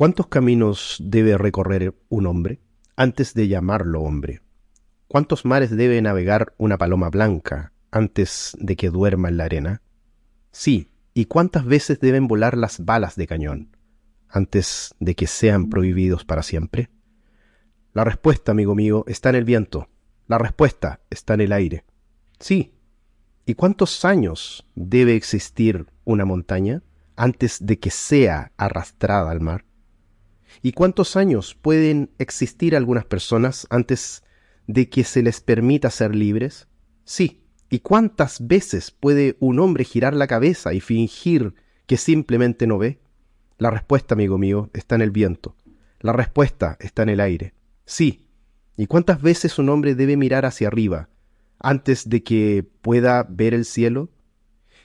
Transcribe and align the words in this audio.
¿Cuántos 0.00 0.28
caminos 0.28 0.96
debe 0.98 1.36
recorrer 1.36 1.94
un 2.08 2.26
hombre 2.26 2.62
antes 2.96 3.34
de 3.34 3.48
llamarlo 3.48 4.00
hombre? 4.00 4.40
¿Cuántos 5.08 5.44
mares 5.44 5.76
debe 5.76 6.00
navegar 6.00 6.54
una 6.56 6.78
paloma 6.78 7.10
blanca 7.10 7.74
antes 7.90 8.56
de 8.58 8.76
que 8.76 8.88
duerma 8.88 9.28
en 9.28 9.36
la 9.36 9.44
arena? 9.44 9.82
Sí, 10.52 10.88
¿y 11.12 11.26
cuántas 11.26 11.66
veces 11.66 12.00
deben 12.00 12.28
volar 12.28 12.56
las 12.56 12.82
balas 12.82 13.14
de 13.14 13.26
cañón 13.26 13.76
antes 14.30 14.94
de 15.00 15.14
que 15.14 15.26
sean 15.26 15.68
prohibidos 15.68 16.24
para 16.24 16.42
siempre? 16.42 16.88
La 17.92 18.02
respuesta, 18.02 18.52
amigo 18.52 18.74
mío, 18.74 19.04
está 19.06 19.28
en 19.28 19.34
el 19.34 19.44
viento. 19.44 19.90
La 20.28 20.38
respuesta 20.38 21.00
está 21.10 21.34
en 21.34 21.42
el 21.42 21.52
aire. 21.52 21.84
Sí. 22.38 22.72
¿Y 23.44 23.52
cuántos 23.52 24.06
años 24.06 24.66
debe 24.74 25.14
existir 25.14 25.88
una 26.04 26.24
montaña 26.24 26.82
antes 27.16 27.58
de 27.60 27.78
que 27.78 27.90
sea 27.90 28.52
arrastrada 28.56 29.30
al 29.30 29.42
mar? 29.42 29.66
¿Y 30.62 30.72
cuántos 30.72 31.16
años 31.16 31.54
pueden 31.54 32.10
existir 32.18 32.76
algunas 32.76 33.04
personas 33.04 33.66
antes 33.70 34.22
de 34.66 34.88
que 34.88 35.04
se 35.04 35.22
les 35.22 35.40
permita 35.40 35.90
ser 35.90 36.14
libres? 36.14 36.68
Sí. 37.04 37.44
¿Y 37.68 37.80
cuántas 37.80 38.46
veces 38.46 38.90
puede 38.90 39.36
un 39.38 39.60
hombre 39.60 39.84
girar 39.84 40.14
la 40.14 40.26
cabeza 40.26 40.74
y 40.74 40.80
fingir 40.80 41.54
que 41.86 41.96
simplemente 41.96 42.66
no 42.66 42.78
ve? 42.78 43.00
La 43.58 43.70
respuesta, 43.70 44.14
amigo 44.14 44.38
mío, 44.38 44.70
está 44.72 44.96
en 44.96 45.02
el 45.02 45.10
viento. 45.10 45.56
La 46.00 46.12
respuesta 46.12 46.76
está 46.80 47.02
en 47.02 47.10
el 47.10 47.20
aire. 47.20 47.54
Sí. 47.84 48.26
¿Y 48.76 48.86
cuántas 48.86 49.20
veces 49.22 49.58
un 49.58 49.68
hombre 49.68 49.94
debe 49.94 50.16
mirar 50.16 50.46
hacia 50.46 50.68
arriba 50.68 51.08
antes 51.58 52.08
de 52.08 52.22
que 52.22 52.66
pueda 52.80 53.26
ver 53.28 53.54
el 53.54 53.64
cielo? 53.64 54.10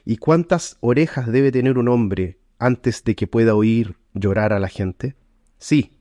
¿Y 0.03 0.17
cuántas 0.17 0.77
orejas 0.81 1.31
debe 1.31 1.51
tener 1.51 1.77
un 1.77 1.87
hombre 1.87 2.37
antes 2.59 3.03
de 3.03 3.15
que 3.15 3.27
pueda 3.27 3.55
oír 3.55 3.95
llorar 4.13 4.53
a 4.53 4.59
la 4.59 4.67
gente? 4.67 5.15
Sí. 5.57 5.97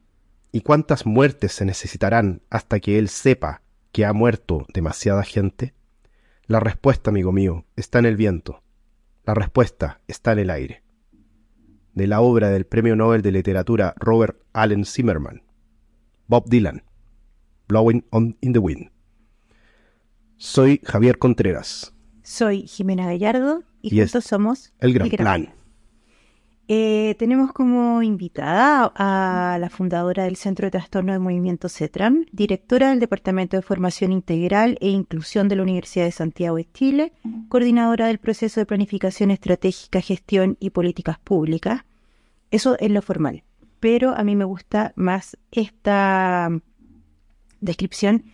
¿Y 0.53 0.61
cuántas 0.61 1.05
muertes 1.05 1.53
se 1.53 1.65
necesitarán 1.65 2.43
hasta 2.49 2.79
que 2.81 2.99
él 2.99 3.09
sepa 3.09 3.63
que 3.93 4.05
ha 4.05 4.13
muerto 4.13 4.67
demasiada 4.73 5.25
gente? 5.25 5.75
La 6.47 6.61
respuesta, 6.61 7.11
amigo 7.11 7.33
mío, 7.33 7.65
está 7.77 7.99
en 7.99 8.07
el 8.07 8.17
viento. 8.17 8.63
La 9.25 9.35
respuesta 9.35 10.01
está 10.07 10.33
en 10.33 10.39
el 10.41 10.51
aire. 10.51 10.83
De 11.95 12.07
la 12.07 12.21
obra 12.21 12.51
del 12.51 12.67
Premio 12.67 12.95
Nobel 12.97 13.23
de 13.23 13.33
Literatura 13.33 13.95
Robert 13.97 14.39
Allen 14.53 14.85
Zimmerman. 14.85 15.43
Bob 16.27 16.49
Dylan. 16.49 16.85
Blowing 17.67 18.05
on 18.11 18.37
in 18.41 18.53
the 18.53 18.59
Wind. 18.59 18.91
Soy 20.37 20.81
Javier 20.85 21.19
Contreras. 21.19 21.95
Soy 22.23 22.67
Jimena 22.67 23.07
Gallardo 23.07 23.63
y, 23.81 23.99
juntos 23.99 24.25
somos 24.25 24.73
El 24.79 24.93
Gran, 24.93 25.11
Plan. 25.11 25.55
Eh, 26.67 27.15
tenemos 27.19 27.53
como 27.53 28.03
invitada 28.03 28.91
a 28.95 29.59
la 29.59 29.69
fundadora 29.69 30.25
del 30.25 30.37
Centro 30.37 30.67
de 30.67 30.71
Trastorno 30.71 31.13
de 31.13 31.19
Movimiento 31.19 31.69
CETRAN, 31.69 32.27
directora 32.33 32.89
del 32.89 33.01
Departamento 33.01 33.59
de 33.59 33.63
Formación 33.63 34.13
Integral 34.13 34.79
e 34.81 34.89
Inclusión 34.89 35.49
de 35.49 35.57
la 35.57 35.63
Universidad 35.63 36.07
de 36.07 36.13
Santiago 36.13 36.57
de 36.57 36.71
Chile, 36.73 37.13
coordinadora 37.51 38.07
del 38.07 38.19
proceso 38.19 38.61
de 38.61 38.67
planificación 38.67 39.31
estratégica, 39.31 40.01
gestión 40.01 40.57
y 40.59 40.71
políticas 40.71 41.19
públicas. 41.19 41.83
Eso 42.51 42.79
es 42.79 42.91
lo 42.91 43.03
formal. 43.03 43.45
Pero 43.79 44.15
a 44.17 44.25
mí 44.25 44.35
me 44.35 44.47
gusta 44.47 44.95
más 44.97 45.37
esta 45.51 46.49
descripción 47.61 48.25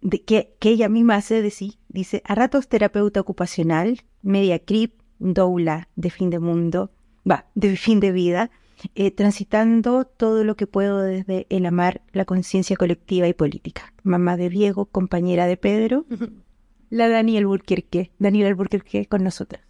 de 0.00 0.24
que, 0.24 0.56
que 0.58 0.70
ella 0.70 0.88
misma 0.88 1.16
hace 1.16 1.40
de 1.40 1.50
sí. 1.50 1.78
Dice, 1.88 2.20
a 2.24 2.34
ratos 2.34 2.66
terapeuta 2.66 3.20
ocupacional, 3.20 4.00
media 4.22 4.58
crip, 4.58 5.00
doula 5.20 5.88
de 5.94 6.10
fin 6.10 6.30
de 6.30 6.40
mundo, 6.40 6.90
va, 7.28 7.46
de 7.54 7.76
fin 7.76 8.00
de 8.00 8.12
vida, 8.12 8.50
eh, 8.94 9.10
transitando 9.10 10.04
todo 10.04 10.44
lo 10.44 10.56
que 10.56 10.66
puedo 10.66 11.00
desde 11.00 11.46
el 11.48 11.66
amar, 11.66 12.02
la 12.12 12.24
conciencia 12.24 12.76
colectiva 12.76 13.28
y 13.28 13.32
política. 13.32 13.92
Mamá 14.02 14.36
de 14.36 14.50
Diego, 14.50 14.86
compañera 14.86 15.46
de 15.46 15.56
Pedro, 15.56 16.04
la 16.90 17.08
Daniel 17.08 17.46
Burquerque, 17.46 18.10
Daniel 18.18 18.54
Burquerque 18.54 19.06
con 19.06 19.24
nosotras. 19.24 19.62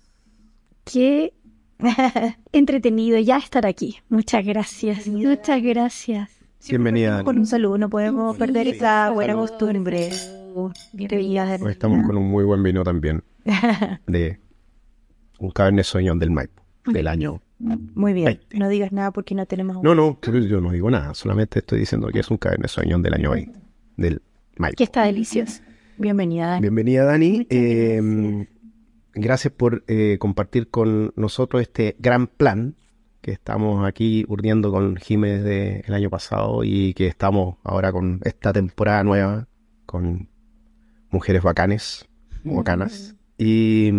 Qué 0.85 1.33
entretenido 2.53 3.19
ya 3.19 3.39
estar 3.39 3.67
aquí. 3.67 3.99
Muchas 4.09 4.45
gracias. 4.45 5.07
Muchas 5.07 5.63
gracias. 5.63 6.31
Bienvenida. 6.69 7.23
Con 7.25 7.39
un 7.39 7.47
saludo, 7.47 7.79
no 7.79 7.91
podemos 7.91 8.37
perder 8.37 8.69
esa 8.69 9.11
buena 9.11 9.35
costumbre. 9.35 10.11
Hoy 10.57 10.73
estamos 11.71 12.07
con 12.07 12.17
un 12.17 12.31
muy 12.31 12.45
buen 12.45 12.63
vino 12.63 12.83
también. 12.85 13.23
De 14.07 14.41
un 15.39 15.51
Cabernet 15.51 15.85
Sauvignon 15.85 16.19
del 16.19 16.31
Maipo, 16.31 16.63
del 16.87 17.09
año 17.09 17.41
muy 17.59 18.13
bien, 18.13 18.41
no 18.53 18.69
digas 18.69 18.93
nada 18.93 19.11
porque 19.13 19.35
no 19.35 19.47
tenemos... 19.47 19.83
No, 19.83 19.95
no, 19.95 20.19
yo 20.21 20.61
no 20.61 20.73
digo 20.73 20.91
nada, 20.91 21.15
solamente 21.15 21.61
estoy 21.61 21.81
diciendo 21.81 22.09
que 22.09 22.21
es 22.21 22.31
un 22.31 22.37
Cabernet 22.37 22.69
Sauvignon 22.69 23.03
del 23.03 23.15
año 23.15 23.31
20, 23.31 23.59
del 23.97 24.23
Maipo. 24.59 24.77
Que 24.77 24.85
está 24.85 25.05
delicioso. 25.05 25.63
Bienvenida, 25.97 26.49
Dani. 26.49 26.61
Bienvenida, 26.61 27.05
Dani. 27.05 27.47
Eh, 27.49 28.47
gracias 29.15 29.53
por 29.53 29.85
eh, 29.87 30.19
compartir 30.19 30.69
con 30.69 31.13
nosotros 31.17 31.63
este 31.63 31.97
gran 31.99 32.27
plan 32.27 32.75
que 33.21 33.31
estamos 33.31 33.87
aquí 33.87 34.27
urdiendo 34.29 34.71
con 34.71 34.97
Jiménez 34.97 35.45
del 35.45 35.95
año 35.95 36.11
pasado 36.11 36.65
y 36.65 36.93
que 36.93 37.07
estamos 37.07 37.57
ahora 37.65 37.93
con 37.93 38.21
esta 38.25 38.53
temporada 38.53 39.03
nueva 39.05 39.49
con 39.87 40.29
mujeres 41.11 41.43
bacanes, 41.43 42.07
bacanas. 42.43 43.17
Y 43.39 43.91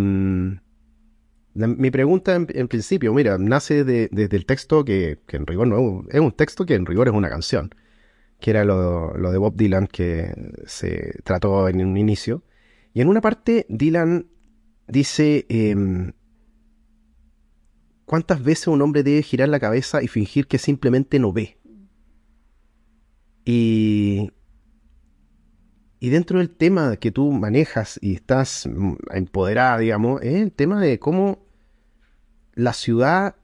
mm, 1.55 1.81
mi 1.81 1.91
pregunta 1.91 2.35
en, 2.35 2.67
principio, 2.67 3.13
mira, 3.13 3.37
nace 3.37 3.83
desde 3.83 4.35
el 4.35 4.45
texto 4.45 4.85
que, 4.85 5.19
en 5.29 5.47
rigor 5.47 5.67
no 5.67 6.03
es 6.09 6.19
un 6.19 6.31
texto 6.31 6.65
que 6.65 6.75
en 6.75 6.85
rigor 6.85 7.07
es 7.07 7.13
una 7.13 7.29
canción, 7.29 7.73
que 8.39 8.51
era 8.51 8.63
lo, 8.63 9.13
de 9.31 9.37
Bob 9.37 9.55
Dylan 9.55 9.87
que 9.87 10.33
se 10.65 11.19
trató 11.23 11.67
en 11.67 11.85
un 11.85 11.97
inicio. 11.97 12.43
Y 12.93 13.01
en 13.01 13.09
una 13.09 13.21
parte 13.21 13.65
Dylan 13.69 14.27
dice, 14.87 15.45
em, 15.49 16.13
¿Cuántas 18.05 18.43
veces 18.43 18.67
un 18.67 18.81
hombre 18.83 19.01
debe 19.01 19.23
girar 19.23 19.49
la 19.49 19.59
cabeza 19.59 20.03
y 20.03 20.07
fingir 20.07 20.47
que 20.47 20.59
simplemente 20.59 21.17
no 21.17 21.33
ve? 21.33 21.57
Y, 23.43 24.31
y 25.99 26.09
dentro 26.09 26.37
del 26.37 26.51
tema 26.51 26.97
que 26.97 27.11
tú 27.11 27.31
manejas 27.31 27.99
y 28.01 28.13
estás 28.13 28.69
empoderada, 29.11 29.79
digamos, 29.79 30.21
es 30.21 30.35
el 30.35 30.51
tema 30.51 30.79
de 30.79 30.99
cómo 30.99 31.44
la 32.55 32.73
ciudad 32.73 33.35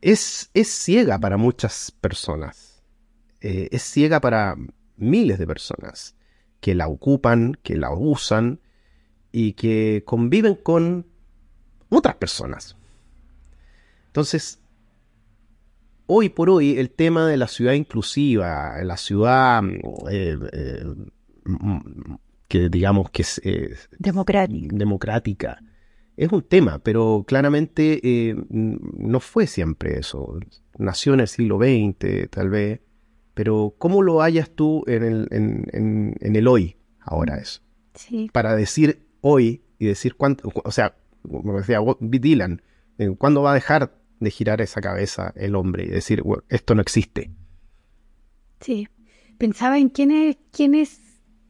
es, 0.00 0.50
es 0.54 0.68
ciega 0.68 1.18
para 1.18 1.36
muchas 1.36 1.90
personas. 1.90 2.82
Eh, 3.40 3.68
es 3.70 3.82
ciega 3.82 4.20
para 4.20 4.56
miles 4.96 5.38
de 5.38 5.46
personas 5.46 6.16
que 6.60 6.74
la 6.74 6.88
ocupan, 6.88 7.56
que 7.62 7.76
la 7.76 7.92
usan 7.92 8.60
y 9.30 9.52
que 9.52 10.02
conviven 10.04 10.56
con 10.56 11.06
otras 11.88 12.16
personas. 12.16 12.76
Entonces, 14.08 14.58
hoy 16.06 16.28
por 16.28 16.50
hoy 16.50 16.78
el 16.78 16.90
tema 16.90 17.26
de 17.26 17.36
la 17.36 17.46
ciudad 17.46 17.74
inclusiva, 17.74 18.82
la 18.82 18.96
ciudad 18.96 19.62
eh, 20.10 20.38
eh, 20.52 20.84
que 22.48 22.68
digamos 22.68 23.10
que 23.10 23.22
es 23.22 23.40
democrática. 23.98 25.60
Es 26.16 26.32
un 26.32 26.42
tema, 26.42 26.78
pero 26.78 27.24
claramente 27.26 28.00
eh, 28.02 28.36
no 28.48 29.20
fue 29.20 29.46
siempre 29.46 29.98
eso. 29.98 30.38
Nació 30.78 31.14
en 31.14 31.20
el 31.20 31.28
siglo 31.28 31.58
XX, 31.58 32.30
tal 32.30 32.48
vez, 32.48 32.80
pero 33.34 33.74
¿cómo 33.76 34.02
lo 34.02 34.22
hallas 34.22 34.50
tú 34.50 34.82
en 34.86 35.02
el, 35.02 35.28
en, 35.30 36.16
el 36.20 36.48
hoy 36.48 36.76
ahora 37.00 37.36
eso? 37.36 37.60
Sí. 37.94 38.30
Para 38.32 38.56
decir 38.56 39.06
hoy 39.20 39.62
y 39.78 39.86
decir 39.86 40.14
cuánto, 40.14 40.50
o 40.54 40.70
sea, 40.70 40.96
como 41.22 41.58
decía 41.58 41.80
Dylan, 42.00 42.62
eh, 42.98 43.14
¿cuándo 43.18 43.42
va 43.42 43.50
a 43.50 43.54
dejar 43.54 43.98
de 44.20 44.30
girar 44.30 44.62
esa 44.62 44.80
cabeza 44.80 45.34
el 45.36 45.54
hombre 45.54 45.84
y 45.84 45.88
decir, 45.88 46.22
esto 46.48 46.74
no 46.74 46.80
existe? 46.80 47.30
Sí, 48.60 48.88
pensaba 49.36 49.78
en 49.78 49.90
quién 49.90 50.10
es, 50.10 50.38
quién 50.50 50.74
es 50.74 50.98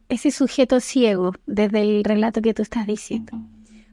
ese 0.09 0.31
sujeto 0.31 0.81
ciego 0.81 1.33
desde 1.45 1.81
el 1.81 2.03
relato 2.03 2.41
que 2.41 2.53
tú 2.53 2.63
estás 2.63 2.85
diciendo. 2.85 3.39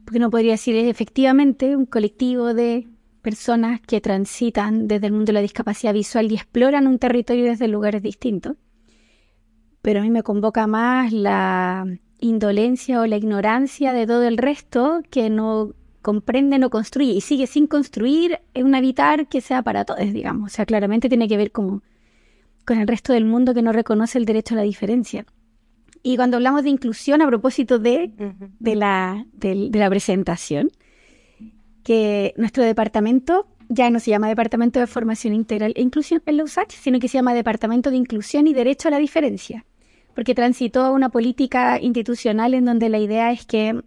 Porque 0.04 0.18
no 0.18 0.30
podría 0.30 0.52
decir, 0.52 0.76
efectivamente 0.76 1.76
un 1.76 1.86
colectivo 1.86 2.54
de 2.54 2.86
personas 3.22 3.80
que 3.80 4.00
transitan 4.00 4.86
desde 4.86 5.06
el 5.06 5.12
mundo 5.12 5.26
de 5.26 5.32
la 5.34 5.40
discapacidad 5.40 5.94
visual 5.94 6.30
y 6.30 6.34
exploran 6.34 6.86
un 6.86 6.98
territorio 6.98 7.46
desde 7.46 7.68
lugares 7.68 8.02
distintos. 8.02 8.56
Pero 9.80 10.00
a 10.00 10.02
mí 10.02 10.10
me 10.10 10.22
convoca 10.22 10.66
más 10.66 11.12
la 11.12 11.86
indolencia 12.20 13.00
o 13.00 13.06
la 13.06 13.16
ignorancia 13.16 13.92
de 13.92 14.06
todo 14.06 14.24
el 14.24 14.38
resto 14.38 15.02
que 15.10 15.30
no 15.30 15.74
comprende, 16.02 16.58
no 16.58 16.68
construye 16.68 17.12
y 17.12 17.20
sigue 17.22 17.46
sin 17.46 17.66
construir 17.66 18.40
un 18.54 18.74
habitar 18.74 19.26
que 19.26 19.40
sea 19.40 19.62
para 19.62 19.86
todos, 19.86 20.12
digamos. 20.12 20.52
O 20.52 20.54
sea, 20.54 20.66
claramente 20.66 21.08
tiene 21.08 21.28
que 21.28 21.38
ver 21.38 21.50
con, 21.50 21.82
con 22.66 22.78
el 22.78 22.86
resto 22.86 23.14
del 23.14 23.24
mundo 23.24 23.54
que 23.54 23.62
no 23.62 23.72
reconoce 23.72 24.18
el 24.18 24.26
derecho 24.26 24.54
a 24.54 24.58
la 24.58 24.62
diferencia. 24.64 25.24
Y 26.06 26.16
cuando 26.16 26.36
hablamos 26.36 26.62
de 26.62 26.68
inclusión, 26.68 27.22
a 27.22 27.26
propósito 27.26 27.78
de, 27.78 28.12
de, 28.60 28.76
la, 28.76 29.26
de, 29.32 29.70
la 29.72 29.88
presentación, 29.88 30.70
que 31.82 32.34
nuestro 32.36 32.62
departamento 32.62 33.46
ya 33.70 33.88
no 33.88 33.98
se 34.00 34.10
llama 34.10 34.28
Departamento 34.28 34.78
de 34.78 34.86
Formación 34.86 35.32
Integral 35.32 35.72
e 35.74 35.80
Inclusión 35.80 36.22
en 36.26 36.36
la 36.36 36.44
USACH, 36.44 36.72
sino 36.72 37.00
que 37.00 37.08
se 37.08 37.16
llama 37.16 37.32
Departamento 37.32 37.90
de 37.90 37.96
Inclusión 37.96 38.46
y 38.46 38.52
Derecho 38.52 38.88
a 38.88 38.90
la 38.90 38.98
Diferencia, 38.98 39.64
porque 40.14 40.34
transitó 40.34 40.82
a 40.82 40.90
una 40.90 41.08
política 41.08 41.80
institucional 41.80 42.52
en 42.52 42.66
donde 42.66 42.90
la 42.90 42.98
idea 42.98 43.32
es 43.32 43.46
que 43.46 43.82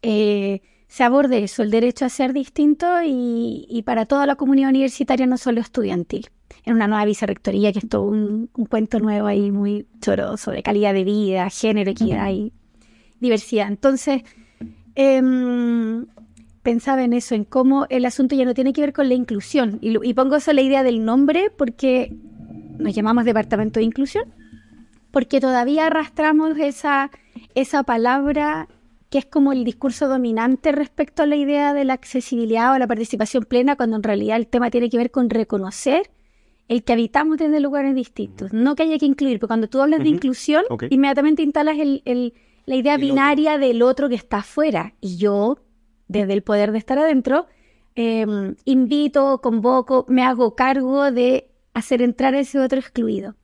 eh, 0.00 0.62
se 0.88 1.04
aborde 1.04 1.44
eso, 1.44 1.62
el 1.62 1.70
derecho 1.70 2.06
a 2.06 2.08
ser 2.08 2.32
distinto 2.32 2.86
y, 3.04 3.82
para 3.84 4.06
toda 4.06 4.24
la 4.24 4.36
comunidad 4.36 4.70
universitaria, 4.70 5.26
no 5.26 5.36
solo 5.36 5.60
estudiantil. 5.60 6.30
En 6.64 6.74
una 6.74 6.88
nueva 6.88 7.04
vicerrectoría, 7.04 7.72
que 7.72 7.80
es 7.80 7.88
todo 7.88 8.02
un, 8.02 8.48
cuento 8.68 8.98
nuevo 9.00 9.26
ahí 9.26 9.50
muy 9.50 9.86
choroso 10.00 10.50
de 10.50 10.62
calidad 10.62 10.94
de 10.94 11.04
vida, 11.04 11.50
género, 11.50 11.90
equidad 11.90 12.30
y 12.30 12.52
diversidad. 13.20 13.68
Entonces, 13.68 14.22
em, 14.94 16.06
pensaba 16.64 17.04
en 17.04 17.12
eso, 17.12 17.34
en 17.34 17.44
cómo 17.44 17.86
el 17.90 18.06
asunto 18.06 18.34
ya 18.34 18.44
no 18.44 18.54
tiene 18.54 18.72
que 18.72 18.80
ver 18.80 18.92
con 18.92 19.08
la 19.08 19.14
inclusión. 19.14 19.78
Y, 19.80 20.14
pongo 20.14 20.36
eso 20.36 20.52
la 20.52 20.62
idea 20.62 20.82
del 20.82 21.04
nombre 21.04 21.50
porque 21.56 22.16
nos 22.78 22.94
llamamos 22.94 23.24
Departamento 23.24 23.78
de 23.78 23.84
Inclusión, 23.84 24.32
porque 25.12 25.40
todavía 25.40 25.86
arrastramos 25.86 26.58
esa, 26.58 27.10
esa 27.54 27.82
palabra 27.84 28.68
que 29.10 29.18
es 29.18 29.26
como 29.26 29.52
el 29.52 29.62
discurso 29.62 30.08
dominante 30.08 30.72
respecto 30.72 31.22
a 31.22 31.26
la 31.26 31.36
idea 31.36 31.72
de 31.74 31.84
la 31.84 31.92
accesibilidad 31.92 32.74
o 32.74 32.78
la 32.78 32.86
participación 32.88 33.44
plena, 33.44 33.76
cuando 33.76 33.96
en 33.96 34.02
realidad 34.02 34.38
el 34.38 34.48
tema 34.48 34.70
tiene 34.70 34.90
que 34.90 34.96
ver 34.96 35.10
con 35.10 35.30
reconocer 35.30 36.10
el 36.68 36.82
que 36.82 36.92
habitamos 36.92 37.38
desde 37.38 37.60
lugares 37.60 37.94
distintos, 37.94 38.52
no 38.52 38.74
que 38.74 38.84
haya 38.84 38.98
que 38.98 39.06
incluir, 39.06 39.38
porque 39.38 39.48
cuando 39.48 39.68
tú 39.68 39.80
hablas 39.80 40.00
de 40.00 40.08
inclusión, 40.08 40.64
inmediatamente 40.90 41.42
instalas 41.42 41.76
la 41.76 42.74
idea 42.74 42.96
binaria 42.96 43.58
del 43.58 43.82
otro 43.82 44.08
que 44.08 44.14
está 44.14 44.38
afuera, 44.38 44.94
y 45.00 45.16
yo 45.16 45.58
desde 46.08 46.32
el 46.32 46.42
poder 46.42 46.72
de 46.72 46.78
estar 46.78 46.98
adentro, 46.98 47.46
em, 47.94 48.54
invito, 48.64 49.40
convoco, 49.42 50.06
me 50.08 50.22
hago 50.22 50.54
cargo 50.54 51.10
de 51.10 51.50
hacer 51.74 52.02
entrar 52.02 52.34
a 52.34 52.40
ese 52.40 52.58
otro 52.58 52.78
excluido. 52.78 53.34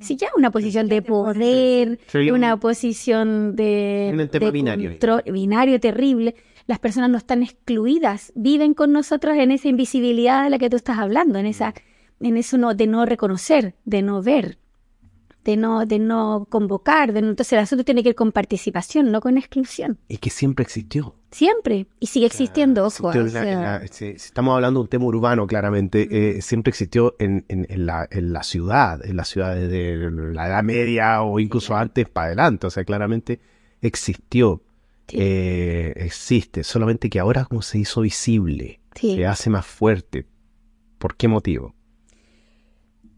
Si 0.00 0.16
ya 0.16 0.28
una 0.34 0.50
posición 0.50 0.88
de 0.88 1.02
poder, 1.02 2.00
una 2.32 2.58
posición 2.58 3.54
de, 3.54 4.10
un 4.14 4.28
tema 4.28 4.50
binario. 4.50 4.96
binario 5.26 5.78
terrible, 5.78 6.34
las 6.66 6.78
personas 6.78 7.10
no 7.10 7.18
están 7.18 7.42
excluidas, 7.42 8.32
viven 8.34 8.72
con 8.72 8.92
nosotros 8.92 9.36
en 9.36 9.50
esa 9.50 9.68
invisibilidad 9.68 10.44
de 10.44 10.50
la 10.50 10.58
que 10.58 10.70
tú 10.70 10.76
estás 10.76 10.98
hablando, 10.98 11.38
en 11.38 11.46
esa, 11.46 11.74
en 12.20 12.36
eso 12.36 12.58
no, 12.58 12.74
de 12.74 12.86
no 12.86 13.06
reconocer, 13.06 13.74
de 13.84 14.02
no 14.02 14.22
ver 14.22 14.58
de 15.44 15.56
no, 15.56 15.86
de 15.86 15.98
no 15.98 16.46
convocar, 16.50 17.12
de 17.12 17.20
entonces 17.20 17.52
el 17.54 17.60
asunto 17.60 17.84
tiene 17.84 18.02
que 18.02 18.10
ir 18.10 18.14
con 18.14 18.32
participación, 18.32 19.10
no 19.10 19.20
con 19.20 19.38
exclusión. 19.38 19.98
Y 20.08 20.18
que 20.18 20.30
siempre 20.30 20.64
existió. 20.64 21.14
Siempre, 21.30 21.86
y 22.00 22.06
sigue 22.06 22.26
existiendo, 22.26 22.84
ojo. 22.84 23.12
si, 23.12 24.06
estamos 24.06 24.54
hablando 24.54 24.80
de 24.80 24.82
un 24.82 24.88
tema 24.88 25.04
urbano, 25.04 25.46
claramente, 25.46 26.08
eh, 26.10 26.42
siempre 26.42 26.70
existió 26.70 27.14
en, 27.18 27.44
en, 27.48 27.86
la, 27.86 28.06
en 28.10 28.32
la 28.32 28.42
ciudad, 28.42 29.04
en 29.04 29.16
las 29.16 29.28
ciudades 29.28 29.70
de 29.70 30.10
la 30.10 30.48
Edad 30.48 30.64
Media 30.64 31.22
o 31.22 31.38
incluso 31.38 31.76
antes 31.76 32.08
para 32.08 32.26
adelante, 32.26 32.66
o 32.66 32.70
sea, 32.70 32.84
claramente 32.84 33.40
existió, 33.80 34.62
eh, 35.12 35.92
existe, 35.96 36.64
solamente 36.64 37.08
que 37.08 37.20
ahora 37.20 37.44
como 37.44 37.62
se 37.62 37.78
hizo 37.78 38.00
visible, 38.00 38.80
se 38.94 39.24
hace 39.24 39.50
más 39.50 39.64
fuerte. 39.64 40.26
¿Por 40.98 41.16
qué 41.16 41.28
motivo? 41.28 41.74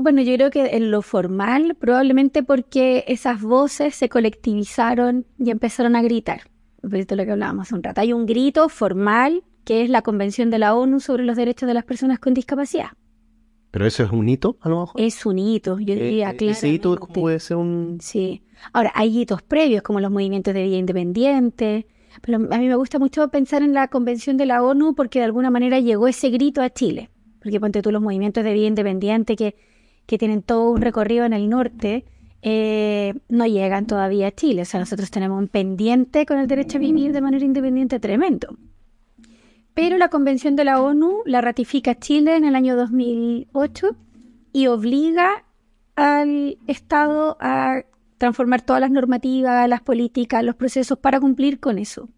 Bueno, 0.03 0.21
yo 0.21 0.35
creo 0.35 0.51
que 0.51 0.77
en 0.77 0.91
lo 0.91 1.01
formal, 1.01 1.77
probablemente 1.79 2.43
porque 2.43 3.05
esas 3.07 3.41
voces 3.41 3.95
se 3.95 4.09
colectivizaron 4.09 5.27
y 5.39 5.51
empezaron 5.51 5.95
a 5.95 6.03
gritar. 6.03 6.41
Esto 6.93 7.15
lo 7.15 7.25
que 7.25 7.31
hablábamos 7.31 7.69
hace 7.69 7.77
un 7.77 7.85
rato. 7.85 8.01
Hay 8.01 8.13
un 8.13 8.27
grito 8.27 8.69
formal 8.69 9.45
que 9.65 9.83
es 9.85 9.91
la 9.91 10.03
Convención 10.03 10.51
de 10.51 10.59
la 10.59 10.75
ONU 10.75 10.99
sobre 10.99 11.25
los 11.25 11.37
Derechos 11.37 11.69
de 11.69 11.75
las 11.75 11.85
Personas 11.85 12.19
con 12.19 12.35
Discapacidad. 12.35 12.89
¿Pero 13.71 13.87
eso 13.87 14.03
es 14.03 14.11
un 14.11 14.29
hito, 14.29 14.57
a 14.61 14.69
lo 14.69 14.81
mejor? 14.81 15.01
Es 15.01 15.25
un 15.25 15.39
hito, 15.39 15.79
yo 15.79 15.95
eh, 15.95 16.03
diría, 16.03 16.35
claro. 16.35 16.53
¿Ese 16.53 16.69
hito 16.69 16.97
puede 16.97 17.39
ser 17.39 17.59
un...? 17.59 17.99
Sí. 18.01 18.43
Ahora, 18.73 18.91
hay 18.97 19.21
hitos 19.21 19.41
previos, 19.41 19.83
como 19.83 20.01
los 20.01 20.11
movimientos 20.11 20.53
de 20.53 20.65
vida 20.65 20.79
independiente, 20.79 21.87
pero 22.23 22.39
a 22.39 22.59
mí 22.59 22.67
me 22.67 22.75
gusta 22.75 22.99
mucho 22.99 23.29
pensar 23.29 23.63
en 23.63 23.73
la 23.73 23.87
Convención 23.87 24.37
de 24.37 24.47
la 24.47 24.65
ONU 24.65 24.97
porque 24.97 25.21
de 25.21 25.27
alguna 25.27 25.53
manera 25.53 25.79
llegó 25.79 26.09
ese 26.09 26.31
grito 26.31 26.61
a 26.61 26.71
Chile. 26.71 27.09
Porque 27.41 27.61
ponte 27.61 27.83
tú 27.83 27.93
los 27.93 28.03
movimientos 28.03 28.43
de 28.43 28.53
vida 28.53 28.67
independiente 28.67 29.37
que 29.37 29.55
que 30.07 30.19
tienen 30.19 30.43
todo 30.43 30.71
un 30.71 30.81
recorrido 30.81 31.25
en 31.25 31.33
el 31.33 31.49
norte, 31.49 32.05
eh, 32.43 33.15
no 33.29 33.47
llegan 33.47 33.87
todavía 33.87 34.29
a 34.29 34.33
Chile. 34.33 34.63
O 34.63 34.65
sea, 34.65 34.81
nosotros 34.81 35.11
tenemos 35.11 35.39
un 35.39 35.49
pendiente 35.49 36.27
con 36.27 36.39
el 36.39 36.49
derecho 36.49 36.79
a 36.79 36.81
vivir 36.81 37.13
de 37.13 37.21
manera 37.21 37.45
independiente 37.45 38.01
tremendo. 38.01 38.57
Pero 39.75 39.97
la 39.97 40.09
Convención 40.09 40.57
de 40.57 40.65
la 40.65 40.83
ONU 40.83 41.23
la 41.25 41.41
ratifica 41.41 41.99
Chile 41.99 42.37
en 42.37 42.45
el 42.45 42.55
año 42.57 42.77
2008 42.77 43.97
y 44.53 44.67
obliga 44.67 45.45
al 45.97 46.59
Estado 46.67 47.37
a 47.41 47.83
transformar 48.19 48.63
todas 48.63 48.81
las 48.81 48.91
normativas, 48.91 49.69
las 49.69 49.81
políticas, 49.81 50.45
los 50.45 50.57
procesos 50.57 50.99
para 50.99 51.21
cumplir 51.21 51.59
con 51.59 51.79
eso. 51.79 52.09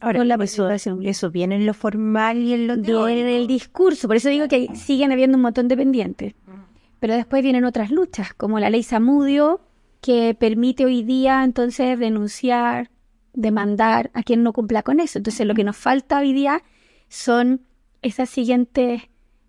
Ahora, 0.00 0.24
la 0.24 0.36
eso, 0.42 0.70
eso 0.70 1.30
viene 1.30 1.56
en 1.56 1.66
lo 1.66 1.74
formal 1.74 2.38
y 2.38 2.54
en 2.54 2.66
lo 2.66 3.08
en 3.08 3.26
el 3.26 3.46
discurso. 3.46 4.08
Por 4.08 4.16
eso 4.16 4.30
digo 4.30 4.48
que 4.48 4.68
siguen 4.74 5.12
habiendo 5.12 5.36
un 5.36 5.42
montón 5.42 5.68
de 5.68 5.76
pendientes. 5.76 6.34
Pero 7.00 7.14
después 7.14 7.42
vienen 7.42 7.64
otras 7.64 7.90
luchas, 7.90 8.34
como 8.34 8.60
la 8.60 8.70
ley 8.70 8.82
Samudio, 8.82 9.60
que 10.00 10.34
permite 10.38 10.84
hoy 10.84 11.02
día 11.02 11.42
entonces 11.42 11.98
denunciar, 11.98 12.90
demandar 13.32 14.10
a 14.14 14.22
quien 14.22 14.42
no 14.42 14.52
cumpla 14.52 14.82
con 14.82 15.00
eso. 15.00 15.18
Entonces 15.18 15.46
lo 15.46 15.54
que 15.54 15.64
nos 15.64 15.76
falta 15.76 16.20
hoy 16.20 16.32
día 16.32 16.62
son 17.08 17.62
esas 18.02 18.30
siguientes 18.30 19.02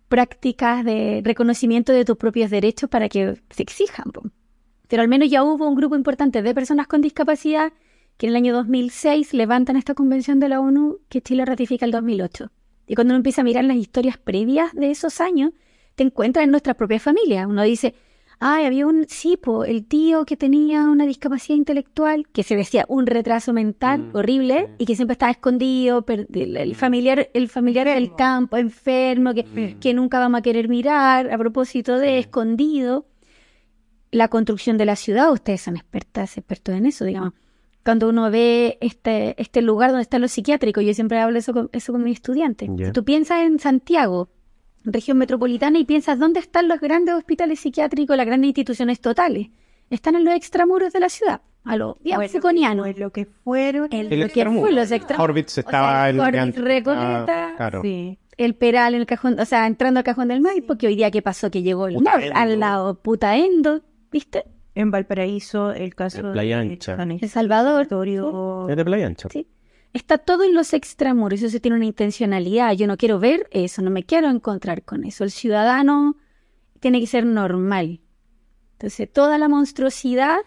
prácticas 0.08 0.84
de 0.84 1.22
reconocimiento 1.24 1.92
de 1.92 2.04
tus 2.04 2.16
propios 2.16 2.50
derechos 2.50 2.90
para 2.90 3.08
que 3.08 3.40
se 3.50 3.62
exijan. 3.62 4.12
Pero 4.88 5.02
al 5.02 5.08
menos 5.08 5.30
ya 5.30 5.42
hubo 5.42 5.66
un 5.66 5.74
grupo 5.74 5.96
importante 5.96 6.42
de 6.42 6.54
personas 6.54 6.86
con 6.86 7.00
discapacidad 7.00 7.72
que 8.18 8.26
en 8.26 8.30
el 8.30 8.36
año 8.36 8.54
2006 8.54 9.32
levantan 9.32 9.76
esta 9.76 9.94
convención 9.94 10.38
de 10.38 10.50
la 10.50 10.60
ONU 10.60 10.98
que 11.08 11.22
Chile 11.22 11.46
ratifica 11.46 11.86
el 11.86 11.92
2008. 11.92 12.50
Y 12.86 12.94
cuando 12.94 13.12
uno 13.12 13.16
empieza 13.16 13.40
a 13.40 13.44
mirar 13.44 13.64
las 13.64 13.76
historias 13.76 14.18
previas 14.18 14.72
de 14.74 14.90
esos 14.90 15.20
años, 15.20 15.52
te 15.94 16.04
encuentras 16.04 16.44
en 16.44 16.50
nuestra 16.50 16.74
propia 16.74 17.00
familia. 17.00 17.46
Uno 17.46 17.62
dice, 17.62 17.94
ay, 18.42 18.64
había 18.64 18.86
un 18.86 19.06
cipo, 19.08 19.64
el 19.64 19.86
tío 19.86 20.24
que 20.24 20.36
tenía 20.36 20.88
una 20.88 21.06
discapacidad 21.06 21.56
intelectual, 21.56 22.26
que 22.32 22.42
se 22.42 22.56
decía 22.56 22.84
un 22.88 23.06
retraso 23.06 23.52
mental 23.52 24.00
mm, 24.00 24.16
horrible 24.16 24.70
y 24.78 24.84
que 24.84 24.96
siempre 24.96 25.12
estaba 25.12 25.30
escondido, 25.30 26.04
el, 26.08 26.74
familiar, 26.74 27.30
el 27.34 27.48
familiar 27.48 27.86
del 27.86 28.14
campo, 28.16 28.56
enfermo, 28.56 29.32
que, 29.32 29.76
que 29.80 29.94
nunca 29.94 30.18
vamos 30.18 30.40
a 30.40 30.42
querer 30.42 30.68
mirar, 30.68 31.32
a 31.32 31.38
propósito 31.38 31.98
de 31.98 32.18
escondido. 32.18 33.06
La 34.10 34.28
construcción 34.28 34.76
de 34.76 34.86
la 34.86 34.96
ciudad, 34.96 35.32
ustedes 35.32 35.62
son 35.62 35.76
expertas, 35.76 36.36
expertos 36.36 36.74
en 36.74 36.86
eso, 36.86 37.04
digamos. 37.04 37.32
Cuando 37.84 38.08
uno 38.08 38.30
ve 38.30 38.76
este, 38.80 39.40
este 39.40 39.62
lugar 39.62 39.90
donde 39.90 40.02
están 40.02 40.20
los 40.20 40.32
psiquiátricos, 40.32 40.84
yo 40.84 40.94
siempre 40.94 41.18
hablo 41.18 41.38
eso 41.38 41.52
con, 41.52 41.70
eso 41.72 41.92
con 41.92 42.02
mis 42.02 42.14
estudiantes. 42.14 42.68
Si 42.76 42.92
tú 42.92 43.04
piensas 43.04 43.42
en 43.42 43.58
Santiago, 43.58 44.28
región 44.84 45.18
metropolitana 45.18 45.78
y 45.78 45.84
piensas 45.84 46.18
dónde 46.18 46.40
están 46.40 46.68
los 46.68 46.80
grandes 46.80 47.14
hospitales 47.14 47.60
psiquiátricos, 47.60 48.16
las 48.16 48.26
grandes 48.26 48.48
instituciones 48.48 49.00
totales. 49.00 49.48
Están 49.90 50.16
en 50.16 50.24
los 50.24 50.34
extramuros 50.34 50.92
de 50.92 51.00
la 51.00 51.08
ciudad, 51.08 51.42
a 51.64 51.76
lo 51.76 51.98
bueno, 52.02 52.86
lo 52.96 53.10
que 53.10 53.26
fueron, 53.26 53.88
el, 53.92 54.20
lo 54.20 54.28
que 54.28 54.44
fue 54.44 54.72
los 54.72 54.90
extramuros. 54.90 55.58
estaba 55.58 56.08
el 56.08 56.54
Recoleta, 56.54 57.54
ah, 57.58 57.80
sí. 57.82 58.18
el 58.38 58.54
Peral 58.54 58.94
en 58.94 59.00
el 59.00 59.06
cajón, 59.06 59.38
o 59.38 59.44
sea, 59.44 59.66
entrando 59.66 59.98
al 60.00 60.04
cajón 60.04 60.28
del 60.28 60.40
Maipo, 60.40 60.68
porque 60.68 60.86
hoy 60.86 60.96
día 60.96 61.10
qué 61.10 61.20
pasó 61.20 61.50
que 61.50 61.62
llegó 61.62 61.88
el 61.88 61.98
al 62.34 62.58
lado 62.58 62.94
Putaendo, 63.02 63.82
¿viste? 64.10 64.44
En 64.74 64.90
Valparaíso, 64.90 65.72
el 65.72 65.94
caso 65.94 66.22
de 66.22 66.32
Playa 66.32 66.58
Ancha. 66.58 66.96
El 67.02 67.28
Salvador. 67.28 67.86
Es 68.70 68.76
de 68.76 68.84
Playa 68.84 69.06
Ancha. 69.06 69.28
Sí. 69.28 69.46
Está 69.92 70.18
todo 70.18 70.44
en 70.44 70.54
los 70.54 70.72
extramuros, 70.72 71.42
eso 71.42 71.60
tiene 71.60 71.76
una 71.76 71.86
intencionalidad. 71.86 72.72
Yo 72.72 72.86
no 72.86 72.96
quiero 72.96 73.18
ver 73.18 73.46
eso, 73.50 73.82
no 73.82 73.90
me 73.90 74.04
quiero 74.04 74.30
encontrar 74.30 74.84
con 74.84 75.04
eso. 75.04 75.24
El 75.24 75.30
ciudadano 75.30 76.16
tiene 76.80 77.00
que 77.00 77.06
ser 77.06 77.26
normal. 77.26 78.00
Entonces, 78.72 79.12
toda 79.12 79.38
la 79.38 79.48
monstruosidad 79.48 80.38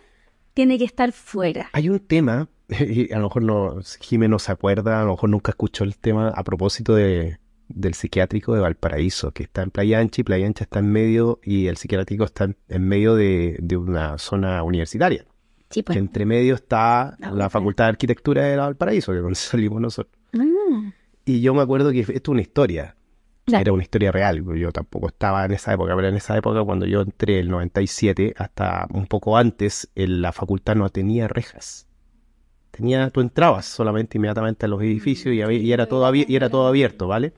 tiene 0.53 0.77
que 0.77 0.85
estar 0.85 1.11
fuera. 1.11 1.69
Hay 1.73 1.89
un 1.89 1.99
tema, 1.99 2.49
y 2.69 3.11
a 3.13 3.19
lo 3.19 3.25
mejor 3.25 3.43
no, 3.43 3.77
Jiménez 4.01 4.31
no 4.31 4.39
se 4.39 4.51
acuerda, 4.51 5.01
a 5.01 5.05
lo 5.05 5.11
mejor 5.11 5.29
nunca 5.29 5.51
escuchó 5.51 5.83
el 5.83 5.97
tema 5.97 6.29
a 6.29 6.43
propósito 6.43 6.95
de, 6.95 7.37
del 7.67 7.93
psiquiátrico 7.93 8.53
de 8.53 8.61
Valparaíso, 8.61 9.31
que 9.31 9.43
está 9.43 9.61
en 9.61 9.71
Playa 9.71 9.99
Ancha 9.99 10.21
y 10.21 10.23
Playa 10.23 10.47
Ancha 10.47 10.63
está 10.63 10.79
en 10.79 10.91
medio 10.91 11.39
y 11.43 11.67
el 11.67 11.77
psiquiátrico 11.77 12.23
está 12.23 12.49
en, 12.67 12.87
medio 12.87 13.15
de, 13.15 13.57
de 13.59 13.77
una 13.77 14.17
zona 14.17 14.63
universitaria. 14.63 15.25
Pues. 15.83 15.95
Que 15.95 15.99
entre 15.99 16.25
medio 16.25 16.55
está 16.55 17.17
la 17.19 17.49
Facultad 17.49 17.85
de 17.85 17.89
Arquitectura 17.89 18.43
de 18.43 18.57
Valparaíso, 18.57 19.11
que 19.11 19.19
donde 19.19 19.35
salimos 19.35 19.81
nosotros. 19.81 20.15
Mm. 20.33 20.89
Y 21.25 21.41
yo 21.41 21.53
me 21.53 21.61
acuerdo 21.61 21.91
que 21.91 22.01
esto 22.01 22.13
es 22.13 22.27
una 22.27 22.41
historia. 22.41 22.95
Era 23.47 23.73
una 23.73 23.83
historia 23.83 24.11
real. 24.11 24.43
Yo 24.57 24.71
tampoco 24.71 25.07
estaba 25.07 25.45
en 25.45 25.51
esa 25.51 25.73
época, 25.73 25.95
pero 25.95 26.07
en 26.07 26.15
esa 26.15 26.35
época, 26.35 26.63
cuando 26.63 26.85
yo 26.87 27.01
entré, 27.01 27.39
el 27.39 27.49
97, 27.49 28.33
hasta 28.37 28.87
un 28.91 29.05
poco 29.05 29.37
antes, 29.37 29.89
en 29.95 30.21
la 30.21 30.31
facultad 30.31 30.75
no 30.75 30.89
tenía 30.89 31.27
rejas. 31.27 31.87
Tenía, 32.71 33.09
tú 33.11 33.21
entrabas 33.21 33.65
solamente 33.65 34.17
inmediatamente 34.17 34.65
a 34.65 34.69
los 34.69 34.81
edificios 34.81 35.33
y, 35.33 35.41
y 35.41 35.71
era 35.71 35.87
todo 35.87 36.13
y 36.13 36.35
era 36.35 36.49
todo 36.49 36.67
abierto, 36.67 37.07
¿vale? 37.07 37.33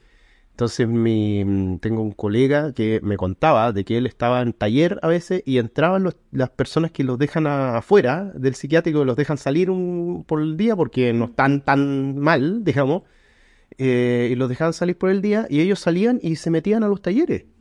Entonces 0.57 0.87
mi, 0.87 1.77
tengo 1.81 2.01
un 2.01 2.11
colega 2.13 2.73
que 2.73 2.99
me 3.03 3.15
contaba 3.15 3.71
de 3.73 3.85
que 3.85 3.97
él 3.99 4.07
estaba 4.07 4.41
en 4.41 4.53
taller 4.53 4.97
a 5.03 5.07
veces 5.07 5.43
y 5.45 5.59
entraban 5.59 6.01
los- 6.03 6.15
las 6.31 6.49
personas 6.49 6.89
que 6.91 7.03
los 7.03 7.19
dejan 7.19 7.45
afuera 7.45 8.31
del 8.33 8.55
psiquiátrico, 8.55 9.05
los 9.05 9.15
dejan 9.15 9.37
salir 9.37 9.69
un, 9.69 10.23
por 10.27 10.41
el 10.41 10.57
día 10.57 10.75
porque 10.75 11.13
no 11.13 11.25
están 11.25 11.61
tan 11.61 12.17
mal, 12.17 12.63
digamos, 12.63 13.03
eh, 13.77 14.29
y 14.31 14.35
los 14.35 14.49
dejaban 14.49 14.73
salir 14.73 14.97
por 14.97 15.09
el 15.11 15.21
día 15.21 15.47
y 15.49 15.61
ellos 15.61 15.79
salían 15.79 16.19
y 16.23 16.37
se 16.37 16.49
metían 16.51 16.83
a 16.83 16.87
los 16.89 17.01
talleres. 17.01 17.45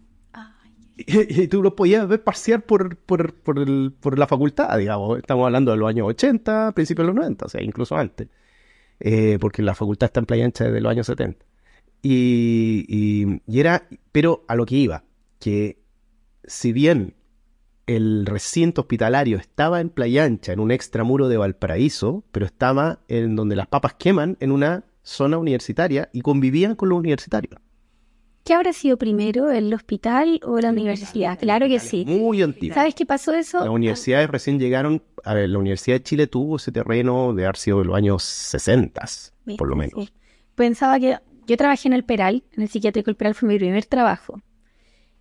Y, 0.96 1.42
y 1.42 1.48
tú 1.48 1.62
los 1.62 1.74
podías 1.74 2.08
ver 2.08 2.24
pasear 2.24 2.62
por, 2.64 2.96
por, 2.96 3.34
por, 3.34 3.58
el- 3.58 3.92
por 4.00 4.18
la 4.18 4.26
facultad, 4.26 4.76
digamos. 4.78 5.18
Estamos 5.18 5.44
hablando 5.46 5.70
de 5.72 5.76
los 5.78 5.88
años 5.88 6.08
80, 6.08 6.72
principios 6.72 7.04
de 7.06 7.12
los 7.12 7.16
90, 7.16 7.46
o 7.46 7.48
sea, 7.48 7.62
incluso 7.62 7.96
antes. 7.96 8.28
Eh, 9.00 9.38
porque 9.40 9.62
la 9.62 9.74
facultad 9.74 10.06
está 10.06 10.20
en 10.20 10.26
Playa 10.26 10.44
Ancha 10.46 10.64
desde 10.64 10.80
los 10.80 10.90
años 10.90 11.06
70. 11.06 11.44
Y, 12.02 12.84
y- 12.88 13.40
y 13.46 13.60
era, 13.60 13.88
pero 14.12 14.44
a 14.48 14.54
lo 14.54 14.66
que 14.66 14.76
iba, 14.76 15.04
que 15.38 15.78
si 16.44 16.72
bien 16.72 17.14
el 17.86 18.26
recinto 18.26 18.82
hospitalario 18.82 19.38
estaba 19.38 19.80
en 19.80 19.88
Playa 19.90 20.24
Ancha, 20.24 20.52
en 20.52 20.60
un 20.60 20.70
extramuro 20.70 21.28
de 21.28 21.36
Valparaíso, 21.36 22.24
pero 22.32 22.46
estaba 22.46 23.00
en 23.08 23.36
donde 23.36 23.56
las 23.56 23.66
papas 23.68 23.94
queman, 23.94 24.36
en 24.40 24.50
una 24.52 24.84
zona 25.02 25.38
universitaria, 25.38 26.08
y 26.12 26.20
convivían 26.20 26.74
con 26.74 26.88
los 26.88 26.98
universitarios. 26.98 27.60
¿Qué 28.44 28.54
habrá 28.54 28.72
sido 28.72 28.96
primero, 28.96 29.50
el 29.50 29.72
hospital 29.74 30.40
o 30.44 30.58
la 30.60 30.70
universidad? 30.70 31.36
Claro 31.38 31.66
que 31.66 31.80
sí. 31.80 32.04
Muy 32.06 32.42
antiguo. 32.42 32.74
¿Sabes 32.74 32.94
qué 32.94 33.04
pasó 33.04 33.32
eso? 33.34 33.58
Las 33.58 33.68
universidades 33.68 34.30
recién 34.30 34.58
llegaron, 34.60 35.02
a 35.24 35.34
ver, 35.34 35.48
la 35.48 35.58
Universidad 35.58 35.96
de 35.96 36.02
Chile 36.04 36.26
tuvo 36.28 36.56
ese 36.56 36.70
terreno 36.70 37.34
de 37.34 37.44
haber 37.44 37.56
sido 37.56 37.80
de 37.80 37.86
los 37.86 37.96
años 37.96 38.22
60, 38.22 39.04
por 39.58 39.68
lo 39.68 39.74
menos. 39.74 39.94
Sí. 40.04 40.10
Pensaba 40.54 40.98
que 41.00 41.18
yo 41.46 41.56
trabajé 41.56 41.88
en 41.88 41.94
el 41.94 42.04
Peral, 42.04 42.44
en 42.52 42.62
el 42.62 42.68
psiquiátrico 42.68 43.10
El 43.10 43.16
Peral 43.16 43.34
fue 43.34 43.48
mi 43.48 43.58
primer 43.58 43.86
trabajo. 43.86 44.40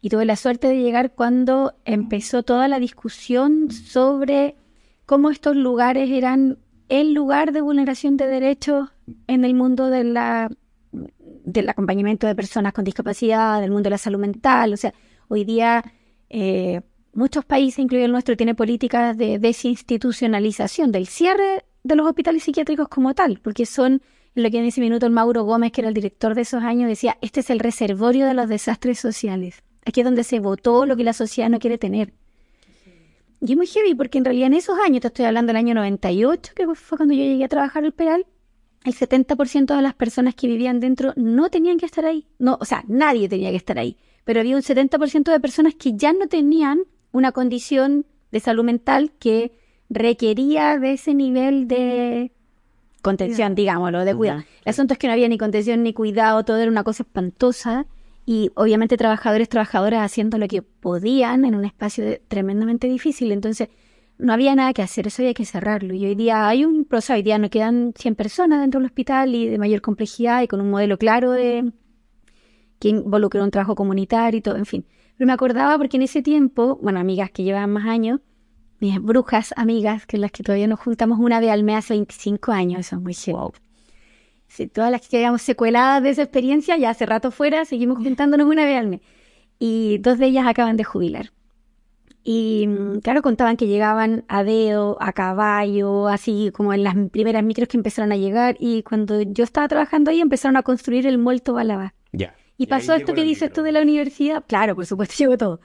Y 0.02 0.10
tuve 0.10 0.26
la 0.26 0.36
suerte 0.36 0.68
de 0.68 0.82
llegar 0.82 1.14
cuando 1.14 1.74
empezó 1.86 2.44
toda 2.44 2.68
la 2.68 2.80
discusión 2.80 3.72
sobre 3.72 4.56
cómo 5.06 5.30
estos 5.30 5.56
lugares 5.56 6.10
eran 6.12 6.60
el 6.90 7.14
lugar 7.14 7.52
de 7.52 7.62
vulneración 7.62 8.18
de 8.18 8.28
derechos 8.28 8.90
en 9.28 9.46
el 9.46 9.54
mundo 9.56 9.90
de 9.90 10.04
la, 10.04 10.52
del 10.92 11.70
acompañamiento 11.70 12.28
de 12.28 12.36
personas 12.36 12.74
con 12.74 12.84
discapacidad, 12.84 13.62
del 13.62 13.72
mundo 13.72 13.88
de 13.88 13.92
la 13.92 13.98
salud 13.98 14.20
mental. 14.20 14.74
O 14.74 14.78
sea, 14.78 14.94
hoy 15.28 15.44
día 15.44 15.84
eh, 16.30 16.82
muchos 17.14 17.46
países, 17.46 17.80
incluido 17.80 18.06
el 18.06 18.12
nuestro, 18.12 18.38
tienen 18.38 18.56
políticas 18.56 19.18
de 19.18 19.40
desinstitucionalización, 19.40 20.92
del 20.92 21.08
cierre 21.08 21.66
de 21.84 21.96
los 21.96 22.08
hospitales 22.08 22.44
psiquiátricos 22.44 22.88
como 22.90 23.14
tal, 23.14 23.40
porque 23.42 23.66
son 23.66 24.02
lo 24.36 24.52
que 24.52 24.60
en 24.60 24.66
ese 24.66 24.82
minuto 24.82 25.06
el 25.06 25.14
Mauro 25.14 25.44
Gómez, 25.44 25.72
que 25.72 25.82
era 25.82 25.88
el 25.88 25.94
director 25.94 26.36
de 26.36 26.42
esos 26.42 26.62
años, 26.62 26.90
decía, 26.90 27.18
este 27.22 27.40
es 27.40 27.50
el 27.50 27.60
reservorio 27.60 28.28
de 28.28 28.34
los 28.34 28.50
desastres 28.50 29.00
sociales. 29.00 29.64
Aquí 29.86 30.02
es 30.02 30.06
donde 30.06 30.24
se 30.24 30.40
votó 30.40 30.86
lo 30.86 30.98
que 30.98 31.04
la 31.04 31.14
sociedad 31.14 31.50
no 31.50 31.60
quiere 31.60 31.78
tener. 31.78 32.14
Y 33.40 33.52
es 33.52 33.58
muy 33.58 33.68
heavy, 33.68 33.96
porque 33.96 34.18
en 34.18 34.26
realidad 34.26 34.48
en 34.48 34.56
esos 34.56 34.78
años, 34.80 35.02
te 35.02 35.08
estoy 35.08 35.26
hablando 35.26 35.52
del 35.52 35.58
año 35.58 35.74
98, 35.74 36.54
que 36.56 36.68
fue 36.76 36.98
cuando 36.98 37.14
yo 37.14 37.24
llegué 37.24 37.46
a 37.46 37.50
trabajar 37.50 37.86
al 37.86 37.94
Peral, 37.94 38.26
el 38.84 38.94
70% 38.94 39.76
de 39.76 39.82
las 39.82 39.96
personas 39.96 40.36
que 40.36 40.48
vivían 40.48 40.80
dentro 40.80 41.14
no 41.16 41.50
tenían 41.50 41.78
que 41.78 41.86
estar 41.86 42.06
ahí. 42.06 42.28
No, 42.38 42.58
o 42.60 42.66
sea, 42.66 42.84
nadie 42.88 43.30
tenía 43.30 43.52
que 43.52 43.58
estar 43.58 43.80
ahí. 43.80 43.98
Pero 44.26 44.42
había 44.42 44.56
un 44.56 44.62
70% 44.62 45.32
de 45.32 45.40
personas 45.40 45.76
que 45.76 45.96
ya 45.96 46.14
no 46.14 46.28
tenían 46.28 46.84
una 47.12 47.32
condición 47.32 48.06
de 48.32 48.40
salud 48.40 48.64
mental 48.64 49.12
que 49.18 49.54
requería 49.90 50.78
de 50.78 50.94
ese 50.94 51.14
nivel 51.14 51.68
de 51.68 52.32
contención, 53.06 53.56
digámoslo, 53.56 54.04
de 54.04 54.14
cuidado. 54.16 54.40
El 54.66 54.70
asunto 54.70 54.94
es 54.94 55.00
que 55.00 55.08
no 55.08 55.14
había 55.14 55.30
ni 55.30 55.38
contención 55.38 55.84
ni 55.84 55.94
cuidado, 55.94 56.44
todo 56.44 56.58
era 56.58 56.70
una 56.70 56.84
cosa 56.84 57.04
espantosa 57.04 57.86
y 58.26 58.52
obviamente 58.56 58.98
trabajadores, 58.98 59.48
trabajadoras 59.50 60.02
haciendo 60.04 60.38
lo 60.38 60.48
que 60.48 60.62
podían 60.62 61.46
en 61.46 61.56
un 61.56 61.64
espacio 61.66 62.04
de- 62.04 62.22
tremendamente 62.28 62.88
difícil. 62.88 63.32
Entonces, 63.32 63.70
no 64.18 64.34
había 64.34 64.56
nada 64.56 64.74
que 64.74 64.82
hacer, 64.82 65.08
eso 65.08 65.22
había 65.22 65.34
que 65.34 65.46
cerrarlo. 65.46 65.94
Y 65.94 66.06
hoy 66.06 66.16
día 66.16 66.48
hay 66.48 66.66
un 66.66 66.86
proceso, 66.86 67.14
hoy 67.14 67.22
día 67.24 67.38
no 67.38 67.50
quedan 67.50 67.94
100 67.96 68.16
personas 68.16 68.62
dentro 68.62 68.80
del 68.80 68.86
hospital 68.88 69.36
y 69.36 69.48
de 69.48 69.58
mayor 69.58 69.82
complejidad 69.82 70.42
y 70.42 70.48
con 70.48 70.60
un 70.62 70.70
modelo 70.72 70.98
claro 70.98 71.32
de 71.32 71.72
que 72.80 72.90
involucra 72.90 73.44
un 73.44 73.52
trabajo 73.52 73.76
comunitario 73.76 74.38
y 74.40 74.42
todo, 74.42 74.56
en 74.58 74.66
fin. 74.66 74.86
Pero 75.18 75.28
me 75.28 75.34
acordaba 75.34 75.78
porque 75.78 75.98
en 75.98 76.04
ese 76.04 76.22
tiempo, 76.22 76.78
bueno, 76.82 77.00
amigas 77.00 77.32
que 77.32 77.44
llevaban 77.44 77.72
más 77.72 77.86
años, 77.86 78.20
mis 78.80 79.02
brujas 79.02 79.54
amigas, 79.58 80.06
que 80.06 80.18
las 80.18 80.32
que 80.32 80.44
todavía 80.44 80.68
nos 80.68 80.80
juntamos 80.80 81.20
una 81.20 81.40
vez 81.40 81.52
al 81.52 81.64
mes 81.64 81.78
hace 81.78 81.94
25 81.94 82.52
años, 82.52 82.82
eso 82.82 82.98
es 82.98 83.02
muy 83.02 83.14
heavy. 83.14 83.52
Sí, 84.48 84.68
todas 84.68 84.92
las 84.92 85.02
que 85.02 85.18
quedamos 85.18 85.42
secueladas 85.42 86.04
de 86.04 86.12
esa 86.12 86.24
experiencia, 86.24 86.78
ya 86.78 86.92
hace 86.92 87.06
rato 87.06 87.32
fuera, 87.32 87.66
seguimos 87.66 87.98
juntándonos 87.98 88.48
una 88.48 88.66
vez 88.66 88.78
al 88.78 88.88
mes. 88.88 89.02
Y 89.60 89.98
dos 90.00 90.18
de 90.18 90.28
ellas 90.28 90.46
acaban 90.48 90.78
de 90.78 90.84
jubilar. 90.84 91.32
Y 92.24 92.66
mm, 92.68 93.00
claro, 93.00 93.22
contaban 93.22 93.56
que 93.56 93.68
llegaban 93.68 94.26
a 94.28 94.44
dedo, 94.44 94.98
a 95.00 95.14
caballo, 95.14 96.08
así 96.08 96.52
como 96.54 96.74
en 96.74 96.84
las 96.84 96.96
primeras 97.12 97.44
micros 97.44 97.70
que 97.70 97.78
empezaron 97.78 98.12
a 98.12 98.18
llegar. 98.18 98.58
Y 98.60 98.82
cuando 98.84 99.22
yo 99.22 99.44
estaba 99.44 99.68
trabajando 99.68 100.10
ahí, 100.10 100.22
empezaron 100.22 100.58
a 100.58 100.64
construir 100.64 101.06
el 101.06 101.18
Molto 101.18 101.54
Balabá. 101.54 101.94
Ya. 102.12 102.36
Y 102.58 102.64
Y 102.64 102.68
pasó 102.68 102.96
esto 102.96 103.14
que 103.14 103.24
dices 103.24 103.54
tú 103.54 103.62
de 103.62 103.72
la 103.72 103.82
universidad. 103.82 104.44
Claro, 104.48 104.76
por 104.76 104.86
supuesto, 104.86 105.16
llegó 105.20 105.38
todo. 105.38 105.60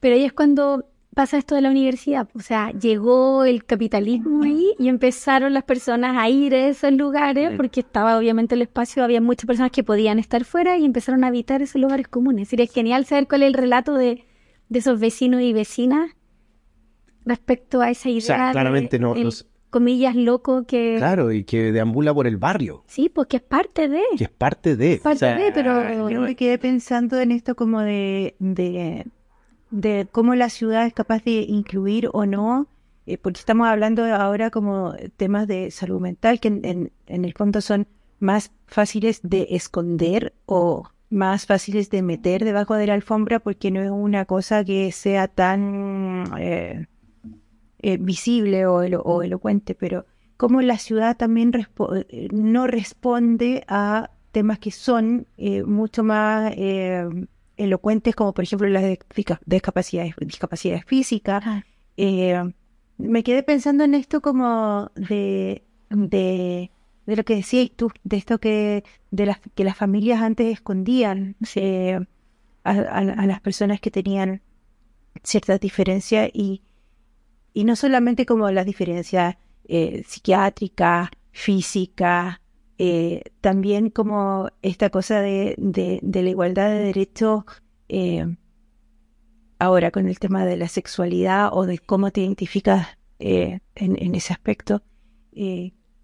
Pero 0.00 0.14
ahí 0.14 0.24
es 0.24 0.32
cuando 0.32 0.86
pasa 1.18 1.36
esto 1.36 1.56
de 1.56 1.62
la 1.62 1.70
universidad. 1.70 2.28
O 2.34 2.38
sea, 2.38 2.70
llegó 2.70 3.44
el 3.44 3.64
capitalismo 3.64 4.44
ahí 4.44 4.72
y 4.78 4.86
empezaron 4.86 5.52
las 5.52 5.64
personas 5.64 6.16
a 6.16 6.28
ir 6.28 6.54
a 6.54 6.68
esos 6.68 6.92
lugares 6.92 7.50
porque 7.56 7.80
estaba 7.80 8.16
obviamente 8.16 8.54
el 8.54 8.62
espacio, 8.62 9.02
había 9.02 9.20
muchas 9.20 9.46
personas 9.46 9.72
que 9.72 9.82
podían 9.82 10.20
estar 10.20 10.44
fuera 10.44 10.76
y 10.78 10.84
empezaron 10.84 11.24
a 11.24 11.26
habitar 11.26 11.60
esos 11.60 11.80
lugares 11.82 12.06
comunes. 12.06 12.46
Sería 12.50 12.66
genial 12.68 13.04
saber 13.04 13.26
cuál 13.26 13.42
es 13.42 13.48
el 13.48 13.54
relato 13.54 13.94
de, 13.94 14.26
de 14.68 14.78
esos 14.78 15.00
vecinos 15.00 15.40
y 15.40 15.52
vecinas 15.52 16.12
respecto 17.24 17.80
a 17.80 17.90
esa 17.90 18.10
idea. 18.10 18.20
sea, 18.20 18.46
de 18.46 18.52
claramente 18.52 18.98
no- 19.00 19.16
el, 19.16 19.28
comillas, 19.70 20.14
loco 20.14 20.66
que... 20.66 20.94
Claro, 20.98 21.32
y 21.32 21.42
que 21.42 21.72
deambula 21.72 22.14
por 22.14 22.28
el 22.28 22.36
barrio, 22.36 22.84
Sí, 22.86 23.08
pues 23.08 23.26
que 23.26 23.38
es 23.38 23.42
parte 23.42 23.88
de... 23.88 24.02
que 24.16 24.22
es 24.24 24.30
parte 24.30 24.76
de. 24.76 24.98
Parte 25.02 25.16
o 25.16 25.18
sea, 25.18 25.36
de, 25.36 25.50
pero- 25.52 26.08
Yo 26.10 26.20
me 26.20 26.36
quedé 26.36 26.58
pensando 26.58 27.18
en 27.18 27.32
esto 27.32 27.56
como 27.56 27.80
de, 27.80 28.36
de, 28.38 29.04
de 29.70 30.06
cómo 30.10 30.34
la 30.34 30.48
ciudad 30.50 30.86
es 30.86 30.94
capaz 30.94 31.22
de 31.24 31.40
incluir 31.42 32.08
o 32.12 32.26
no, 32.26 32.66
eh, 33.06 33.18
porque 33.18 33.38
estamos 33.40 33.66
hablando 33.68 34.04
ahora 34.04 34.50
como 34.50 34.94
temas 35.16 35.46
de 35.46 35.70
salud 35.70 36.00
mental 36.00 36.40
que 36.40 36.48
en, 36.48 36.92
el 37.06 37.32
fondo 37.34 37.60
son 37.60 37.86
más 38.20 38.50
fáciles 38.66 39.20
de 39.22 39.48
esconder 39.50 40.34
o 40.46 40.88
más 41.10 41.46
fáciles 41.46 41.88
de 41.90 42.02
meter 42.02 42.44
debajo 42.44 42.74
de 42.74 42.86
la 42.86 42.94
alfombra 42.94 43.38
porque 43.38 43.70
no 43.70 43.80
es 43.80 43.90
una 43.90 44.24
cosa 44.26 44.64
que 44.64 44.92
sea 44.92 45.26
tan 45.28 46.24
eh, 46.38 46.86
eh, 47.80 47.96
visible 47.98 48.66
o, 48.66 48.82
elo- 48.82 49.02
o 49.04 49.22
elocuente, 49.22 49.74
pero 49.74 50.04
cómo 50.36 50.60
la 50.62 50.78
ciudad 50.78 51.16
también 51.16 51.52
eh, 52.10 52.28
no 52.32 52.66
responde 52.66 53.64
a 53.68 54.10
temas 54.32 54.58
que 54.58 54.70
son 54.70 55.26
mucho 55.66 56.04
más 56.04 56.52
elocuentes, 57.58 58.14
como 58.14 58.32
por 58.32 58.44
ejemplo 58.44 58.68
las 58.68 58.82
de- 58.82 58.98
disca- 59.14 59.40
discapacidades, 59.46 60.14
discapacidades 60.20 60.84
físicas. 60.86 61.42
Ah. 61.46 61.62
Eh, 61.96 62.42
me 62.96 63.22
quedé 63.22 63.42
pensando 63.42 63.84
en 63.84 63.94
esto 63.94 64.20
como 64.22 64.90
de, 64.94 65.62
de, 65.90 66.70
de 67.06 67.16
lo 67.16 67.24
que 67.24 67.36
decías 67.36 67.70
tú, 67.76 67.90
de 68.04 68.16
esto 68.16 68.38
que, 68.38 68.84
de 69.10 69.26
las, 69.26 69.38
que 69.54 69.64
las 69.64 69.76
familias 69.76 70.22
antes 70.22 70.52
escondían 70.52 71.36
eh, 71.54 71.98
a, 72.64 72.70
a- 72.70 72.98
a 72.98 73.26
las 73.26 73.40
personas 73.40 73.80
que 73.80 73.90
tenían 73.90 74.40
ciertas 75.22 75.60
diferencias 75.60 76.30
y, 76.32 76.62
y 77.54 77.64
no 77.64 77.76
solamente 77.76 78.26
como 78.26 78.50
las 78.50 78.66
diferencias 78.66 79.36
eh, 79.68 80.02
psiquiátricas, 80.06 81.10
físicas, 81.32 82.40
eh, 82.78 83.22
también 83.40 83.90
como 83.90 84.50
esta 84.62 84.90
cosa 84.90 85.20
de, 85.20 85.54
de, 85.58 86.22
la 86.22 86.30
igualdad 86.30 86.68
de 86.70 86.78
derechos 86.78 87.44
eh, 87.88 88.36
ahora 89.58 89.90
con 89.90 90.08
el 90.08 90.18
tema 90.18 90.46
de 90.46 90.56
la 90.56 90.68
sexualidad 90.68 91.50
o 91.52 91.66
de 91.66 91.78
cómo 91.78 92.10
te 92.12 92.20
identificas 92.20 92.86
eh, 93.18 93.60
en, 93.74 94.14
ese 94.14 94.32
aspecto, 94.32 94.82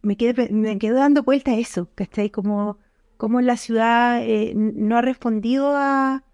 me, 0.03 0.17
quedé, 0.17 0.35
pe- 0.35 0.53
me 0.53 0.79
quedó 0.79 0.97
dando 0.97 1.23
vuelta 1.23 1.53
a 1.53 1.59
eso, 1.59 1.89
¿cachai? 1.95 2.31
Como, 2.31 2.79
como 3.17 3.41
la 3.41 3.57
ciudad 3.57 4.21
no 4.55 4.97
ha 4.97 5.03
respondido 5.03 5.73
a, 5.77 6.25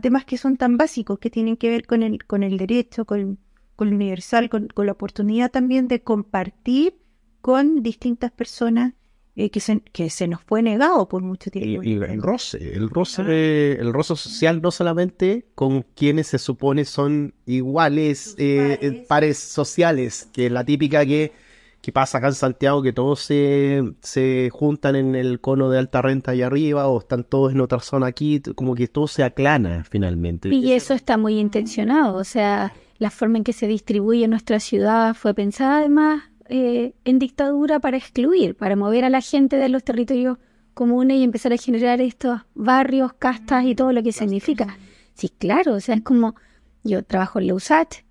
temas 0.00 0.24
que 0.24 0.38
son 0.38 0.56
tan 0.56 0.76
básicos, 0.78 1.18
que 1.18 1.30
tienen 1.30 1.56
que 1.56 1.68
ver 1.68 1.86
con 1.86 2.02
el, 2.02 2.24
con 2.24 2.42
el 2.42 2.56
derecho, 2.56 3.04
con, 3.04 3.38
con 3.76 3.90
lo 3.90 3.96
universal, 3.96 4.48
con 4.48 4.86
la 4.86 4.92
oportunidad 4.92 5.50
también 5.50 5.88
de 5.88 6.02
compartir 6.02 6.98
con 7.42 7.82
distintas 7.82 8.30
personas 8.32 8.94
eh, 9.36 9.50
que, 9.50 9.60
se, 9.60 9.80
que 9.92 10.10
se 10.10 10.26
nos 10.26 10.42
fue 10.42 10.60
negado 10.62 11.08
por 11.08 11.22
mucho 11.22 11.50
tiempo. 11.50 11.82
y 11.84 11.92
el 11.92 12.20
roce, 12.20 12.74
el 12.74 12.90
roce, 12.90 13.72
el 13.72 13.92
roce 13.92 14.16
social 14.16 14.60
no 14.60 14.70
solamente 14.70 15.46
con 15.54 15.82
quienes 15.94 16.26
se 16.26 16.38
supone 16.38 16.84
son 16.84 17.32
iguales, 17.46 18.34
eh, 18.38 18.76
pares. 18.80 19.06
pares 19.06 19.38
sociales, 19.38 20.28
que 20.32 20.46
es 20.46 20.52
la 20.52 20.64
típica 20.64 21.06
que, 21.06 21.32
que 21.80 21.92
pasa 21.92 22.18
acá 22.18 22.26
en 22.26 22.34
Santiago, 22.34 22.82
que 22.82 22.92
todos 22.92 23.20
se, 23.20 23.82
se 24.00 24.50
juntan 24.52 24.96
en 24.96 25.14
el 25.14 25.40
cono 25.40 25.70
de 25.70 25.78
alta 25.78 26.02
renta 26.02 26.32
allá 26.32 26.46
arriba 26.46 26.88
o 26.88 26.98
están 26.98 27.22
todos 27.22 27.52
en 27.52 27.60
otra 27.60 27.78
zona 27.78 28.06
aquí, 28.06 28.40
como 28.56 28.74
que 28.74 28.88
todo 28.88 29.06
se 29.06 29.22
aclana 29.22 29.84
finalmente. 29.88 30.48
Y 30.48 30.72
eso 30.72 30.92
está 30.92 31.16
muy 31.16 31.38
intencionado, 31.38 32.16
o 32.16 32.24
sea, 32.24 32.74
la 32.98 33.10
forma 33.10 33.38
en 33.38 33.44
que 33.44 33.52
se 33.52 33.68
distribuye 33.68 34.26
nuestra 34.26 34.58
ciudad 34.58 35.14
fue 35.14 35.34
pensada 35.34 35.78
además 35.78 36.29
eh, 36.50 36.94
en 37.04 37.18
dictadura 37.18 37.78
para 37.78 37.96
excluir, 37.96 38.56
para 38.56 38.76
mover 38.76 39.04
a 39.04 39.10
la 39.10 39.20
gente 39.20 39.56
de 39.56 39.68
los 39.68 39.84
territorios 39.84 40.38
comunes 40.74 41.18
y 41.18 41.22
empezar 41.22 41.52
a 41.52 41.56
generar 41.56 42.00
estos 42.00 42.40
barrios, 42.54 43.12
castas 43.12 43.64
y 43.64 43.74
todo 43.74 43.92
lo 43.92 44.02
que 44.02 44.12
significa. 44.12 44.76
Sí, 45.14 45.28
claro, 45.28 45.74
o 45.74 45.80
sea, 45.80 45.94
es 45.94 46.02
como 46.02 46.34
yo 46.82 47.04
trabajo 47.04 47.38
en 47.38 47.46
Leusach 47.46 48.04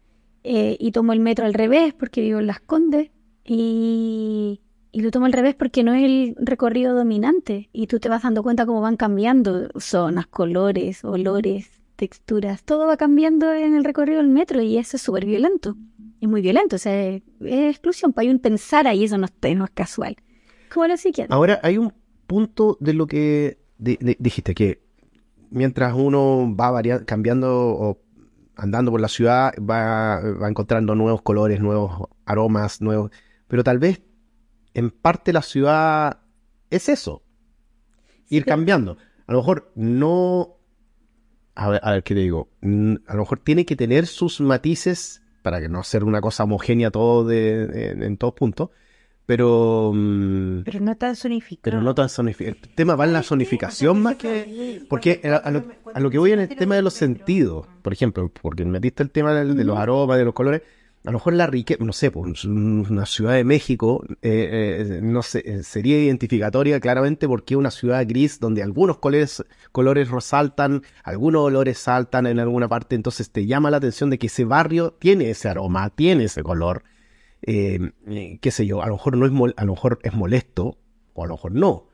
eh, 0.43 0.77
y 0.79 0.91
tomo 0.91 1.13
el 1.13 1.19
metro 1.19 1.46
al 1.46 1.53
revés 1.53 1.93
porque 1.93 2.22
vivo 2.22 2.39
en 2.39 2.48
Las 2.48 2.60
Condes 2.62 3.10
y, 3.43 4.62
y 4.91 5.01
lo 5.01 5.12
tomo 5.12 5.25
al 5.25 5.34
revés 5.34 5.55
porque 5.55 5.84
no 5.84 5.93
es 5.93 6.03
el 6.03 6.36
recorrido 6.39 6.96
dominante 6.96 7.69
y 7.74 7.88
tú 7.88 8.00
te 8.00 8.10
vas 8.10 8.24
dando 8.24 8.43
cuenta 8.43 8.65
cómo 8.65 8.81
van 8.81 8.96
cambiando 8.96 9.69
zonas, 9.79 10.27
colores, 10.27 11.03
olores, 11.03 11.69
texturas, 11.96 12.63
todo 12.63 12.88
va 12.88 12.96
cambiando 12.96 13.51
en 13.51 13.75
el 13.75 13.84
recorrido 13.84 14.19
del 14.19 14.29
metro 14.29 14.62
y 14.62 14.77
eso 14.77 14.96
es 14.96 15.03
súper 15.03 15.25
violento. 15.25 15.75
Es 16.22 16.28
muy 16.28 16.42
violento, 16.42 16.76
o 16.76 16.80
sea, 16.80 17.08
es, 17.08 17.22
exclusión, 17.42 18.14
pues 18.14 18.26
hay 18.28 18.32
un 18.32 18.40
pensar 18.40 18.88
ahí, 18.88 19.06
eso 19.06 19.18
no, 19.18 19.28
no 19.56 19.66
es 19.66 19.72
casual. 19.72 20.18
Como 20.74 20.88
lo 20.88 20.98
psiquiatra. 20.98 21.36
Ahora, 21.36 21.60
hay 21.64 21.78
un 21.78 21.94
punto 22.28 22.78
de 22.80 22.94
lo 22.94 23.08
que 23.08 23.60
dijiste, 23.78 24.54
que 24.54 24.82
mientras 25.50 25.94
uno 25.96 26.54
va 26.56 26.72
variando, 26.72 27.06
cambiando 27.06 27.70
o 27.70 28.02
andando 28.56 28.92
por 28.92 29.00
la 29.00 29.08
ciudad, 29.08 29.54
va, 29.58 30.20
va 30.20 30.50
encontrando 30.50 30.94
nuevos 30.96 31.22
colores, 31.22 31.62
nuevos 31.62 32.10
aromas, 32.26 32.82
nuevos... 32.82 33.12
Pero 33.48 33.64
tal 33.64 33.80
vez 33.80 34.02
en 34.74 34.92
parte 34.92 35.34
la 35.34 35.42
ciudad 35.42 36.20
es 36.70 36.90
eso, 36.90 37.24
ir 38.30 38.46
cambiando. 38.46 38.98
A 39.28 39.34
lo 39.34 39.40
mejor 39.40 39.72
no... 39.76 40.58
A 41.56 41.70
ver, 41.70 41.82
a 41.84 41.92
ver, 41.92 42.04
¿qué 42.04 42.14
te 42.14 42.22
digo? 42.22 42.50
A 42.62 43.14
lo 43.14 43.20
mejor 43.20 43.40
tiene 43.40 43.66
que 43.66 43.76
tener 43.76 44.08
sus 44.08 44.40
matices 44.40 45.22
para 45.41 45.62
que 45.62 45.69
no 45.69 45.84
sea 45.84 46.03
una 46.03 46.22
cosa 46.22 46.43
homogénea 46.43 46.91
todo 46.91 47.25
de, 47.25 47.91
en 47.91 48.17
todos 48.17 48.34
puntos, 48.34 48.69
pero... 49.25 49.91
Mm, 49.93 50.63
pero 50.63 50.79
no 50.79 50.96
tan 50.98 51.15
zonificado. 51.15 51.62
Pero 51.63 51.81
no 51.81 51.93
tan 51.93 52.10
zonificado. 52.10 52.58
El 52.63 52.75
tema 52.75 52.96
va 52.96 53.05
en 53.05 53.13
la 53.13 53.22
zonificación 53.22 54.01
más 54.01 54.15
que... 54.15 54.84
Porque 54.89 55.22
a 55.24 56.00
lo, 56.00 56.10
que 56.10 56.17
voy 56.17 56.31
en 56.31 56.39
el 56.39 56.50
tema 56.50 56.75
de 56.75 56.81
los 56.81 56.96
sentidos, 56.96 57.67
por 57.84 57.93
ejemplo, 57.93 58.31
porque 58.41 58.65
metiste 58.65 59.03
el 59.03 59.12
tema 59.12 59.34
de, 59.34 59.63
los 59.63 59.77
aromas, 59.77 60.17
de 60.17 60.25
los 60.25 60.34
colores, 60.34 60.63
a 61.06 61.12
lo 61.12 61.13
mejor 61.13 61.34
la 61.34 61.48
riqueza, 61.48 61.84
no 61.84 61.94
sé, 61.94 62.12
pues 62.12 62.44
una 62.44 63.06
ciudad 63.06 63.34
de 63.34 63.46
México 63.46 64.03
eh, 64.22 64.77
eh, 64.91 65.00
no 65.01 65.22
sé, 65.24 65.44
eh, 65.46 65.63
sería 65.63 65.98
identificatoria 65.98 66.82
claramente 66.82 67.25
porque 67.27 67.56
una 67.56 67.72
ciudad 67.72 68.06
gris 68.06 68.39
donde 68.41 68.63
algunos 68.63 68.98
colores, 68.98 69.46
colores 69.72 70.12
resaltan, 70.12 70.84
algunos 71.03 71.44
olores 71.44 71.77
saltan 71.77 72.27
en 72.27 72.39
alguna 72.39 72.68
parte, 72.68 72.96
entonces 72.96 73.32
te 73.32 73.46
llama 73.46 73.72
la 73.72 73.77
atención 73.77 74.10
de 74.10 74.20
que 74.20 74.27
ese 74.27 74.44
barrio 74.44 74.91
tiene 74.91 75.29
ese 75.29 75.48
aroma, 75.48 75.89
tiene 75.89 76.25
ese 76.25 76.44
color. 76.44 76.84
Qué 77.41 78.51
sé 78.51 78.65
yo, 78.65 78.84
a 78.84 78.88
lo 78.88 78.96
mejor 78.96 79.15
no 79.15 79.25
es 79.25 79.53
a 79.56 79.65
lo 79.65 79.72
mejor 79.72 80.00
es 80.03 80.13
molesto 80.13 80.77
o 81.13 81.24
a 81.24 81.27
lo 81.27 81.36
mejor 81.36 81.53
no. 81.53 81.88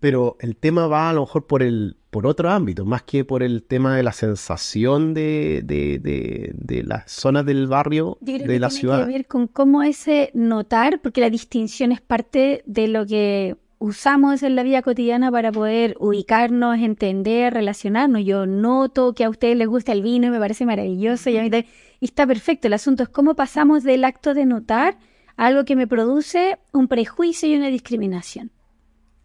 Pero 0.00 0.38
el 0.40 0.56
tema 0.56 0.86
va 0.86 1.10
a 1.10 1.12
lo 1.12 1.20
mejor 1.20 1.46
por 1.46 1.62
el 1.62 1.99
por 2.10 2.26
otro 2.26 2.50
ámbito, 2.50 2.84
más 2.84 3.02
que 3.04 3.24
por 3.24 3.42
el 3.42 3.62
tema 3.62 3.96
de 3.96 4.02
la 4.02 4.12
sensación 4.12 5.14
de, 5.14 5.62
de, 5.64 6.00
de, 6.00 6.52
de 6.54 6.82
las 6.82 7.10
zonas 7.10 7.46
del 7.46 7.68
barrio, 7.68 8.18
de 8.20 8.58
la 8.58 8.68
ciudad. 8.68 8.96
Tiene 8.96 9.12
que 9.12 9.18
ver 9.18 9.26
con 9.26 9.46
cómo 9.46 9.82
ese 9.84 10.30
notar, 10.34 11.00
porque 11.00 11.20
la 11.20 11.30
distinción 11.30 11.92
es 11.92 12.00
parte 12.00 12.62
de 12.66 12.88
lo 12.88 13.06
que 13.06 13.56
usamos 13.78 14.42
en 14.42 14.56
la 14.56 14.64
vida 14.64 14.82
cotidiana 14.82 15.30
para 15.30 15.52
poder 15.52 15.96
ubicarnos, 16.00 16.78
entender, 16.78 17.54
relacionarnos. 17.54 18.24
Yo 18.24 18.44
noto 18.44 19.14
que 19.14 19.24
a 19.24 19.30
ustedes 19.30 19.56
les 19.56 19.68
gusta 19.68 19.92
el 19.92 20.02
vino 20.02 20.26
y 20.26 20.30
me 20.30 20.38
parece 20.38 20.66
maravilloso 20.66 21.30
y 21.30 21.38
a 21.38 21.42
mí 21.42 21.50
está 22.00 22.26
perfecto. 22.26 22.66
El 22.66 22.74
asunto 22.74 23.04
es 23.04 23.08
cómo 23.08 23.34
pasamos 23.34 23.84
del 23.84 24.04
acto 24.04 24.34
de 24.34 24.46
notar 24.46 24.98
a 25.36 25.46
algo 25.46 25.64
que 25.64 25.76
me 25.76 25.86
produce 25.86 26.58
un 26.72 26.88
prejuicio 26.88 27.48
y 27.48 27.56
una 27.56 27.68
discriminación. 27.68 28.50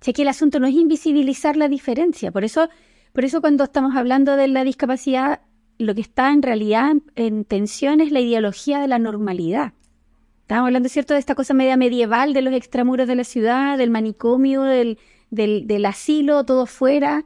Sé 0.06 0.14
que 0.14 0.22
el 0.22 0.28
asunto 0.28 0.60
no 0.60 0.68
es 0.68 0.76
invisibilizar 0.76 1.58
la 1.58 1.68
diferencia, 1.68 2.32
por 2.32 2.44
eso, 2.44 2.70
por 3.12 3.26
eso 3.26 3.42
cuando 3.42 3.64
estamos 3.64 3.96
hablando 3.96 4.36
de 4.36 4.48
la 4.48 4.64
discapacidad, 4.64 5.42
lo 5.80 5.96
que 5.96 6.02
está 6.02 6.32
en 6.32 6.44
realidad 6.44 6.94
en 7.16 7.44
tensión 7.44 8.02
es 8.02 8.12
la 8.12 8.20
ideología 8.20 8.80
de 8.80 8.88
la 8.88 9.00
normalidad. 9.00 9.74
Estamos 10.42 10.68
hablando, 10.68 10.90
¿cierto?, 10.90 11.16
de 11.16 11.20
esta 11.20 11.34
cosa 11.34 11.56
media 11.56 11.76
medieval 11.76 12.34
de 12.34 12.44
los 12.44 12.54
extramuros 12.54 13.08
de 13.08 13.16
la 13.16 13.24
ciudad, 13.24 13.80
del 13.80 13.90
manicomio, 13.90 14.62
del, 14.62 15.00
del, 15.32 15.86
asilo, 15.88 16.46
todo 16.46 16.68
fuera, 16.68 17.26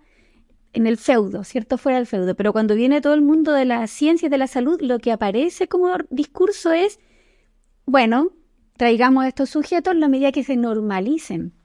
en 0.72 0.88
el 0.88 0.96
feudo, 0.96 1.44
¿cierto? 1.44 1.78
Fuera 1.78 1.98
del 1.98 2.08
feudo. 2.08 2.34
Pero 2.34 2.54
cuando 2.54 2.76
viene 2.76 3.02
todo 3.02 3.14
el 3.14 3.22
mundo 3.22 3.52
de 3.52 3.66
la 3.66 3.86
ciencia 3.88 4.28
y 4.28 4.30
de 4.30 4.38
la 4.38 4.48
salud, 4.48 4.80
lo 4.80 5.00
que 5.00 5.12
aparece 5.12 5.68
como 5.68 5.98
discurso 6.12 6.72
es, 6.72 6.98
bueno, 7.86 8.30
traigamos 8.78 9.26
a 9.26 9.28
estos 9.28 9.50
sujetos 9.50 9.98
la 9.98 10.08
medida 10.08 10.32
que 10.32 10.46
se 10.46 10.56
normalicen. 10.56 11.59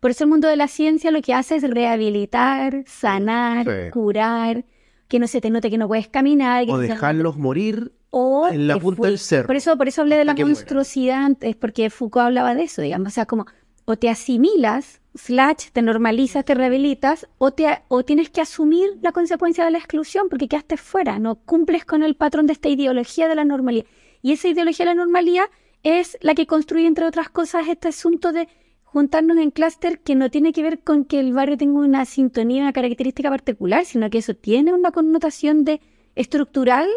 Por 0.00 0.10
eso 0.10 0.24
el 0.24 0.30
mundo 0.30 0.48
de 0.48 0.56
la 0.56 0.68
ciencia 0.68 1.10
lo 1.10 1.20
que 1.22 1.34
hace 1.34 1.56
es 1.56 1.62
rehabilitar, 1.62 2.84
sanar, 2.86 3.90
curar, 3.90 4.64
que 5.08 5.18
no 5.18 5.26
se 5.26 5.40
te 5.40 5.50
note 5.50 5.70
que 5.70 5.78
no 5.78 5.88
puedes 5.88 6.08
caminar. 6.08 6.64
o 6.68 6.78
dejarlos 6.78 7.36
morir 7.36 7.92
o 8.10 8.48
en 8.48 8.68
la 8.68 8.78
punta 8.78 9.08
del 9.08 9.18
cerro. 9.18 9.46
Por 9.46 9.56
eso, 9.56 9.76
por 9.76 9.88
eso 9.88 10.02
hablé 10.02 10.16
de 10.16 10.24
la 10.24 10.34
monstruosidad 10.34 11.24
antes, 11.24 11.56
porque 11.56 11.90
Foucault 11.90 12.26
hablaba 12.26 12.54
de 12.54 12.64
eso, 12.64 12.82
digamos, 12.82 13.08
o 13.08 13.10
sea, 13.10 13.26
como 13.26 13.46
o 13.84 13.96
te 13.96 14.10
asimilas, 14.10 15.00
slash, 15.14 15.70
te 15.72 15.80
normalizas, 15.80 16.44
te 16.44 16.54
rehabilitas, 16.54 17.26
o, 17.38 17.52
te, 17.52 17.66
o 17.88 18.04
tienes 18.04 18.28
que 18.28 18.42
asumir 18.42 18.98
la 19.00 19.12
consecuencia 19.12 19.64
de 19.64 19.70
la 19.70 19.78
exclusión 19.78 20.28
porque 20.28 20.46
quedaste 20.46 20.76
fuera, 20.76 21.18
no 21.18 21.36
cumples 21.36 21.86
con 21.86 22.02
el 22.02 22.14
patrón 22.14 22.46
de 22.46 22.52
esta 22.52 22.68
ideología 22.68 23.28
de 23.28 23.34
la 23.34 23.46
normalidad. 23.46 23.86
Y 24.20 24.32
esa 24.32 24.48
ideología 24.48 24.84
de 24.84 24.94
la 24.94 25.02
normalidad 25.02 25.46
es 25.84 26.18
la 26.20 26.34
que 26.34 26.46
construye, 26.46 26.86
entre 26.86 27.06
otras 27.06 27.30
cosas, 27.30 27.66
este 27.66 27.88
asunto 27.88 28.32
de 28.32 28.48
juntarnos 28.92 29.36
en 29.36 29.50
clúster 29.50 30.00
que 30.00 30.14
no 30.14 30.30
tiene 30.30 30.52
que 30.52 30.62
ver 30.62 30.80
con 30.80 31.04
que 31.04 31.20
el 31.20 31.32
barrio 31.32 31.56
tenga 31.56 31.80
una 31.80 32.04
sintonía, 32.04 32.62
una 32.62 32.72
característica 32.72 33.28
particular, 33.30 33.84
sino 33.84 34.08
que 34.10 34.18
eso 34.18 34.34
tiene 34.34 34.72
una 34.72 34.92
connotación 34.92 35.64
de 35.64 35.80
estructural 36.14 36.88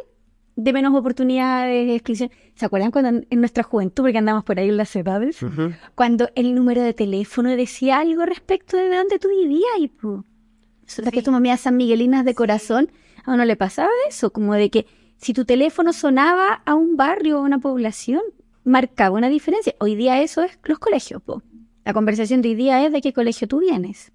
de 0.56 0.73
menos 0.73 0.93
oportunidades, 0.95 1.88
de 1.88 1.95
exclusión. 1.95 2.32
¿Se 2.56 2.65
acuerdan 2.65 2.91
cuando 2.91 3.25
en 3.30 3.39
nuestra 3.39 3.63
juventud, 3.63 4.04
porque 4.04 4.17
andamos 4.17 4.43
por 4.43 4.60
ahí 4.60 4.69
en 4.69 4.77
las 4.77 4.95
edades, 4.95 5.39
cuando 5.95 6.30
el 6.36 6.56
número 6.56 6.82
de 6.82 6.93
teléfono 6.93 7.49
decía 7.49 7.99
algo 7.99 8.25
respecto 8.25 8.77
de 8.77 8.95
dónde 8.95 9.19
tú 9.19 9.30
vivías? 9.30 9.80
Y 9.80 9.88
pues, 9.88 10.23
sí. 10.86 11.04
que 11.12 11.21
tu 11.21 11.32
mamá 11.32 11.58
San 11.58 11.77
Miguelinas 11.77 12.25
de 12.25 12.36
corazón, 12.36 12.91
a 13.25 13.34
uno 13.34 13.45
le 13.45 13.56
pasaba 13.56 13.89
eso, 14.08 14.32
como 14.32 14.54
de 14.54 14.69
que 14.69 14.86
si 15.17 15.34
tu 15.34 15.45
teléfono 15.45 15.93
sonaba 15.93 16.62
a 16.65 16.73
un 16.73 16.95
barrio 16.95 17.38
o 17.38 17.39
a 17.41 17.45
una 17.45 17.60
población, 17.60 18.21
marcaba 18.63 19.17
una 19.17 19.30
diferencia. 19.30 19.75
Hoy 19.80 19.95
día 19.95 20.21
eso 20.21 20.43
es 20.43 20.58
los 20.63 20.80
colegios, 20.80 21.21
po. 21.21 21.41
La 21.91 21.93
conversación 21.93 22.41
de 22.41 22.47
hoy 22.47 22.56
día 22.56 22.86
es 22.86 22.93
de 22.93 23.01
qué 23.01 23.12
colegio 23.12 23.49
tú 23.49 23.60
vienes. 23.60 24.13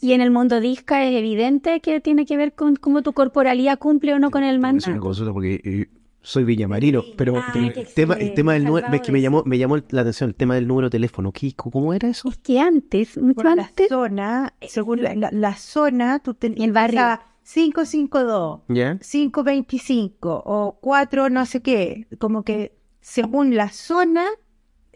Y 0.00 0.10
en 0.12 0.20
el 0.20 0.32
mundo 0.32 0.58
disca 0.58 1.04
es 1.04 1.14
evidente 1.14 1.78
que 1.78 2.00
tiene 2.00 2.26
que 2.26 2.36
ver 2.36 2.52
con 2.52 2.74
cómo 2.74 3.02
tu 3.02 3.12
corporalidad 3.12 3.78
cumple 3.78 4.12
o 4.14 4.18
no 4.18 4.32
con 4.32 4.42
el 4.42 4.58
mandato. 4.58 4.90
Es 4.90 4.94
una 4.96 5.00
consulta 5.00 5.32
porque 5.32 5.60
eh, 5.62 5.86
soy 6.20 6.42
villamarino, 6.42 7.04
pero, 7.16 7.40
el, 7.54 7.86
tema, 7.94 8.14
el 8.14 8.34
tema 8.34 8.54
del 8.54 8.64
número, 8.64 8.88
es 8.92 9.00
que 9.02 9.12
me 9.12 9.20
llamó, 9.20 9.44
me 9.46 9.56
llamó 9.56 9.76
la 9.90 10.00
atención 10.00 10.30
el 10.30 10.34
tema 10.34 10.56
del 10.56 10.66
número 10.66 10.88
de 10.88 10.90
teléfono. 10.90 11.32
¿Cómo 11.54 11.94
era 11.94 12.08
eso? 12.08 12.28
Es 12.28 12.38
que 12.38 12.58
antes, 12.58 13.16
mucho 13.16 13.46
antes. 13.46 13.88
La 13.88 13.96
zona, 13.96 14.54
según 14.62 15.00
la, 15.00 15.54
zona, 15.54 16.18
tú 16.18 16.34
tenías 16.34 16.66
el 16.66 16.72
barrio. 16.72 17.20
552, 17.44 18.62
¿Ya? 18.66 18.98
525 18.98 20.42
o 20.44 20.78
4 20.80 21.30
no 21.30 21.46
sé 21.46 21.62
qué, 21.62 22.08
como 22.18 22.42
que 22.42 22.76
según 23.00 23.54
la 23.54 23.68
zona 23.68 24.24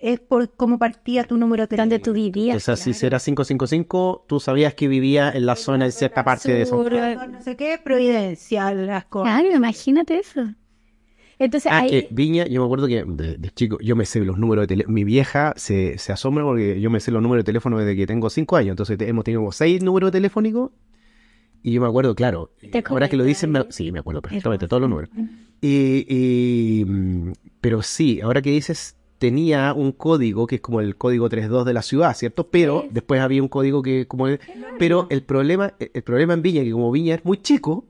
es 0.02 0.18
por 0.18 0.50
cómo 0.50 0.78
partía 0.78 1.24
tu 1.24 1.38
número 1.38 1.62
de 1.62 1.68
teléfono. 1.68 1.90
Donde 1.90 2.04
tú 2.04 2.12
vivías. 2.12 2.56
O 2.56 2.60
sea, 2.60 2.76
si 2.76 2.90
era 3.06 3.20
555, 3.20 4.24
tú 4.28 4.40
sabías 4.40 4.74
que 4.74 4.88
vivía 4.88 5.30
en 5.30 5.46
la 5.46 5.54
zona 5.54 5.84
de 5.84 5.92
cierta 5.92 6.24
parte 6.24 6.52
de 6.52 6.62
eso. 6.62 6.82
No 6.82 7.40
sé 7.40 7.56
qué, 7.56 7.80
Providencia, 7.82 8.74
las 8.74 9.04
cosas. 9.04 9.40
Claro, 9.40 9.56
imagínate 9.56 10.18
eso. 10.18 10.40
Entonces, 11.38 11.70
ah, 11.72 11.78
ahí... 11.78 12.08
Viña, 12.10 12.46
yo 12.46 12.60
me 12.60 12.66
acuerdo 12.66 12.88
que 12.88 13.04
de, 13.04 13.50
chico, 13.50 13.78
yo 13.80 13.94
me 13.94 14.04
sé 14.04 14.20
los 14.20 14.38
números 14.38 14.64
de 14.64 14.66
teléfono. 14.66 14.94
Mi 14.94 15.04
vieja 15.04 15.54
se, 15.56 15.96
se 15.98 16.12
asombra 16.12 16.44
porque 16.44 16.80
yo 16.80 16.90
me 16.90 16.98
sé 16.98 17.12
los 17.12 17.22
números 17.22 17.44
de 17.44 17.46
teléfono 17.46 17.78
desde 17.78 17.96
que 17.96 18.06
tengo 18.06 18.28
5 18.28 18.56
años. 18.56 18.70
Entonces 18.70 19.00
hemos 19.00 19.24
tenido 19.24 19.50
seis 19.52 19.82
números 19.82 20.10
telefónicos. 20.10 20.72
Y 21.62 21.72
yo 21.72 21.80
me 21.80 21.86
acuerdo, 21.86 22.16
claro, 22.16 22.50
ahora 22.86 23.08
que 23.08 23.16
lo 23.16 23.22
dicen, 23.22 23.54
sí, 23.68 23.92
me 23.92 24.00
acuerdo 24.00 24.20
perfectamente, 24.20 24.66
todos 24.66 24.80
los 24.80 24.90
números. 24.90 25.10
Y, 25.60 26.04
y, 26.08 26.84
mm, 26.84 27.32
pero 27.60 27.82
sí, 27.82 28.20
ahora 28.20 28.42
que 28.42 28.50
dices, 28.50 28.96
tenía 29.22 29.72
un 29.72 29.92
código 29.92 30.48
que 30.48 30.56
es 30.56 30.61
como 30.61 30.80
el 30.80 30.96
código 30.96 31.28
32 31.28 31.64
de 31.64 31.72
la 31.72 31.82
ciudad, 31.82 32.12
¿cierto? 32.16 32.48
Pero 32.50 32.87
después 32.90 33.20
había 33.20 33.40
un 33.40 33.46
código 33.46 33.80
que 33.80 34.08
como 34.08 34.26
pero 34.80 35.06
el 35.11 35.22
problema 35.22 35.74
el 35.78 36.02
problema 36.02 36.35
en 36.35 36.42
Viña 36.42 36.64
que 36.64 36.72
como 36.72 36.90
Viña 36.90 37.14
es 37.14 37.24
muy 37.24 37.37
chico, 37.37 37.85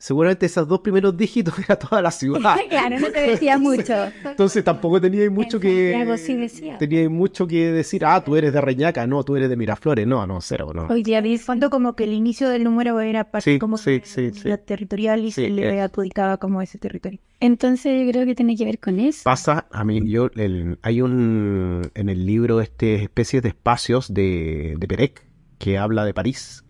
seguramente 0.00 0.46
esos 0.46 0.66
dos 0.66 0.80
primeros 0.80 1.14
dígitos 1.16 1.54
era 1.64 1.76
toda 1.78 2.00
la 2.02 2.10
ciudad. 2.10 2.56
claro, 2.68 2.98
no 2.98 3.12
te 3.12 3.20
decía 3.20 3.58
mucho. 3.58 3.92
Entonces 4.24 4.64
tampoco 4.64 5.00
tenía 5.00 5.30
mucho 5.30 5.60
que 5.60 6.16
sí 6.18 6.34
decía. 6.34 6.78
tenía 6.78 7.08
mucho 7.08 7.46
que 7.46 7.70
decir, 7.70 8.04
ah, 8.04 8.24
tú 8.24 8.34
eres 8.34 8.52
de 8.52 8.60
Reñaca, 8.60 9.06
no, 9.06 9.22
tú 9.22 9.36
eres 9.36 9.48
de 9.50 9.56
Miraflores, 9.56 10.06
no, 10.06 10.26
no, 10.26 10.40
cero, 10.40 10.72
no. 10.74 10.86
Hoy 10.86 11.02
día 11.02 11.22
Fondo 11.38 11.68
como 11.70 11.94
que 11.94 12.04
el 12.04 12.12
inicio 12.14 12.48
del 12.48 12.64
número 12.64 12.98
era 13.00 13.30
parte 13.30 13.52
Sí, 13.52 13.58
como 13.58 13.76
sí, 13.76 14.00
la 14.44 14.56
territorial 14.58 15.24
y 15.24 15.30
se 15.30 15.48
le 15.50 15.74
eh. 15.76 15.80
adjudicaba 15.82 16.38
como 16.38 16.62
ese 16.62 16.78
territorio. 16.78 17.20
entonces 17.38 18.04
yo 18.04 18.10
creo 18.10 18.24
que 18.26 18.34
tiene 18.34 18.56
que 18.56 18.64
ver 18.64 18.78
con 18.78 18.98
eso. 18.98 19.20
Pasa, 19.24 19.66
a 19.70 19.84
mí, 19.84 20.00
yo, 20.10 20.30
el- 20.34 20.78
hay 20.82 21.02
un, 21.02 21.82
en 21.94 22.08
el 22.08 22.24
libro, 22.26 22.60
este, 22.62 23.02
especies 23.02 23.42
de 23.42 23.50
espacios 23.50 24.12
de, 24.14 24.76
de 24.78 24.88
Perec, 24.88 25.26
que 25.58 25.76
habla 25.76 26.04
de 26.06 26.14
París. 26.14 26.64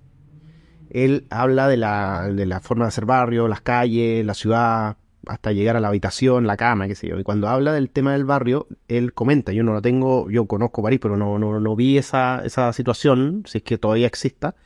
Él 0.91 1.27
habla 1.31 1.69
de 1.69 1.77
la, 1.77 2.29
de 2.29 2.47
la 2.47 2.61
forma 2.61 2.85
de 2.85 2.89
hacer 2.89 3.07
barrio, 3.07 3.49
las 3.49 3.61
calles, 3.61 4.25
la 4.27 4.35
ciudad, 4.35 4.97
hasta 5.27 5.53
llegar 5.53 5.77
a 5.77 5.81
la 5.81 5.89
habitación, 5.89 6.47
la 6.47 6.57
cama, 6.57 6.89
qué 6.89 6.95
sé 6.95 7.09
yo. 7.09 7.19
Y 7.19 7.23
cuando 7.23 7.49
habla 7.49 7.73
del 7.73 7.91
tema 7.91 8.13
del 8.13 8.25
barrio, 8.25 8.67
él 8.89 9.13
comenta, 9.13 9.53
yo 9.53 9.63
no 9.63 9.73
lo 9.73 9.83
tengo, 9.83 10.31
yo 10.31 10.47
conozco 10.47 10.83
París, 10.83 10.99
pero 11.01 11.17
no, 11.17 11.39
no, 11.39 11.61
no 11.61 11.77
vi 11.77 11.99
esa, 11.99 12.43
esa 12.45 12.73
situación, 12.73 13.45
si 13.47 13.59
es 13.59 13.65
que 13.65 13.79
todavía 13.79 14.07
exista, 14.07 14.57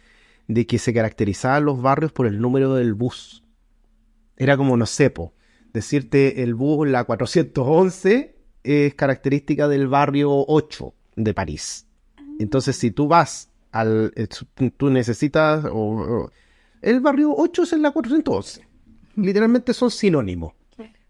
de 0.48 0.66
que 0.66 0.78
se 0.78 0.94
caracterizaban 0.94 1.64
los 1.64 1.80
barrios 1.80 2.12
por 2.12 2.26
el 2.26 2.40
número 2.40 2.74
del 2.74 2.94
bus. 2.94 3.44
Era 4.36 4.56
como, 4.56 4.76
no 4.76 4.86
sé, 4.86 5.10
po, 5.10 5.34
decirte 5.72 6.42
el 6.42 6.54
bus, 6.54 6.88
la 6.88 7.04
411, 7.04 8.36
es 8.62 8.94
característica 8.94 9.68
del 9.68 9.88
barrio 9.88 10.30
8 10.46 10.94
de 11.16 11.34
París. 11.34 11.86
Entonces, 12.38 12.76
si 12.76 12.90
tú 12.90 13.08
vas 13.08 13.50
al. 13.74 14.12
eh, 14.16 14.26
Tú 14.76 14.90
necesitas. 14.90 15.64
o- 15.66 15.70
o- 15.72 16.30
el 16.82 17.00
barrio 17.00 17.34
8 17.36 17.62
es 17.64 17.72
en 17.72 17.82
la 17.82 17.90
411. 17.92 18.66
Literalmente 19.16 19.72
son 19.74 19.90
sinónimos. 19.90 20.52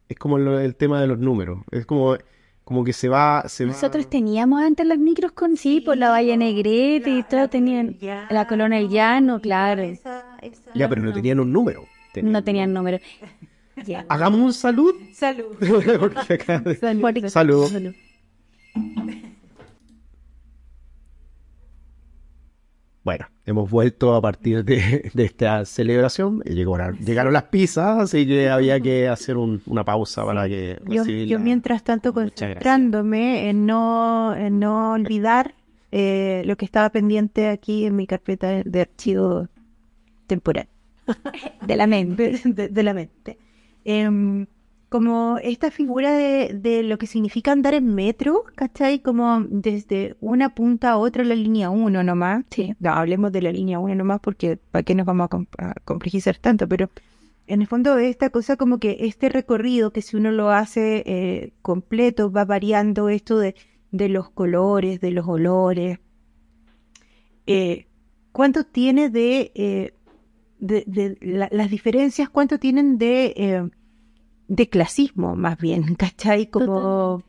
Es 0.08 0.18
como 0.18 0.38
lo- 0.38 0.60
el 0.60 0.76
tema 0.76 1.00
de 1.00 1.06
los 1.06 1.18
números. 1.18 1.60
Es 1.72 1.86
como, 1.86 2.16
como 2.64 2.84
que 2.84 2.92
se 2.92 3.08
va. 3.08 3.44
Se 3.48 3.64
va- 3.64 3.72
Nosotros 3.72 4.08
teníamos 4.10 4.62
antes 4.62 4.86
las 4.86 4.98
micros 4.98 5.32
con 5.32 5.56
sí, 5.56 5.80
por 5.80 5.96
la 5.96 6.10
Valle 6.10 6.36
Negrete 6.36 7.10
y 7.10 7.22
todo 7.22 7.48
tenían 7.48 7.96
la 8.30 8.46
Colonia 8.46 8.78
El 8.78 8.88
Llano, 8.90 9.40
claro. 9.40 9.82
Ya, 10.74 10.88
pero 10.88 11.02
no 11.02 11.12
tenían 11.12 11.40
un 11.40 11.52
número. 11.52 11.84
Tenían- 12.12 12.32
No 12.32 12.44
tenían 12.44 12.72
número. 12.72 12.98
Ya. 13.86 14.06
Hagamos 14.08 14.38
un 14.40 14.52
salud. 14.52 14.94
Salud. 15.12 15.56
Porque 15.98 16.34
acá- 16.34 16.62
Por- 16.62 17.28
Salud. 17.30 17.66
Bueno, 23.04 23.26
hemos 23.44 23.70
vuelto 23.70 24.14
a 24.14 24.22
partir 24.22 24.64
de, 24.64 25.10
de 25.12 25.24
esta 25.24 25.64
celebración. 25.66 26.40
Llegaron, 26.40 26.96
llegaron 26.98 27.32
las 27.34 27.44
pizzas, 27.44 27.98
así 28.00 28.26
que 28.26 28.48
había 28.48 28.80
que 28.80 29.08
hacer 29.08 29.36
un- 29.36 29.60
una 29.66 29.84
pausa 29.84 30.24
para 30.24 30.48
que 30.48 30.78
Yo, 30.88 31.04
yo 31.04 31.36
la- 31.38 31.44
mientras 31.44 31.84
tanto 31.84 32.14
concentrándome 32.14 33.50
en 33.50 33.66
no, 33.66 34.34
en 34.34 34.58
no 34.58 34.92
olvidar 34.92 35.54
eh, 35.92 36.42
lo 36.46 36.56
que 36.56 36.64
estaba 36.64 36.88
pendiente 36.90 37.48
aquí 37.48 37.84
en 37.86 37.94
mi 37.94 38.06
carpeta 38.06 38.62
de, 38.64 38.80
archivo 38.80 39.48
temporal 40.26 40.66
de 41.66 41.76
la 41.76 41.86
mente. 41.86 42.40
de, 42.42 42.52
de- 42.52 42.68
de 42.68 42.82
la 42.82 42.94
mente. 42.94 43.38
Em, 43.84 44.46
como 44.94 45.38
esta 45.42 45.70
figura 45.72 46.12
de, 46.16 46.54
de 46.54 46.82
lo 46.84 46.98
que 46.98 47.06
significa 47.08 47.50
andar 47.52 47.74
en 47.74 47.94
metro, 47.94 48.44
¿cachai? 48.54 49.00
Como 49.02 49.44
desde 49.48 50.16
una 50.20 50.54
punta 50.54 50.90
a 50.92 50.98
otra 50.98 51.24
la 51.24 51.34
línea 51.34 51.68
1 51.70 52.02
nomás. 52.04 52.44
Sí. 52.50 52.74
No, 52.78 52.90
hablemos 52.92 53.32
de 53.32 53.42
la 53.42 53.50
línea 53.52 53.78
1 53.80 53.94
nomás 53.96 54.20
porque 54.20 54.56
¿para 54.70 54.84
qué 54.84 54.94
nos 54.94 55.06
vamos 55.06 55.24
a, 55.26 55.28
com- 55.28 55.46
a 55.58 55.74
complejizar 55.84 56.36
tanto? 56.38 56.68
Pero 56.68 56.90
en 57.46 57.60
el 57.62 57.66
fondo 57.66 57.98
esta 57.98 58.30
cosa 58.30 58.56
como 58.56 58.78
que 58.78 58.96
este 59.00 59.28
recorrido 59.28 59.92
que 59.92 60.02
si 60.02 60.16
uno 60.16 60.30
lo 60.32 60.50
hace 60.50 61.02
eh, 61.06 61.52
completo 61.62 62.30
va 62.30 62.44
variando 62.44 63.08
esto 63.08 63.38
de, 63.38 63.54
de 63.90 64.08
los 64.08 64.30
colores, 64.30 65.00
de 65.00 65.10
los 65.10 65.26
olores. 65.26 65.98
Eh, 67.46 67.86
¿Cuánto 68.32 68.64
tiene 68.64 69.10
de, 69.10 69.52
eh, 69.54 69.94
de, 70.58 70.84
de 70.86 71.16
la- 71.20 71.48
las 71.52 71.70
diferencias, 71.70 72.28
cuánto 72.30 72.58
tienen 72.58 72.98
de, 72.98 73.34
eh, 73.36 73.68
de 74.48 74.68
clasismo 74.68 75.36
más 75.36 75.58
bien? 75.58 75.94
¿Cachai? 75.96 76.48
Como 76.50 77.22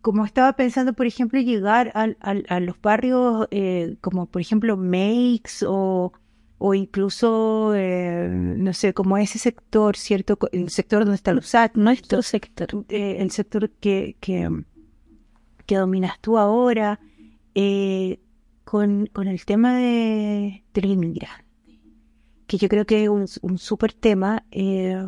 como 0.00 0.26
estaba 0.26 0.52
pensando, 0.52 0.92
por 0.92 1.06
ejemplo, 1.06 1.40
llegar 1.40 1.90
al- 1.94 2.18
al- 2.20 2.44
a, 2.50 2.60
los 2.60 2.78
barrios 2.80 3.48
eh, 3.50 3.96
como, 4.02 4.26
por 4.26 4.42
ejemplo, 4.42 4.76
Makes 4.76 5.64
o, 5.66 6.12
o 6.58 6.74
incluso, 6.74 7.72
eh, 7.74 8.28
no 8.30 8.74
sé, 8.74 8.92
como 8.92 9.16
ese 9.16 9.38
sector, 9.38 9.96
¿cierto? 9.96 10.38
El 10.52 10.68
sector 10.68 11.00
donde 11.06 11.14
está 11.16 11.32
los 11.32 11.46
SAT, 11.46 11.76
Nuestro 11.76 12.20
sector. 12.20 12.68
eh, 12.90 13.16
el 13.20 13.30
sector 13.30 13.70
que, 13.70 14.16
que, 14.20 14.50
que 15.64 15.76
dominas 15.76 16.20
tú 16.20 16.36
ahora, 16.36 17.00
eh, 17.54 18.20
con, 18.64 19.06
con 19.06 19.26
el 19.26 19.42
tema 19.46 19.74
de, 19.78 20.64
del 20.74 20.84
inmigrante, 20.84 21.44
que 22.46 22.58
yo 22.58 22.68
creo 22.68 22.84
que 22.84 23.04
es 23.04 23.08
un, 23.08 23.24
un 23.40 23.56
súper 23.58 23.94
tema, 23.94 24.44
eh, 24.50 25.02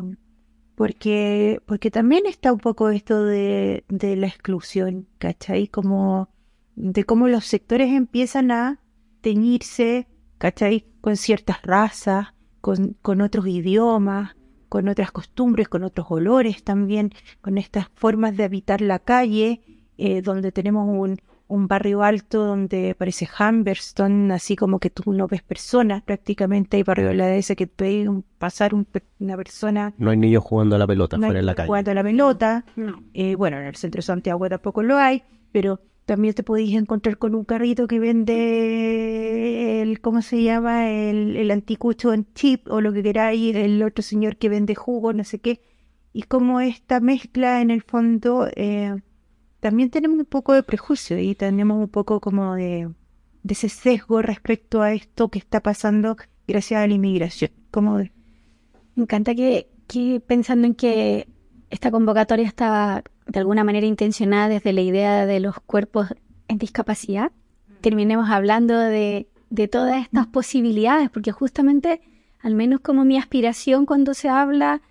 porque, 0.77 1.59
porque 1.65 1.89
también 1.89 2.27
está 2.27 2.53
un 2.53 2.59
poco 2.59 2.89
esto 2.91 3.23
de, 3.23 3.83
de 3.89 4.15
la 4.15 4.27
exclusión, 4.27 5.07
¿cachai? 5.17 5.67
Como 5.67 6.29
de 6.75 7.03
cómo 7.03 7.27
los 7.27 7.45
sectores 7.45 7.91
empiezan 7.91 8.51
a 8.51 8.79
teñirse, 9.21 10.07
¿cachai? 10.37 10.85
Con 11.01 11.17
ciertas 11.17 11.63
razas, 11.63 12.27
con, 12.61 12.95
con 13.01 13.21
otros 13.21 13.47
idiomas, 13.47 14.35
con 14.69 14.87
otras 14.87 15.11
costumbres, 15.11 15.67
con 15.67 15.83
otros 15.83 16.05
olores 16.11 16.63
también, 16.63 17.11
con 17.41 17.57
estas 17.57 17.87
formas 17.95 18.37
de 18.37 18.43
habitar 18.43 18.81
la 18.81 18.99
calle, 18.99 19.61
eh, 19.97 20.21
donde 20.21 20.51
tenemos 20.51 20.87
un, 20.87 21.17
un 21.47 21.67
barrio 21.67 22.03
alto 22.03 22.45
donde 22.45 22.95
parece 22.97 23.27
Humberston, 23.39 24.31
así 24.31 24.55
como 24.55 24.79
que 24.79 24.89
tú 24.89 25.13
no 25.13 25.27
ves 25.27 25.41
personas 25.41 26.03
prácticamente, 26.03 26.77
hay 26.77 26.83
barrio 26.83 27.07
de 27.07 27.13
la 27.15 27.27
de 27.27 27.37
ese 27.37 27.55
que 27.55 27.69
ve 27.77 28.09
pasar 28.37 28.73
un 28.73 28.87
una 29.19 29.35
persona 29.35 29.93
No 29.97 30.11
hay 30.11 30.17
niños 30.17 30.43
jugando 30.43 30.75
a 30.75 30.79
la 30.79 30.87
pelota 30.87 31.17
no 31.17 31.25
hay 31.25 31.29
fuera 31.29 31.39
en 31.39 31.45
la 31.45 31.55
calle. 31.55 31.67
jugando 31.67 31.91
a 31.91 31.93
la 31.93 32.03
pelota, 32.03 32.65
eh, 33.13 33.35
bueno, 33.35 33.57
en 33.57 33.65
el 33.65 33.75
centro 33.75 33.99
de 33.99 34.03
Santiago 34.03 34.47
tampoco 34.49 34.83
lo 34.83 34.97
hay, 34.97 35.23
pero 35.51 35.79
también 36.05 36.33
te 36.33 36.43
podéis 36.43 36.75
encontrar 36.75 37.17
con 37.17 37.35
un 37.35 37.43
carrito 37.43 37.87
que 37.87 37.99
vende 37.99 39.81
el, 39.81 39.99
¿cómo 39.99 40.21
se 40.21 40.41
llama? 40.41 40.89
El, 40.89 41.35
el 41.35 41.51
anticucho 41.51 42.13
en 42.13 42.31
chip 42.33 42.69
o 42.69 42.79
lo 42.81 42.93
que 42.93 43.03
queráis, 43.03 43.55
el 43.55 43.83
otro 43.83 44.01
señor 44.03 44.37
que 44.37 44.49
vende 44.49 44.75
jugo, 44.75 45.13
no 45.13 45.23
sé 45.23 45.39
qué. 45.39 45.61
Y 46.13 46.23
como 46.23 46.61
esta 46.61 46.99
mezcla 46.99 47.61
en 47.61 47.71
el 47.71 47.81
fondo, 47.81 48.47
eh, 48.55 48.95
también 49.67 49.89
tenemos 49.89 50.17
un 50.17 50.25
poco 50.25 50.53
de 50.53 50.63
prejuicio 50.63 51.19
y 51.19 51.35
tenemos 51.35 51.77
un 51.77 51.89
poco 51.89 52.21
como 52.21 52.55
de, 52.55 52.89
ese 53.49 53.67
sesgo 53.67 54.21
respecto 54.21 54.81
a 54.81 54.93
esto 54.93 55.27
que 55.27 55.39
está 55.39 55.59
pasando 55.59 56.15
gracias 56.47 56.81
a 56.81 56.87
la 56.87 56.93
inmigración. 56.93 57.51
Como 57.69 57.97
Me 57.97 58.07
encanta 58.95 59.35
que, 59.35 59.67
que 59.85 60.21
pensando 60.25 60.67
en 60.67 60.73
que 60.73 61.27
esta 61.69 61.91
convocatoria 61.91 62.47
estaba 62.47 63.03
de 63.25 63.39
alguna 63.39 63.65
manera 63.65 63.85
intencionada 63.85 64.47
desde 64.47 64.71
la 64.71 64.79
idea 64.79 65.25
de 65.25 65.41
los 65.41 65.59
cuerpos 65.59 66.15
en 66.47 66.59
discapacidad, 66.59 67.33
terminemos 67.81 68.29
hablando 68.29 68.79
de, 68.79 69.27
de 69.49 69.67
todas 69.67 70.01
estas 70.01 70.27
posibilidades, 70.27 71.09
porque 71.09 71.33
justamente, 71.33 71.99
al 72.39 72.55
menos 72.55 72.79
como 72.79 73.03
mi 73.03 73.17
aspiración 73.17 73.85
cuando 73.85 74.13
se 74.13 74.29
habla 74.29 74.81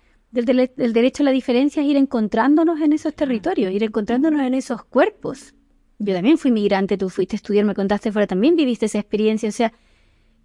del, 0.45 0.71
del 0.75 0.93
derecho 0.93 1.23
a 1.23 1.25
la 1.25 1.31
diferencia 1.31 1.81
es 1.81 1.87
ir 1.89 1.97
encontrándonos 1.97 2.79
en 2.81 2.93
esos 2.93 3.13
territorios, 3.15 3.71
ir 3.71 3.83
encontrándonos 3.83 4.41
en 4.41 4.53
esos 4.53 4.83
cuerpos. 4.85 5.53
Yo 5.99 6.13
también 6.13 6.37
fui 6.37 6.51
migrante, 6.51 6.97
tú 6.97 7.09
fuiste 7.09 7.35
a 7.35 7.37
estudiar, 7.37 7.65
me 7.65 7.73
contaste 7.73 8.11
fuera, 8.11 8.27
también 8.27 8.55
viviste 8.55 8.85
esa 8.85 8.99
experiencia, 8.99 9.49
o 9.49 9.51
sea, 9.51 9.73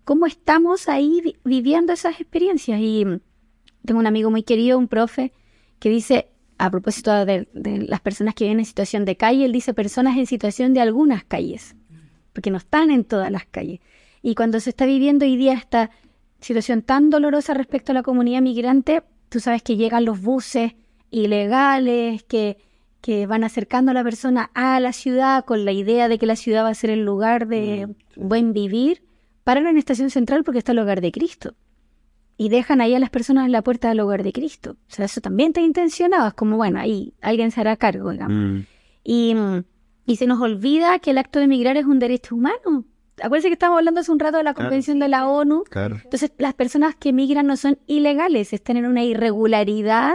¿cómo 0.04 0.26
estamos 0.26 0.88
ahí 0.88 1.20
vi- 1.22 1.36
viviendo 1.44 1.92
esas 1.92 2.20
experiencias? 2.20 2.80
Y 2.80 3.04
mm, 3.04 3.20
tengo 3.84 4.00
un 4.00 4.06
amigo 4.06 4.30
muy 4.30 4.42
querido, 4.42 4.78
un 4.78 4.88
profe, 4.88 5.32
que 5.78 5.90
dice, 5.90 6.28
a 6.58 6.70
propósito 6.70 7.26
de, 7.26 7.48
de 7.52 7.78
las 7.78 8.00
personas 8.00 8.34
que 8.34 8.44
viven 8.44 8.60
en 8.60 8.64
situación 8.64 9.04
de 9.04 9.16
calle, 9.16 9.44
él 9.44 9.52
dice 9.52 9.74
personas 9.74 10.16
en 10.16 10.26
situación 10.26 10.74
de 10.74 10.80
algunas 10.80 11.24
calles, 11.24 11.74
porque 12.32 12.50
no 12.50 12.56
están 12.56 12.90
en 12.90 13.04
todas 13.04 13.30
las 13.30 13.44
calles. 13.46 13.80
Y 14.22 14.34
cuando 14.34 14.60
se 14.60 14.70
está 14.70 14.86
viviendo 14.86 15.24
hoy 15.26 15.36
día 15.36 15.54
esta 15.54 15.90
situación 16.40 16.82
tan 16.82 17.10
dolorosa 17.10 17.52
respecto 17.54 17.92
a 17.92 17.94
la 17.94 18.02
comunidad 18.02 18.40
migrante, 18.42 19.02
tú 19.32 19.40
sabes 19.40 19.62
que 19.62 19.76
llegan 19.76 20.04
los 20.04 20.20
buses 20.20 20.74
ilegales, 21.10 22.22
que, 22.24 22.58
que 23.00 23.26
van 23.26 23.44
acercando 23.44 23.90
a 23.90 23.94
la 23.94 24.04
persona 24.04 24.50
a 24.52 24.78
la 24.78 24.92
ciudad 24.92 25.46
con 25.46 25.64
la 25.64 25.72
idea 25.72 26.08
de 26.08 26.18
que 26.18 26.26
la 26.26 26.36
ciudad 26.36 26.64
va 26.64 26.68
a 26.68 26.74
ser 26.74 26.90
el 26.90 27.06
lugar 27.06 27.48
de 27.48 27.88
buen 28.14 28.52
vivir, 28.52 29.02
paran 29.42 29.66
en 29.66 29.78
estación 29.78 30.10
central 30.10 30.44
porque 30.44 30.58
está 30.58 30.72
el 30.72 30.80
hogar 30.80 31.00
de 31.00 31.12
Cristo 31.12 31.54
y 32.36 32.50
dejan 32.50 32.82
ahí 32.82 32.94
a 32.94 32.98
las 32.98 33.08
personas 33.08 33.46
en 33.46 33.52
la 33.52 33.62
puerta 33.62 33.88
del 33.88 34.00
hogar 34.00 34.22
de 34.22 34.34
Cristo. 34.34 34.72
O 34.72 34.94
sea, 34.94 35.06
eso 35.06 35.22
también 35.22 35.48
está 35.48 35.62
intencionado, 35.62 36.28
es 36.28 36.34
como, 36.34 36.58
bueno, 36.58 36.78
ahí 36.78 37.14
alguien 37.22 37.52
se 37.52 37.60
hará 37.60 37.76
cargo, 37.76 38.10
digamos. 38.10 38.36
Mm. 38.36 38.66
Y, 39.02 39.34
mm, 39.34 39.64
y 40.04 40.16
se 40.16 40.26
nos 40.26 40.42
olvida 40.42 40.98
que 40.98 41.12
el 41.12 41.18
acto 41.18 41.38
de 41.38 41.46
emigrar 41.46 41.78
es 41.78 41.86
un 41.86 41.98
derecho 41.98 42.34
humano. 42.34 42.84
Acuérdense 43.20 43.48
que 43.48 43.54
estábamos 43.54 43.78
hablando 43.78 44.00
hace 44.00 44.12
un 44.12 44.18
rato 44.18 44.36
de 44.38 44.44
la 44.44 44.54
Convención 44.54 44.98
de 44.98 45.08
la 45.08 45.28
ONU. 45.28 45.64
Claro. 45.64 45.96
Entonces, 46.02 46.32
las 46.38 46.54
personas 46.54 46.94
que 46.94 47.12
migran 47.12 47.46
no 47.46 47.56
son 47.56 47.78
ilegales, 47.86 48.52
están 48.52 48.76
en 48.76 48.86
una 48.86 49.04
irregularidad 49.04 50.14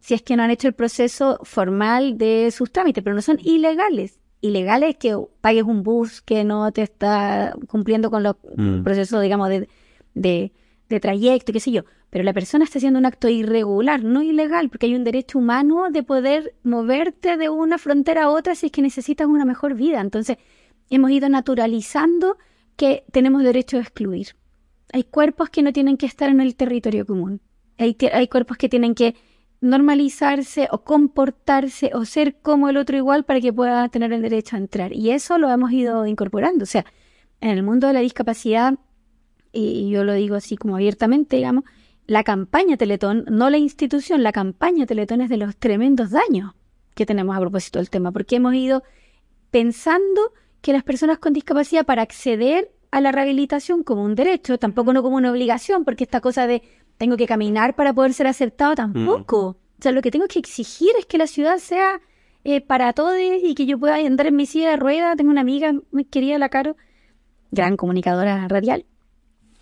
si 0.00 0.14
es 0.14 0.22
que 0.22 0.36
no 0.36 0.44
han 0.44 0.50
hecho 0.52 0.68
el 0.68 0.74
proceso 0.74 1.40
formal 1.42 2.16
de 2.16 2.50
sus 2.52 2.70
trámites, 2.70 3.02
pero 3.02 3.16
no 3.16 3.22
son 3.22 3.38
ilegales. 3.42 4.20
Ilegales 4.40 4.90
es 4.90 4.96
que 4.98 5.16
pagues 5.40 5.64
un 5.64 5.82
bus 5.82 6.20
que 6.22 6.44
no 6.44 6.70
te 6.70 6.82
está 6.82 7.56
cumpliendo 7.66 8.08
con 8.10 8.22
los 8.22 8.36
Mm. 8.56 8.84
procesos, 8.84 9.20
digamos, 9.20 9.48
de, 9.48 9.68
de, 10.14 10.52
de 10.88 11.00
trayecto, 11.00 11.52
qué 11.52 11.58
sé 11.58 11.72
yo. 11.72 11.82
Pero 12.10 12.22
la 12.22 12.32
persona 12.32 12.64
está 12.64 12.78
haciendo 12.78 13.00
un 13.00 13.06
acto 13.06 13.28
irregular, 13.28 14.04
no 14.04 14.22
ilegal, 14.22 14.68
porque 14.68 14.86
hay 14.86 14.94
un 14.94 15.02
derecho 15.02 15.38
humano 15.40 15.90
de 15.90 16.04
poder 16.04 16.54
moverte 16.62 17.36
de 17.36 17.48
una 17.48 17.76
frontera 17.78 18.24
a 18.24 18.30
otra 18.30 18.54
si 18.54 18.66
es 18.66 18.72
que 18.72 18.82
necesitas 18.82 19.26
una 19.26 19.44
mejor 19.44 19.74
vida. 19.74 20.00
Entonces, 20.00 20.36
hemos 20.90 21.10
ido 21.10 21.28
naturalizando 21.28 22.36
que 22.76 23.04
tenemos 23.12 23.42
derecho 23.42 23.78
a 23.78 23.80
excluir. 23.80 24.36
Hay 24.92 25.04
cuerpos 25.04 25.50
que 25.50 25.62
no 25.62 25.72
tienen 25.72 25.96
que 25.96 26.06
estar 26.06 26.28
en 26.28 26.40
el 26.40 26.54
territorio 26.54 27.06
común. 27.06 27.40
Hay, 27.78 27.94
cuerpos 28.28 28.56
que 28.56 28.68
tienen 28.68 28.94
que 28.94 29.16
normalizarse 29.60 30.68
o 30.70 30.84
comportarse 30.84 31.90
o 31.94 32.04
ser 32.04 32.36
como 32.40 32.68
el 32.68 32.76
otro 32.76 32.96
igual 32.96 33.24
para 33.24 33.40
que 33.40 33.52
pueda 33.52 33.88
tener 33.88 34.12
el 34.12 34.22
derecho 34.22 34.56
a 34.56 34.58
entrar. 34.58 34.94
Y 34.94 35.10
eso 35.10 35.38
lo 35.38 35.50
hemos 35.50 35.72
ido 35.72 36.06
incorporando. 36.06 36.62
O 36.62 36.66
sea, 36.66 36.86
en 37.40 37.50
el 37.50 37.62
mundo 37.62 37.86
de 37.86 37.92
la 37.92 38.00
discapacidad, 38.00 38.74
y 39.52 39.90
yo 39.90 40.04
lo 40.04 40.14
digo 40.14 40.36
así 40.36 40.56
como 40.56 40.76
abiertamente, 40.76 41.36
digamos, 41.36 41.64
la 42.06 42.22
campaña 42.22 42.76
Teletón, 42.76 43.24
no 43.28 43.50
la 43.50 43.58
institución, 43.58 44.22
la 44.22 44.32
campaña 44.32 44.86
Teletón 44.86 45.20
es 45.20 45.28
de 45.28 45.38
los 45.38 45.56
tremendos 45.56 46.10
daños 46.10 46.54
que 46.94 47.04
tenemos 47.04 47.36
a 47.36 47.40
propósito 47.40 47.78
del 47.78 47.90
tema, 47.90 48.12
porque 48.12 48.36
hemos 48.36 48.54
ido 48.54 48.82
pensando 49.50 50.32
que 50.60 50.72
las 50.72 50.82
personas 50.82 51.18
con 51.18 51.32
discapacidad 51.32 51.84
para 51.84 52.02
acceder 52.02 52.72
a 52.90 53.00
la 53.00 53.12
rehabilitación 53.12 53.82
como 53.82 54.02
un 54.02 54.14
derecho, 54.14 54.58
tampoco 54.58 54.92
no 54.92 55.02
como 55.02 55.16
una 55.16 55.30
obligación, 55.30 55.84
porque 55.84 56.04
esta 56.04 56.20
cosa 56.20 56.46
de 56.46 56.62
tengo 56.98 57.16
que 57.16 57.26
caminar 57.26 57.74
para 57.76 57.92
poder 57.92 58.14
ser 58.14 58.26
aceptado 58.26 58.74
tampoco. 58.74 59.38
O 59.48 59.82
sea, 59.82 59.92
lo 59.92 60.00
que 60.02 60.10
tengo 60.10 60.26
que 60.28 60.38
exigir 60.38 60.90
es 60.98 61.06
que 61.06 61.18
la 61.18 61.26
ciudad 61.26 61.58
sea 61.58 62.00
eh, 62.44 62.60
para 62.60 62.92
todos 62.92 63.16
y 63.20 63.54
que 63.54 63.66
yo 63.66 63.78
pueda 63.78 63.96
andar 63.96 64.28
en 64.28 64.36
mi 64.36 64.46
silla 64.46 64.70
de 64.70 64.76
ruedas. 64.76 65.16
Tengo 65.16 65.30
una 65.30 65.42
amiga 65.42 65.74
muy 65.90 66.04
querida, 66.04 66.38
la 66.38 66.48
Caro, 66.48 66.76
gran 67.50 67.76
comunicadora 67.76 68.48
radial, 68.48 68.86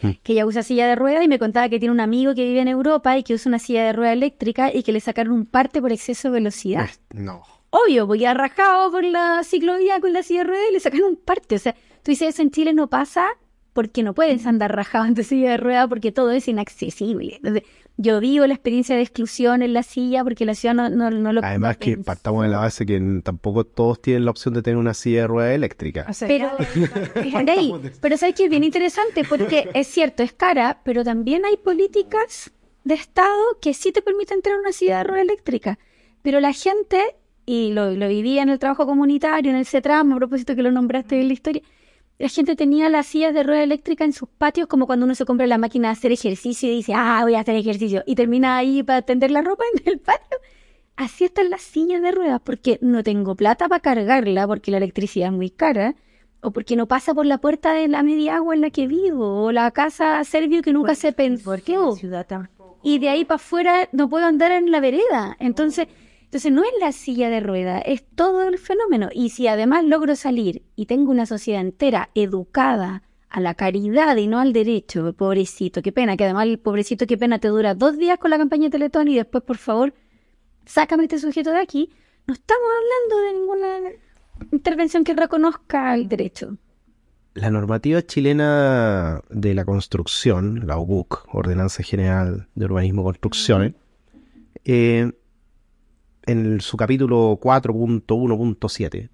Mm. 0.02 0.11
que 0.22 0.33
ella 0.33 0.46
usa 0.46 0.62
silla 0.62 0.87
de 0.87 0.96
ruedas 0.96 1.24
y 1.24 1.28
me 1.28 1.38
contaba 1.38 1.68
que 1.68 1.78
tiene 1.78 1.92
un 1.92 2.00
amigo 2.00 2.35
que 2.35 2.44
vive 2.44 2.61
en 2.61 2.68
Europa 2.68 3.16
y 3.16 3.22
que 3.22 3.35
usa 3.35 3.48
una 3.48 3.59
silla 3.59 3.85
de 3.85 3.92
rueda 3.92 4.12
eléctrica 4.12 4.74
y 4.74 4.83
que 4.83 4.92
le 4.92 5.00
sacaron 5.00 5.33
un 5.33 5.46
parte 5.46 5.80
por 5.80 5.92
exceso 5.92 6.28
de 6.28 6.35
velocidad. 6.35 6.90
No. 7.12 7.42
Obvio, 7.74 8.06
porque 8.06 8.26
ha 8.28 8.34
rajado 8.34 8.92
por 8.92 9.02
la 9.02 9.42
ciclovía 9.42 9.98
con 10.00 10.12
la 10.12 10.22
silla 10.22 10.40
de 10.40 10.48
ruedas 10.50 10.66
y 10.70 10.72
le 10.74 10.80
sacaron 10.80 11.08
un 11.10 11.16
parte. 11.16 11.56
O 11.56 11.58
sea, 11.58 11.72
tú 11.72 12.12
dices 12.12 12.28
eso 12.28 12.42
en 12.42 12.52
Chile 12.52 12.72
no 12.72 12.88
pasa 12.88 13.26
porque 13.72 14.04
no 14.04 14.14
puedes 14.14 14.46
andar 14.46 14.74
rajado 14.74 15.06
en 15.06 15.16
tu 15.16 15.24
silla 15.24 15.50
de 15.50 15.56
ruedas 15.56 15.88
porque 15.88 16.12
todo 16.12 16.30
es 16.30 16.46
inaccesible. 16.46 17.34
Entonces, 17.37 17.64
yo 17.96 18.20
vivo 18.20 18.46
la 18.46 18.54
experiencia 18.54 18.94
de 18.94 19.02
exclusión 19.02 19.60
en 19.60 19.72
la 19.72 19.82
silla 19.82 20.22
porque 20.22 20.44
la 20.44 20.54
ciudad 20.54 20.74
no, 20.74 20.88
no, 20.88 21.10
no 21.10 21.32
lo 21.32 21.44
Además 21.44 21.76
que 21.78 21.96
partamos 21.98 22.44
de 22.44 22.50
la 22.50 22.58
base 22.58 22.87
que 22.87 23.20
tampoco 23.24 23.64
todos 23.64 24.00
tienen 24.00 24.24
la 24.24 24.30
opción 24.30 24.54
de 24.54 24.62
tener 24.62 24.76
una 24.76 24.94
silla 24.94 25.22
de 25.22 25.26
rueda 25.26 25.52
eléctrica. 25.52 26.06
O 26.08 26.12
sea, 26.12 26.28
Pero, 26.28 26.52
ahí, 27.48 27.74
pero 28.00 28.16
sabes 28.16 28.37
que 28.37 28.44
es 28.44 28.50
bien 28.50 28.62
interesante 28.62 29.24
porque 29.28 29.68
es 29.74 29.88
cierto, 29.88 30.22
es 30.22 30.32
cara, 30.32 30.80
pero 30.84 31.02
también 31.02 31.44
hay 31.44 31.56
políticas 31.56 32.52
de 32.84 32.94
Estado 32.94 33.58
que 33.60 33.74
sí 33.74 33.90
te 33.90 34.00
permiten 34.00 34.42
tener 34.42 34.60
una 34.60 34.70
silla 34.70 34.98
de 34.98 35.04
rueda 35.04 35.22
eléctrica. 35.22 35.80
Pero 36.22 36.38
la 36.38 36.52
gente, 36.52 37.16
y 37.46 37.72
lo, 37.72 37.90
lo 37.92 38.09
vivía 38.09 38.42
en 38.42 38.48
el 38.48 38.59
trabajo 38.59 38.87
comunitario, 38.87 39.50
en 39.50 39.57
el 39.57 39.66
CETRAM, 39.66 40.12
a 40.12 40.16
propósito 40.16 40.54
que 40.54 40.62
lo 40.62 40.72
nombraste 40.72 41.20
en 41.20 41.28
la 41.28 41.35
historia, 41.35 41.62
la 42.18 42.28
gente 42.28 42.54
tenía 42.54 42.88
las 42.88 43.07
sillas 43.07 43.35
de 43.35 43.42
rueda 43.42 43.62
eléctrica 43.62 44.04
en 44.04 44.12
sus 44.12 44.28
patios 44.28 44.68
como 44.68 44.87
cuando 44.87 45.04
uno 45.04 45.14
se 45.14 45.24
compra 45.24 45.46
la 45.46 45.59
máquina 45.59 45.88
de 45.88 45.92
hacer 45.92 46.12
ejercicio 46.12 46.70
y 46.70 46.76
dice, 46.76 46.92
ah, 46.94 47.20
voy 47.22 47.35
a 47.35 47.40
hacer 47.40 47.57
ejercicio, 47.57 48.02
y 48.07 48.14
termina 48.14 48.57
ahí 48.57 48.83
para 48.83 49.02
tender 49.02 49.30
la 49.30 49.42
ropa 49.42 49.64
en 49.74 49.92
el 49.92 49.98
patio. 49.98 50.38
Así 50.96 51.24
están 51.24 51.50
las 51.50 51.62
sillas 51.62 52.00
de 52.02 52.12
ruedas, 52.12 52.40
porque 52.44 52.78
no 52.80 53.02
tengo 53.02 53.35
plata 53.35 53.68
para 53.68 53.80
cargarla, 53.80 54.46
porque 54.46 54.70
la 54.70 54.76
electricidad 54.76 55.28
es 55.28 55.35
muy 55.35 55.50
cara, 55.50 55.96
o 56.40 56.52
porque 56.52 56.76
no 56.76 56.87
pasa 56.87 57.14
por 57.14 57.26
la 57.26 57.38
puerta 57.38 57.72
de 57.72 57.88
la 57.88 58.04
media 58.04 58.37
agua 58.37 58.54
en 58.54 58.61
la 58.61 58.70
que 58.70 58.87
vivo, 58.87 59.42
o 59.42 59.50
la 59.50 59.70
casa 59.72 60.22
servio 60.22 60.62
que 60.62 60.72
nunca 60.72 60.94
se 60.94 61.12
pensó. 61.12 61.57
ciudad 61.96 62.26
tampoco. 62.26 62.78
Y 62.85 63.00
de 63.00 63.09
ahí 63.09 63.24
para 63.24 63.37
afuera 63.37 63.88
no 63.90 64.09
puedo 64.09 64.26
andar 64.26 64.52
en 64.52 64.70
la 64.70 64.78
vereda. 64.78 65.37
Entonces, 65.40 65.88
entonces 66.35 66.51
no 66.51 66.64
es 66.64 66.73
la 66.81 66.90
silla 66.90 67.31
de 67.31 67.38
rueda, 67.38 67.79
es 67.79 68.05
todo 68.16 68.42
el 68.42 68.59
fenómeno. 68.59 69.09
Y 69.12 69.31
si 69.31 69.47
además 69.47 69.85
logro 69.85 70.16
salir 70.16 70.64
y 70.75 70.87
tengo 70.87 71.12
una 71.12 71.27
sociedad 71.27 71.61
entera 71.61 72.11
educada 72.16 73.05
a 73.29 73.38
la 73.38 73.55
caridad 73.55 74.16
y 74.16 74.27
no 74.27 74.40
al 74.40 74.53
derecho, 74.53 75.12
pobrecito, 75.12 75.81
qué 75.81 75.92
pena, 75.92 76.16
que 76.16 76.25
además 76.25 76.49
el 76.49 76.59
pobrecito, 76.59 77.07
qué 77.07 77.16
pena, 77.16 77.38
te 77.38 77.47
dura 77.47 77.77
dos 77.77 77.97
días 77.99 78.18
con 78.18 78.33
la 78.33 78.38
campaña 78.38 78.64
de 78.64 78.70
Teletón 78.70 79.07
y 79.07 79.14
después, 79.14 79.44
por 79.44 79.59
favor, 79.59 79.94
sácame 80.66 81.05
este 81.05 81.20
sujeto 81.20 81.53
de 81.53 81.61
aquí. 81.61 81.90
No 82.27 82.35
estamos 82.35 82.66
hablando 82.79 83.27
de 83.29 83.38
ninguna 83.38 83.90
intervención 84.51 85.05
que 85.05 85.14
reconozca 85.14 85.94
el 85.94 86.09
derecho. 86.09 86.57
La 87.35 87.53
normativa 87.53 88.03
chilena 88.03 89.23
de 89.31 89.55
la 89.55 89.64
construcción, 89.64 90.66
la 90.66 90.79
OGUC, 90.79 91.33
Ordenanza 91.33 91.85
General 91.85 92.49
de 92.57 92.64
Urbanismo 92.64 93.03
y 93.03 93.05
Construcciones, 93.05 93.75
eh, 94.64 95.12
en 96.26 96.60
su 96.60 96.76
capítulo 96.76 97.38
4.1.7, 97.40 99.08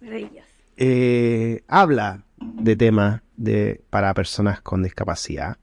Maravilloso. 0.00 0.46
eh, 0.76 1.62
habla 1.68 2.24
de 2.38 2.76
temas 2.76 3.22
de, 3.36 3.82
para 3.90 4.12
personas 4.14 4.60
con 4.60 4.82
discapacidad, 4.82 5.58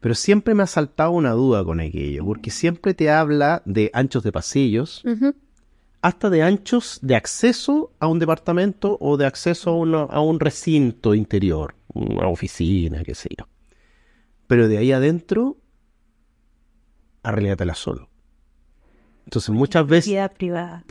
pero 0.00 0.14
siempre 0.14 0.54
me 0.54 0.62
ha 0.62 0.66
saltado 0.66 1.10
una 1.10 1.32
duda 1.32 1.64
con 1.64 1.80
aquello, 1.80 2.24
porque 2.24 2.50
siempre 2.50 2.94
te 2.94 3.10
habla 3.10 3.62
de 3.64 3.90
anchos 3.92 4.22
de 4.22 4.32
pasillos, 4.32 5.02
hasta 6.02 6.30
de 6.30 6.42
anchos 6.42 6.98
de 7.02 7.16
acceso 7.16 7.92
a 7.98 8.06
un 8.06 8.18
departamento 8.18 8.96
o 9.00 9.16
de 9.16 9.26
acceso 9.26 9.70
a, 9.70 9.76
una- 9.76 10.02
a 10.04 10.20
un 10.20 10.38
recinto 10.38 11.14
interior, 11.14 11.74
una 11.92 12.28
oficina, 12.28 13.02
qué 13.02 13.14
sé 13.14 13.30
yo. 13.36 13.48
Pero 14.46 14.68
de 14.68 14.78
ahí 14.78 14.92
adentro, 14.92 15.56
arréglatela 17.22 17.74
solo. 17.74 18.08
Entonces 19.26 19.50
muchas 19.50 19.86
veces, 19.86 20.30
privada. 20.36 20.84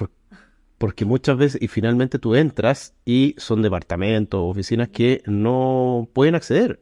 porque 0.77 1.05
muchas 1.05 1.37
veces, 1.37 1.61
y 1.61 1.67
finalmente 1.67 2.19
tú 2.19 2.35
entras 2.35 2.93
y 3.05 3.33
son 3.37 3.61
departamentos 3.61 4.41
oficinas 4.43 4.89
que 4.89 5.23
no 5.25 6.07
pueden 6.13 6.35
acceder. 6.35 6.81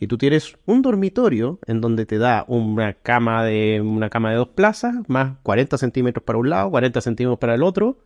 Y 0.00 0.08
tú 0.08 0.18
tienes 0.18 0.56
un 0.66 0.82
dormitorio 0.82 1.60
en 1.66 1.80
donde 1.80 2.06
te 2.06 2.18
da 2.18 2.44
una 2.48 2.94
cama 2.94 3.44
de 3.44 3.80
una 3.80 4.10
cama 4.10 4.30
de 4.30 4.36
dos 4.36 4.48
plazas, 4.48 4.96
más 5.06 5.36
40 5.42 5.78
centímetros 5.78 6.24
para 6.24 6.38
un 6.38 6.50
lado, 6.50 6.70
40 6.70 7.00
centímetros 7.00 7.38
para 7.38 7.54
el 7.54 7.62
otro, 7.62 7.98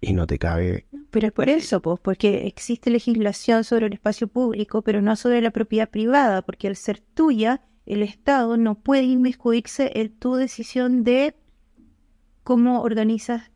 y 0.00 0.12
no 0.12 0.26
te 0.26 0.38
cabe. 0.38 0.86
Pero 1.10 1.26
es 1.26 1.32
por 1.32 1.48
eso, 1.48 1.80
pues, 1.82 1.98
porque 2.00 2.46
existe 2.46 2.90
legislación 2.90 3.64
sobre 3.64 3.86
el 3.86 3.94
espacio 3.94 4.28
público, 4.28 4.82
pero 4.82 5.02
no 5.02 5.16
sobre 5.16 5.40
la 5.40 5.50
propiedad 5.50 5.88
privada, 5.88 6.42
porque 6.42 6.68
al 6.68 6.76
ser 6.76 7.00
tuya, 7.00 7.62
el 7.88 8.02
Estado 8.02 8.56
no 8.56 8.74
puede 8.76 9.02
inmiscuirse 9.04 9.90
en 9.94 10.10
tu 10.10 10.34
decisión 10.36 11.04
de 11.04 11.34
cómo 12.44 12.82
organizas 12.82 13.50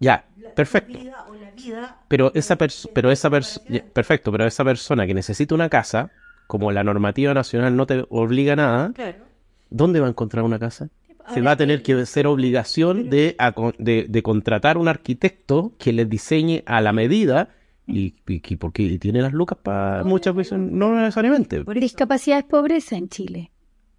Ya, 0.00 0.24
perfecto. 0.56 0.98
vida 0.98 1.24
o 1.28 1.34
la 1.34 1.50
vida. 1.52 1.98
Pero 2.08 2.32
esa 2.34 2.56
persona, 2.56 2.92
pero 2.94 3.10
esa 3.10 3.30
perfecto, 3.30 4.32
pero 4.32 4.46
esa 4.46 4.64
persona 4.64 5.06
que 5.06 5.14
necesita 5.14 5.54
una 5.54 5.68
casa, 5.68 6.10
como 6.46 6.72
la 6.72 6.84
normativa 6.84 7.32
nacional 7.34 7.76
no 7.76 7.86
te 7.86 8.04
obliga 8.10 8.52
a 8.54 8.56
nada, 8.56 8.92
Claro. 8.92 9.24
¿dónde 9.70 10.00
va 10.00 10.06
a 10.06 10.10
encontrar 10.10 10.44
una 10.44 10.58
casa? 10.58 10.88
Se 11.32 11.40
va 11.40 11.52
a 11.52 11.56
tener 11.56 11.82
que 11.82 12.04
ser 12.04 12.26
obligación 12.26 13.08
de, 13.08 13.34
de, 13.78 14.04
de 14.06 14.22
contratar 14.22 14.76
un 14.76 14.88
arquitecto 14.88 15.72
que 15.78 15.94
les 15.94 16.06
diseñe 16.10 16.62
a 16.66 16.82
la 16.82 16.92
medida 16.92 17.48
y, 17.86 18.14
y, 18.26 18.56
porque 18.56 18.98
tiene 18.98 19.22
las 19.22 19.32
lucas 19.32 19.56
para 19.62 20.04
muchas 20.04 20.34
veces, 20.34 20.58
no 20.58 20.94
necesariamente. 20.94 21.64
Discapacidad 21.76 22.38
es 22.40 22.44
pobreza 22.44 22.96
en 22.96 23.08
Chile. 23.08 23.52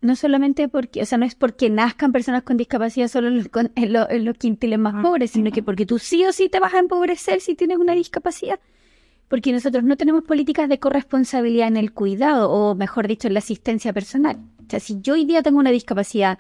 No 0.06 0.16
solamente 0.16 0.68
porque, 0.70 1.02
o 1.02 1.06
sea, 1.06 1.18
no 1.18 1.26
es 1.26 1.36
porque 1.36 1.70
nazcan 1.70 2.12
personas 2.12 2.44
con 2.44 2.58
discapacidad 2.58 3.08
solo 3.08 3.28
en 3.30 3.38
los, 3.38 3.48
con- 3.50 3.72
en 3.76 3.92
lo- 3.94 4.10
en 4.10 4.24
los 4.26 4.38
quintiles 4.38 4.78
más 4.80 5.02
pobres, 5.04 5.32
sino 5.32 5.52
que 5.52 5.64
porque 5.64 5.86
tú 5.86 5.98
sí 6.00 6.24
o 6.26 6.32
sí 6.32 6.48
te 6.50 6.60
vas 6.60 6.74
a 6.74 6.80
empobrecer 6.80 7.42
si 7.42 7.56
tienes 7.56 7.78
una 7.78 7.94
discapacidad. 7.94 8.60
Porque 9.28 9.52
nosotros 9.52 9.84
no 9.84 9.98
tenemos 9.98 10.24
políticas 10.24 10.70
de 10.70 10.80
corresponsabilidad 10.80 11.68
en 11.68 11.78
el 11.78 11.92
cuidado, 11.94 12.52
o 12.52 12.76
mejor 12.76 13.08
dicho, 13.08 13.28
en 13.28 13.34
la 13.34 13.40
asistencia 13.40 13.92
personal. 13.94 14.38
O 14.60 14.70
sea, 14.70 14.80
si 14.80 15.02
yo 15.02 15.14
hoy 15.16 15.26
día 15.26 15.42
tengo 15.42 15.58
una 15.58 15.72
discapacidad 15.72 16.38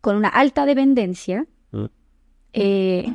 con 0.00 0.16
una 0.16 0.28
alta 0.28 0.66
dependencia, 0.66 1.46
Mm. 1.70 1.84
eh, 2.52 3.12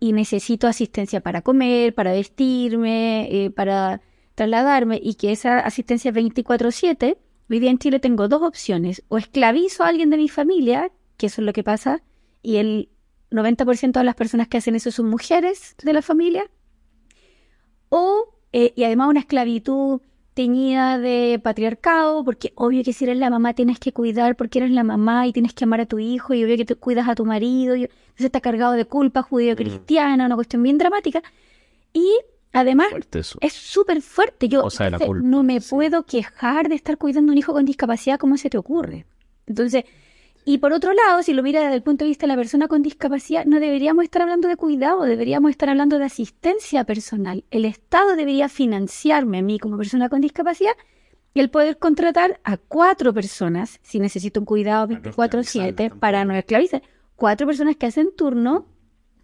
y 0.00 0.12
necesito 0.12 0.66
asistencia 0.68 1.20
para 1.20 1.42
comer, 1.42 1.94
para 1.94 2.12
vestirme, 2.12 3.28
eh, 3.30 3.50
para 3.50 4.00
trasladarme 4.34 5.00
y 5.02 5.14
que 5.14 5.32
esa 5.32 5.58
asistencia 5.58 6.10
es 6.10 6.14
24/7, 6.14 7.18
hoy 7.50 7.60
día 7.60 7.70
en 7.70 7.78
Chile 7.78 8.00
tengo 8.00 8.28
dos 8.28 8.42
opciones. 8.42 9.02
O 9.08 9.18
esclavizo 9.18 9.84
a 9.84 9.88
alguien 9.88 10.10
de 10.10 10.16
mi 10.16 10.28
familia, 10.28 10.90
que 11.16 11.26
eso 11.26 11.40
es 11.40 11.46
lo 11.46 11.52
que 11.52 11.64
pasa, 11.64 12.02
y 12.42 12.56
el 12.56 12.88
90% 13.30 13.92
de 13.92 14.04
las 14.04 14.14
personas 14.14 14.48
que 14.48 14.58
hacen 14.58 14.74
eso 14.74 14.90
son 14.90 15.08
mujeres 15.08 15.74
de 15.82 15.92
la 15.92 16.02
familia, 16.02 16.50
o 17.88 18.34
eh, 18.52 18.72
y 18.76 18.84
además 18.84 19.08
una 19.08 19.20
esclavitud 19.20 20.00
teñida 20.34 20.98
de 20.98 21.40
patriarcado, 21.42 22.24
porque 22.24 22.52
obvio 22.54 22.84
que 22.84 22.92
si 22.92 23.04
eres 23.04 23.18
la 23.18 23.28
mamá 23.28 23.54
tienes 23.54 23.80
que 23.80 23.92
cuidar 23.92 24.36
porque 24.36 24.60
eres 24.60 24.70
la 24.70 24.84
mamá 24.84 25.26
y 25.26 25.32
tienes 25.32 25.52
que 25.52 25.64
amar 25.64 25.80
a 25.80 25.86
tu 25.86 25.98
hijo 25.98 26.32
y 26.32 26.44
obvio 26.44 26.56
que 26.56 26.64
te 26.64 26.76
cuidas 26.76 27.08
a 27.08 27.14
tu 27.14 27.24
marido, 27.24 27.74
y 27.76 27.84
entonces 27.84 28.26
está 28.26 28.40
cargado 28.40 28.72
de 28.72 28.84
culpa 28.84 29.22
judío-cristiana, 29.22 30.26
una 30.26 30.36
cuestión 30.36 30.62
bien 30.62 30.78
dramática. 30.78 31.22
Y 31.92 32.08
además 32.52 32.88
es 33.40 33.52
súper 33.52 34.02
fuerte. 34.02 34.48
Yo 34.48 34.64
no 35.22 35.42
me 35.42 35.60
puedo 35.60 36.04
quejar 36.04 36.68
de 36.68 36.74
estar 36.74 36.98
cuidando 36.98 37.30
a 37.30 37.32
un 37.32 37.38
hijo 37.38 37.52
con 37.52 37.64
discapacidad, 37.64 38.18
¿cómo 38.18 38.36
se 38.36 38.50
te 38.50 38.58
ocurre? 38.58 39.06
Entonces, 39.46 39.84
y 40.44 40.58
por 40.58 40.72
otro 40.72 40.94
lado, 40.94 41.22
si 41.22 41.34
lo 41.34 41.42
mira 41.42 41.60
desde 41.60 41.74
el 41.74 41.82
punto 41.82 42.04
de 42.04 42.08
vista 42.08 42.26
de 42.26 42.32
la 42.32 42.36
persona 42.36 42.68
con 42.68 42.82
discapacidad, 42.82 43.44
no 43.44 43.60
deberíamos 43.60 44.04
estar 44.04 44.22
hablando 44.22 44.48
de 44.48 44.56
cuidado, 44.56 45.02
deberíamos 45.02 45.50
estar 45.50 45.68
hablando 45.68 45.98
de 45.98 46.06
asistencia 46.06 46.84
personal. 46.84 47.44
El 47.50 47.66
Estado 47.66 48.16
debería 48.16 48.48
financiarme 48.48 49.38
a 49.38 49.42
mí 49.42 49.58
como 49.58 49.76
persona 49.76 50.08
con 50.08 50.22
discapacidad 50.22 50.72
y 51.34 51.40
el 51.40 51.50
poder 51.50 51.76
contratar 51.76 52.40
a 52.44 52.56
cuatro 52.56 53.12
personas, 53.12 53.78
si 53.82 54.00
necesito 54.00 54.40
un 54.40 54.46
cuidado 54.46 54.88
24-7 54.88 55.98
para 55.98 56.24
no 56.24 56.34
esclavizar, 56.34 56.82
cuatro 57.14 57.46
personas 57.46 57.76
que 57.76 57.84
hacen 57.84 58.08
turno 58.16 58.66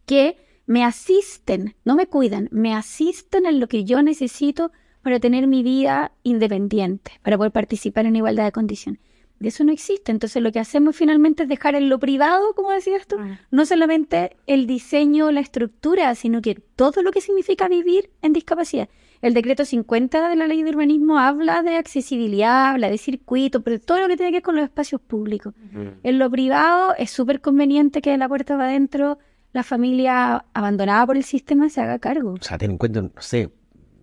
que 0.05 0.37
me 0.67 0.85
asisten, 0.85 1.75
no 1.85 1.95
me 1.95 2.07
cuidan, 2.07 2.49
me 2.51 2.75
asisten 2.75 3.47
en 3.47 3.61
lo 3.61 3.69
que 3.69 3.85
yo 3.85 4.03
necesito 4.03 4.73
para 5.03 5.21
tener 5.21 5.47
mi 5.47 5.63
vida 5.63 6.13
independiente, 6.23 7.13
para 7.23 7.37
poder 7.37 7.53
participar 7.53 8.07
en 8.07 8.17
igualdad 8.17 8.45
de 8.45 8.53
condiciones 8.53 9.01
eso 9.49 9.65
no 9.65 9.73
existe. 9.73 10.13
Entonces 10.13 10.43
lo 10.43 10.53
que 10.53 10.61
hacemos 10.61 10.97
finalmente 10.97 11.45
es 11.45 11.49
dejar 11.49 11.75
en 11.75 11.89
lo 11.89 11.99
privado, 11.99 12.55
como 12.55 12.71
decías 12.71 13.07
tú, 13.07 13.17
ah. 13.19 13.39
no 13.51 13.67
solamente 13.67 14.37
el 14.47 14.67
diseño, 14.67 15.31
la 15.31 15.41
estructura, 15.41 16.15
sino 16.15 16.43
que 16.43 16.55
todo 16.55 17.03
lo 17.03 17.11
que 17.11 17.21
significa 17.21 17.69
vivir 17.69 18.11
en 18.23 18.33
discapacidad. 18.33 18.89
El 19.23 19.33
decreto 19.33 19.65
50 19.65 20.29
de 20.29 20.37
la 20.37 20.47
ley 20.47 20.63
de 20.63 20.71
urbanismo 20.71 21.19
habla 21.19 21.63
de 21.63 21.77
accesibilidad, 21.77 22.73
habla 22.73 22.91
de 22.91 22.99
circuito, 22.99 23.63
pero 23.63 23.81
todo 23.81 24.01
lo 24.01 24.09
que 24.09 24.17
tiene 24.17 24.33
que 24.33 24.37
ver 24.37 24.43
con 24.43 24.57
los 24.57 24.65
espacios 24.65 25.01
públicos. 25.01 25.55
En 26.03 26.19
lo 26.19 26.31
privado 26.31 26.95
es 26.99 27.11
súper 27.11 27.41
conveniente 27.41 28.03
que 28.03 28.17
la 28.19 28.29
puerta 28.29 28.57
va 28.57 28.65
adentro, 28.65 29.19
la 29.55 29.63
familia 29.63 30.45
abandonada 30.53 31.07
por 31.07 31.17
el 31.17 31.25
sistema 31.25 31.71
se 31.71 31.81
haga 31.81 31.99
cargo. 31.99 32.35
O 32.35 32.43
sea, 32.43 32.59
ten 32.59 32.73
en 32.73 32.79
cuenta, 32.79 33.01
no 33.01 33.11
sé, 33.21 33.51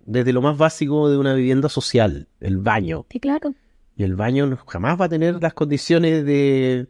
desde 0.04 0.32
lo 0.32 0.42
más 0.42 0.58
básico 0.58 1.08
de 1.08 1.18
una 1.18 1.34
vivienda 1.34 1.68
social, 1.68 2.26
el 2.40 2.58
baño. 2.58 3.06
Sí, 3.08 3.20
claro 3.20 3.54
y 3.96 4.04
el 4.04 4.16
baño 4.16 4.56
jamás 4.66 5.00
va 5.00 5.06
a 5.06 5.08
tener 5.08 5.42
las 5.42 5.54
condiciones 5.54 6.24
de, 6.24 6.88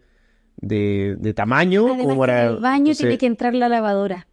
de, 0.56 1.34
tamaño 1.34 1.88
como 1.88 2.18
para... 2.18 2.46
El 2.46 2.58
baño 2.58 2.94
tiene 2.94 3.18
que 3.18 3.26
entrar 3.26 3.54
la 3.54 3.68
lavadora. 3.68 4.28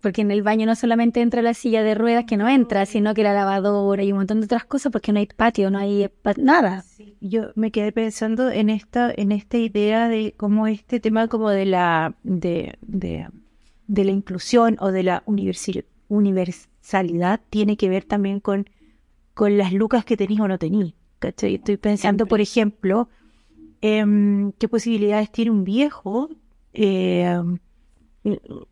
Porque 0.00 0.22
en 0.22 0.30
el 0.30 0.42
baño 0.42 0.66
no 0.66 0.76
solamente 0.76 1.20
entra 1.20 1.42
la 1.42 1.54
silla 1.54 1.82
de 1.82 1.94
ruedas 1.94 2.24
que 2.24 2.36
no 2.36 2.48
entra, 2.48 2.86
sino 2.86 3.14
que 3.14 3.22
la 3.22 3.34
lavadora 3.34 4.04
y 4.04 4.12
un 4.12 4.18
montón 4.18 4.40
de 4.40 4.44
otras 4.44 4.64
cosas 4.64 4.92
porque 4.92 5.12
no 5.12 5.18
hay 5.18 5.26
patio, 5.26 5.70
no 5.70 5.78
hay 5.78 6.08
nada. 6.36 6.84
Yo 7.20 7.50
me 7.56 7.70
quedé 7.70 7.92
pensando 7.92 8.50
en 8.50 8.70
esta, 8.70 9.12
en 9.16 9.32
esta 9.32 9.58
idea 9.58 10.08
de 10.08 10.34
cómo 10.36 10.66
este 10.66 11.00
tema 11.00 11.28
como 11.28 11.50
de 11.50 11.66
la, 11.66 12.14
de, 12.22 12.78
de, 12.82 13.26
de 13.88 14.04
la 14.04 14.12
inclusión 14.12 14.76
o 14.80 14.92
de 14.92 15.02
la 15.02 15.22
universalidad 15.26 17.40
tiene 17.50 17.76
que 17.76 17.88
ver 17.88 18.04
también 18.04 18.40
con, 18.40 18.68
con 19.34 19.58
las 19.58 19.72
lucas 19.72 20.04
que 20.04 20.16
tenís 20.16 20.40
o 20.40 20.48
no 20.48 20.58
tenís. 20.58 20.94
Estoy 21.20 21.76
pensando, 21.76 22.26
por 22.26 22.40
ejemplo, 22.40 23.08
em, 23.80 24.52
qué 24.52 24.68
posibilidades 24.68 25.30
tiene 25.30 25.50
un 25.50 25.64
viejo, 25.64 26.28
em, 26.72 27.58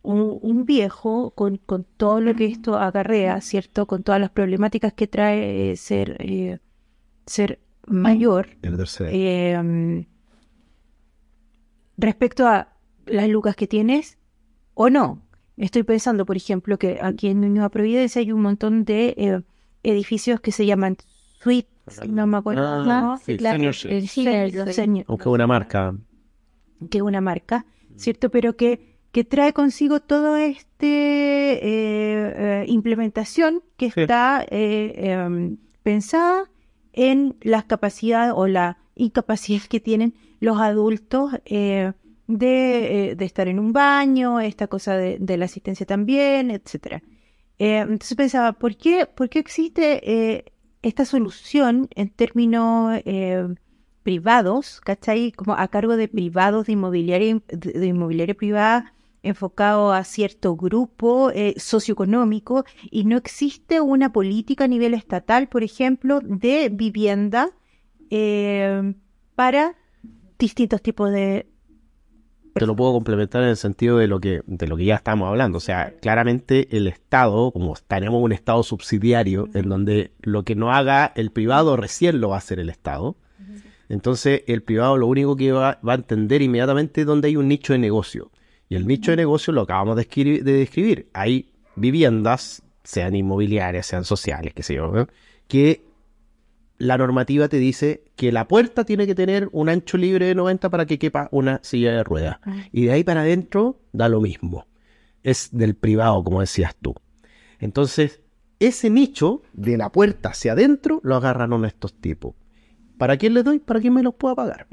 un, 0.02 0.64
viejo 0.64 1.30
con, 1.30 1.58
todo 1.96 2.20
lo 2.20 2.34
que 2.34 2.46
esto 2.46 2.78
acarrea, 2.78 3.40
¿cierto? 3.40 3.86
Con 3.86 4.02
todas 4.02 4.20
las 4.20 4.30
problemáticas 4.30 4.92
que 4.92 5.06
trae 5.06 5.72
eh, 5.72 5.76
ser, 5.76 6.16
eh, 6.20 6.58
ser 7.26 7.60
mayor. 7.86 8.48
Em, 8.62 10.06
respecto 11.96 12.46
a 12.46 12.72
las 13.06 13.28
lucas 13.28 13.56
que 13.56 13.66
tienes 13.66 14.18
o 14.74 14.90
no. 14.90 15.22
Estoy 15.56 15.84
pensando, 15.84 16.26
por 16.26 16.36
ejemplo, 16.36 16.78
que 16.78 16.98
aquí 17.00 17.28
en 17.28 17.40
Nueva 17.54 17.70
Providencia 17.70 18.20
hay 18.20 18.30
un 18.32 18.42
montón 18.42 18.84
de 18.84 19.14
eh, 19.16 19.42
edificios 19.82 20.40
que 20.40 20.52
se 20.52 20.66
llaman 20.66 20.96
suites 21.40 21.76
no 22.08 22.26
me 22.26 22.38
acuerdo. 22.38 22.62
Ah, 22.66 23.18
sí, 23.22 23.36
Aunque 25.06 25.28
una 25.28 25.46
marca. 25.46 25.94
Que 26.90 27.02
una 27.02 27.20
marca, 27.20 27.64
¿cierto? 27.96 28.30
Pero 28.30 28.56
que, 28.56 28.95
que 29.16 29.24
trae 29.24 29.54
consigo 29.54 30.00
toda 30.00 30.44
esta 30.44 30.66
eh, 30.82 31.58
eh, 31.62 32.64
implementación 32.68 33.62
que 33.78 33.86
está 33.86 34.44
eh, 34.50 34.92
em, 34.94 35.56
pensada 35.82 36.50
en 36.92 37.34
las 37.40 37.64
capacidades 37.64 38.34
o 38.36 38.46
la 38.46 38.76
incapacidad 38.94 39.62
que 39.62 39.80
tienen 39.80 40.12
los 40.40 40.60
adultos 40.60 41.32
de, 41.46 41.94
de, 42.26 43.24
estar 43.24 43.48
en 43.48 43.58
un 43.58 43.72
baño, 43.72 44.38
esta 44.38 44.66
cosa 44.66 44.98
de, 44.98 45.16
de 45.18 45.38
la 45.38 45.46
asistencia 45.46 45.86
también, 45.86 46.50
etcétera. 46.50 47.02
entonces 47.56 48.18
pensaba, 48.18 48.52
¿por 48.52 48.76
qué, 48.76 49.06
por 49.06 49.30
qué 49.30 49.38
existe 49.38 50.44
esta 50.82 51.06
solución 51.06 51.88
en 51.94 52.10
términos 52.10 53.00
privados, 54.02 54.82
¿cachai? 54.82 55.32
Como 55.32 55.54
a 55.54 55.66
cargo 55.68 55.96
de 55.96 56.06
privados 56.06 56.66
de 56.66 56.74
inmobiliaria, 56.74 57.40
de, 57.48 57.86
inmobiliaria 57.86 58.34
privada 58.34 58.92
enfocado 59.22 59.92
a 59.92 60.04
cierto 60.04 60.56
grupo 60.56 61.30
eh, 61.30 61.54
socioeconómico 61.56 62.64
y 62.90 63.04
no 63.04 63.16
existe 63.16 63.80
una 63.80 64.12
política 64.12 64.64
a 64.64 64.68
nivel 64.68 64.94
estatal, 64.94 65.48
por 65.48 65.62
ejemplo, 65.62 66.20
de 66.22 66.68
vivienda 66.68 67.50
eh, 68.10 68.94
para 69.34 69.76
distintos 70.38 70.82
tipos 70.82 71.10
de 71.10 71.46
te 72.58 72.66
lo 72.66 72.74
puedo 72.74 72.92
complementar 72.92 73.42
en 73.42 73.50
el 73.50 73.56
sentido 73.56 73.98
de 73.98 74.06
lo 74.06 74.18
que 74.18 74.42
de 74.46 74.66
lo 74.66 74.76
que 74.78 74.86
ya 74.86 74.94
estamos 74.94 75.28
hablando. 75.28 75.58
O 75.58 75.60
sea, 75.60 75.92
claramente 76.00 76.74
el 76.76 76.86
Estado, 76.86 77.52
como 77.52 77.74
tenemos 77.86 78.22
un 78.22 78.32
Estado 78.32 78.62
subsidiario, 78.62 79.48
en 79.52 79.68
donde 79.68 80.12
lo 80.22 80.42
que 80.44 80.54
no 80.54 80.72
haga 80.72 81.12
el 81.16 81.30
privado 81.32 81.76
recién 81.76 82.20
lo 82.20 82.30
va 82.30 82.36
a 82.36 82.38
hacer 82.38 82.58
el 82.58 82.70
Estado. 82.70 83.16
Entonces, 83.88 84.42
el 84.46 84.62
privado 84.62 84.96
lo 84.96 85.06
único 85.06 85.36
que 85.36 85.52
va, 85.52 85.78
a 85.82 85.94
entender 85.94 86.42
inmediatamente 86.42 87.02
es 87.02 87.06
donde 87.06 87.28
hay 87.28 87.36
un 87.36 87.46
nicho 87.48 87.72
de 87.72 87.78
negocio. 87.78 88.30
Y 88.68 88.76
el 88.76 88.86
nicho 88.86 89.12
de 89.12 89.16
negocio 89.16 89.52
lo 89.52 89.62
acabamos 89.62 89.96
de, 89.96 90.04
de 90.04 90.52
describir. 90.52 91.08
Hay 91.12 91.50
viviendas, 91.76 92.62
sean 92.84 93.14
inmobiliarias, 93.14 93.86
sean 93.86 94.04
sociales, 94.04 94.54
qué 94.54 94.62
sé 94.62 94.74
yo, 94.74 95.06
que 95.48 95.84
la 96.78 96.98
normativa 96.98 97.48
te 97.48 97.58
dice 97.58 98.04
que 98.16 98.32
la 98.32 98.48
puerta 98.48 98.84
tiene 98.84 99.06
que 99.06 99.14
tener 99.14 99.48
un 99.52 99.68
ancho 99.68 99.96
libre 99.96 100.26
de 100.26 100.34
90 100.34 100.68
para 100.70 100.86
que 100.86 100.98
quepa 100.98 101.28
una 101.30 101.60
silla 101.62 101.92
de 101.92 102.04
ruedas. 102.04 102.38
Ah. 102.42 102.64
Y 102.72 102.86
de 102.86 102.92
ahí 102.92 103.04
para 103.04 103.22
adentro 103.22 103.80
da 103.92 104.08
lo 104.08 104.20
mismo. 104.20 104.66
Es 105.22 105.50
del 105.52 105.74
privado, 105.74 106.22
como 106.22 106.40
decías 106.40 106.76
tú. 106.76 106.94
Entonces, 107.58 108.20
ese 108.58 108.90
nicho 108.90 109.42
de 109.52 109.76
la 109.76 109.90
puerta 109.90 110.30
hacia 110.30 110.52
adentro 110.52 111.00
lo 111.02 111.16
agarran 111.16 111.64
estos 111.64 111.94
tipos. 111.94 112.34
¿Para 112.98 113.16
quién 113.16 113.34
le 113.34 113.42
doy? 113.42 113.58
¿Para 113.58 113.80
quién 113.80 113.94
me 113.94 114.02
los 114.02 114.14
pueda 114.14 114.34
pagar? 114.34 114.66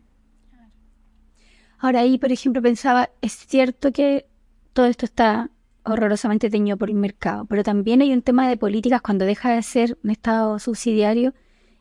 Ahora 1.84 2.00
ahí, 2.00 2.18
por 2.18 2.32
ejemplo, 2.32 2.62
pensaba, 2.62 3.10
es 3.22 3.34
cierto 3.34 3.92
que 3.92 4.26
todo 4.72 4.86
esto 4.86 5.06
está 5.06 5.50
horrorosamente 5.84 6.50
teñido 6.50 6.78
por 6.78 6.90
el 6.90 6.96
mercado, 6.96 7.44
pero 7.44 7.62
también 7.62 8.02
hay 8.02 8.14
un 8.14 8.22
tema 8.22 8.48
de 8.48 8.56
políticas 8.56 9.02
cuando 9.02 9.26
deja 9.26 9.52
de 9.52 9.62
ser 9.64 9.98
un 10.02 10.10
Estado 10.10 10.58
subsidiario 10.60 11.34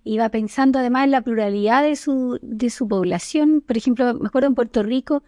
iba 0.02 0.28
pensando 0.28 0.80
además 0.80 1.04
en 1.04 1.12
la 1.12 1.20
pluralidad 1.20 1.84
de 1.84 1.94
su, 1.94 2.40
de 2.42 2.68
su 2.70 2.88
población. 2.88 3.60
Por 3.64 3.76
ejemplo, 3.76 4.12
me 4.14 4.26
acuerdo 4.26 4.48
en 4.48 4.56
Puerto 4.56 4.82
Rico, 4.82 5.22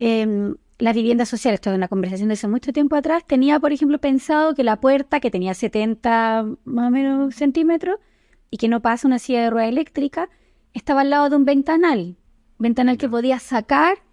eh, 0.00 0.54
la 0.78 0.94
vivienda 0.94 1.26
social, 1.26 1.52
esto 1.52 1.68
es 1.68 1.76
una 1.76 1.88
conversación 1.88 2.28
de 2.28 2.32
hace 2.32 2.48
mucho 2.48 2.72
tiempo 2.72 2.96
atrás, 2.96 3.22
tenía, 3.26 3.60
por 3.60 3.74
ejemplo, 3.74 3.98
pensado 3.98 4.54
que 4.54 4.64
la 4.64 4.80
puerta, 4.80 5.20
que 5.20 5.30
tenía 5.30 5.52
70 5.52 6.46
más 6.64 6.88
o 6.88 6.90
menos 6.90 7.34
centímetros, 7.34 7.98
y 8.50 8.56
que 8.56 8.68
no 8.68 8.80
pasa 8.80 9.06
una 9.06 9.18
silla 9.18 9.42
de 9.42 9.50
rueda 9.50 9.68
eléctrica, 9.68 10.30
estaba 10.72 11.02
al 11.02 11.10
lado 11.10 11.28
de 11.28 11.36
un 11.36 11.44
ventanal, 11.44 12.16
ventanal 12.58 12.96
que 12.96 13.10
podía 13.10 13.38
sacar 13.38 14.05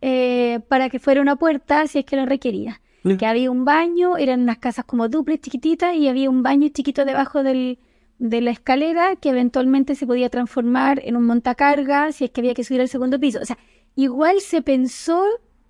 eh, 0.00 0.60
para 0.68 0.88
que 0.88 0.98
fuera 0.98 1.20
una 1.20 1.36
puerta 1.36 1.86
si 1.86 1.98
es 1.98 2.04
que 2.04 2.16
lo 2.16 2.26
requería. 2.26 2.80
Que 3.18 3.26
había 3.26 3.52
un 3.52 3.64
baño, 3.64 4.16
eran 4.16 4.40
unas 4.40 4.58
casas 4.58 4.84
como 4.84 5.08
duples 5.08 5.40
chiquititas 5.40 5.94
y 5.94 6.08
había 6.08 6.28
un 6.28 6.42
baño 6.42 6.68
chiquito 6.70 7.04
debajo 7.04 7.44
del, 7.44 7.78
de 8.18 8.40
la 8.40 8.50
escalera 8.50 9.14
que 9.14 9.28
eventualmente 9.28 9.94
se 9.94 10.08
podía 10.08 10.28
transformar 10.28 11.00
en 11.04 11.16
un 11.16 11.24
montacarga 11.24 12.10
si 12.10 12.24
es 12.24 12.30
que 12.32 12.40
había 12.40 12.54
que 12.54 12.64
subir 12.64 12.80
al 12.80 12.88
segundo 12.88 13.20
piso. 13.20 13.38
O 13.40 13.44
sea, 13.44 13.58
igual 13.94 14.40
se 14.40 14.60
pensó 14.60 15.24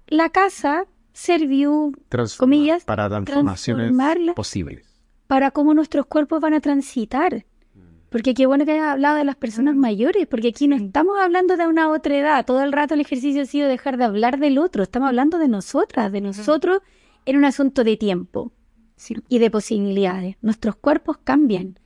la 0.07 0.31
casa, 0.31 0.87
Serviu, 1.13 1.93
comillas, 2.39 2.85
para 2.85 3.09
transformaciones 3.09 3.93
posibles. 4.35 4.87
Para 5.27 5.51
cómo 5.51 5.75
nuestros 5.75 6.07
cuerpos 6.07 6.41
van 6.41 6.55
a 6.55 6.61
transitar. 6.61 7.47
Porque 8.11 8.35
qué 8.35 8.47
bueno 8.47 8.65
que 8.65 8.73
hayas 8.73 8.89
hablado 8.89 9.17
de 9.17 9.25
las 9.25 9.37
personas 9.37 9.75
mm. 9.75 9.79
mayores, 9.79 10.27
porque 10.27 10.49
aquí 10.49 10.69
no 10.69 10.77
estamos 10.77 11.19
hablando 11.19 11.57
de 11.57 11.67
una 11.67 11.91
otra 11.91 12.17
edad. 12.17 12.47
Todo 12.47 12.63
el 12.63 12.73
rato 12.73 12.95
el 12.95 13.01
ejercicio 13.01 13.43
ha 13.43 13.47
sido 13.47 13.69
dejar 13.69 13.97
de 13.97 14.05
hablar 14.05 14.39
del 14.39 14.59
otro. 14.59 14.83
Estamos 14.83 15.09
hablando 15.09 15.39
de 15.39 15.49
nosotras, 15.49 16.13
de 16.13 16.21
nosotros 16.21 16.81
en 17.25 17.37
un 17.37 17.45
asunto 17.45 17.85
de 17.85 17.97
tiempo. 17.97 18.53
y 19.29 19.39
de 19.41 19.51
posibilidades. 19.51 20.37
Nuestros 20.41 20.77
cuerpos 20.77 21.19
cambian. 21.23 21.79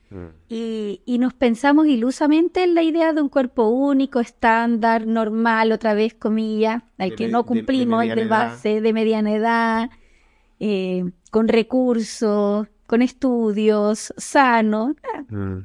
Y, 0.49 1.03
y, 1.07 1.18
nos 1.18 1.35
pensamos 1.35 1.87
ilusamente 1.87 2.64
en 2.64 2.75
la 2.75 2.83
idea 2.83 3.12
de 3.12 3.23
un 3.23 3.29
cuerpo 3.29 3.68
único, 3.68 4.18
estándar, 4.18 5.07
normal, 5.07 5.71
otra 5.71 5.95
vez, 5.95 6.14
comillas, 6.14 6.83
al 6.99 7.14
que 7.14 7.29
no 7.29 7.47
cumplimos, 7.47 8.05
de, 8.09 8.27
base, 8.27 8.81
de 8.81 8.93
mediana 8.93 9.33
edad, 9.33 9.91
eh, 10.59 11.05
con 11.31 11.47
recursos, 11.47 12.66
con 12.89 13.03
estudios, 13.03 14.12
sano, 14.16 14.97
mm. 15.29 15.59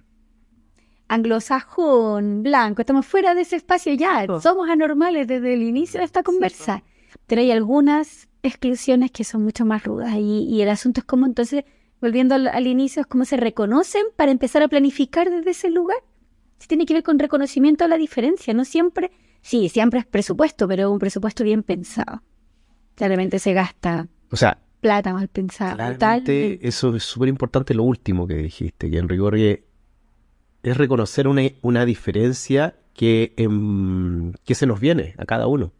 Anglosajón, 1.07 2.43
blanco, 2.43 2.81
estamos 2.81 3.05
fuera 3.05 3.35
de 3.35 3.41
ese 3.41 3.55
espacio 3.55 3.93
ya, 3.93 4.25
oh. 4.27 4.41
somos 4.41 4.69
anormales 4.69 5.27
desde 5.27 5.53
el 5.53 5.63
inicio 5.63 5.99
de 5.99 6.05
esta 6.05 6.23
conversa, 6.23 6.83
pero 7.27 7.41
hay 7.41 7.51
algunas 7.51 8.27
exclusiones 8.43 9.11
que 9.11 9.23
son 9.23 9.43
mucho 9.43 9.65
más 9.65 9.83
rudas 9.83 10.13
y, 10.15 10.47
y 10.49 10.61
el 10.61 10.69
asunto 10.69 11.01
es 11.01 11.05
como 11.05 11.25
entonces 11.25 11.63
volviendo 12.01 12.35
al, 12.35 12.67
inicio, 12.67 13.01
es 13.01 13.07
cómo 13.07 13.25
se 13.25 13.37
reconocen 13.37 14.03
para 14.15 14.31
empezar 14.31 14.61
a 14.61 14.67
planificar 14.67 15.29
desde 15.29 15.51
ese 15.51 15.69
lugar. 15.69 15.97
Si 16.59 16.67
tiene 16.67 16.85
que 16.85 16.93
ver 16.93 17.03
con 17.03 17.19
reconocimiento 17.19 17.83
de 17.83 17.89
la 17.89 17.97
diferencia, 17.97 18.53
no 18.53 18.63
siempre, 18.63 19.11
sí, 19.41 19.69
siempre 19.69 20.01
es 20.01 20.05
presupuesto, 20.05 20.67
pero 20.67 20.91
un 20.91 20.99
presupuesto 20.99 21.43
bien 21.43 21.63
pensado. 21.63 22.21
Claramente 22.95 23.39
se 23.39 23.53
gasta 23.53 24.07
o 24.31 24.35
sea, 24.35 24.57
plata 24.81 25.13
mal 25.13 25.27
pensada. 25.27 25.75
Claramente 25.75 26.59
eso 26.61 26.95
es 26.95 27.03
súper 27.03 27.29
importante 27.29 27.73
lo 27.73 27.83
último 27.83 28.27
que 28.27 28.35
dijiste, 28.35 28.89
que 28.89 28.97
en 28.97 29.09
rigor 29.09 29.35
es 30.65 30.77
reconocer 30.77 31.27
una, 31.27 31.43
una 31.61 31.85
diferencia 31.85 32.75
que, 32.95 33.35
em, 33.37 34.33
que 34.43 34.55
se 34.55 34.65
nos 34.65 34.79
viene 34.79 35.13
a 35.19 35.25
cada 35.25 35.45
uno. 35.45 35.71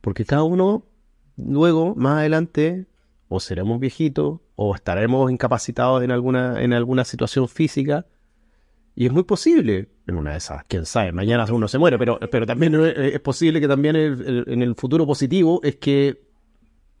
Porque 0.00 0.24
cada 0.24 0.44
uno 0.44 0.86
luego, 1.36 1.94
más 1.94 2.20
adelante, 2.20 2.86
o 3.28 3.38
seremos 3.38 3.78
viejitos, 3.78 4.40
o 4.54 4.74
estaremos 4.74 5.30
incapacitados 5.30 6.02
en 6.02 6.10
alguna, 6.10 6.62
en 6.62 6.72
alguna 6.72 7.04
situación 7.04 7.48
física. 7.48 8.06
Y 8.94 9.04
es 9.04 9.12
muy 9.12 9.24
posible, 9.24 9.90
en 10.06 10.16
una 10.16 10.30
de 10.30 10.38
esas, 10.38 10.64
quién 10.64 10.86
sabe, 10.86 11.12
mañana 11.12 11.44
uno 11.52 11.68
se 11.68 11.76
muere, 11.76 11.98
pero, 11.98 12.18
pero 12.30 12.46
también 12.46 12.74
es 12.76 13.20
posible 13.20 13.60
que 13.60 13.68
también 13.68 13.94
en 13.94 14.62
el 14.62 14.74
futuro 14.74 15.06
positivo 15.06 15.60
es 15.62 15.76
que 15.76 16.22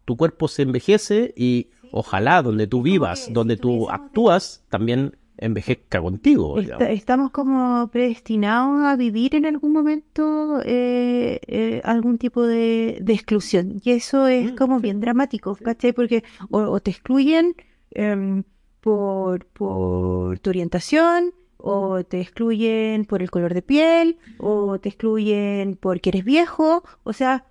tu 0.04 0.14
cuerpo 0.18 0.46
se 0.46 0.60
envejece 0.60 1.32
y 1.34 1.70
ojalá 1.90 2.42
donde 2.42 2.66
tú 2.66 2.82
vivas, 2.82 3.32
donde 3.32 3.56
tú 3.56 3.88
actúas, 3.88 4.62
también 4.68 5.16
envejezca 5.38 6.00
contigo. 6.00 6.58
estamos 6.58 7.30
como 7.30 7.88
predestinados 7.88 8.84
a 8.84 8.96
vivir 8.96 9.34
en 9.34 9.46
algún 9.46 9.72
momento 9.72 10.60
eh, 10.64 11.40
eh, 11.46 11.80
algún 11.84 12.18
tipo 12.18 12.46
de, 12.46 13.02
exclusión. 13.06 13.80
Y 13.82 13.92
eso 13.92 14.26
es 14.26 14.52
mm, 14.52 14.56
como 14.56 14.80
bien 14.80 15.00
dramático, 15.00 15.56
¿cachai? 15.56 15.92
Porque 15.92 16.24
o, 16.50 16.80
te 16.80 16.90
excluyen 16.90 17.54
em, 17.90 18.44
por, 18.80 19.46
por 19.46 20.38
tu 20.38 20.50
orientación, 20.50 21.34
o 21.58 22.04
te 22.04 22.20
excluyen 22.20 23.04
por 23.04 23.22
el 23.22 23.30
color 23.30 23.54
de 23.54 23.62
piel, 23.62 24.18
o 24.38 24.78
te 24.78 24.88
excluyen 24.88 25.76
porque 25.76 26.10
eres 26.10 26.24
viejo. 26.24 26.82
O 27.02 27.12
sea, 27.12 27.46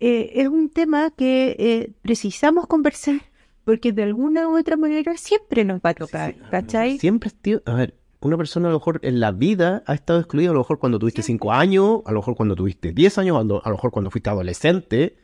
eh, 0.00 0.32
es 0.34 0.48
un 0.48 0.70
tema 0.70 1.10
que 1.10 1.94
precisamos 2.02 2.66
conversar 2.66 3.20
porque 3.68 3.92
de 3.92 4.02
alguna 4.02 4.48
u 4.48 4.58
otra 4.58 4.78
manera 4.78 5.14
siempre 5.18 5.62
nos 5.62 5.82
va 5.82 5.90
a 5.90 5.94
tocar, 5.94 6.34
¿cachai? 6.50 6.98
Siempre, 6.98 7.30
tío, 7.30 7.60
a 7.66 7.74
ver, 7.74 7.98
una 8.20 8.38
persona 8.38 8.68
a 8.68 8.70
lo 8.70 8.78
mejor 8.78 8.98
en 9.02 9.20
la 9.20 9.30
vida 9.30 9.82
ha 9.86 9.92
estado 9.92 10.20
excluida, 10.20 10.48
a 10.48 10.52
lo 10.54 10.60
mejor 10.60 10.78
cuando 10.78 10.98
tuviste 10.98 11.20
5 11.20 11.52
años, 11.52 12.00
a 12.06 12.12
lo 12.12 12.20
mejor 12.20 12.34
cuando 12.34 12.56
tuviste 12.56 12.94
10 12.94 13.18
años, 13.18 13.36
a 13.36 13.44
lo 13.44 13.74
mejor 13.74 13.90
cuando 13.90 14.10
fuiste 14.10 14.30
adolescente, 14.30 15.18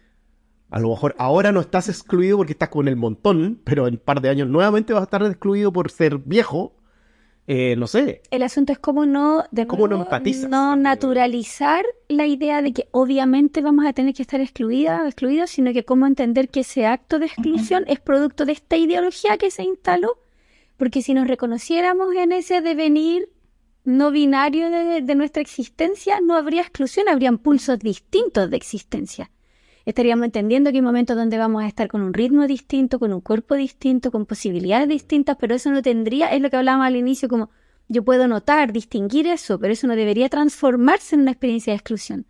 a 0.68 0.78
lo 0.78 0.90
mejor 0.90 1.14
ahora 1.16 1.53
no 1.53 1.61
estás 1.61 1.88
excluido 1.88 2.36
porque 2.36 2.53
estás 2.53 2.68
con 2.68 2.86
el 2.86 2.97
montón, 2.97 3.62
pero 3.64 3.86
en 3.86 3.95
un 3.95 4.01
par 4.01 4.20
de 4.20 4.28
años 4.28 4.47
nuevamente 4.47 4.92
vas 4.92 5.01
a 5.01 5.05
estar 5.05 5.22
excluido 5.22 5.72
por 5.72 5.90
ser 5.90 6.18
viejo 6.18 6.76
eh, 7.47 7.76
no 7.76 7.86
sé. 7.86 8.22
El 8.30 8.42
asunto 8.42 8.72
es 8.72 8.78
cómo 8.78 9.05
no, 9.05 9.45
de 9.51 9.66
¿Cómo 9.66 9.86
no, 9.86 10.07
no 10.49 10.76
naturalizar 10.76 11.84
la 12.09 12.26
idea 12.26 12.62
de 12.62 12.72
que 12.72 12.88
obviamente 12.90 13.61
vamos 13.61 13.84
a 13.84 13.92
tener 13.92 14.14
que 14.14 14.22
estar 14.22 14.40
excluidas, 14.40 15.05
excluidos, 15.05 15.51
sino 15.51 15.72
que 15.72 15.84
cómo 15.84 16.07
entender 16.07 16.49
que 16.49 16.61
ese 16.61 16.86
acto 16.86 17.18
de 17.18 17.26
exclusión 17.26 17.84
es 17.86 18.01
producto 18.01 18.47
de 18.47 18.53
esta 18.53 18.76
ideología 18.76 19.36
que 19.36 19.51
se 19.51 19.62
instaló, 19.62 20.18
porque 20.78 21.03
si 21.03 21.12
nos 21.12 21.28
reconociéramos 21.28 22.14
en 22.14 22.32
ese 22.32 22.62
devenir 22.62 23.28
no 23.84 24.11
binario 24.11 24.70
de 24.70 25.14
nuestra 25.14 25.42
existencia, 25.42 26.20
no 26.22 26.36
habría 26.36 26.62
exclusión, 26.62 27.11
habrían 27.11 27.36
pulsos 27.36 27.78
distintos 27.78 28.49
de 28.49 28.57
existencia 28.57 29.30
estaríamos 29.85 30.24
entendiendo 30.24 30.70
que 30.70 30.78
hay 30.78 30.82
momentos 30.82 31.16
donde 31.16 31.39
vamos 31.39 31.62
a 31.62 31.66
estar 31.66 31.89
con 31.89 32.03
un 32.03 32.14
ritmo 32.14 32.47
distinto, 32.47 32.99
con 32.99 33.12
un 33.12 33.20
cuerpo 33.20 33.55
distinto, 33.55 34.11
con 34.11 34.26
posibilidades 34.26 34.89
distintas, 34.89 35.37
pero 35.39 35.55
eso 35.55 35.70
no 35.70 35.82
tendría, 35.82 36.28
es 36.28 36.41
lo 36.41 36.51
que 36.51 36.57
hablábamos 36.57 36.87
al 36.87 36.97
inicio, 36.97 37.28
como 37.28 37.51
yo 37.89 38.03
puedo 38.05 38.26
notar, 38.26 38.72
distinguir 38.72 39.26
eso, 39.26 39.59
pero 39.59 39.72
eso 39.72 39.87
no 39.87 39.95
debería 39.95 40.28
transformarse 40.28 41.14
en 41.14 41.22
una 41.22 41.32
experiencia 41.32 41.72
de 41.72 41.76
exclusión. 41.76 42.26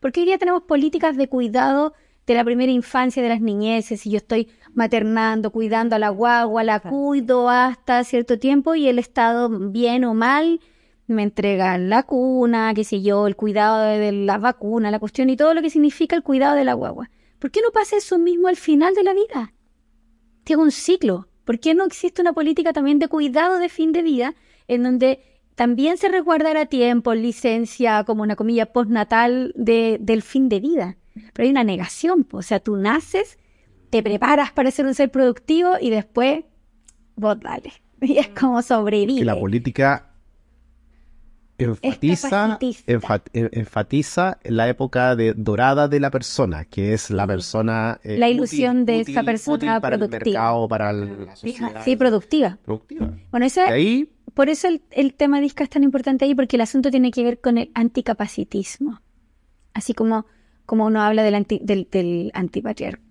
Porque 0.00 0.20
hoy 0.20 0.26
día 0.26 0.38
tenemos 0.38 0.62
políticas 0.62 1.16
de 1.16 1.28
cuidado 1.28 1.94
de 2.26 2.34
la 2.34 2.44
primera 2.44 2.70
infancia 2.70 3.22
de 3.22 3.30
las 3.30 3.40
niñeces, 3.40 4.04
y 4.04 4.10
yo 4.10 4.18
estoy 4.18 4.48
maternando, 4.74 5.50
cuidando 5.50 5.96
a 5.96 5.98
la 5.98 6.10
guagua, 6.10 6.62
la 6.62 6.80
cuido 6.80 7.48
hasta 7.48 8.04
cierto 8.04 8.38
tiempo 8.38 8.74
y 8.74 8.86
el 8.86 8.98
estado 8.98 9.48
bien 9.48 10.04
o 10.04 10.12
mal 10.12 10.60
me 11.08 11.22
entregan 11.22 11.88
la 11.88 12.02
cuna, 12.02 12.72
qué 12.74 12.84
sé 12.84 13.02
yo, 13.02 13.26
el 13.26 13.34
cuidado 13.34 13.82
de, 13.82 14.12
la 14.12 14.38
vacuna, 14.38 14.90
la 14.90 14.98
cuestión 14.98 15.30
y 15.30 15.36
todo 15.36 15.54
lo 15.54 15.62
que 15.62 15.70
significa 15.70 16.14
el 16.14 16.22
cuidado 16.22 16.54
de 16.54 16.64
la 16.64 16.74
guagua. 16.74 17.10
¿Por 17.38 17.50
qué 17.50 17.60
no 17.62 17.70
pasa 17.72 17.96
eso 17.96 18.18
mismo 18.18 18.48
al 18.48 18.56
final 18.56 18.94
de 18.94 19.02
la 19.02 19.14
vida? 19.14 19.54
Tiene 20.44 20.62
un 20.62 20.70
ciclo. 20.70 21.28
¿Por 21.44 21.60
qué 21.60 21.74
no 21.74 21.84
existe 21.84 22.20
una 22.20 22.34
política 22.34 22.72
también 22.72 22.98
de 22.98 23.08
cuidado 23.08 23.58
de 23.58 23.70
fin 23.70 23.92
de 23.92 24.02
vida 24.02 24.34
en 24.66 24.82
donde 24.82 25.20
también 25.54 25.96
se 25.96 26.08
resguardara 26.08 26.66
tiempo, 26.66 27.14
licencia, 27.14 28.04
como 28.04 28.22
una 28.22 28.36
comilla 28.36 28.66
postnatal 28.66 29.52
de, 29.56 29.96
del 30.00 30.22
fin 30.22 30.48
de 30.48 30.60
vida? 30.60 30.96
Pero 31.32 31.46
hay 31.46 31.50
una 31.50 31.64
negación, 31.64 32.26
o 32.30 32.42
sea, 32.42 32.60
tú 32.60 32.76
naces, 32.76 33.38
te 33.90 34.02
preparas 34.02 34.52
para 34.52 34.70
ser 34.70 34.84
un 34.84 34.94
ser 34.94 35.10
productivo 35.10 35.72
y 35.80 35.90
después 35.90 36.44
vos 37.16 37.40
dale. 37.40 37.72
Y 38.00 38.18
es 38.18 38.28
como 38.28 38.62
sobrevivir. 38.62 39.26
la 39.26 39.36
política 39.36 40.07
enfatiza, 41.58 42.58
enfatiza 43.32 44.38
la 44.44 44.68
época 44.68 45.16
de, 45.16 45.34
dorada 45.34 45.88
de 45.88 46.00
la 46.00 46.10
persona, 46.10 46.64
que 46.64 46.92
es 46.94 47.10
la 47.10 47.26
persona... 47.26 48.00
Eh, 48.04 48.16
la 48.18 48.28
ilusión 48.28 48.84
de 48.84 49.00
esa 49.00 49.22
persona 49.24 49.80
para 49.80 49.98
productiva. 49.98 50.18
el 50.18 50.24
mercado, 50.24 50.68
para 50.68 50.92
la 50.92 51.36
sociedad. 51.36 51.82
Sí, 51.84 51.96
productiva. 51.96 52.58
Productiva. 52.64 53.12
Bueno, 53.30 53.46
ahí... 53.68 54.08
por 54.34 54.48
eso 54.48 54.68
el, 54.90 55.14
tema 55.14 55.38
de 55.38 55.42
disca 55.42 55.64
es 55.64 55.70
tan 55.70 55.82
importante 55.82 56.24
ahí, 56.24 56.34
porque 56.34 56.56
el 56.56 56.62
asunto 56.62 56.90
tiene 56.90 57.10
que 57.10 57.24
ver 57.24 57.40
con 57.40 57.58
el 57.58 57.70
anticapacitismo. 57.74 59.00
Así 59.74 59.94
como, 59.94 60.26
como 60.64 60.86
uno 60.86 61.02
habla 61.02 61.22
del, 61.22 61.34
anti, 61.34 61.60
del, 61.62 61.88
del 61.90 62.32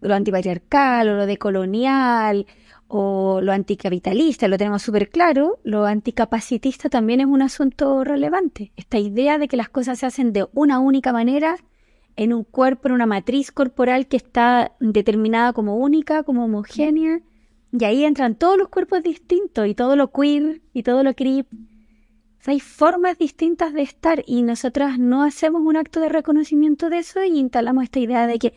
lo 0.02 0.16
antipatriarcal 0.16 1.10
o 1.10 1.16
lo 1.16 1.26
decolonial 1.26 2.45
o 2.88 3.42
lo 3.42 3.52
anticapitalista, 3.52 4.48
lo 4.48 4.58
tenemos 4.58 4.82
súper 4.82 5.10
claro, 5.10 5.60
lo 5.64 5.86
anticapacitista 5.86 6.90
también 6.90 7.20
es 7.20 7.28
un 7.28 7.42
asunto 7.42 8.04
relevante. 8.04 8.72
Esta 8.76 8.98
idea 8.98 9.38
de 9.38 9.48
que 9.48 9.58
las 9.58 9.70
cosas 9.70 10.00
se 10.00 10.06
hacen 10.06 10.34
de 10.34 10.48
una 10.54 10.80
única 10.80 11.12
manera, 11.12 11.58
en 12.16 12.34
un 12.34 12.44
cuerpo, 12.44 12.88
en 12.88 12.94
una 12.94 13.06
matriz 13.06 13.52
corporal 13.52 14.08
que 14.08 14.18
está 14.18 14.76
determinada 14.80 15.54
como 15.54 15.78
única, 15.78 16.24
como 16.24 16.46
homogénea, 16.46 17.22
y 17.72 17.84
ahí 17.84 18.06
entran 18.06 18.36
todos 18.36 18.58
los 18.58 18.70
cuerpos 18.70 19.04
distintos 19.04 19.68
y 19.68 19.76
todo 19.76 19.96
lo 19.96 20.12
queer 20.12 20.62
y 20.74 20.84
todo 20.84 21.04
lo 21.04 21.14
creep. 21.14 21.48
hay 22.46 22.62
formas 22.62 23.18
distintas 23.18 23.74
de 23.74 23.82
estar 23.82 24.24
y 24.26 24.42
nosotras 24.42 24.98
no 24.98 25.24
hacemos 25.24 25.62
un 25.62 25.76
acto 25.76 26.00
de 26.00 26.08
reconocimiento 26.08 26.90
de 26.90 27.00
eso 27.00 27.24
y 27.24 27.38
instalamos 27.38 27.84
esta 27.84 28.00
idea 28.00 28.26
de 28.26 28.40
que, 28.40 28.54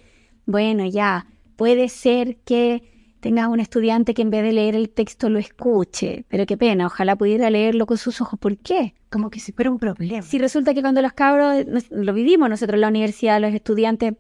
bueno, 0.47 0.87
ya, 0.87 1.26
puede 1.57 1.89
ser 1.89 2.37
que 2.45 2.89
tengas 3.20 3.48
un 3.48 3.60
estudiante 3.60 4.14
que 4.14 4.22
en 4.22 4.30
vez 4.30 4.42
de 4.42 4.52
leer 4.52 4.74
el 4.74 4.90
texto 4.90 5.28
lo 5.28 5.38
escuche. 5.38 6.24
Pero 6.28 6.46
qué 6.46 6.56
pena, 6.56 6.86
ojalá 6.86 7.16
pudiera 7.16 7.50
leerlo 7.50 7.86
con 7.86 7.98
sus 7.98 8.20
ojos. 8.20 8.38
¿Por 8.38 8.58
qué? 8.58 8.94
Como 9.10 9.30
que 9.30 9.40
si 9.40 9.52
fuera 9.52 9.70
un 9.70 9.78
problema. 9.78 10.22
Si 10.22 10.38
resulta 10.38 10.74
que 10.74 10.80
cuando 10.80 11.02
los 11.02 11.12
cabros, 11.12 11.64
lo 11.90 12.12
vivimos 12.12 12.48
nosotros 12.48 12.76
en 12.76 12.80
la 12.80 12.88
universidad, 12.88 13.40
los 13.40 13.54
estudiantes 13.54 14.14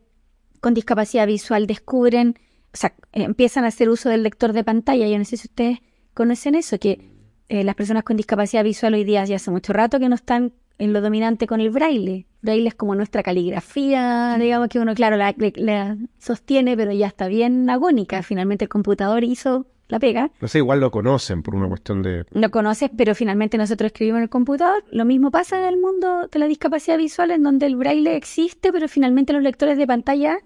con 0.60 0.74
discapacidad 0.74 1.26
visual 1.26 1.66
descubren, 1.66 2.38
o 2.72 2.76
sea, 2.76 2.94
empiezan 3.12 3.64
a 3.64 3.68
hacer 3.68 3.88
uso 3.88 4.08
del 4.10 4.22
lector 4.22 4.52
de 4.52 4.62
pantalla. 4.62 5.08
Yo 5.08 5.18
no 5.18 5.24
sé 5.24 5.36
si 5.36 5.48
ustedes 5.48 5.78
conocen 6.14 6.54
eso, 6.54 6.78
que 6.78 7.10
eh, 7.48 7.64
las 7.64 7.74
personas 7.74 8.04
con 8.04 8.16
discapacidad 8.16 8.62
visual 8.62 8.94
hoy 8.94 9.04
día 9.04 9.24
ya 9.24 9.36
hace 9.36 9.50
mucho 9.50 9.72
rato 9.72 9.98
que 9.98 10.08
no 10.08 10.14
están 10.14 10.52
en 10.80 10.92
lo 10.92 11.00
dominante 11.00 11.46
con 11.46 11.60
el 11.60 11.70
braille. 11.70 12.26
Braille 12.42 12.68
es 12.68 12.74
como 12.74 12.94
nuestra 12.94 13.22
caligrafía, 13.22 14.36
digamos 14.40 14.68
que 14.68 14.80
uno, 14.80 14.94
claro, 14.94 15.16
la, 15.16 15.96
sostiene, 16.18 16.76
pero 16.76 16.90
ya 16.92 17.06
está 17.06 17.28
bien 17.28 17.68
agónica. 17.68 18.22
Finalmente 18.22 18.64
el 18.64 18.70
computador 18.70 19.22
hizo 19.22 19.66
la 19.88 19.98
pega. 19.98 20.30
No 20.40 20.48
sé, 20.48 20.58
igual 20.58 20.80
lo 20.80 20.90
conocen 20.90 21.42
por 21.42 21.54
una 21.54 21.68
cuestión 21.68 22.02
de... 22.02 22.24
Lo 22.30 22.50
conoces, 22.50 22.90
pero 22.96 23.14
finalmente 23.14 23.58
nosotros 23.58 23.88
escribimos 23.88 24.18
en 24.18 24.22
el 24.24 24.28
computador. 24.30 24.84
Lo 24.90 25.04
mismo 25.04 25.30
pasa 25.30 25.58
en 25.58 25.66
el 25.66 25.78
mundo 25.78 26.28
de 26.28 26.38
la 26.38 26.46
discapacidad 26.46 26.96
visual, 26.96 27.30
en 27.30 27.42
donde 27.42 27.66
el 27.66 27.76
braille 27.76 28.16
existe, 28.16 28.72
pero 28.72 28.88
finalmente 28.88 29.32
los 29.32 29.42
lectores 29.42 29.76
de 29.76 29.86
pantalla 29.86 30.38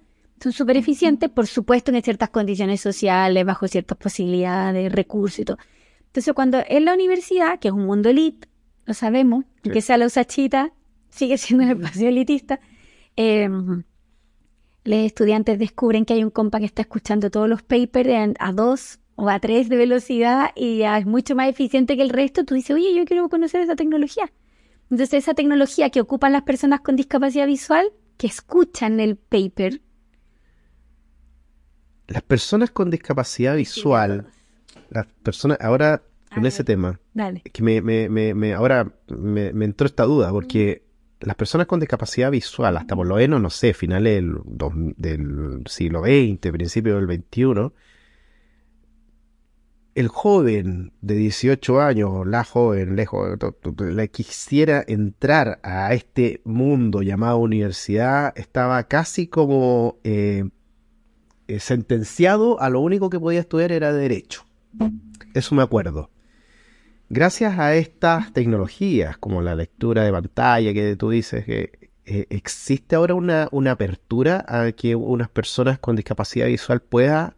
son 0.43 0.53
súper 0.53 0.77
eficientes, 0.77 1.31
por 1.31 1.47
supuesto 1.47 1.93
en 1.93 2.03
ciertas 2.03 2.31
condiciones 2.31 2.81
sociales, 2.81 3.45
bajo 3.45 3.69
ciertas 3.69 3.97
posibilidades, 3.97 4.91
recursos 4.93 5.39
y 5.39 5.45
todo. 5.45 5.59
Entonces, 6.07 6.33
cuando 6.35 6.63
en 6.67 6.85
la 6.85 6.95
universidad, 6.95 7.59
que 7.59 7.69
es 7.69 7.75
un 7.75 7.87
mundo 7.87 8.09
elite, 8.09 8.49
lo 8.87 8.95
sabemos, 8.95 9.45
que 9.63 9.81
sea 9.81 9.97
la 9.99 10.07
usachita, 10.07 10.73
sigue 11.09 11.39
siendo 11.39 11.65
un 11.65 11.71
espacio 11.71 12.09
elitista, 12.09 12.61
eh, 13.17 13.49
los 14.85 14.99
estudiantes 14.99 15.59
descubren 15.59 16.05
que 16.05 16.15
hay 16.15 16.25
un 16.25 16.31
compa 16.31 16.59
que 16.59 16.67
está 16.67 16.83
escuchando 16.83 17.31
todos 17.31 17.49
los 17.49 17.63
papers 17.63 18.35
a 18.39 18.53
dos 18.53 18.99
o 19.17 19.31
a 19.31 19.41
tres 19.41 19.69
de 19.69 19.77
velocidad 19.77 20.51
y 20.55 20.79
ya 20.79 20.99
es 20.99 21.07
mucho 21.07 21.35
más 21.35 21.49
eficiente 21.49 21.97
que 21.97 22.03
el 22.03 22.11
resto, 22.11 22.45
tú 22.45 22.55
dices, 22.55 22.77
oye, 22.77 22.95
yo 22.95 23.05
quiero 23.05 23.29
conocer 23.29 23.63
esa 23.63 23.77
tecnología. 23.77 24.31
Entonces, 24.91 25.15
esa 25.15 25.35
tecnología 25.35 25.91
que 25.91 26.01
ocupan 26.01 26.33
las 26.33 26.43
personas 26.43 26.81
con 26.81 26.97
discapacidad 26.97 27.47
visual, 27.47 27.93
que 28.19 28.27
escuchan 28.27 29.01
el 29.01 29.17
paper. 29.17 29.81
Las 32.07 32.23
personas 32.23 32.71
con 32.71 32.91
discapacidad 32.91 33.57
visual, 33.57 34.29
las 34.91 35.07
personas, 35.23 35.59
ahora 35.61 36.03
con 36.35 36.47
ese 36.47 36.65
tema, 36.65 37.01
Dale. 37.13 37.43
que 37.43 37.63
me, 37.63 37.81
me, 37.81 38.09
me, 38.09 38.35
me- 38.35 38.55
ahora 38.55 38.93
me, 39.09 39.49
entró 39.65 39.87
esta 39.87 40.05
duda, 40.05 40.31
porque 40.31 40.83
las 41.21 41.37
personas 41.37 41.67
con 41.67 41.81
discapacidad 41.81 42.31
visual, 42.31 42.77
hasta 42.77 42.95
por 42.97 43.07
lo 43.07 43.17
menos, 43.17 43.41
no 43.41 43.51
sé, 43.51 43.73
finales 43.75 44.15
del, 44.15 44.37
dos- 44.45 44.73
del 44.97 45.63
siglo 45.67 46.03
XX, 46.03 46.51
principio 46.53 46.97
del 47.01 47.07
XXI, 47.07 47.73
el 49.95 50.09
joven 50.09 50.93
de 51.03 51.15
18 51.15 51.81
años, 51.81 52.27
la 52.27 52.43
joven, 52.43 52.97
lejos, 52.97 53.39
la 53.79 54.07
quisiera 54.09 54.85
entrar 54.89 55.61
a 55.63 55.95
este 55.95 56.41
mundo 56.45 57.01
llamado 57.03 57.39
universidad, 57.39 58.33
estaba 58.37 58.83
casi 58.89 59.29
como 59.29 59.99
eh, 60.03 60.49
eh, 61.47 61.61
sentenciado 61.61 62.61
a 62.61 62.71
lo 62.71 62.81
único 62.81 63.09
que 63.09 63.21
podía 63.21 63.39
estudiar 63.39 63.71
era 63.71 63.93
derecho. 63.93 64.45
Eso 65.33 65.55
me 65.55 65.63
acuerdo. 65.63 66.11
Gracias 67.11 67.59
a 67.59 67.75
estas 67.75 68.33
tecnologías, 68.33 69.19
como 69.19 69.43
la 69.43 69.55
lectura 69.55 70.05
de 70.05 70.13
pantalla 70.13 70.73
que 70.73 70.97
tú 70.97 71.11
dices, 71.11 71.45
que 71.45 71.91
eh, 72.07 72.27
existe 72.31 72.97
ahora 72.97 73.15
una, 73.15 73.49
una 73.53 73.73
apertura 73.73 74.45
a 74.49 74.73
que 74.73 74.95
unas 74.95 75.29
personas 75.29 75.79
con 75.79 75.97
discapacidad 75.97 76.47
visual 76.47 76.81
pueda 76.83 77.37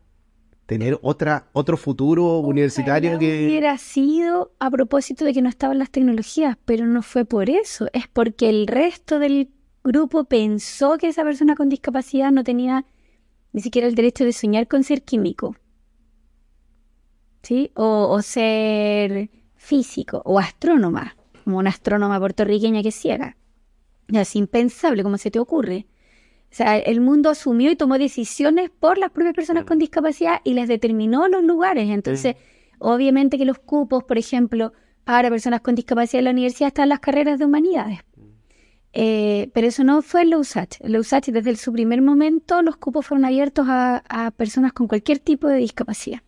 tener 0.66 0.98
otra, 1.02 1.48
otro 1.52 1.76
futuro 1.76 2.38
universitario 2.38 3.10
Ojalá 3.10 3.20
que... 3.20 3.46
hubiera 3.46 3.78
sido 3.78 4.52
a 4.58 4.70
propósito 4.70 5.24
de 5.24 5.32
que 5.32 5.42
no 5.42 5.48
estaban 5.48 5.78
las 5.78 5.90
tecnologías, 5.90 6.56
pero 6.64 6.86
no 6.86 7.02
fue 7.02 7.24
por 7.24 7.48
eso, 7.48 7.88
es 7.92 8.08
porque 8.08 8.48
el 8.48 8.66
resto 8.66 9.18
del 9.18 9.50
grupo 9.84 10.24
pensó 10.24 10.98
que 10.98 11.08
esa 11.08 11.22
persona 11.22 11.54
con 11.54 11.68
discapacidad 11.68 12.32
no 12.32 12.42
tenía 12.42 12.84
ni 13.52 13.62
siquiera 13.62 13.86
el 13.86 13.94
derecho 13.94 14.24
de 14.24 14.32
soñar 14.32 14.66
con 14.66 14.82
ser 14.82 15.02
químico, 15.02 15.54
¿sí? 17.42 17.70
O, 17.76 18.08
o 18.10 18.20
ser 18.22 19.30
físico 19.66 20.22
o 20.24 20.38
astrónoma, 20.38 21.16
como 21.44 21.58
una 21.58 21.70
astrónoma 21.70 22.18
puertorriqueña 22.20 22.82
que 22.82 22.90
es 22.90 22.94
ciega. 22.94 23.36
Es 24.08 24.36
impensable, 24.36 25.02
¿cómo 25.02 25.18
se 25.18 25.30
te 25.30 25.40
ocurre? 25.40 25.86
O 26.50 26.54
sea, 26.56 26.78
el 26.78 27.00
mundo 27.00 27.28
asumió 27.28 27.70
y 27.70 27.76
tomó 27.76 27.98
decisiones 27.98 28.70
por 28.70 28.96
las 28.96 29.10
propias 29.10 29.34
personas 29.34 29.64
con 29.64 29.78
discapacidad 29.78 30.40
y 30.44 30.54
les 30.54 30.68
determinó 30.68 31.26
los 31.26 31.42
lugares. 31.42 31.90
Entonces, 31.90 32.36
obviamente 32.78 33.36
que 33.36 33.44
los 33.44 33.58
cupos, 33.58 34.04
por 34.04 34.16
ejemplo, 34.16 34.72
para 35.04 35.28
personas 35.28 35.60
con 35.60 35.74
discapacidad 35.74 36.20
en 36.20 36.24
la 36.26 36.30
universidad 36.30 36.68
están 36.68 36.88
las 36.88 37.00
carreras 37.00 37.38
de 37.38 37.44
humanidades. 37.44 37.98
Eh, 38.92 39.50
pero 39.52 39.66
eso 39.66 39.82
no 39.84 40.00
fue 40.00 40.22
en 40.22 40.30
la 40.30 40.38
USACH. 40.38 40.80
En 40.80 40.92
la 40.92 41.00
USACH, 41.00 41.26
desde 41.30 41.56
su 41.56 41.72
primer 41.72 42.00
momento, 42.00 42.62
los 42.62 42.76
cupos 42.76 43.06
fueron 43.06 43.24
abiertos 43.24 43.66
a, 43.68 44.02
a 44.08 44.30
personas 44.30 44.72
con 44.72 44.86
cualquier 44.86 45.18
tipo 45.18 45.48
de 45.48 45.56
discapacidad. 45.56 46.20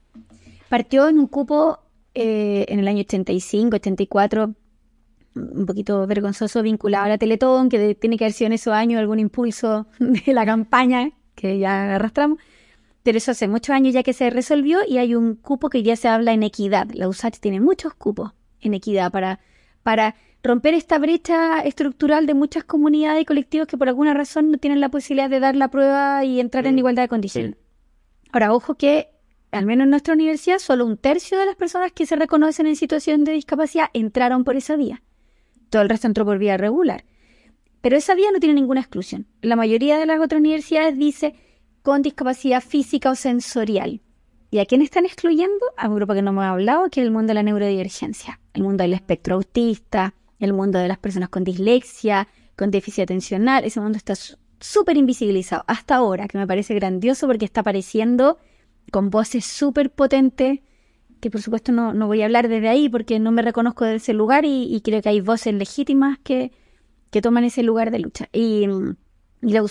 Partió 0.69 1.09
en 1.09 1.19
un 1.19 1.29
cupo 1.29 1.79
eh, 2.21 2.67
en 2.69 2.81
el 2.81 2.89
año 2.89 3.01
85, 3.01 3.77
84, 3.77 4.55
un 5.37 5.67
poquito 5.67 6.05
vergonzoso 6.07 6.63
vinculado 6.63 7.05
a 7.05 7.09
la 7.09 7.19
Teletón, 7.19 7.69
que 7.69 7.95
tiene 7.95 8.17
que 8.17 8.25
haber 8.25 8.33
sido 8.33 8.47
en 8.47 8.55
esos 8.55 8.73
años 8.73 8.99
algún 8.99 9.21
impulso 9.21 9.87
de 9.99 10.33
la 10.33 10.45
campaña 10.45 11.13
que 11.37 11.59
ya 11.59 11.95
arrastramos. 11.95 12.39
Pero 13.05 13.19
eso 13.19 13.31
hace 13.31 13.47
muchos 13.47 13.73
años 13.73 13.95
ya 13.95 14.03
que 14.03 14.13
se 14.13 14.31
resolvió 14.31 14.81
y 14.87 14.99
hay 14.99 15.15
un 15.15 15.37
cupo 15.37 15.71
que 15.71 15.83
ya 15.85 15.95
se 15.95 16.09
habla 16.09 16.33
en 16.33 16.43
equidad. 16.43 16.89
La 16.93 17.09
USACH 17.09 17.39
tiene 17.39 17.61
muchos 17.61 17.95
cupos 17.95 18.33
en 18.61 18.75
equidad 18.75 19.13
para, 19.13 19.39
para 19.85 20.17
romper 20.43 20.75
esta 20.75 20.99
brecha 20.99 21.61
estructural 21.61 22.27
de 22.27 22.35
muchas 22.35 22.65
comunidades 22.65 23.23
y 23.23 23.25
colectivos 23.25 23.69
que 23.69 23.79
por 23.79 23.89
alguna 23.89 24.13
razón 24.13 24.51
no 24.51 24.59
tienen 24.59 24.81
la 24.81 24.89
posibilidad 24.89 25.31
de 25.31 25.41
dar 25.41 25.55
la 25.55 25.69
prueba 25.69 26.25
y 26.25 26.41
entrar 26.41 26.67
en 26.67 26.79
igualdad 26.79 27.05
de 27.05 27.09
condiciones. 27.09 27.55
Ahora, 28.33 28.53
ojo 28.53 28.75
que, 28.75 29.09
al 29.51 29.67
menos 29.67 29.85
en 29.85 29.91
nuestra 29.91 30.15
universidad, 30.15 30.59
solo 30.59 30.85
un 30.85 30.97
tercio 30.97 31.39
de 31.39 31.47
las 31.47 31.57
personas 31.57 31.93
que 31.93 32.07
se 32.07 32.17
reconocen 32.17 32.67
en 32.67 32.77
situación 32.77 33.25
de 33.25 33.33
discapacidad 33.33 33.89
entraron 33.95 34.45
por 34.45 34.57
esa 34.57 34.77
vía. 34.77 35.03
Todo 35.71 35.83
el 35.83 35.89
resto 35.89 36.07
entró 36.07 36.25
por 36.25 36.39
vía 36.39 36.57
regular. 36.57 37.05
Pero 37.81 37.97
esa 37.97 38.15
vía 38.15 38.31
no 38.33 38.41
tiene 38.41 38.55
ninguna 38.55 38.81
exclusión. 38.81 39.27
La 39.41 39.57
mayoría 39.57 39.99
de 39.99 40.07
las 40.07 40.21
otras 40.21 40.41
universidades 40.41 40.99
dice 40.99 41.35
con 41.83 42.03
discapacidad 42.03 42.63
física 42.63 43.11
o 43.11 43.15
sensorial. 43.15 44.03
¿Y 44.51 44.59
a 44.59 44.67
quién 44.67 44.83
están 44.83 45.05
excluyendo? 45.05 45.65
A 45.77 45.89
un 45.89 45.97
grupo 45.97 46.15
que 46.15 46.23
no 46.23 46.31
hemos 46.31 46.45
hablado, 46.45 46.89
que 46.91 47.01
es 47.01 47.07
el 47.07 47.13
mundo 47.13 47.29
de 47.29 47.35
la 47.35 47.43
neurodivergencia, 47.43 48.41
el 48.55 48.63
mundo 48.63 48.83
del 48.83 48.95
espectro 48.95 49.37
autista, 49.37 50.15
el 50.39 50.53
mundo 50.53 50.79
de 50.79 50.89
las 50.89 50.99
personas 50.99 51.29
con 51.29 51.45
dislexia, 51.45 52.29
con 52.57 52.71
déficit 52.71 53.05
atencional. 53.05 53.65
Ese 53.65 53.81
mundo 53.81 53.99
está 53.99 54.15
súper 54.61 54.97
invisibilizado 54.97 55.65
hasta 55.67 55.97
ahora, 55.97 56.29
que 56.29 56.39
me 56.39 56.47
parece 56.47 56.75
grandioso 56.75 57.27
porque 57.27 57.45
está 57.45 57.61
apareciendo 57.61 58.39
con 58.91 59.11
voces 59.11 59.45
súper 59.45 59.91
potentes, 59.91 60.61
que 61.21 61.31
por 61.31 61.43
supuesto 61.43 61.73
no, 61.73 61.93
no 61.95 62.07
voy 62.07 62.23
a 62.23 62.27
hablar 62.27 62.49
desde 62.49 62.69
ahí 62.69 62.89
porque 62.89 63.19
no 63.19 63.33
me 63.33 63.43
reconozco 63.43 63.85
de 63.85 63.97
ese 63.97 64.13
lugar 64.13 64.45
y, 64.45 64.65
y 64.75 64.81
creo 64.83 65.03
que 65.03 65.09
hay 65.09 65.21
voces 65.21 65.55
legítimas 65.55 66.19
que, 66.23 66.53
que 67.11 67.21
toman 67.21 67.45
ese 67.45 67.63
lugar 67.63 67.91
de 67.91 67.99
lucha. 67.99 68.29
Y, 68.33 68.67
y 69.43 69.53
la 69.53 69.63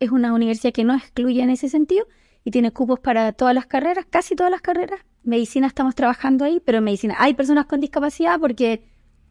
es 0.00 0.10
una 0.10 0.32
universidad 0.32 0.72
que 0.72 0.84
no 0.84 0.94
excluye 0.94 1.42
en 1.42 1.50
ese 1.50 1.68
sentido 1.68 2.06
y 2.44 2.50
tiene 2.50 2.70
cupos 2.72 3.00
para 3.00 3.32
todas 3.32 3.54
las 3.54 3.66
carreras, 3.66 4.06
casi 4.08 4.34
todas 4.34 4.50
las 4.50 4.60
carreras. 4.60 5.00
Medicina 5.22 5.66
estamos 5.66 5.94
trabajando 5.94 6.44
ahí, 6.44 6.60
pero 6.64 6.78
en 6.78 6.84
medicina 6.84 7.14
hay 7.18 7.34
personas 7.34 7.66
con 7.66 7.80
discapacidad 7.80 8.40
porque, 8.40 8.82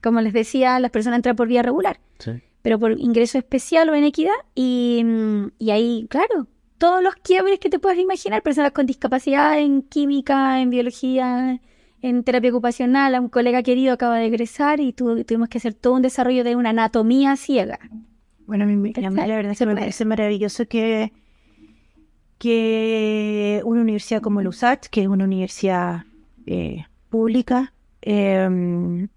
como 0.02 0.22
les 0.22 0.34
decía, 0.34 0.80
las 0.80 0.92
personas 0.92 1.18
entran 1.18 1.36
por 1.36 1.48
vía 1.48 1.64
regular 1.64 2.00
Sí. 2.20 2.32
pero 2.62 2.78
por 2.78 3.00
ingreso 3.00 3.38
especial 3.38 3.90
o 3.90 3.96
en 3.96 4.04
equidad. 4.04 4.36
Y, 4.54 5.04
y 5.58 5.72
ahí, 5.72 6.06
claro, 6.10 6.48
todos 6.80 7.04
los 7.04 7.14
quiebres 7.16 7.60
que 7.60 7.70
te 7.70 7.78
puedas 7.78 8.00
imaginar, 8.00 8.42
personas 8.42 8.72
con 8.72 8.88
discapacidad 8.88 9.60
en 9.60 9.84
química, 9.84 10.60
en 10.62 10.72
biología, 10.72 11.60
en 12.02 12.24
terapia 12.24 12.50
ocupacional. 12.50 13.14
A 13.14 13.22
un 13.22 13.30
colega 13.30 13.62
querido 13.62 13.94
acaba 13.94 14.18
de 14.18 14.26
egresar 14.26 14.80
y 14.80 14.94
tu- 14.94 15.24
tuvimos 15.26 15.50
que 15.50 15.60
hacer 15.60 15.74
todo 15.76 15.94
un 15.94 16.02
desarrollo 16.02 16.44
de 16.44 16.56
una 16.56 16.72
anatomía 16.72 17.36
ciega. 17.36 17.78
Bueno, 18.48 18.64
a 18.64 18.68
mí, 18.68 18.94
la 18.94 19.10
verdad 19.36 19.52
es 19.52 19.60
que 19.60 19.66
me 19.68 19.76
parece 19.76 20.06
maravilloso 20.06 20.66
que, 20.68 21.12
que 22.40 23.62
una 23.66 23.82
universidad 23.82 24.22
como 24.22 24.42
la 24.42 24.50
USACH, 24.50 24.88
que 24.88 25.02
es 25.02 25.08
una 25.08 25.26
universidad 25.26 26.06
eh, 26.48 26.86
pública, 27.10 27.74
eh, 28.02 29.08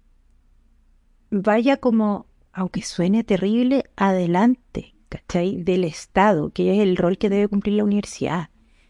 vaya 1.31 1.77
como, 1.77 2.27
aunque 2.51 2.81
suene 2.83 3.23
terrible, 3.23 3.85
adelante, 3.95 4.92
¿cachai? 5.13 5.63
Del 5.63 5.83
Estado, 5.83 6.49
que 6.49 6.73
es 6.73 6.79
el 6.79 6.97
rol 6.97 7.17
que 7.17 7.29
debe 7.29 7.47
cumplir 7.47 7.75
la 7.75 7.83
universidad. 7.83 8.49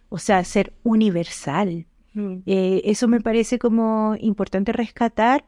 O 0.09 0.17
sea, 0.19 0.43
ser 0.43 0.73
universal. 0.83 1.85
Eh, 2.45 2.81
eso 2.85 3.07
me 3.07 3.19
parece 3.19 3.57
como 3.57 4.15
importante 4.19 4.71
rescatar 4.71 5.45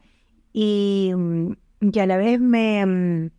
y, 0.52 1.12
mm, 1.16 1.52
y 1.94 2.00
a 2.00 2.06
la 2.08 2.18
vez 2.18 2.40
me... 2.40 2.84
mm, 2.86 3.32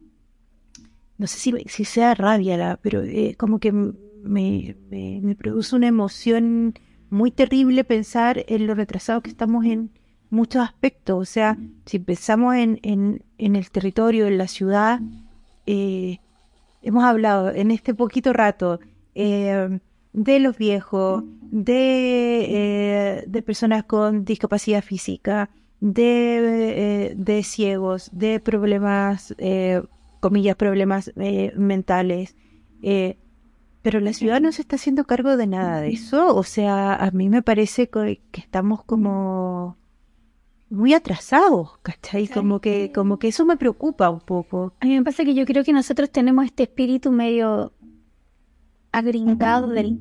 no 1.18 1.26
sé 1.26 1.38
si, 1.38 1.52
si 1.66 1.84
sea 1.84 2.14
rabia, 2.14 2.56
la, 2.56 2.78
pero 2.80 3.02
eh, 3.02 3.34
como 3.36 3.58
que 3.58 3.72
me, 3.72 4.76
me 4.90 5.34
produce 5.34 5.74
una 5.74 5.88
emoción 5.88 6.74
muy 7.10 7.30
terrible 7.30 7.84
pensar 7.84 8.44
en 8.48 8.66
lo 8.66 8.74
retrasados 8.74 9.22
que 9.22 9.30
estamos 9.30 9.64
en 9.64 9.90
muchos 10.30 10.62
aspectos. 10.62 11.18
O 11.18 11.24
sea, 11.24 11.58
si 11.86 11.98
pensamos 11.98 12.54
en, 12.54 12.78
en, 12.82 13.22
en 13.38 13.56
el 13.56 13.70
territorio, 13.70 14.26
en 14.26 14.38
la 14.38 14.48
ciudad, 14.48 15.00
eh, 15.66 16.18
hemos 16.86 17.02
hablado 17.02 17.50
en 17.52 17.72
este 17.72 17.94
poquito 17.94 18.32
rato 18.32 18.78
eh, 19.14 19.80
de 20.12 20.40
los 20.40 20.56
viejos, 20.56 21.24
de, 21.42 22.46
eh, 22.48 23.24
de 23.26 23.42
personas 23.42 23.84
con 23.84 24.24
discapacidad 24.24 24.82
física, 24.82 25.50
de, 25.80 27.08
eh, 27.08 27.14
de 27.16 27.42
ciegos, 27.42 28.08
de 28.12 28.38
problemas, 28.38 29.34
comillas, 30.20 30.56
problemas 30.56 31.12
mentales. 31.56 32.36
pero 33.82 34.00
la 34.00 34.12
ciudad 34.12 34.40
no 34.40 34.52
se 34.52 34.62
está 34.62 34.76
haciendo 34.76 35.04
cargo 35.04 35.36
de 35.36 35.46
nada 35.48 35.80
de 35.80 35.90
eso. 35.90 36.34
O 36.36 36.44
sea, 36.44 36.94
a 36.94 37.10
mí 37.10 37.28
me 37.28 37.42
parece 37.42 37.88
que 37.88 38.20
estamos 38.34 38.84
como 38.84 39.76
muy 40.68 40.94
atrasados, 40.94 41.78
¿cachai? 41.82 42.26
Como 42.28 42.60
que, 42.60 42.90
como 42.92 43.18
que 43.18 43.28
eso 43.28 43.44
me 43.44 43.56
preocupa 43.56 44.10
un 44.10 44.20
poco. 44.20 44.72
A 44.80 44.86
mí 44.86 44.94
me 44.94 45.04
pasa 45.04 45.24
que 45.24 45.34
yo 45.34 45.44
creo 45.46 45.64
que 45.64 45.72
nosotros 45.72 46.10
tenemos 46.10 46.44
este 46.44 46.64
espíritu 46.64 47.12
medio 47.12 47.72
agringado 48.92 49.68
del 49.68 49.98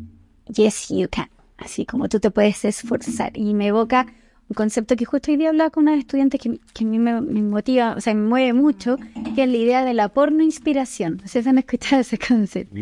yes, 0.47 0.89
you 0.89 1.07
can. 1.09 1.29
Así 1.57 1.85
como 1.85 2.09
tú 2.09 2.19
te 2.19 2.31
puedes 2.31 2.65
esforzar. 2.65 3.37
Y 3.37 3.53
me 3.53 3.67
evoca 3.67 4.07
un 4.49 4.53
concepto 4.53 4.95
que 4.95 5.05
justo 5.05 5.31
hoy 5.31 5.37
día 5.37 5.49
hablaba 5.49 5.69
con 5.69 5.83
una 5.83 5.95
estudiante 5.95 6.37
que, 6.37 6.59
que 6.73 6.83
a 6.83 6.87
mí 6.87 6.99
me, 6.99 7.21
motiva, 7.21 7.95
o 7.95 8.01
sea, 8.01 8.13
me 8.13 8.27
mueve 8.27 8.53
mucho, 8.53 8.97
que 9.35 9.43
es 9.43 9.49
la 9.49 9.57
idea 9.57 9.85
de 9.85 9.93
la 9.93 10.09
porno 10.09 10.43
inspiración. 10.43 11.19
No 11.21 11.27
sé 11.27 11.43
si 11.43 11.49
han 11.49 11.57
escuchado 11.57 12.01
ese 12.01 12.17
concepto. 12.17 12.75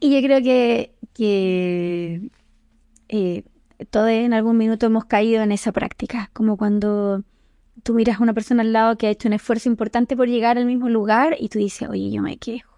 Y 0.00 0.14
yo 0.14 0.22
creo 0.22 0.42
que, 0.42 0.94
que 1.12 2.30
eh, 3.08 3.44
todos 3.90 4.10
en 4.10 4.32
algún 4.32 4.56
minuto 4.56 4.86
hemos 4.86 5.04
caído 5.04 5.42
en 5.42 5.52
esa 5.52 5.72
práctica, 5.72 6.30
como 6.32 6.56
cuando 6.56 7.22
tú 7.82 7.94
miras 7.94 8.20
a 8.20 8.22
una 8.22 8.34
persona 8.34 8.62
al 8.62 8.72
lado 8.72 8.98
que 8.98 9.06
ha 9.06 9.10
hecho 9.10 9.28
un 9.28 9.34
esfuerzo 9.34 9.68
importante 9.68 10.16
por 10.16 10.28
llegar 10.28 10.58
al 10.58 10.66
mismo 10.66 10.88
lugar 10.88 11.36
y 11.38 11.48
tú 11.48 11.58
dices, 11.58 11.88
oye, 11.88 12.10
yo 12.10 12.22
me 12.22 12.36
quejo. 12.36 12.70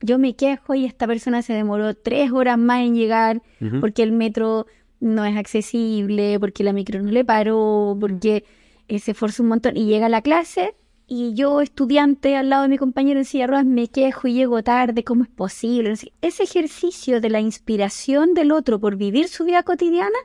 Yo 0.00 0.18
me 0.18 0.34
quejo 0.34 0.74
y 0.74 0.84
esta 0.84 1.06
persona 1.06 1.42
se 1.42 1.52
demoró 1.52 1.94
tres 1.94 2.32
horas 2.32 2.58
más 2.58 2.80
en 2.80 2.96
llegar 2.96 3.42
porque 3.80 4.02
el 4.02 4.10
metro 4.10 4.66
no 4.98 5.24
es 5.24 5.36
accesible, 5.36 6.40
porque 6.40 6.64
la 6.64 6.72
micro 6.72 7.00
no 7.02 7.10
le 7.12 7.24
paró, 7.24 7.96
porque 8.00 8.44
se 8.88 9.12
esforzó 9.12 9.42
un 9.42 9.50
montón 9.50 9.76
y 9.76 9.84
llega 9.84 10.06
a 10.06 10.08
la 10.08 10.22
clase 10.22 10.74
y 11.06 11.34
yo, 11.34 11.60
estudiante 11.60 12.36
al 12.36 12.48
lado 12.48 12.62
de 12.62 12.68
mi 12.68 12.78
compañero 12.78 13.20
en 13.20 13.24
silla 13.24 13.46
de 13.46 13.64
me 13.64 13.88
quejo 13.88 14.28
y 14.28 14.34
llego 14.34 14.62
tarde, 14.62 15.04
¿cómo 15.04 15.24
es 15.24 15.28
posible? 15.28 15.94
Ese 16.20 16.42
ejercicio 16.42 17.20
de 17.20 17.30
la 17.30 17.40
inspiración 17.40 18.34
del 18.34 18.52
otro 18.52 18.78
por 18.80 18.96
vivir 18.96 19.28
su 19.28 19.44
vida 19.44 19.62
cotidiana, 19.62 20.18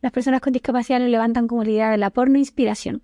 las 0.00 0.12
personas 0.12 0.40
con 0.40 0.52
discapacidad 0.52 1.00
lo 1.00 1.06
levantan 1.06 1.46
como 1.46 1.64
la 1.64 1.70
idea 1.70 1.90
de 1.90 1.98
la 1.98 2.10
porno 2.10 2.38
inspiración. 2.38 3.02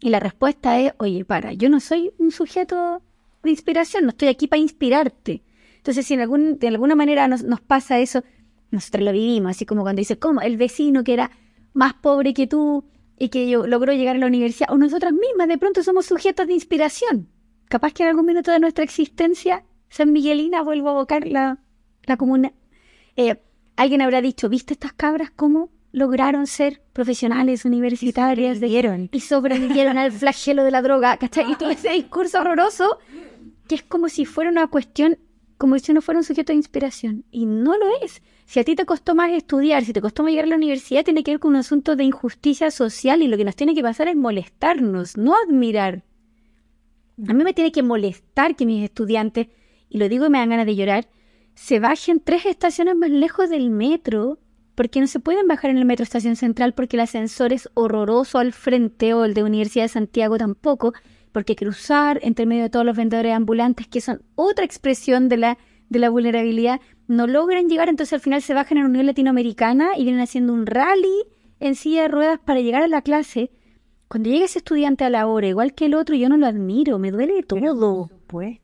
Y 0.00 0.10
la 0.10 0.20
respuesta 0.20 0.78
es, 0.78 0.92
oye, 0.98 1.24
para, 1.24 1.52
yo 1.52 1.68
no 1.68 1.80
soy 1.80 2.12
un 2.18 2.30
sujeto 2.30 3.02
de 3.42 3.50
inspiración, 3.50 4.04
no 4.04 4.10
estoy 4.10 4.28
aquí 4.28 4.46
para 4.46 4.60
inspirarte. 4.60 5.42
Entonces, 5.76 6.06
si 6.06 6.14
en 6.14 6.20
algún, 6.20 6.58
de 6.58 6.68
alguna 6.68 6.94
manera 6.94 7.28
nos, 7.28 7.42
nos 7.42 7.60
pasa 7.60 7.98
eso, 7.98 8.22
nosotros 8.70 9.04
lo 9.04 9.12
vivimos, 9.12 9.50
así 9.50 9.66
como 9.66 9.82
cuando 9.82 10.00
dice, 10.00 10.18
¿cómo? 10.18 10.40
El 10.40 10.56
vecino 10.56 11.04
que 11.04 11.14
era 11.14 11.30
más 11.72 11.94
pobre 11.94 12.34
que 12.34 12.46
tú 12.46 12.84
y 13.18 13.28
que 13.28 13.48
yo, 13.48 13.66
logró 13.66 13.92
llegar 13.92 14.16
a 14.16 14.18
la 14.18 14.26
universidad, 14.26 14.70
o 14.70 14.76
nosotras 14.76 15.12
mismas 15.12 15.48
de 15.48 15.58
pronto 15.58 15.82
somos 15.82 16.06
sujetos 16.06 16.46
de 16.46 16.54
inspiración. 16.54 17.28
Capaz 17.68 17.92
que 17.92 18.02
en 18.02 18.10
algún 18.10 18.26
minuto 18.26 18.50
de 18.50 18.60
nuestra 18.60 18.84
existencia, 18.84 19.64
San 19.88 20.12
Miguelina, 20.12 20.62
vuelvo 20.62 20.88
a 20.88 20.92
evocar 20.92 21.26
la, 21.26 21.58
la 22.04 22.16
comuna. 22.16 22.52
Eh, 23.16 23.40
alguien 23.76 24.02
habrá 24.02 24.20
dicho, 24.20 24.48
¿viste 24.48 24.74
estas 24.74 24.92
cabras 24.92 25.30
cómo 25.34 25.70
lograron 25.92 26.46
ser 26.46 26.82
profesionales 26.92 27.64
universitarias? 27.64 28.60
Y 28.62 29.08
Y 29.12 29.20
sobrevivieron 29.20 29.98
al 29.98 30.12
flagelo 30.12 30.62
de 30.62 30.70
la 30.70 30.82
droga, 30.82 31.16
¿cachai? 31.16 31.50
Y 31.50 31.56
todo 31.56 31.70
ese 31.70 31.90
discurso 31.90 32.40
horroroso, 32.40 32.98
que 33.66 33.76
es 33.76 33.82
como 33.82 34.08
si 34.08 34.26
fuera 34.26 34.50
una 34.50 34.66
cuestión, 34.66 35.18
como 35.58 35.78
si 35.78 35.92
no 35.92 36.02
fuera 36.02 36.20
un 36.20 36.24
sujeto 36.24 36.52
de 36.52 36.58
inspiración. 36.58 37.24
Y 37.30 37.46
no 37.46 37.76
lo 37.78 37.86
es. 38.02 38.22
Si 38.46 38.60
a 38.60 38.64
ti 38.64 38.76
te 38.76 38.86
costó 38.86 39.16
más 39.16 39.32
estudiar, 39.32 39.84
si 39.84 39.92
te 39.92 40.00
costó 40.00 40.22
más 40.22 40.30
llegar 40.30 40.44
a 40.44 40.48
la 40.48 40.56
universidad, 40.56 41.04
tiene 41.04 41.24
que 41.24 41.32
ver 41.32 41.40
con 41.40 41.50
un 41.50 41.56
asunto 41.56 41.96
de 41.96 42.04
injusticia 42.04 42.70
social 42.70 43.20
y 43.22 43.26
lo 43.26 43.36
que 43.36 43.44
nos 43.44 43.56
tiene 43.56 43.74
que 43.74 43.82
pasar 43.82 44.06
es 44.06 44.14
molestarnos, 44.14 45.16
no 45.16 45.34
admirar. 45.34 46.04
A 47.28 47.32
mí 47.32 47.42
me 47.42 47.54
tiene 47.54 47.72
que 47.72 47.82
molestar 47.82 48.54
que 48.54 48.64
mis 48.64 48.84
estudiantes, 48.84 49.48
y 49.88 49.98
lo 49.98 50.08
digo 50.08 50.26
y 50.26 50.30
me 50.30 50.38
dan 50.38 50.50
ganas 50.50 50.66
de 50.66 50.76
llorar, 50.76 51.08
se 51.54 51.80
bajen 51.80 52.20
tres 52.20 52.46
estaciones 52.46 52.94
más 52.94 53.10
lejos 53.10 53.50
del 53.50 53.68
metro, 53.68 54.38
porque 54.76 55.00
no 55.00 55.08
se 55.08 55.18
pueden 55.18 55.48
bajar 55.48 55.70
en 55.70 55.78
el 55.78 55.84
metro 55.84 56.04
Estación 56.04 56.36
Central 56.36 56.72
porque 56.72 56.96
el 56.96 57.00
ascensor 57.00 57.52
es 57.52 57.68
horroroso 57.74 58.38
al 58.38 58.52
frente 58.52 59.12
o 59.14 59.24
el 59.24 59.34
de 59.34 59.42
Universidad 59.42 59.86
de 59.86 59.88
Santiago 59.88 60.38
tampoco, 60.38 60.92
porque 61.32 61.56
cruzar 61.56 62.20
entre 62.22 62.46
medio 62.46 62.64
de 62.64 62.70
todos 62.70 62.86
los 62.86 62.96
vendedores 62.96 63.34
ambulantes, 63.34 63.88
que 63.88 64.00
son 64.00 64.22
otra 64.36 64.64
expresión 64.64 65.28
de 65.28 65.38
la 65.38 65.58
de 65.88 65.98
la 65.98 66.10
vulnerabilidad, 66.10 66.80
no 67.08 67.26
logran 67.26 67.68
llegar, 67.68 67.88
entonces 67.88 68.12
al 68.14 68.20
final 68.20 68.42
se 68.42 68.54
bajan 68.54 68.78
en 68.78 68.84
la 68.84 68.90
Unión 68.90 69.06
Latinoamericana 69.06 69.90
y 69.96 70.04
vienen 70.04 70.20
haciendo 70.20 70.52
un 70.52 70.66
rally 70.66 71.24
en 71.60 71.74
silla 71.74 72.02
de 72.02 72.08
ruedas 72.08 72.40
para 72.44 72.60
llegar 72.60 72.82
a 72.82 72.88
la 72.88 73.02
clase. 73.02 73.50
Cuando 74.08 74.30
llega 74.30 74.44
ese 74.44 74.58
estudiante 74.58 75.04
a 75.04 75.10
la 75.10 75.26
hora, 75.26 75.48
igual 75.48 75.74
que 75.74 75.86
el 75.86 75.94
otro, 75.94 76.14
yo 76.14 76.28
no 76.28 76.36
lo 76.36 76.46
admiro, 76.46 76.98
me 76.98 77.10
duele 77.10 77.42
todo, 77.42 78.10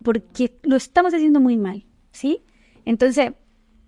porque 0.02 0.58
lo 0.62 0.76
estamos 0.76 1.14
haciendo 1.14 1.40
muy 1.40 1.56
mal, 1.56 1.84
¿sí? 2.12 2.42
Entonces, 2.84 3.32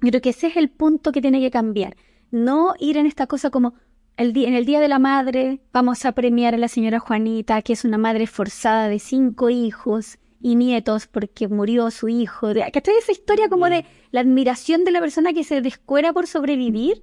yo 0.01 0.11
creo 0.11 0.20
que 0.20 0.30
ese 0.30 0.49
es 0.49 0.57
el 0.57 0.68
punto 0.68 1.12
que 1.12 1.20
tiene 1.20 1.41
que 1.41 1.51
cambiar. 1.51 1.97
No 2.30 2.74
ir 2.78 2.97
en 2.97 3.07
esta 3.07 3.26
cosa 3.26 3.51
como 3.51 3.74
el 4.16 4.32
día, 4.32 4.49
en 4.49 4.55
el 4.55 4.64
Día 4.64 4.80
de 4.80 4.89
la 4.89 4.99
Madre 4.99 5.61
vamos 5.72 6.05
a 6.05 6.12
premiar 6.12 6.55
a 6.55 6.59
la 6.59 6.68
señora 6.68 6.99
Juanita, 7.01 7.62
que 7.62 7.72
es 7.72 7.85
una 7.85 7.99
madre 7.99 8.24
esforzada 8.24 8.89
de 8.89 8.99
cinco 8.99 9.51
hijos, 9.51 10.18
y 10.45 10.57
nietos 10.57 11.07
porque 11.07 11.49
murió 11.49 11.91
su 11.91 12.07
hijo. 12.09 12.49
¿Cachai 12.71 12.99
esa 12.99 13.13
historia 13.13 13.49
como 13.49 13.71
de 13.71 13.87
la 14.11 14.21
admiración 14.21 14.85
de 14.85 14.91
la 14.91 15.01
persona 15.01 15.33
que 15.33 15.43
se 15.43 15.63
descuera 15.63 16.13
por 16.13 16.27
sobrevivir? 16.27 17.03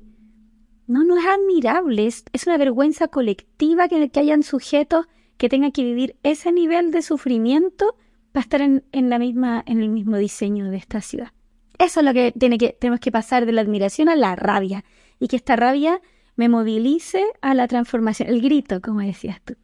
No, 0.85 1.03
no 1.03 1.17
es 1.17 1.25
admirable, 1.25 2.05
es, 2.05 2.23
una 2.45 2.59
vergüenza 2.59 3.07
colectiva 3.07 3.87
que, 3.87 4.11
que 4.11 4.19
hayan 4.19 4.43
sujetos 4.43 5.07
que 5.37 5.49
tengan 5.49 5.71
que 5.71 5.83
vivir 5.83 6.17
ese 6.21 6.51
nivel 6.51 6.91
de 6.91 7.01
sufrimiento 7.01 7.95
para 8.31 8.43
estar 8.43 8.61
en, 8.61 8.83
en, 8.91 9.09
la 9.09 9.17
misma, 9.17 9.63
en 9.65 9.81
el 9.81 9.89
mismo 9.89 10.17
diseño 10.17 10.69
de 10.69 10.77
esta 10.77 11.01
ciudad. 11.01 11.31
Eso 11.79 12.01
es 12.01 12.05
lo 12.05 12.13
que, 12.13 12.33
tiene 12.33 12.59
que 12.59 12.77
tenemos 12.79 12.99
que 12.99 13.11
pasar 13.11 13.47
de 13.47 13.53
la 13.53 13.61
admiración 13.61 14.07
a 14.07 14.15
la 14.15 14.35
rabia 14.35 14.85
y 15.19 15.29
que 15.29 15.37
esta 15.37 15.55
rabia 15.55 15.99
me 16.35 16.47
movilice 16.47 17.25
a 17.41 17.55
la 17.55 17.67
transformación. 17.67 18.29
El 18.29 18.39
grito, 18.39 18.81
como 18.81 18.99
decías 18.99 19.41
tú. 19.43 19.55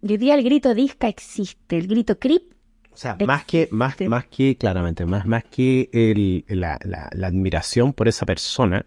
Hoy 0.00 0.16
día 0.16 0.34
el 0.34 0.44
grito 0.44 0.72
disca 0.72 1.08
existe, 1.08 1.76
el 1.76 1.88
grito 1.88 2.18
crip 2.18 2.54
o 2.98 3.00
sea, 3.00 3.16
más 3.24 3.44
que, 3.44 3.68
más, 3.70 3.94
más 4.08 4.26
que, 4.26 4.56
claramente, 4.56 5.06
más, 5.06 5.24
más 5.24 5.44
que 5.44 5.88
el, 5.92 6.44
la, 6.48 6.80
la, 6.82 7.28
admiración 7.28 7.92
por 7.92 8.08
esa 8.08 8.26
persona, 8.26 8.86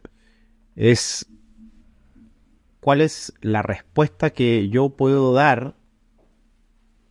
es 0.76 1.26
cuál 2.82 3.00
es 3.00 3.32
la 3.40 3.62
respuesta 3.62 4.32
que 4.32 4.68
yo 4.68 4.90
puedo 4.90 5.32
dar 5.32 5.76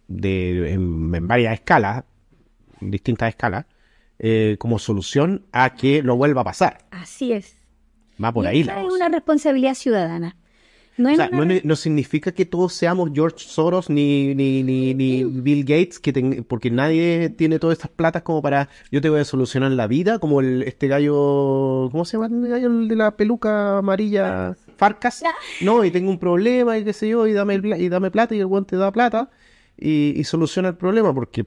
de, 0.09 0.75
en, 0.75 1.27
varias 1.27 1.55
escalas, 1.55 2.05
en 2.83 2.91
distintas 2.91 3.31
escalas, 3.31 3.65
eh, 4.19 4.57
como 4.59 4.79
solución 4.79 5.47
a 5.53 5.77
que 5.77 6.03
no 6.03 6.19
vuelva 6.19 6.43
a 6.43 6.45
pasar. 6.45 6.85
Así 6.91 7.33
es. 7.33 7.57
Va 8.23 8.31
por 8.31 8.47
ahí. 8.47 8.63
La 8.63 8.83
es 8.83 8.93
una 8.93 9.09
responsabilidad 9.09 9.73
ciudadana. 9.73 10.37
No, 10.97 11.77
significa 11.77 12.33
que 12.33 12.45
todos 12.45 12.75
seamos 12.75 13.11
George 13.15 13.39
Soros 13.39 13.89
ni, 13.89 14.35
ni, 14.35 14.63
ni, 14.63 15.25
Bill 15.25 15.65
Gates, 15.65 15.99
que 15.99 16.45
porque 16.47 16.71
nadie 16.71 17.31
tiene 17.31 17.59
todas 17.59 17.79
estas 17.79 17.91
platas 17.91 18.23
como 18.23 18.43
para 18.43 18.69
yo 18.91 19.01
te 19.01 19.09
voy 19.09 19.21
a 19.21 19.25
solucionar 19.25 19.71
la 19.73 19.87
vida, 19.87 20.19
como 20.19 20.41
el, 20.41 20.63
este 20.65 20.89
gallo, 20.89 21.89
¿cómo 21.91 22.05
se 22.05 22.17
llama 22.19 22.27
el 22.27 22.49
gallo 22.49 22.71
de 22.87 22.97
la 22.97 23.17
peluca 23.17 23.79
amarilla? 23.79 24.57
Farcas. 24.77 25.23
No, 25.61 25.85
y 25.85 25.91
tengo 25.91 26.11
un 26.11 26.19
problema 26.19 26.77
y 26.77 26.85
qué 26.85 26.93
sé 26.93 27.09
yo, 27.09 27.27
y 27.27 27.33
dame, 27.33 27.61
y 27.79 27.89
dame 27.89 28.11
plata 28.11 28.35
y 28.35 28.41
el 28.41 28.47
guante 28.47 28.77
da 28.77 28.93
plata. 28.93 29.31
Y, 29.83 30.23
soluciona 30.25 30.69
el 30.69 30.77
problema 30.77 31.15
porque 31.15 31.43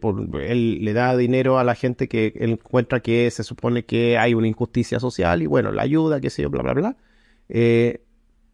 él 0.48 0.84
le 0.84 0.94
da 0.94 1.16
dinero 1.16 1.60
a 1.60 1.64
la 1.64 1.76
gente 1.76 2.08
que 2.08 2.34
él 2.36 2.54
encuentra 2.54 3.00
que 3.00 3.30
se 3.30 3.44
supone 3.44 3.86
que 3.86 4.18
hay 4.18 4.34
una 4.34 4.48
injusticia 4.48 5.00
social 5.00 5.44
y 5.44 5.46
bueno, 5.46 5.72
la 5.72 5.84
ayuda, 5.84 6.20
qué 6.20 6.32
sé 6.32 6.42
yo, 6.42 6.50
bla, 6.50 6.64
bla, 6.64 6.74
bla. 6.74 6.98
Eh, 7.50 8.02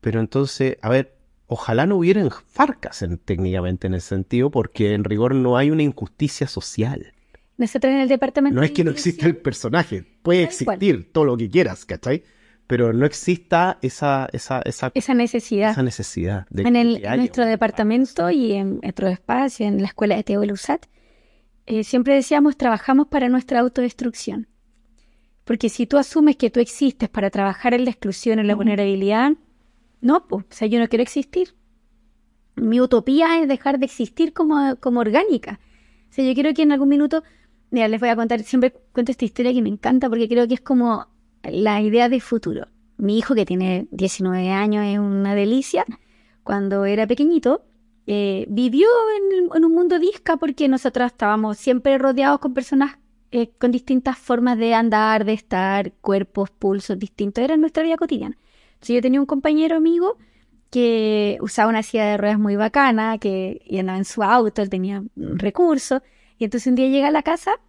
pero 0.01 0.19
entonces, 0.19 0.77
a 0.81 0.89
ver, 0.89 1.15
ojalá 1.47 1.85
no 1.85 1.97
hubieran 1.97 2.29
farcas 2.31 3.01
en, 3.01 3.17
técnicamente 3.17 3.87
en 3.87 3.95
ese 3.95 4.09
sentido, 4.09 4.51
porque 4.51 4.93
en 4.93 5.03
rigor 5.03 5.35
no 5.35 5.57
hay 5.57 5.71
una 5.71 5.83
injusticia 5.83 6.47
social. 6.47 7.13
Nosotros 7.57 7.91
en 7.91 7.99
el 7.99 8.07
departamento. 8.07 8.55
No 8.55 8.63
es 8.63 8.71
que 8.71 8.83
no 8.83 8.91
exista 8.91 9.25
el 9.25 9.35
personaje, 9.35 10.05
puede 10.21 10.43
existir 10.43 11.11
todo 11.11 11.25
lo 11.25 11.37
que 11.37 11.49
quieras, 11.49 11.85
¿cachai? 11.85 12.23
Pero 12.67 12.93
no 12.93 13.05
exista 13.05 13.79
esa, 13.81 14.29
esa, 14.31 14.61
esa, 14.63 14.91
esa 14.93 15.13
necesidad. 15.15 15.71
Esa 15.71 15.83
necesidad 15.83 16.47
de 16.51 16.61
en, 16.61 16.75
el, 16.75 17.01
nuestro 17.17 17.45
departamento 17.45 18.29
y 18.29 18.53
en 18.53 18.79
otro 18.87 19.07
espacio, 19.07 19.65
en 19.65 19.81
la 19.81 19.87
escuela 19.87 20.15
de 20.15 20.23
Teo 20.23 20.45
Lusat, 20.45 20.85
eh, 21.65 21.83
siempre 21.83 22.13
decíamos, 22.13 22.57
trabajamos 22.57 23.07
para 23.07 23.27
nuestra 23.27 23.59
autodestrucción. 23.59 24.47
Porque 25.45 25.69
si 25.69 25.87
tú 25.87 25.97
asumes 25.97 26.35
que 26.35 26.51
tú 26.51 26.59
existes 26.59 27.09
para 27.09 27.31
trabajar 27.31 27.73
en 27.73 27.85
la 27.85 27.89
exclusión, 27.89 28.37
en 28.37 28.45
la 28.45 28.55
vulnerabilidad, 28.55 29.33
no, 30.01 30.27
pues, 30.27 30.45
o 30.45 30.53
sea, 30.53 30.67
yo 30.67 30.79
no 30.79 30.87
quiero 30.87 31.03
existir. 31.03 31.55
Mi 32.55 32.81
utopía 32.81 33.41
es 33.41 33.47
dejar 33.47 33.79
de 33.79 33.85
existir 33.85 34.33
como, 34.33 34.75
como 34.77 34.99
orgánica. 34.99 35.59
O 36.09 36.13
sea, 36.13 36.25
yo 36.25 36.33
quiero 36.33 36.53
que 36.53 36.63
en 36.63 36.71
algún 36.71 36.89
minuto, 36.89 37.23
mira, 37.69 37.87
les 37.87 37.99
voy 37.99 38.09
a 38.09 38.15
contar, 38.15 38.41
siempre 38.41 38.73
cuento 38.91 39.11
esta 39.11 39.25
historia 39.25 39.53
que 39.53 39.61
me 39.61 39.69
encanta 39.69 40.09
porque 40.09 40.27
creo 40.27 40.47
que 40.47 40.55
es 40.55 40.61
como 40.61 41.07
la 41.43 41.81
idea 41.81 42.09
de 42.09 42.19
futuro. 42.19 42.67
Mi 42.97 43.17
hijo, 43.17 43.35
que 43.35 43.45
tiene 43.45 43.87
19 43.91 44.49
años, 44.49 44.85
es 44.85 44.99
una 44.99 45.35
delicia. 45.35 45.85
Cuando 46.43 46.85
era 46.85 47.07
pequeñito, 47.07 47.63
eh, 48.07 48.45
vivió 48.49 48.87
en, 49.55 49.63
un 49.63 49.71
mundo 49.73 49.99
disca 49.99 50.37
porque 50.37 50.67
nosotros 50.67 51.07
estábamos 51.07 51.57
siempre 51.57 51.97
rodeados 51.97 52.39
con 52.39 52.53
personas 52.53 52.97
eh, 53.31 53.51
con 53.59 53.71
distintas 53.71 54.17
formas 54.17 54.57
de 54.57 54.73
andar, 54.73 55.23
de 55.23 55.33
estar, 55.33 55.93
cuerpos, 56.01 56.49
pulsos 56.49 56.97
distintos. 56.97 57.43
Era 57.43 57.55
nuestra 57.55 57.83
vida 57.83 57.97
cotidiana 57.97 58.35
yo 58.81 59.01
tenía 59.01 59.19
un 59.19 59.25
compañero 59.25 59.75
amigo 59.75 60.17
que 60.69 61.37
usaba 61.41 61.69
una 61.69 61.83
silla 61.83 62.05
de 62.05 62.17
ruedas 62.17 62.39
muy 62.39 62.55
bacana, 62.55 63.17
que 63.17 63.61
andaba 63.79 63.97
en 63.97 64.05
su 64.05 64.23
auto, 64.23 64.61
él 64.61 64.69
tenía 64.69 65.03
recursos, 65.15 66.01
y 66.37 66.45
entonces 66.45 66.67
un 66.67 66.75
día 66.75 66.87
llega 66.87 67.07
a 67.07 67.11
la 67.11 67.23
casa 67.23 67.59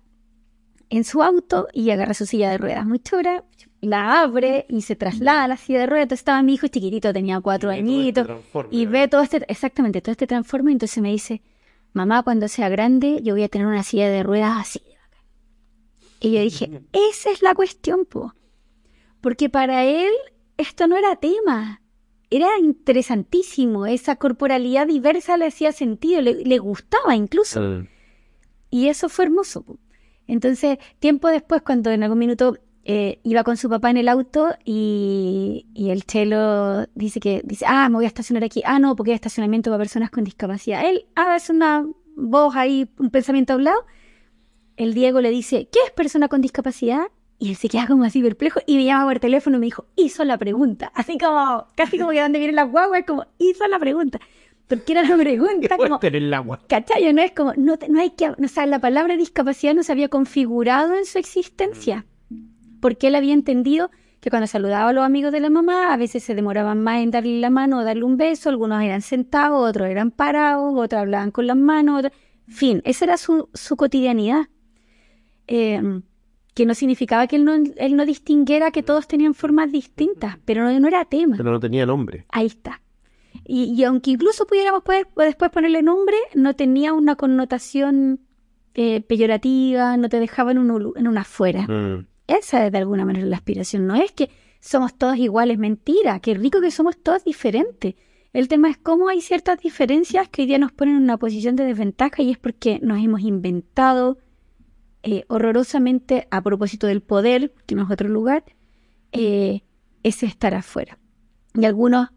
en 0.91 1.05
su 1.05 1.23
auto 1.23 1.69
y 1.73 1.91
agarra 1.91 2.15
su 2.15 2.27
silla 2.27 2.51
de 2.51 2.59
ruedas 2.59 2.85
muy 2.85 2.99
chura, 2.99 3.45
la 3.81 4.21
abre 4.21 4.67
y 4.69 4.83
se 4.83 4.97
traslada 4.97 5.45
a 5.45 5.49
la 5.49 5.57
silla 5.57 5.81
de 5.81 5.87
ruedas. 5.87 6.05
Entonces 6.05 6.21
estaba 6.21 6.43
mi 6.43 6.55
hijo 6.55 6.69
chiquitito, 6.69 7.13
tenía 7.13 7.41
cuatro 7.41 7.71
añitos, 7.71 8.29
y 8.71 8.87
ve 8.87 9.09
todo 9.09 9.23
este, 9.23 9.45
exactamente, 9.49 10.03
todo 10.03 10.13
este 10.13 10.27
transforme. 10.27 10.73
Entonces 10.73 11.03
me 11.03 11.11
dice, 11.11 11.43
mamá, 11.93 12.23
cuando 12.23 12.49
sea 12.49 12.69
grande, 12.69 13.21
yo 13.23 13.35
voy 13.35 13.45
a 13.45 13.49
tener 13.49 13.67
una 13.67 13.83
silla 13.83 14.09
de 14.09 14.23
ruedas 14.23 14.59
así. 14.59 14.83
Y 16.21 16.33
yo 16.33 16.41
dije, 16.41 16.83
esa 16.93 17.31
es 17.31 17.41
la 17.41 17.55
cuestión, 17.55 18.05
po. 18.05 18.35
Porque 19.21 19.49
para 19.49 19.85
él 19.85 20.13
esto 20.61 20.87
no 20.87 20.97
era 20.97 21.17
tema. 21.17 21.83
Era 22.31 22.59
interesantísimo. 22.59 23.87
Esa 23.87 24.17
corporalidad 24.17 24.87
diversa 24.87 25.37
le 25.37 25.47
hacía 25.47 25.73
sentido, 25.73 26.21
le, 26.21 26.59
gustaba 26.59 27.17
incluso. 27.17 27.85
Y 28.71 28.89
eso 28.89 29.09
fue 29.09 29.25
hermoso. 29.25 29.65
Entonces, 30.27 30.79
tiempo 31.01 31.29
después, 31.29 31.63
cuando 31.63 31.91
en 31.91 32.05
algún 32.05 32.19
minuto 32.19 32.57
eh, 32.85 33.21
iba 33.25 33.43
con 33.43 33.57
su 33.57 33.69
papá 33.69 33.91
en 33.91 33.97
el 33.97 34.09
auto 34.09 34.55
y, 34.65 35.67
el 35.75 36.05
chelo 36.05 36.87
dice 36.95 37.21
que, 37.21 37.43
dice, 37.45 37.65
ah, 37.69 37.89
me 37.89 37.97
voy 37.97 38.05
a 38.05 38.09
estacionar 38.09 38.45
aquí. 38.45 38.63
Ah, 38.65 38.79
no, 38.79 38.95
porque 38.95 39.11
hay 39.11 39.17
estacionamiento 39.17 39.71
para 39.71 39.79
personas 39.79 40.11
con 40.11 40.25
discapacidad. 40.25 40.89
Él 40.89 41.07
hace 41.17 41.53
una 41.53 41.87
voz 42.17 42.55
ahí, 42.55 42.89
un 42.99 43.11
pensamiento 43.11 43.55
hablado. 43.55 43.85
El 44.77 44.95
Diego 44.95 45.21
le 45.21 45.31
dice, 45.31 45.69
¿qué 45.71 45.81
es 45.85 45.91
persona 45.91 46.29
con 46.29 46.41
discapacidad? 46.41 47.09
Y 47.41 47.49
él 47.49 47.57
se 47.57 47.71
queda 47.71 47.87
como 47.87 48.05
así 48.05 48.23
perplejo 48.23 48.61
y 48.67 48.77
me 48.77 48.85
llama 48.85 49.07
por 49.07 49.19
teléfono 49.19 49.57
y 49.57 49.61
me 49.61 49.67
dijo, 49.67 49.87
hizo 49.97 50.25
la 50.25 50.37
pregunta. 50.37 50.93
Así 50.95 51.17
como, 51.17 51.67
casi 51.75 51.99
como 51.99 52.11
que 52.11 52.21
donde 52.21 52.39
viene 52.39 52.53
la 52.53 52.65
guagua, 52.65 52.99
es 52.99 53.07
como, 53.07 53.25
hizo 53.39 53.67
la 53.67 53.79
pregunta. 53.79 54.21
Porque 54.69 54.93
era 54.93 55.03
la 55.03 55.17
pregunta 55.17 55.77
como... 55.79 55.99
el 56.03 56.35
agua. 56.35 56.61
¿Cachayo? 56.69 57.13
No 57.15 57.23
es 57.23 57.33
como, 57.33 57.55
no, 57.57 57.79
no 57.89 58.01
hay 58.01 58.11
que... 58.11 58.29
O 58.29 58.49
sea, 58.49 58.67
la 58.67 58.79
palabra 58.79 59.17
discapacidad 59.17 59.75
no 59.75 59.83
se 59.83 59.91
había 59.91 60.09
configurado 60.09 60.95
en 60.95 61.07
su 61.07 61.19
existencia. 61.19 62.05
Porque 62.79 63.07
él 63.07 63.15
había 63.15 63.33
entendido 63.33 63.91
que 64.21 64.29
cuando 64.29 64.47
saludaba 64.47 64.91
a 64.91 64.93
los 64.93 65.05
amigos 65.05 65.33
de 65.33 65.41
la 65.41 65.49
mamá, 65.49 65.95
a 65.95 65.97
veces 65.97 66.23
se 66.23 66.35
demoraban 66.35 66.83
más 66.83 67.01
en 67.01 67.11
darle 67.11 67.41
la 67.41 67.49
mano 67.49 67.79
o 67.79 67.85
darle 67.85 68.05
un 68.05 68.19
beso, 68.19 68.51
algunos 68.51 68.83
eran 68.83 69.01
sentados, 69.01 69.67
otros 69.67 69.89
eran 69.89 70.11
parados, 70.11 70.75
otros 70.77 71.01
hablaban 71.01 71.31
con 71.31 71.47
las 71.47 71.57
manos, 71.57 72.05
en 72.05 72.55
fin, 72.55 72.83
esa 72.85 73.07
era 73.07 73.17
su, 73.17 73.49
su 73.55 73.77
cotidianidad. 73.77 74.49
Em, 75.47 76.03
que 76.61 76.67
no 76.67 76.75
significaba 76.75 77.27
que 77.27 77.37
él 77.37 77.47
no, 77.47 77.55
él 77.55 77.97
no 77.97 78.05
distinguiera 78.05 78.71
que 78.71 78.83
todos 78.83 79.09
tenían 79.09 79.33
formas 79.33 79.73
distintas, 79.73 80.37
pero 80.45 80.63
no, 80.63 80.79
no 80.79 80.89
era 80.89 81.07
tema. 81.07 81.39
Pero 81.39 81.53
no 81.53 81.59
tenía 81.59 81.87
nombre. 81.87 82.27
Ahí 82.29 82.45
está. 82.45 82.83
Y, 83.47 83.83
aunque 83.85 84.11
incluso 84.11 84.47
pudiéramos 84.47 84.83
poder, 84.83 85.09
después 85.17 85.51
ponerle 85.51 85.83
nombre, 85.83 86.19
no 86.35 86.55
tenía 86.55 86.93
una 86.93 87.17
connotación 87.17 88.21
eh, 88.75 89.01
peyorativa, 89.01 89.97
no 89.97 90.11
te 90.11 90.21
dejaba 90.21 90.51
en, 90.51 90.59
un, 90.59 90.93
en 90.97 91.09
una 91.09 91.23
afuera. 91.23 91.63
Mm. 91.63 92.07
Esa 92.27 92.67
es 92.67 92.73
de 92.73 92.77
alguna 92.77 93.07
manera 93.07 93.25
la 93.25 93.37
aspiración. 93.37 93.87
No 93.87 93.95
es 93.95 94.13
que 94.13 94.29
somos 94.61 94.93
todos 94.99 95.17
iguales, 95.17 95.57
mentira. 95.57 96.21
Qué 96.21 96.35
rico 96.35 96.61
que 96.61 96.71
somos 96.71 96.99
todos 96.99 97.25
diferentes. 97.25 97.95
El 98.35 98.49
tema 98.49 98.69
es 98.69 98.77
cómo 98.77 99.09
hay 99.09 99.23
ciertas 99.23 99.61
diferencias 99.61 100.29
que 100.29 100.43
hoy 100.43 100.49
día 100.49 100.59
nos 100.59 100.73
ponen 100.73 100.97
en 100.97 101.05
una 101.05 101.17
posición 101.17 101.57
de 101.57 101.65
desventaja 101.65 102.21
y 102.21 102.31
es 102.31 102.39
porque 102.39 102.81
nos 102.83 103.03
hemos 103.03 103.23
inventado 103.23 104.19
eh, 105.03 105.25
horrorosamente 105.29 106.29
a 106.31 106.43
propósito 106.43 106.87
del 106.87 107.01
poder, 107.03 107.53
que 107.67 107.75
no 107.75 107.85
es 107.85 107.91
otro 107.91 108.09
lugar, 108.09 108.45
eh, 109.13 109.63
ese 110.03 110.27
estar 110.27 110.55
afuera. 110.55 110.99
Y 111.55 111.65
algunos 111.65 112.11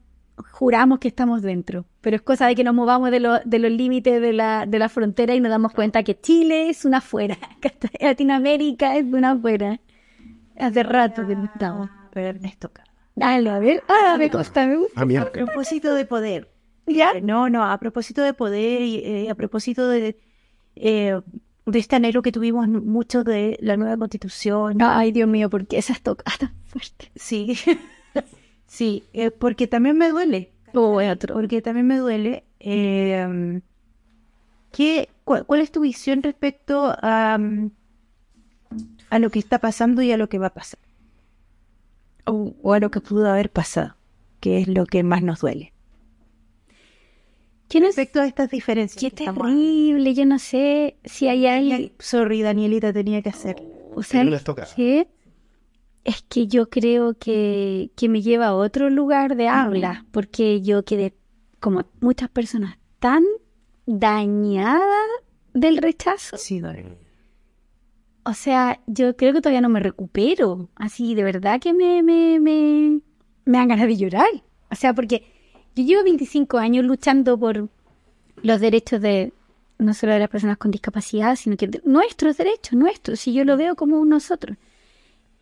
juramos 0.52 1.00
que 1.00 1.08
estamos 1.08 1.42
dentro, 1.42 1.86
pero 2.02 2.16
es 2.16 2.22
cosa 2.22 2.48
de 2.48 2.56
que 2.56 2.64
nos 2.64 2.74
movamos 2.74 3.12
de, 3.12 3.42
de 3.46 3.60
los 3.60 3.72
límites 3.72 4.22
de 4.22 4.34
la, 4.34 4.66
de 4.66 4.80
la 4.80 4.90
frontera 4.90 5.36
y 5.36 5.40
nos 5.40 5.50
damos 5.50 5.74
cuenta 5.74 6.04
que 6.04 6.20
Chile 6.20 6.70
es 6.70 6.86
una 6.86 6.98
afuera, 6.98 7.38
que 7.62 7.72
Latinoamérica 8.00 8.98
es 8.98 9.06
una 9.06 9.32
afuera. 9.32 9.80
Hace 10.58 10.84
rato 10.84 11.26
que 11.26 11.36
no 11.36 11.46
estamos. 11.46 11.90
Pero 12.12 12.28
Ernesto 12.28 12.72
Dale, 13.16 13.50
a 13.50 13.60
ver. 13.60 13.84
Ah, 13.88 14.16
me 14.18 14.30
gusta, 14.30 14.68
me 14.68 14.78
gusta. 14.78 15.02
A, 15.02 15.32
propósito 15.32 15.94
de 15.94 16.06
poder. 16.06 16.50
¿Ya? 16.86 17.12
Eh, 17.12 17.22
no, 17.22 17.50
no, 17.50 17.64
a 17.64 17.78
propósito 17.80 18.22
de 18.22 18.34
poder 18.34 18.82
y 18.82 18.98
eh, 18.98 19.30
a 19.30 19.36
propósito 19.36 19.88
de, 19.88 20.18
eh, 20.76 21.22
de 21.66 21.80
este 21.80 21.96
anhelo 21.96 22.22
que 22.22 22.32
tuvimos 22.32 22.68
mucho 22.68 23.24
de 23.24 23.58
la 23.62 23.78
nueva 23.78 23.98
constitución. 23.98 24.78
Ay, 24.82 25.12
Dios 25.12 25.30
mío, 25.30 25.50
¿por 25.50 25.66
qué 25.68 25.78
esas 25.78 26.02
tocadas 26.02 26.52
fuerte? 26.66 27.12
Sí. 27.16 27.58
Sí, 28.66 29.04
eh, 29.14 29.30
porque 29.30 29.68
también 29.68 30.00
me 30.00 30.10
duele. 30.10 30.52
Porque 30.72 31.62
también 31.62 31.86
me 31.86 31.98
duele. 31.98 32.44
Eh, 32.60 33.62
¿qué, 34.72 35.10
cuál, 35.24 35.62
es 35.62 35.72
tu 35.72 35.82
visión 35.82 36.24
respecto 36.24 36.96
a, 37.02 37.38
a 39.10 39.20
lo 39.20 39.30
que 39.30 39.40
está 39.40 39.60
pasando 39.60 40.02
y 40.02 40.12
a 40.12 40.18
lo 40.18 40.28
que 40.28 40.40
va 40.40 40.48
a 40.48 40.54
pasar? 40.54 40.80
O, 42.26 42.74
a 42.74 42.80
lo 42.80 42.90
que 42.90 43.02
pudo 43.02 43.30
haber 43.30 43.52
pasado, 43.52 43.96
que 44.40 44.60
es 44.60 44.68
lo 44.68 44.86
que 44.86 45.04
más 45.04 45.22
nos 45.22 45.42
duele. 45.42 45.73
¿Qué 47.74 47.80
respecto 47.80 48.22
a 48.22 48.28
estas 48.28 48.52
diferencias? 48.52 49.02
Qué 49.02 49.10
terrible, 49.10 50.14
yo 50.14 50.28
no 50.28 50.38
sé 50.38 50.98
si 51.06 51.28
hay 51.28 51.48
alguien... 51.48 51.92
Sorry, 51.98 52.44
Danielita, 52.44 52.94
tenía 52.94 53.24
que 53.24 53.30
hacer. 53.30 53.64
O 53.96 54.04
sea, 54.04 54.24
¿qué? 54.76 55.08
es 56.04 56.22
que 56.22 56.46
yo 56.46 56.70
creo 56.70 57.16
que, 57.16 57.90
me 58.08 58.22
lleva 58.22 58.46
a 58.46 58.54
otro 58.54 58.92
lugar 58.92 59.36
de 59.36 59.48
habla, 59.48 60.06
porque 60.12 60.62
yo 60.62 60.86
quedé, 60.86 61.16
como 61.60 61.86
muchas 62.00 62.30
personas, 62.30 62.78
tan 63.00 63.24
dañada 63.88 64.86
del 65.56 65.78
rechazo. 65.78 66.38
Sí, 66.38 66.62
O 68.24 68.34
sea, 68.36 68.82
yo 68.86 69.18
creo 69.18 69.34
que 69.34 69.42
todavía 69.42 69.62
no 69.62 69.70
me 69.70 69.80
recupero. 69.80 70.70
Así, 70.76 71.16
de 71.16 71.24
verdad 71.24 71.60
que 71.60 71.74
me, 71.74 72.04
me, 72.04 72.40
me, 72.40 73.02
me 73.46 73.58
dan 73.58 73.68
ganas 73.68 73.88
de 73.88 73.98
llorar. 73.98 74.30
O 74.70 74.76
sea, 74.76 74.94
porque 74.94 75.33
yo 75.76 75.84
llevo 75.84 76.04
25 76.04 76.58
años 76.58 76.86
luchando 76.86 77.38
por 77.38 77.70
los 78.42 78.60
derechos 78.62 79.02
de 79.02 79.34
no 79.80 79.94
solo 79.94 80.14
de 80.14 80.20
las 80.20 80.30
personas 80.30 80.58
con 80.58 80.72
discapacidad, 80.72 81.36
sino 81.36 81.58
que 81.58 81.82
nuestros 81.84 82.38
derechos, 82.38 82.74
nuestros, 82.74 83.20
si 83.20 83.34
yo 83.34 83.44
lo 83.44 83.58
veo 83.58 83.76
como 83.76 84.04
nosotros 84.06 84.58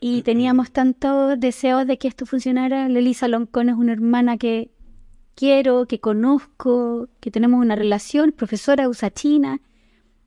y 0.03 0.23
teníamos 0.23 0.71
tantos 0.71 1.39
deseos 1.39 1.85
de 1.85 1.99
que 1.99 2.07
esto 2.07 2.25
funcionara. 2.25 2.89
Lelisa 2.89 3.27
Loncón 3.27 3.69
es 3.69 3.75
una 3.75 3.93
hermana 3.93 4.37
que 4.37 4.71
quiero, 5.35 5.85
que 5.85 5.99
conozco, 5.99 7.07
que 7.19 7.29
tenemos 7.29 7.61
una 7.61 7.75
relación, 7.75 8.31
profesora 8.31 8.89
usachina. 8.89 9.61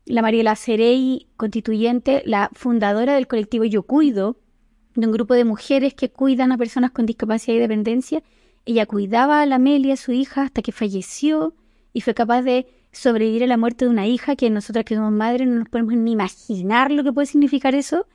La 0.07 0.23
Mariela 0.23 0.55
Cerey, 0.55 1.27
constituyente, 1.37 2.23
la 2.25 2.51
fundadora 2.53 3.15
del 3.15 3.27
colectivo 3.27 3.65
Yo 3.65 3.83
Cuido, 3.83 4.37
de 4.95 5.07
un 5.07 5.13
grupo 5.13 5.35
de 5.35 5.45
mujeres 5.45 5.95
que 5.95 6.11
cuidan 6.11 6.53
a 6.53 6.59
personas 6.59 6.93
con 6.93 7.05
discapacidad 7.05 7.57
y 7.57 7.61
dependencia. 7.61 8.23
Ella 8.67 8.87
cuidaba 8.87 9.43
a 9.43 9.47
la 9.47 9.57
Amelia, 9.57 9.97
su 9.97 10.13
hija, 10.13 10.43
hasta 10.43 10.63
que 10.63 10.73
falleció 10.73 11.55
y 11.93 12.01
fue 12.01 12.15
capaz 12.15 12.43
de 12.43 12.67
sobrevivir 12.93 13.45
a 13.45 13.47
la 13.47 13.57
muerte 13.57 13.85
de 13.85 13.91
una 13.91 14.07
hija 14.07 14.37
que 14.37 14.51
nosotras 14.51 14.85
que 14.85 14.95
somos 14.95 15.13
madres 15.13 15.49
no 15.49 15.59
nos 15.59 15.69
podemos 15.69 15.95
ni 15.95 16.13
imaginar 16.13 16.91
lo 16.91 17.03
que 17.05 17.13
puede 17.13 17.27
significar 17.27 17.75
eso 17.75 18.07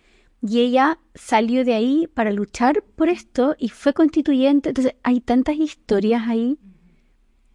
y 0.42 0.62
ella 0.62 1.00
salió 1.16 1.66
de 1.66 1.74
ahí 1.74 2.08
para 2.14 2.32
luchar 2.32 2.84
por 2.96 3.10
esto 3.10 3.56
y 3.60 3.70
fue 3.70 3.94
constituyente. 3.94 4.70
Entonces 4.70 4.96
hay 5.04 5.20
tantas 5.20 5.58
historias 5.58 6.24
ahí 6.28 6.58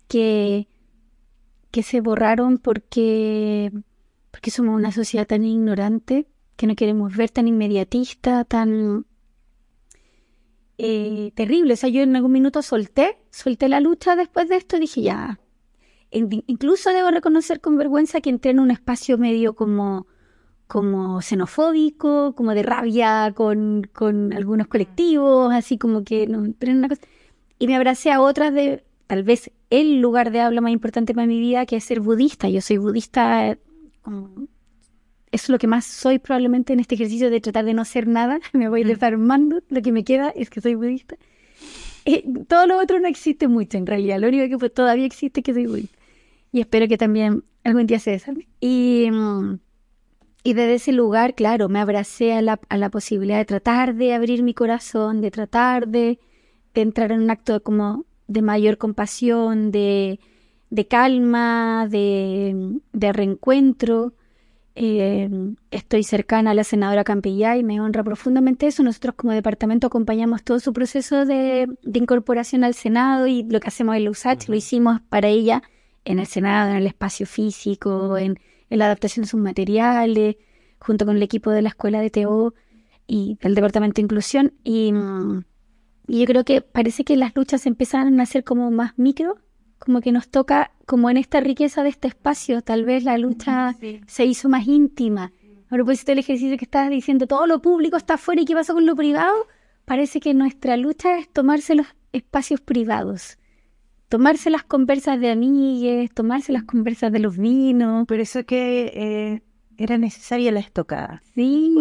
que, 0.07 0.68
que 1.70 1.82
se 1.82 2.01
borraron 2.01 2.59
porque, 2.59 3.72
porque 4.30 4.51
somos 4.51 4.76
una 4.76 4.92
sociedad 4.92 5.26
tan 5.26 5.45
ignorante 5.45 6.26
que 6.57 6.66
no 6.66 6.76
queremos 6.76 7.16
ver 7.16 7.30
tan 7.30 7.49
inmediatista, 7.49 8.45
tan 8.45 9.07
eh, 10.79 11.33
terrible. 11.35 11.75
O 11.75 11.77
sea, 11.77 11.89
yo 11.89 12.03
en 12.03 12.16
algún 12.16 12.33
minuto 12.33 12.62
solté, 12.62 13.18
solté 13.31 13.68
la 13.68 13.81
lucha 13.81 14.16
después 14.16 14.49
de 14.49 14.57
esto 14.57 14.77
y 14.77 14.81
dije 14.81 15.03
ya. 15.03 15.41
Incluso 16.11 16.91
debo 16.91 17.11
reconocer 17.11 17.61
con 17.61 17.77
vergüenza 17.77 18.20
que 18.20 18.31
entré 18.31 18.53
en 18.53 18.61
un 18.61 18.70
espacio 18.70 19.18
medio 19.18 19.55
como 19.55 20.07
como 20.66 21.20
xenofóbico, 21.20 22.35
como 22.35 22.55
de 22.55 22.62
rabia 22.62 23.33
con, 23.37 23.83
con 23.93 24.33
algunos 24.33 24.66
colectivos, 24.66 25.53
así 25.53 25.77
como 25.77 26.05
que 26.05 26.27
no, 26.27 26.55
pero 26.59 26.72
una 26.72 26.89
cosa. 26.89 27.03
Y 27.59 27.66
me 27.66 27.77
abracé 27.77 28.11
a 28.12 28.20
otras 28.20 28.55
de 28.55 28.85
tal 29.07 29.22
vez 29.25 29.51
el 29.70 30.01
lugar 30.01 30.31
de 30.31 30.41
habla 30.41 30.61
más 30.61 30.72
importante 30.72 31.14
para 31.14 31.27
mi 31.27 31.39
vida, 31.39 31.66
que 31.66 31.77
es 31.77 31.85
ser 31.85 32.01
budista. 32.01 32.49
Yo 32.49 32.61
soy 32.61 32.79
budista, 32.79 33.49
eso 33.49 34.49
es 35.35 35.49
lo 35.49 35.59
que 35.59 35.66
más 35.66 35.85
soy 35.85 36.18
probablemente 36.18 36.72
en 36.72 36.80
este 36.80 36.95
ejercicio 36.95 37.28
de 37.28 37.41
tratar 37.41 37.64
de 37.64 37.74
no 37.74 37.85
ser 37.85 38.07
nada. 38.07 38.39
Me 38.53 38.68
voy 38.68 38.85
mm. 38.85 38.89
desarmando, 38.89 39.62
lo 39.68 39.82
que 39.82 39.93
me 39.93 40.05
queda 40.05 40.30
es 40.30 40.49
que 40.49 40.61
soy 40.61 40.74
budista. 40.74 41.16
Eh, 42.05 42.24
todo 42.49 42.66
lo 42.66 42.78
otro 42.78 43.01
no 43.01 43.09
existe 43.09 43.49
mucho 43.49 43.78
en 43.78 43.87
realidad, 43.87 44.20
lo 44.20 44.28
único 44.28 44.59
que 44.59 44.70
todavía 44.70 45.07
existe 45.07 45.41
es 45.41 45.45
que 45.45 45.55
soy 45.55 45.66
budista. 45.66 45.99
Y 46.53 46.61
espero 46.61 46.87
que 46.87 46.99
también 46.99 47.45
algún 47.64 47.87
día 47.87 47.99
se 47.99 48.12
desarme. 48.12 48.47
Y... 48.61 49.09
Mm, 49.11 49.59
y 50.47 50.53
desde 50.53 50.74
ese 50.74 50.93
lugar, 50.93 51.35
claro, 51.35 51.70
me 51.70 51.80
abracé 51.80 52.35
a 52.35 52.43
la, 52.43 52.61
a 52.68 52.76
la 52.76 52.91
posibilidad 52.91 53.39
de 53.39 53.47
tratar 53.47 53.95
de 53.95 54.12
abrir 54.12 54.43
mi 54.43 54.53
corazón, 54.53 55.22
de 55.22 55.30
tratar 55.30 55.89
de, 55.89 56.18
entrar 56.74 57.12
en 57.12 57.22
un 57.22 57.30
acto 57.30 57.62
como 57.62 58.05
de 58.26 58.43
mayor 58.43 58.76
compasión, 58.76 59.70
de, 59.70 60.20
de 60.68 60.87
calma, 60.87 61.89
de, 61.89 62.78
de 62.93 63.12
reencuentro. 63.14 64.12
Eh, 64.77 65.31
estoy 65.70 66.03
cercana 66.03 66.51
a 66.51 66.55
la 66.55 66.64
senadora 66.64 67.05
Campillay 67.05 67.61
y 67.61 67.62
me 67.64 67.81
honra 67.81 68.03
profundamente 68.03 68.66
eso. 68.66 68.83
Nosotros 68.83 69.14
como 69.14 69.33
departamento 69.33 69.87
acompañamos 69.87 70.43
todo 70.43 70.59
su 70.61 70.72
proceso 70.72 71.25
de, 71.25 71.68
incorporación 71.85 72.64
al 72.64 72.75
Senado 72.75 73.27
y 73.27 73.45
lo 73.45 73.61
que 73.61 73.68
hacemos 73.68 73.97
en 73.97 74.05
la 74.05 74.11
USACH 74.11 74.49
lo 74.49 74.57
hicimos 74.57 75.01
para 75.09 75.29
ella 75.29 75.62
en 76.05 76.18
el 76.18 76.27
Senado, 76.27 76.70
en 76.70 76.77
el 76.77 76.87
espacio 76.87 77.27
físico, 77.27 78.18
en, 78.18 78.39
la 78.68 78.87
adaptación 78.87 79.22
de 79.22 79.29
sus 79.29 79.41
materiales, 79.41 80.37
junto 80.81 81.07
con 81.07 81.16
el 81.16 81.22
equipo 81.22 81.51
de 81.51 81.62
la 81.62 81.68
Escuela 81.68 82.01
de 82.01 82.11
TO 82.11 82.55
y 83.07 83.39
el 83.41 83.55
Departamento 83.55 83.97
de 83.97 84.03
Inclusión. 84.03 84.55
Y, 84.64 84.93
y 86.09 86.20
yo 86.20 86.27
creo 86.27 86.45
que 86.45 86.61
parece 86.61 87.05
que 87.05 87.16
las 87.16 87.37
luchas 87.37 87.66
empezaron 87.66 88.20
a 88.20 88.27
ser 88.27 88.43
como 88.43 88.72
más 88.72 88.99
micro 88.99 89.37
como 89.79 90.01
que 90.01 90.12
nos 90.12 90.29
toca, 90.29 90.70
como 90.87 91.11
en 91.11 91.16
esta 91.16 91.41
riqueza 91.41 91.83
de 91.83 91.91
este 91.91 92.09
espacio, 92.09 92.62
tal 92.62 92.85
vez 92.85 93.05
la 93.05 93.18
lucha 93.18 93.77
se 94.07 94.25
hizo 94.25 94.49
más 94.49 94.66
íntima. 94.66 95.33
A 95.68 95.75
propósito 95.75 96.12
del 96.12 96.20
ejercicio 96.20 96.57
que 96.57 96.64
estabas 96.64 96.91
diciendo, 96.91 97.27
todo 97.27 97.47
lo 97.47 97.61
público 97.61 97.97
está 97.97 98.14
afuera 98.14 98.43
y 98.43 98.45
qué 98.45 98.55
pasa 98.55 98.72
con 98.72 98.87
lo 98.87 98.95
privado, 98.95 99.35
parece 99.85 100.20
que 100.20 100.35
nuestra 100.35 100.77
lucha 100.77 101.18
es 101.18 101.29
tomarse 101.29 101.75
los 101.75 101.87
espacios 102.12 102.61
privados. 102.61 103.39
Tomarse 104.09 104.51
las 104.51 104.62
conversas 104.62 105.18
de 105.18 105.31
amigues, 105.31 106.12
tomarse 106.12 106.53
las 106.53 106.64
conversas 106.64 107.11
de 107.11 107.18
los 107.18 107.37
vinos. 107.37 108.07
Por 108.07 108.20
eso 108.20 108.45
que 108.45 108.93
eh, 108.95 109.43
era 109.77 109.99
necesaria 109.99 110.53
la 110.53 110.61
estocada. 110.61 111.22
Sí, 111.35 111.75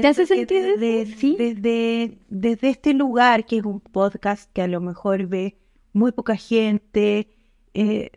¿te 0.00 0.06
hace 0.06 0.26
sentido? 0.26 0.76
desde, 0.76 2.18
desde 2.28 2.68
este 2.68 2.94
lugar, 2.94 3.44
que 3.44 3.58
es 3.58 3.64
un 3.64 3.80
podcast 3.80 4.50
que 4.52 4.62
a 4.62 4.68
lo 4.68 4.80
mejor 4.80 5.26
ve 5.26 5.56
muy 5.92 6.12
poca 6.12 6.36
gente, 6.36 7.28
eh, 7.74 8.10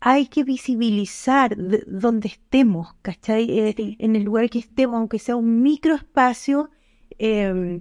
hay 0.00 0.26
que 0.26 0.44
visibilizar 0.44 1.56
donde 1.86 2.28
estemos, 2.28 2.94
¿cachai? 3.02 3.50
Eh, 3.58 3.96
en 3.98 4.16
el 4.16 4.24
lugar 4.24 4.50
que 4.50 4.58
estemos, 4.58 4.96
aunque 4.96 5.18
sea 5.18 5.36
un 5.36 5.62
microespacio, 5.62 6.70
em, 7.18 7.80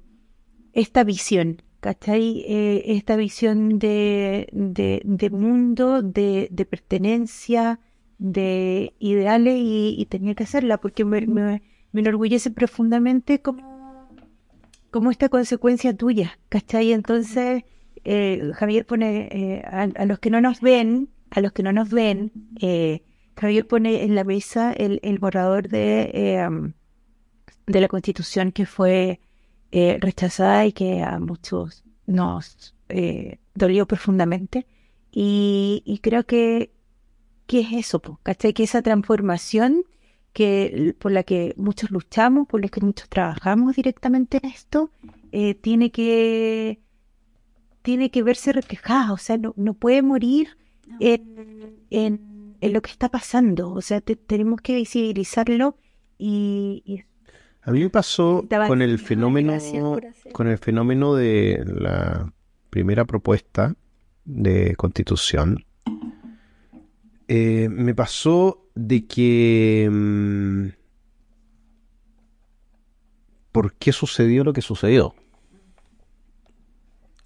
esta 0.74 1.03
visión, 1.03 1.61
¿cachai? 1.82 2.45
Eh, 2.47 2.84
esta 2.95 3.15
visión 3.17 3.78
de, 3.80 4.47
de, 4.53 5.30
mundo, 5.32 6.01
de, 6.01 6.67
pertenencia, 6.69 7.80
de 8.19 8.93
ideales 8.99 9.55
y, 9.59 10.05
tenía 10.09 10.36
que 10.36 10.43
hacerla 10.43 10.78
porque 10.80 11.03
me, 11.05 11.28
me, 11.28 11.61
enorgullece 11.93 12.51
profundamente 12.51 13.41
como, 13.41 14.09
como 14.91 15.11
esta 15.11 15.30
consecuencia 15.30 15.95
tuya, 15.95 16.39
¿cachai? 16.49 16.93
Entonces, 16.93 17.63
Javier 18.53 18.86
pone 18.86 19.61
a 19.65 20.05
los 20.05 20.19
que 20.19 20.30
no 20.30 20.39
nos 20.41 20.61
ven, 20.61 21.09
a 21.34 21.42
los 21.42 21.52
que 21.52 21.64
no 21.64 21.72
nos 21.74 21.90
ven, 21.90 22.32
eh, 22.62 23.02
Javier 23.36 23.68
pone 23.68 24.04
en 24.04 24.16
la 24.16 24.24
mesa 24.24 24.72
el, 24.74 25.18
borrador 25.20 25.68
de, 25.68 26.12
eh, 26.14 26.50
de 27.66 27.82
la 27.82 27.88
constitución 27.88 28.52
que 28.52 28.66
fue 28.66 29.20
eh, 29.72 29.98
rechazada 30.00 30.66
y 30.66 30.74
que 30.74 31.02
a 31.02 31.20
muchos 31.20 31.84
nos 32.06 32.76
eh, 32.90 33.40
dolió 33.56 33.88
profundamente. 33.88 34.68
Y, 35.12 36.00
creo 36.02 36.26
que, 36.26 36.72
que 37.46 37.62
es 37.62 37.72
eso, 37.74 38.02
¿cachai? 38.24 38.54
Que 38.54 38.64
esa 38.64 38.82
transformación 38.82 39.84
que, 40.34 40.96
por 41.00 41.12
la 41.12 41.24
que 41.24 41.54
muchos 41.58 41.92
luchamos, 41.92 42.48
por 42.48 42.62
la 42.62 42.70
que 42.70 42.82
muchos 42.82 43.10
trabajamos 43.10 43.76
directamente 43.76 44.40
en 44.42 44.50
esto, 44.50 44.92
tiene 45.62 45.92
que 45.92 46.80
tiene 47.82 48.12
que 48.12 48.24
verse 48.24 48.54
reflejada, 48.54 49.12
o 49.12 49.18
sea, 49.18 49.38
no, 49.38 49.54
no 49.58 49.74
puede 49.74 50.02
morir 50.02 50.58
en, 51.00 52.56
lo 52.62 52.82
que 52.82 52.91
está 52.91 53.10
pasando. 53.10 53.72
O 53.72 53.82
sea, 53.82 54.02
tenemos 54.02 54.62
que 54.62 54.76
visibilizarlo 54.76 55.78
y, 56.18 57.04
a 57.66 57.72
mí 57.72 57.80
me 57.80 57.89
pasó 57.89 58.46
con 58.68 58.82
el 58.82 59.00
fenómeno 59.00 59.58
con 60.34 60.48
el 60.48 60.58
fenómeno 60.58 61.16
de 61.16 61.64
la 61.66 62.34
primera 62.70 63.06
propuesta 63.06 63.74
de 64.26 64.76
constitución. 64.76 65.66
Eh, 67.30 67.70
me 67.70 67.96
pasó 67.96 68.68
de 68.76 69.08
que 69.08 69.89
mm, 69.89 70.68
¿por 73.54 73.74
qué 73.76 73.94
sucedió 73.94 74.44
lo 74.44 74.52
que 74.52 74.62
sucedió? 74.62 75.16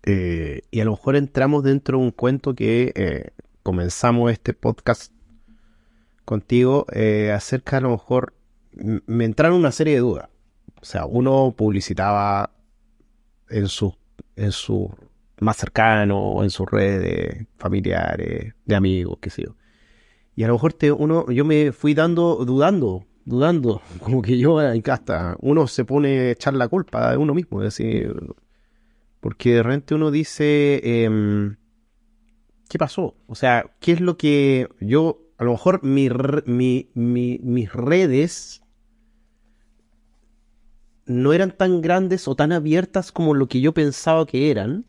Eh, 0.03 0.61
y 0.69 0.79
a 0.81 0.85
lo 0.85 0.91
mejor 0.91 1.15
entramos 1.15 1.63
dentro 1.63 1.97
de 1.97 2.03
un 2.05 2.11
cuento 2.11 2.53
que 2.53 2.93
eh, 2.95 3.31
comenzamos 3.67 4.31
este 4.31 4.53
podcast 4.53 5.11
contigo 6.23 6.85
eh, 6.93 7.33
acerca 7.33 7.75
a 7.75 7.81
lo 7.81 7.89
mejor 7.89 8.33
me 8.71 9.25
entraron 9.25 9.57
una 9.59 9.73
serie 9.73 9.95
de 9.95 9.99
dudas. 9.99 10.29
O 10.81 10.85
sea, 10.85 11.05
uno 11.05 11.53
publicitaba 11.53 12.53
en 13.49 13.67
su, 13.67 13.93
en 14.37 14.53
su 14.53 14.89
más 15.41 15.57
cercano 15.57 16.41
en 16.45 16.49
sus 16.49 16.65
redes 16.71 17.45
familiares, 17.57 18.53
de 18.63 18.75
amigos, 18.75 19.17
qué 19.19 19.29
sé 19.29 19.43
yo. 19.43 19.57
Y 20.33 20.43
a 20.43 20.47
lo 20.47 20.53
mejor 20.53 20.71
te, 20.71 20.93
uno, 20.93 21.29
yo 21.29 21.43
me 21.43 21.73
fui 21.73 21.93
dando, 21.93 22.45
dudando, 22.45 23.05
dudando, 23.25 23.81
como 23.99 24.21
que 24.21 24.37
yo 24.37 24.59
casa, 24.81 25.35
uno 25.41 25.67
se 25.67 25.83
pone 25.83 26.19
a 26.19 26.31
echar 26.31 26.53
la 26.53 26.69
culpa 26.69 27.11
de 27.11 27.17
uno 27.17 27.33
mismo, 27.33 27.61
es 27.61 27.75
decir, 27.75 28.15
porque 29.19 29.55
de 29.55 29.63
repente 29.63 29.93
uno 29.93 30.09
dice, 30.09 31.03
em, 31.03 31.57
¿qué 32.67 32.77
pasó? 32.77 33.15
O 33.27 33.35
sea, 33.35 33.71
¿qué 33.79 33.93
es 33.93 34.01
lo 34.01 34.17
que 34.17 34.67
yo, 34.79 35.19
a 35.37 35.43
lo 35.43 35.51
mejor 35.51 35.83
mi, 35.83 36.09
mis 36.95 37.73
redes 37.73 38.61
no 41.07 41.33
eran 41.33 41.51
tan 41.51 41.81
grandes 41.81 42.27
o 42.27 42.35
tan 42.35 42.51
abiertas 42.51 43.11
como 43.11 43.33
lo 43.33 43.47
que 43.47 43.61
yo 43.61 43.73
pensaba 43.73 44.25
que 44.25 44.51
eran. 44.51 44.85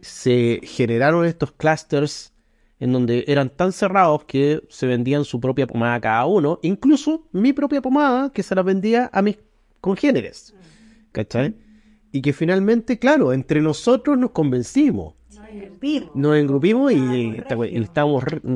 Se 0.00 0.60
generaron 0.62 1.26
estos 1.26 1.52
clusters 1.52 2.32
en 2.78 2.92
donde 2.92 3.24
eran 3.26 3.50
tan 3.50 3.72
cerrados 3.72 4.24
que 4.24 4.62
se 4.68 4.86
vendían 4.86 5.24
su 5.24 5.40
propia 5.40 5.66
pomada 5.66 6.00
cada 6.00 6.26
uno, 6.26 6.60
incluso 6.62 7.26
mi 7.32 7.52
propia 7.52 7.82
pomada 7.82 8.30
que 8.30 8.42
se 8.42 8.54
la 8.54 8.62
vendía 8.62 9.10
a 9.12 9.22
mis 9.22 9.38
congéneres. 9.80 10.54
¿Cachai? 11.12 11.56
Y 12.12 12.22
que 12.22 12.32
finalmente, 12.32 12.98
claro, 12.98 13.32
entre 13.32 13.60
nosotros 13.60 14.16
nos 14.18 14.30
convencimos 14.30 15.14
nos 16.14 16.36
engrupimos 16.36 16.92
y, 16.92 17.36
estamos 17.36 17.66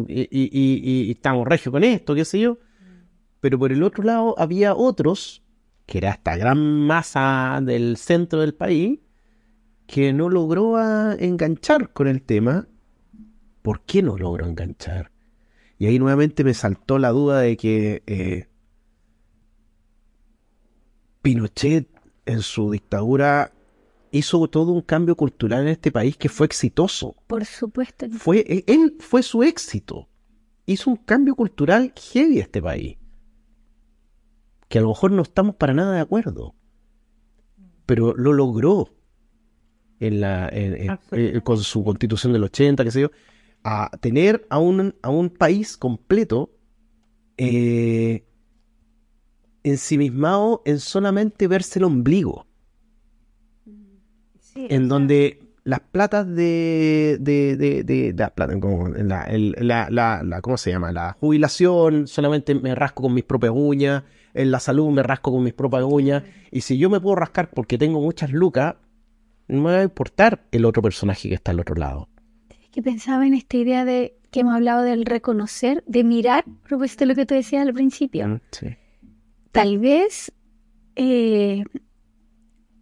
y, 0.08 1.10
estamos 1.10 1.46
regio 1.46 1.72
con 1.72 1.84
esto, 1.84 2.14
qué 2.14 2.24
sé 2.24 2.40
yo. 2.40 2.58
Pero 3.40 3.58
por 3.58 3.72
el 3.72 3.82
otro 3.82 4.04
lado 4.04 4.34
había 4.38 4.74
otros, 4.74 5.42
que 5.86 5.98
era 5.98 6.10
esta 6.10 6.36
gran 6.36 6.58
masa 6.58 7.60
del 7.62 7.96
centro 7.96 8.40
del 8.40 8.54
país, 8.54 9.00
que 9.86 10.12
no 10.12 10.28
logró 10.28 10.78
enganchar 11.18 11.92
con 11.92 12.06
el 12.06 12.22
tema. 12.22 12.68
¿Por 13.62 13.82
qué 13.82 14.02
no 14.02 14.16
logró 14.16 14.46
enganchar? 14.46 15.10
Y 15.78 15.86
ahí 15.86 15.98
nuevamente 15.98 16.44
me 16.44 16.54
saltó 16.54 16.98
la 16.98 17.08
duda 17.08 17.40
de 17.40 17.56
que 17.56 18.02
eh, 18.06 18.48
Pinochet 21.22 21.88
en 22.26 22.42
su 22.42 22.70
dictadura 22.70 23.52
hizo 24.10 24.48
todo 24.48 24.72
un 24.72 24.82
cambio 24.82 25.16
cultural 25.16 25.62
en 25.62 25.68
este 25.68 25.92
país 25.92 26.16
que 26.16 26.28
fue 26.28 26.46
exitoso. 26.46 27.16
Por 27.26 27.44
supuesto. 27.44 28.08
Fue, 28.10 28.64
él 28.66 28.96
fue 28.98 29.22
su 29.22 29.42
éxito. 29.42 30.08
Hizo 30.66 30.90
un 30.90 30.96
cambio 30.96 31.34
cultural 31.34 31.92
heavy 31.96 32.38
a 32.38 32.42
este 32.42 32.62
país. 32.62 32.98
Que 34.68 34.78
a 34.78 34.82
lo 34.82 34.88
mejor 34.88 35.12
no 35.12 35.22
estamos 35.22 35.56
para 35.56 35.74
nada 35.74 35.94
de 35.94 36.00
acuerdo. 36.00 36.54
Pero 37.86 38.14
lo 38.14 38.32
logró 38.32 38.88
en 39.98 40.20
la, 40.20 40.48
eh, 40.52 41.40
con 41.42 41.58
su 41.58 41.84
constitución 41.84 42.32
del 42.32 42.44
80, 42.44 42.84
qué 42.84 42.90
sé 42.90 43.00
yo, 43.02 43.10
a 43.64 43.90
tener 44.00 44.46
a 44.48 44.58
un, 44.58 44.94
a 45.02 45.10
un 45.10 45.28
país 45.28 45.76
completo 45.76 46.52
eh, 47.36 48.24
ensimismado 49.62 50.62
en 50.64 50.78
solamente 50.78 51.46
verse 51.48 51.78
el 51.78 51.84
ombligo 51.84 52.46
en 54.54 54.88
donde 54.88 55.50
las 55.64 55.80
platas 55.80 56.26
de, 56.26 57.18
de, 57.20 57.56
de, 57.56 57.84
de, 57.84 58.14
las 58.16 58.30
platas, 58.32 58.56
como 58.60 58.88
la, 58.88 59.28
la, 59.30 60.20
la, 60.22 60.40
¿cómo 60.40 60.56
se 60.56 60.70
llama? 60.70 60.92
La 60.92 61.12
jubilación, 61.20 62.06
solamente 62.06 62.54
me 62.54 62.74
rasco 62.74 63.02
con 63.02 63.14
mis 63.14 63.24
propias 63.24 63.52
uñas, 63.54 64.04
en 64.34 64.50
la 64.50 64.60
salud 64.60 64.90
me 64.90 65.02
rasco 65.02 65.32
con 65.32 65.42
mis 65.42 65.52
propias 65.52 65.84
uñas, 65.84 66.22
y 66.50 66.62
si 66.62 66.78
yo 66.78 66.90
me 66.90 67.00
puedo 67.00 67.16
rascar 67.16 67.50
porque 67.50 67.78
tengo 67.78 68.00
muchas 68.00 68.32
lucas, 68.32 68.76
no 69.48 69.62
me 69.62 69.72
va 69.72 69.78
a 69.78 69.82
importar 69.82 70.44
el 70.52 70.64
otro 70.64 70.82
personaje 70.82 71.28
que 71.28 71.34
está 71.34 71.50
al 71.50 71.60
otro 71.60 71.74
lado. 71.74 72.08
Es 72.48 72.70
que 72.70 72.82
pensaba 72.82 73.26
en 73.26 73.34
esta 73.34 73.56
idea 73.56 73.84
de 73.84 74.16
que 74.30 74.40
hemos 74.40 74.54
hablado 74.54 74.82
del 74.82 75.04
reconocer, 75.04 75.82
de 75.86 76.04
mirar, 76.04 76.44
propósito 76.68 77.04
lo 77.04 77.14
que 77.14 77.26
tú 77.26 77.34
decías 77.34 77.66
al 77.66 77.74
principio. 77.74 78.28
Mm, 78.28 78.40
sí. 78.52 78.68
Tal 79.50 79.78
vez 79.78 80.32
eh, 80.94 81.64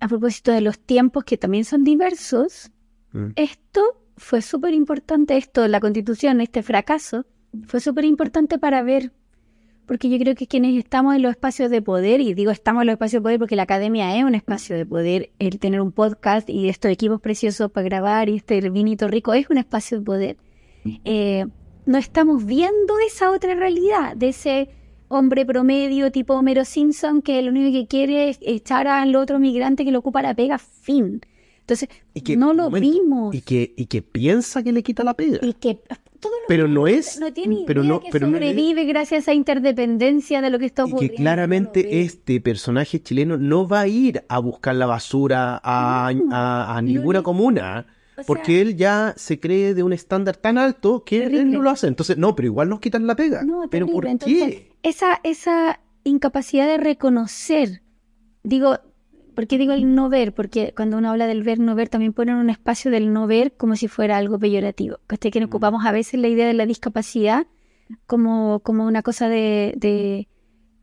a 0.00 0.08
propósito 0.08 0.52
de 0.52 0.60
los 0.60 0.78
tiempos 0.78 1.24
que 1.24 1.36
también 1.36 1.64
son 1.64 1.84
diversos, 1.84 2.70
mm. 3.12 3.28
esto 3.36 3.82
fue 4.16 4.42
súper 4.42 4.74
importante, 4.74 5.36
esto, 5.36 5.66
la 5.68 5.80
constitución, 5.80 6.40
este 6.40 6.62
fracaso, 6.62 7.26
fue 7.66 7.80
súper 7.80 8.04
importante 8.04 8.58
para 8.58 8.82
ver 8.82 9.12
porque 9.88 10.10
yo 10.10 10.18
creo 10.18 10.34
que 10.34 10.46
quienes 10.46 10.76
estamos 10.76 11.16
en 11.16 11.22
los 11.22 11.30
espacios 11.30 11.70
de 11.70 11.80
poder, 11.80 12.20
y 12.20 12.34
digo 12.34 12.50
estamos 12.50 12.82
en 12.82 12.88
los 12.88 12.92
espacios 12.92 13.20
de 13.20 13.24
poder 13.24 13.38
porque 13.38 13.56
la 13.56 13.62
academia 13.62 14.16
es 14.16 14.22
un 14.22 14.34
espacio 14.34 14.76
de 14.76 14.84
poder, 14.84 15.30
el 15.38 15.58
tener 15.58 15.80
un 15.80 15.92
podcast 15.92 16.50
y 16.50 16.68
estos 16.68 16.90
equipos 16.90 17.22
preciosos 17.22 17.70
para 17.70 17.84
grabar 17.84 18.28
y 18.28 18.36
este 18.36 18.68
vinito 18.68 19.08
rico 19.08 19.32
es 19.32 19.48
un 19.48 19.56
espacio 19.56 19.98
de 19.98 20.04
poder. 20.04 20.36
Eh, 21.04 21.46
no 21.86 21.96
estamos 21.96 22.44
viendo 22.44 22.98
esa 23.06 23.30
otra 23.30 23.54
realidad, 23.54 24.14
de 24.14 24.28
ese 24.28 24.68
hombre 25.08 25.44
promedio 25.46 26.10
tipo 26.12 26.34
Homero 26.34 26.64
Simpson 26.64 27.22
que 27.22 27.40
lo 27.42 27.50
único 27.50 27.72
que 27.78 27.86
quiere 27.86 28.28
es 28.30 28.38
echar 28.42 28.86
al 28.86 29.14
otro 29.16 29.38
migrante 29.38 29.84
que 29.84 29.90
lo 29.90 29.98
ocupa 30.00 30.22
la 30.22 30.34
pega, 30.34 30.58
fin. 30.58 31.20
Entonces, 31.60 31.88
no 32.38 32.54
lo 32.54 32.70
vimos. 32.70 33.34
Y 33.34 33.42
que, 33.42 33.74
y 33.76 33.86
que 33.86 34.00
piensa 34.00 34.62
que 34.62 34.72
le 34.72 34.82
quita 34.82 35.04
la 35.04 35.12
pega. 35.14 35.38
Y 35.42 35.52
que 35.54 35.80
pero 36.48 36.66
no 36.66 36.88
es 36.88 37.20
no 37.20 37.32
tiene 37.32 37.62
pero 37.66 37.82
idea 37.82 37.92
no 37.92 38.00
que 38.00 38.08
pero 38.10 38.26
no 38.26 38.32
sobrevive 38.38 38.84
gracias 38.86 39.18
a 39.18 39.22
esa 39.30 39.34
interdependencia 39.34 40.40
de 40.40 40.50
lo 40.50 40.58
que 40.58 40.66
está 40.66 40.82
y 40.82 40.86
ocurriendo. 40.90 41.16
que 41.16 41.22
claramente 41.22 41.82
no 41.84 41.90
lo 41.90 41.96
este 41.96 42.40
personaje 42.40 43.00
chileno 43.02 43.36
no 43.36 43.68
va 43.68 43.80
a 43.82 43.86
ir 43.86 44.24
a 44.28 44.38
buscar 44.40 44.74
la 44.74 44.86
basura 44.86 45.60
a, 45.62 46.10
No, 46.12 46.34
a- 46.34 46.76
a 46.76 46.82
lo 46.82 46.88
ninguna 46.88 47.22
comuna 47.22 47.86
o 48.16 48.22
porque 48.24 48.52
sea, 48.54 48.62
él 48.62 48.76
ya 48.76 49.14
se 49.16 49.38
cree 49.38 49.74
de 49.74 49.84
un 49.84 49.92
estándar 49.92 50.36
tan 50.36 50.58
alto 50.58 51.04
que 51.04 51.22
él 51.24 51.52
no 51.52 51.62
lo 51.62 51.70
hace 51.70 51.86
entonces 51.86 52.18
no 52.18 52.34
pero 52.34 52.46
igual 52.46 52.68
nos 52.68 52.80
quitan 52.80 53.06
la 53.06 53.14
pega 53.14 53.44
No, 53.44 53.66
pero 53.70 53.86
por 53.86 54.04
Entonces, 54.06 54.42
qué 54.54 54.67
esa 54.82 55.20
esa 55.24 55.80
incapacidad 56.04 56.66
de 56.66 56.78
reconocer, 56.78 57.82
digo, 58.42 58.78
¿por 59.34 59.46
qué 59.46 59.58
digo 59.58 59.72
el 59.72 59.94
no 59.94 60.08
ver? 60.08 60.32
Porque 60.34 60.72
cuando 60.76 60.98
uno 60.98 61.10
habla 61.10 61.26
del 61.26 61.42
ver 61.42 61.58
no 61.58 61.74
ver 61.74 61.88
también 61.88 62.12
ponen 62.12 62.36
un 62.36 62.50
espacio 62.50 62.90
del 62.90 63.12
no 63.12 63.26
ver 63.26 63.52
como 63.56 63.76
si 63.76 63.88
fuera 63.88 64.16
algo 64.16 64.38
peyorativo. 64.38 64.98
Que 65.08 65.30
que 65.30 65.40
Mm. 65.40 65.44
ocupamos 65.44 65.84
a 65.86 65.92
veces 65.92 66.20
la 66.20 66.28
idea 66.28 66.46
de 66.46 66.54
la 66.54 66.66
discapacidad 66.66 67.46
como 68.06 68.60
como 68.60 68.86
una 68.86 69.02
cosa 69.02 69.28
de, 69.28 69.74
de 69.76 70.28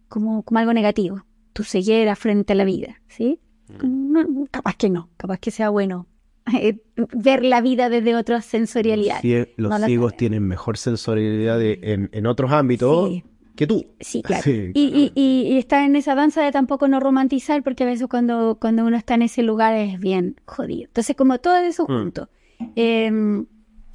como 0.08 0.44
como 0.44 0.60
algo 0.60 0.74
negativo, 0.74 1.24
tu 1.54 1.64
ceguera 1.64 2.16
frente 2.16 2.54
a 2.54 2.56
la 2.56 2.66
vida, 2.66 3.02
¿sí? 3.08 3.40
Mm. 3.82 4.12
No, 4.12 4.48
capaz 4.52 4.76
que 4.76 4.90
no, 4.90 5.10
capaz 5.18 5.40
que 5.40 5.52
sea 5.52 5.70
bueno 5.70 6.08
eh, 6.62 6.78
ver 7.16 7.44
la 7.44 7.60
vida 7.62 7.90
desde 7.90 8.12
los, 8.14 8.46
sensorialidades. 8.46 9.24
cie- 9.24 9.50
los 9.58 9.72
No 9.80 9.86
ciegos 9.86 10.16
tienen 10.16 10.44
mejor 10.48 10.78
sensorialidad 10.78 11.58
de- 11.58 11.80
en, 11.82 12.10
en 12.14 12.26
otros 12.28 12.52
ámbitos 12.52 13.10
Sí. 13.10 13.24
Que 13.56 13.68
tú 13.68 13.86
Sí, 14.00 14.22
claro. 14.24 14.44
Sí, 14.44 14.72
Y, 14.74 14.90
claro. 14.92 15.12
y, 15.16 15.22
y, 15.48 15.54
y 15.54 15.58
está 15.58 15.86
en 15.86 15.96
esa 15.96 16.16
danza 16.16 16.42
de 16.44 16.52
tampoco 16.52 16.88
no 16.88 17.00
romantizar, 17.00 17.64
porque 17.64 17.84
a 17.84 17.88
veces 17.88 18.08
cuando, 18.08 18.58
cuando 18.60 18.86
uno 18.86 18.98
está 18.98 19.16
en 19.16 19.22
ese 19.24 19.44
lugar 19.44 19.76
es 19.76 20.00
bien 20.00 20.36
jodido. 20.46 20.86
Entonces, 20.88 21.16
como 21.16 21.38
todo 21.40 21.58
eso 21.58 21.84
Mm. 21.84 21.88
junto, 21.88 22.30
eh, 22.76 23.06
en 23.08 23.48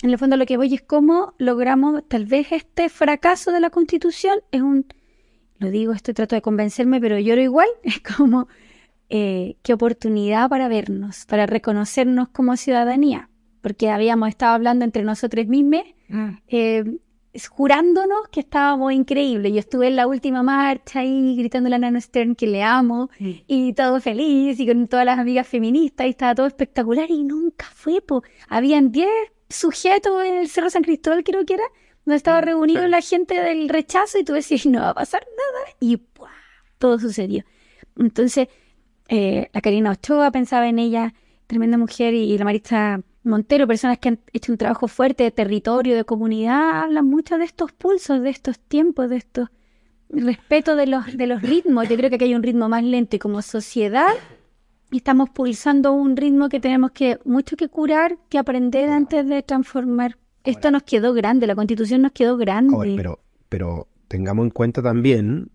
el 0.02 0.18
fondo 0.18 0.36
lo 0.36 0.46
que 0.46 0.56
voy 0.56 0.74
es 0.74 0.82
cómo 0.82 1.34
logramos, 1.38 2.02
tal 2.08 2.24
vez 2.26 2.52
este 2.52 2.88
fracaso 2.88 3.52
de 3.52 3.60
la 3.60 3.70
constitución 3.70 4.38
es 4.50 4.62
un, 4.62 4.86
lo 5.58 5.70
digo, 5.70 5.92
esto 5.92 6.14
trato 6.14 6.34
de 6.34 6.40
convencerme, 6.42 7.00
pero 7.00 7.18
lloro 7.18 7.42
igual, 7.42 7.68
es 7.82 8.00
como, 8.00 8.48
eh, 9.10 9.56
qué 9.62 9.72
oportunidad 9.74 10.48
para 10.48 10.68
vernos, 10.68 11.26
para 11.26 11.44
reconocernos 11.46 12.28
como 12.30 12.56
ciudadanía, 12.56 13.28
porque 13.60 13.90
habíamos 13.90 14.28
estado 14.30 14.54
hablando 14.54 14.84
entre 14.86 15.02
nosotros 15.04 15.46
mismos 15.48 15.82
eh, 15.82 16.34
es- 16.48 16.84
jurándonos 17.48 18.28
que 18.30 18.40
estábamos 18.40 18.92
increíbles. 18.92 19.52
Yo 19.52 19.58
estuve 19.60 19.88
en 19.88 19.96
la 19.96 20.06
última 20.06 20.42
marcha 20.42 21.00
ahí 21.00 21.36
gritando 21.36 21.72
a 21.74 21.78
Nano 21.78 22.00
Stern 22.00 22.34
que 22.34 22.46
le 22.46 22.62
amo 22.62 23.10
y 23.18 23.72
todo 23.74 24.00
feliz 24.00 24.58
y 24.58 24.66
con 24.66 24.88
todas 24.88 25.06
las 25.06 25.18
amigas 25.18 25.46
feministas 25.46 26.06
y 26.06 26.10
estaba 26.10 26.34
todo 26.34 26.46
espectacular 26.46 27.10
y 27.10 27.22
nunca 27.22 27.66
fue. 27.72 28.00
Po. 28.00 28.22
Habían 28.48 28.90
10 28.90 29.08
sujetos 29.48 30.24
en 30.24 30.38
el 30.38 30.48
Cerro 30.48 30.70
San 30.70 30.82
Cristóbal, 30.82 31.22
creo 31.24 31.44
que 31.44 31.54
era, 31.54 31.64
donde 32.04 32.16
estaba 32.16 32.40
reunido 32.40 32.86
la 32.88 33.00
gente 33.00 33.40
del 33.40 33.68
rechazo 33.68 34.18
y 34.18 34.24
tú 34.24 34.32
decías, 34.32 34.66
no 34.66 34.80
va 34.80 34.90
a 34.90 34.94
pasar 34.94 35.22
nada. 35.22 35.76
Y 35.78 35.98
¡pua! 35.98 36.30
todo 36.78 36.98
sucedió. 36.98 37.44
Entonces, 37.96 38.48
eh, 39.08 39.50
la 39.52 39.60
Karina 39.60 39.92
Ochoa 39.92 40.30
pensaba 40.30 40.68
en 40.68 40.78
ella, 40.78 41.14
tremenda 41.46 41.76
mujer, 41.78 42.14
y, 42.14 42.32
y 42.32 42.38
la 42.38 42.44
Marista 42.44 43.00
Montero, 43.22 43.66
personas 43.66 43.98
que 43.98 44.08
han 44.10 44.18
hecho 44.32 44.52
un 44.52 44.58
trabajo 44.58 44.88
fuerte 44.88 45.24
de 45.24 45.30
territorio, 45.30 45.94
de 45.94 46.04
comunidad, 46.04 46.82
hablan 46.84 47.06
mucho 47.06 47.36
de 47.38 47.44
estos 47.44 47.72
pulsos, 47.72 48.22
de 48.22 48.30
estos 48.30 48.58
tiempos, 48.58 49.10
de 49.10 49.16
estos 49.16 49.48
respeto 50.08 50.76
de 50.76 50.86
los, 50.86 51.16
de 51.16 51.26
los 51.26 51.42
ritmos. 51.42 51.88
Yo 51.88 51.96
creo 51.96 52.10
que 52.10 52.16
aquí 52.16 52.24
hay 52.24 52.34
un 52.34 52.42
ritmo 52.42 52.68
más 52.68 52.82
lento 52.82 53.16
y 53.16 53.18
como 53.18 53.42
sociedad 53.42 54.08
estamos 54.90 55.30
pulsando 55.30 55.92
un 55.92 56.16
ritmo 56.16 56.48
que 56.48 56.60
tenemos 56.60 56.90
que 56.90 57.18
mucho 57.24 57.56
que 57.56 57.68
curar, 57.68 58.18
que 58.28 58.38
aprender 58.38 58.90
antes 58.90 59.26
de 59.28 59.42
transformar. 59.42 60.18
Esto 60.42 60.70
nos 60.70 60.82
quedó 60.82 61.12
grande, 61.12 61.46
la 61.46 61.54
constitución 61.54 62.02
nos 62.02 62.12
quedó 62.12 62.36
grande. 62.36 62.74
Ahora, 62.74 62.90
pero, 62.96 63.20
pero 63.48 63.88
tengamos 64.08 64.44
en 64.46 64.50
cuenta 64.50 64.82
también 64.82 65.50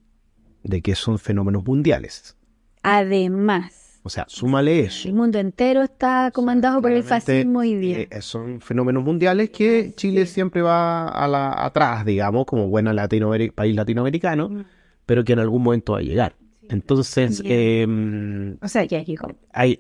de 0.64 0.82
que 0.82 0.96
son 0.96 1.20
fenómenos 1.20 1.66
mundiales. 1.66 2.38
Además, 2.84 3.85
O 4.06 4.10
sea, 4.10 4.24
súmale 4.28 4.82
eso. 4.82 5.08
el 5.08 5.16
mundo 5.16 5.40
entero 5.40 5.82
está 5.82 6.30
comandado 6.32 6.80
por 6.80 6.92
el 6.92 7.02
fascismo 7.02 7.60
hoy 7.62 7.74
día. 7.76 8.02
eh, 8.02 8.22
son 8.22 8.62
fenómenos 8.62 9.04
mundiales 9.04 9.50
que 9.50 9.94
Chile 9.96 10.28
siempre 10.28 10.62
va 10.62 11.08
a 11.08 11.28
la, 11.28 11.52
atrás, 11.66 12.06
digamos, 12.06 12.46
como 12.46 12.70
latinoameri- 12.94 13.52
país 13.52 13.76
latinoamericano, 13.76 14.50
Mm. 14.50 14.64
pero 15.08 15.24
que 15.24 15.34
en 15.34 15.40
algún 15.40 15.64
momento 15.64 15.94
va 15.94 16.00
a 16.00 16.02
llegar. 16.04 16.36
Entonces, 16.70 17.42
eh, 17.46 18.56
O 18.62 18.68
sea, 18.68 18.84
ya 18.84 19.02
llegó. 19.02 19.28
hay... 19.52 19.80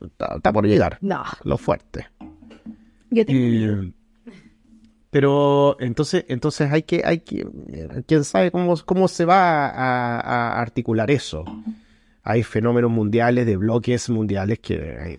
Está, 0.00 0.36
está 0.36 0.50
por 0.50 0.66
llegar, 0.66 0.96
No. 1.02 1.22
lo 1.44 1.58
fuerte. 1.58 2.06
Yo 3.10 3.26
tengo. 3.26 3.38
Eh, 3.38 3.92
pero 5.10 5.76
entonces, 5.80 6.24
entonces 6.28 6.72
hay 6.72 6.84
que, 6.84 7.02
hay 7.04 7.18
que, 7.20 7.46
eh, 7.68 8.02
quién 8.06 8.24
sabe 8.24 8.50
cómo, 8.50 8.76
cómo 8.86 9.08
se 9.08 9.26
va 9.26 9.66
a, 9.68 10.20
a 10.20 10.60
articular 10.60 11.10
eso. 11.10 11.44
Hay 12.30 12.42
fenómenos 12.42 12.90
mundiales, 12.90 13.44
de 13.46 13.56
bloques 13.56 14.08
mundiales 14.08 14.58
que, 14.60 14.74
hay- 15.00 15.18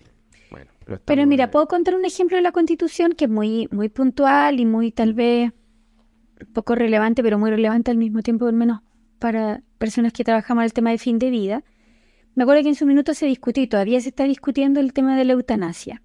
bueno, 0.50 0.70
pero, 1.04 1.26
mira, 1.26 1.50
puedo 1.50 1.66
contar 1.66 1.94
un 1.94 2.04
ejemplo 2.04 2.36
de 2.36 2.42
la 2.42 2.52
Constitución 2.52 3.12
que 3.12 3.26
es 3.26 3.30
muy, 3.30 3.68
muy 3.70 3.88
puntual 3.88 4.60
y 4.60 4.66
muy 4.66 4.92
tal 4.92 5.12
vez 5.14 5.52
poco 6.52 6.74
relevante, 6.74 7.22
pero 7.22 7.38
muy 7.38 7.50
relevante 7.50 7.90
al 7.90 7.96
mismo 7.98 8.22
tiempo, 8.22 8.46
al 8.46 8.54
menos 8.54 8.80
para 9.18 9.62
personas 9.78 10.12
que 10.12 10.24
trabajamos 10.24 10.62
en 10.62 10.64
el 10.66 10.72
tema 10.72 10.90
de 10.90 10.98
fin 10.98 11.18
de 11.18 11.30
vida. 11.30 11.62
Me 12.34 12.42
acuerdo 12.44 12.62
que 12.62 12.70
en 12.70 12.74
su 12.74 12.86
minuto 12.86 13.14
se 13.14 13.26
discutió 13.26 13.62
y 13.62 13.66
todavía 13.66 14.00
se 14.00 14.08
está 14.08 14.24
discutiendo 14.24 14.80
el 14.80 14.92
tema 14.92 15.16
de 15.16 15.24
la 15.24 15.34
eutanasia. 15.34 16.02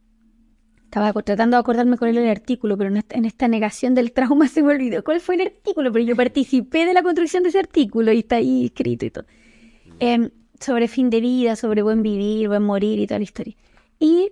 Estaba 0.83 1.11
tratando 1.13 1.57
de 1.57 1.61
acordarme 1.61 1.97
cuál 1.97 2.11
era 2.11 2.21
el 2.25 2.29
artículo, 2.29 2.77
pero 2.77 2.89
en 2.89 2.97
esta, 2.97 3.17
en 3.17 3.25
esta 3.25 3.47
negación 3.47 3.93
del 3.95 4.11
trauma 4.11 4.47
se 4.55 4.61
me 4.61 4.73
olvidó 4.73 5.03
cuál 5.03 5.19
fue 5.21 5.35
el 5.35 5.41
artículo, 5.41 5.91
pero 5.91 6.05
yo 6.05 6.15
participé 6.15 6.85
de 6.85 6.93
la 6.93 7.01
construcción 7.03 7.43
de 7.43 7.49
ese 7.49 7.59
artículo 7.59 8.11
y 8.11 8.19
está 8.19 8.35
ahí 8.37 8.65
escrito 8.65 9.05
y 9.05 9.09
todo. 9.11 9.25
Em, 9.99 10.29
sobre 10.59 10.87
fin 10.87 11.09
de 11.09 11.21
vida, 11.21 11.55
sobre 11.55 11.81
buen 11.83 12.01
vivir, 12.03 12.47
buen 12.47 12.63
morir 12.63 12.99
y 12.99 13.07
toda 13.07 13.19
la 13.19 13.23
historia. 13.23 13.55
Y 13.99 14.31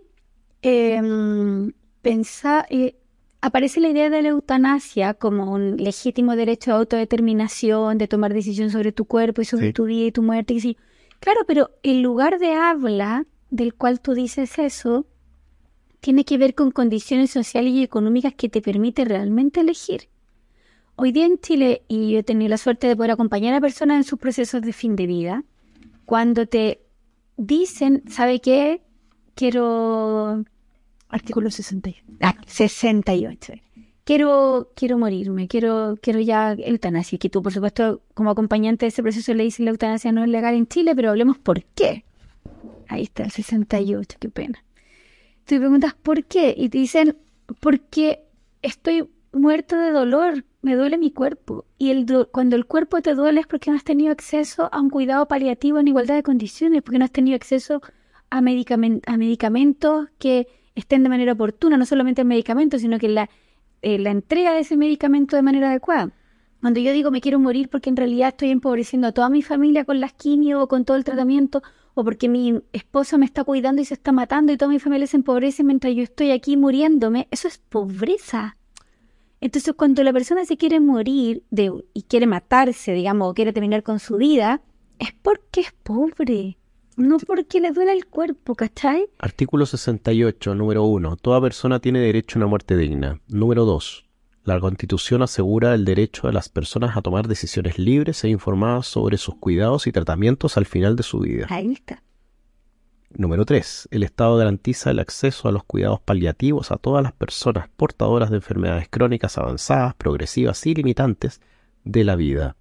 em, 0.61 1.71
pensa- 2.01 2.65
eh, 2.69 2.95
aparece 3.41 3.79
la 3.79 3.89
idea 3.89 4.09
de 4.09 4.21
la 4.21 4.29
eutanasia 4.29 5.13
como 5.13 5.51
un 5.51 5.77
legítimo 5.77 6.35
derecho 6.35 6.71
a 6.73 6.77
autodeterminación, 6.77 7.97
de 7.97 8.07
tomar 8.07 8.33
decisión 8.33 8.69
sobre 8.71 8.91
tu 8.91 9.05
cuerpo 9.05 9.41
y 9.41 9.45
sobre 9.45 9.67
Sí. 9.67 9.73
tu 9.73 9.85
vida 9.85 10.07
y 10.07 10.11
tu 10.11 10.21
muerte. 10.23 10.53
Y 10.55 10.59
sí. 10.59 10.77
Claro, 11.19 11.41
pero 11.47 11.69
el 11.83 12.01
lugar 12.01 12.39
de 12.39 12.53
habla 12.53 13.25
del 13.51 13.73
cual 13.75 13.99
tú 14.01 14.13
dices 14.13 14.57
eso 14.59 15.05
tiene 15.99 16.23
que 16.25 16.37
ver 16.37 16.53
con 16.55 16.71
condiciones 16.71 17.31
sociales 17.31 17.73
y 17.73 17.83
económicas 17.83 18.33
que 18.35 18.49
te 18.49 18.61
permite 18.61 19.05
realmente 19.05 19.61
elegir. 19.61 20.07
Hoy 20.97 21.11
día 21.11 21.25
en 21.25 21.39
Chile, 21.39 21.83
y 21.87 22.11
yo 22.11 22.19
he 22.19 22.23
tenido 22.23 22.49
la 22.49 22.57
suerte 22.57 22.87
de 22.87 22.95
poder 22.95 23.11
acompañar 23.11 23.53
a 23.53 23.61
personas 23.61 23.97
en 23.97 24.03
sus 24.03 24.19
procesos 24.19 24.61
de 24.61 24.71
fin 24.71 24.95
de 24.95 25.07
vida, 25.07 25.43
cuando 26.05 26.47
te 26.47 26.81
dicen, 27.37 28.03
¿sabe 28.07 28.39
qué? 28.39 28.81
Quiero 29.35 30.45
Artículo 31.09 31.49
68. 31.49 32.03
Ah, 32.21 32.35
68. 32.45 33.53
Quiero, 34.03 34.71
quiero 34.75 34.97
morirme, 34.97 35.47
quiero, 35.47 35.97
quiero 36.01 36.19
ya 36.19 36.53
eutanasia. 36.53 37.17
Que 37.17 37.29
tú, 37.29 37.41
por 37.41 37.53
supuesto, 37.53 38.01
como 38.13 38.29
acompañante 38.29 38.85
de 38.85 38.89
ese 38.89 39.01
proceso 39.01 39.33
le 39.33 39.43
dices 39.43 39.61
la 39.61 39.71
eutanasia 39.71 40.11
no 40.11 40.23
es 40.23 40.29
legal 40.29 40.55
en 40.55 40.67
Chile, 40.67 40.95
pero 40.95 41.09
hablemos 41.09 41.37
por 41.37 41.63
qué. 41.63 42.05
Ahí 42.87 43.03
está 43.03 43.23
el 43.23 43.31
68, 43.31 44.17
qué 44.19 44.29
pena. 44.29 44.63
Tú 45.45 45.57
preguntas 45.57 45.95
por 45.95 46.25
qué 46.25 46.53
y 46.55 46.69
te 46.69 46.77
dicen, 46.77 47.17
porque 47.59 48.25
estoy 48.61 49.09
muerto 49.31 49.77
de 49.77 49.91
dolor, 49.91 50.43
me 50.65 50.75
duele 50.75 50.97
mi 50.97 51.11
cuerpo. 51.11 51.65
Y 51.77 51.91
el 51.91 52.05
do- 52.05 52.29
cuando 52.31 52.55
el 52.55 52.65
cuerpo 52.65 53.01
te 53.01 53.13
duele 53.15 53.41
es 53.41 53.47
porque 53.47 53.69
no 53.71 53.77
has 53.77 53.83
tenido 53.83 54.11
acceso 54.11 54.67
a 54.73 54.81
un 54.81 54.89
cuidado 54.89 55.27
paliativo 55.27 55.79
en 55.79 55.87
igualdad 55.87 56.15
de 56.15 56.23
condiciones, 56.23 56.81
porque 56.81 56.99
no 56.99 57.05
has 57.05 57.11
tenido 57.11 57.35
acceso 57.35 57.81
a, 58.31 58.37
a 58.39 59.17
medicamentos 59.17 60.07
que 60.17 60.47
estén 60.73 61.03
de 61.03 61.09
manera 61.09 61.33
oportuna, 61.33 61.77
no 61.77 61.85
solamente 61.85 62.21
el 62.21 62.27
medicamento, 62.27 62.79
sino 62.79 62.97
que 62.99 63.07
la, 63.09 63.29
eh, 63.81 63.99
la 63.99 64.11
entrega 64.11 64.53
de 64.53 64.59
ese 64.61 64.75
medicamento 64.75 65.35
de 65.35 65.41
manera 65.43 65.69
adecuada. 65.69 66.11
Cuando 66.61 66.79
yo 66.79 66.91
digo 66.93 67.11
me 67.11 67.21
quiero 67.21 67.39
morir 67.39 67.69
porque 67.69 67.89
en 67.91 67.95
realidad 67.95 68.29
estoy 68.29 68.49
empobreciendo 68.49 69.07
a 69.07 69.11
toda 69.11 69.29
mi 69.29 69.43
familia 69.43 69.85
con 69.85 69.99
las 69.99 70.13
quimio 70.13 70.61
o 70.63 70.67
con 70.67 70.83
todo 70.83 70.97
el 70.97 71.03
tratamiento, 71.03 71.61
o 71.93 72.03
porque 72.03 72.27
mi 72.27 72.59
esposo 72.73 73.17
me 73.19 73.25
está 73.25 73.43
cuidando 73.43 73.81
y 73.81 73.85
se 73.85 73.93
está 73.93 74.11
matando 74.11 74.51
y 74.51 74.57
toda 74.57 74.71
mi 74.71 74.79
familia 74.79 75.05
se 75.07 75.17
empobrece 75.17 75.63
mientras 75.63 75.93
yo 75.95 76.01
estoy 76.03 76.31
aquí 76.31 76.57
muriéndome, 76.57 77.27
eso 77.31 77.47
es 77.47 77.59
pobreza. 77.59 78.57
Entonces, 79.45 79.75
cuando 79.77 80.01
la 80.01 80.11
persona 80.11 80.43
se 80.43 80.57
quiere 80.57 80.79
morir 80.79 81.43
de, 81.51 81.71
y 81.93 82.01
quiere 82.01 82.25
matarse, 82.25 82.93
digamos, 82.93 83.29
o 83.29 83.35
quiere 83.35 83.53
terminar 83.53 83.83
con 83.83 83.99
su 83.99 84.17
vida, 84.17 84.63
es 84.97 85.09
porque 85.21 85.61
es 85.61 85.71
pobre, 85.83 86.57
no 86.97 87.17
porque 87.19 87.61
le 87.61 87.71
duele 87.71 87.93
el 87.93 88.07
cuerpo, 88.07 88.55
¿cachai? 88.55 89.05
Artículo 89.19 89.67
68, 89.67 90.55
número 90.55 90.85
1. 90.85 91.17
Toda 91.17 91.39
persona 91.41 91.79
tiene 91.79 91.99
derecho 91.99 92.39
a 92.39 92.39
una 92.39 92.47
muerte 92.47 92.75
digna. 92.75 93.21
Número 93.27 93.65
2. 93.65 94.05
La 94.45 94.59
Constitución 94.59 95.21
asegura 95.21 95.75
el 95.75 95.85
derecho 95.85 96.25
de 96.25 96.33
las 96.33 96.49
personas 96.49 96.97
a 96.97 97.03
tomar 97.03 97.27
decisiones 97.27 97.77
libres 97.77 98.23
e 98.23 98.29
informadas 98.29 98.87
sobre 98.87 99.17
sus 99.17 99.35
cuidados 99.35 99.85
y 99.85 99.91
tratamientos 99.91 100.57
al 100.57 100.65
final 100.65 100.95
de 100.95 101.03
su 101.03 101.19
vida. 101.19 101.45
Ahí 101.51 101.73
está. 101.73 102.01
Número 103.17 103.45
3. 103.45 103.87
El 103.91 104.03
Estado 104.03 104.35
garantiza 104.35 104.91
el 104.91 104.99
acceso 104.99 105.47
a 105.47 105.53
los 105.53 105.63
cuidados 105.63 106.01
paliativos 106.01 106.71
a 106.71 106.75
todas 106.75 107.01
las 107.01 107.13
personas 107.13 107.69
portadoras 107.69 108.29
de 108.29 108.37
enfermedades 108.37 108.89
crónicas 108.89 109.37
avanzadas, 109.37 109.95
progresivas 109.95 110.65
y 110.65 110.73
limitantes 110.73 111.39
de 111.85 112.03
la 112.03 112.17
vida, 112.17 112.57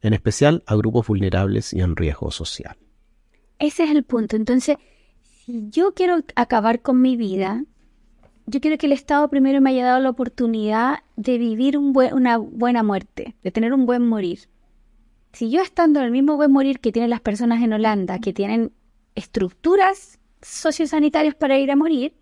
en 0.00 0.12
especial 0.12 0.64
a 0.66 0.74
grupos 0.74 1.06
vulnerables 1.06 1.72
y 1.72 1.82
en 1.82 1.94
riesgo 1.94 2.32
social. 2.32 2.76
Ese 3.60 3.84
es 3.84 3.90
el 3.92 4.02
punto. 4.02 4.34
Entonces, 4.34 4.76
si 5.22 5.68
yo 5.70 5.94
quiero 5.94 6.18
acabar 6.34 6.82
con 6.82 7.00
mi 7.00 7.16
vida, 7.16 7.62
yo 8.46 8.60
quiero 8.60 8.78
que 8.78 8.86
el 8.86 8.92
Estado 8.92 9.28
primero 9.28 9.60
me 9.60 9.70
haya 9.70 9.86
dado 9.86 10.00
la 10.00 10.10
oportunidad 10.10 10.98
de 11.14 11.38
vivir 11.38 11.78
un 11.78 11.96
una 12.12 12.38
buena 12.38 12.82
muerte, 12.82 13.36
de 13.44 13.52
tener 13.52 13.72
un 13.72 13.86
buen 13.86 14.04
morir. 14.04 14.48
Si 15.32 15.48
yo 15.48 15.62
estando 15.62 16.00
en 16.00 16.06
el 16.06 16.12
mismo 16.12 16.34
buen 16.36 16.50
morir 16.50 16.80
que 16.80 16.90
tienen 16.90 17.10
las 17.10 17.20
personas 17.20 17.62
en 17.62 17.72
Holanda, 17.72 18.18
que 18.18 18.32
tienen 18.32 18.72
estructuras 19.16 20.20
sociosanitarias 20.42 21.34
para 21.34 21.58
ir 21.58 21.72
a 21.72 21.76
morir, 21.76 22.14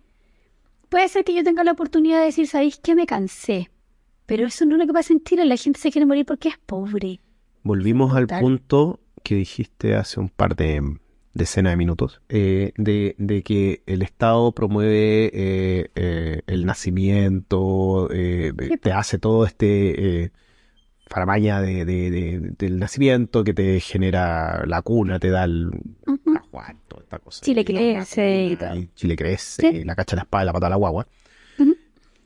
puede 0.89 1.07
ser 1.09 1.23
que 1.23 1.35
yo 1.35 1.43
tenga 1.43 1.63
la 1.63 1.73
oportunidad 1.73 2.19
de 2.19 2.25
decir, 2.25 2.47
¿sabéis 2.47 2.79
qué? 2.81 2.95
Me 2.95 3.05
cansé. 3.05 3.69
Pero 4.25 4.47
eso 4.47 4.65
no 4.65 4.75
es 4.75 4.79
lo 4.79 4.87
que 4.87 4.93
pasa 4.93 5.13
en 5.13 5.23
Chile, 5.23 5.45
la 5.45 5.57
gente 5.57 5.79
se 5.79 5.91
quiere 5.91 6.07
morir 6.07 6.25
porque 6.25 6.49
es 6.49 6.57
pobre. 6.57 7.19
Volvimos 7.61 8.15
al 8.15 8.27
punto 8.27 8.99
que 9.23 9.35
dijiste 9.35 9.95
hace 9.95 10.19
un 10.19 10.29
par 10.29 10.55
de 10.55 10.81
decenas 11.33 11.73
de 11.73 11.77
minutos, 11.77 12.21
eh, 12.29 12.71
de, 12.77 13.43
que 13.43 13.83
el 13.85 14.01
Estado 14.01 14.51
promueve 14.53 15.31
eh, 15.33 15.91
eh, 15.95 16.41
el 16.47 16.65
nacimiento, 16.65 18.07
te 18.09 18.91
hace 18.91 19.19
todo 19.19 19.45
este 19.45 20.31
faramaña 21.07 21.61
de, 21.61 21.85
del 22.57 22.79
nacimiento 22.79 23.43
que 23.43 23.53
te 23.53 23.79
genera 23.79 24.65
la 24.65 24.81
cuna, 24.81 25.19
te 25.19 25.29
da 25.29 25.43
el 25.43 25.69
toda 26.87 27.03
esta 27.03 27.19
cosa. 27.19 27.43
Chile 27.43 27.65
crece 27.65 28.45
y 28.45 28.55
tal. 28.55 28.89
Chile 28.95 29.15
crece, 29.15 29.83
la 29.85 29.95
cacha 29.95 30.15
la 30.15 30.23
espada, 30.23 30.45
la 30.45 30.53
pata 30.53 30.67
a 30.67 30.69
la 30.69 30.75
guagua. 30.75 31.07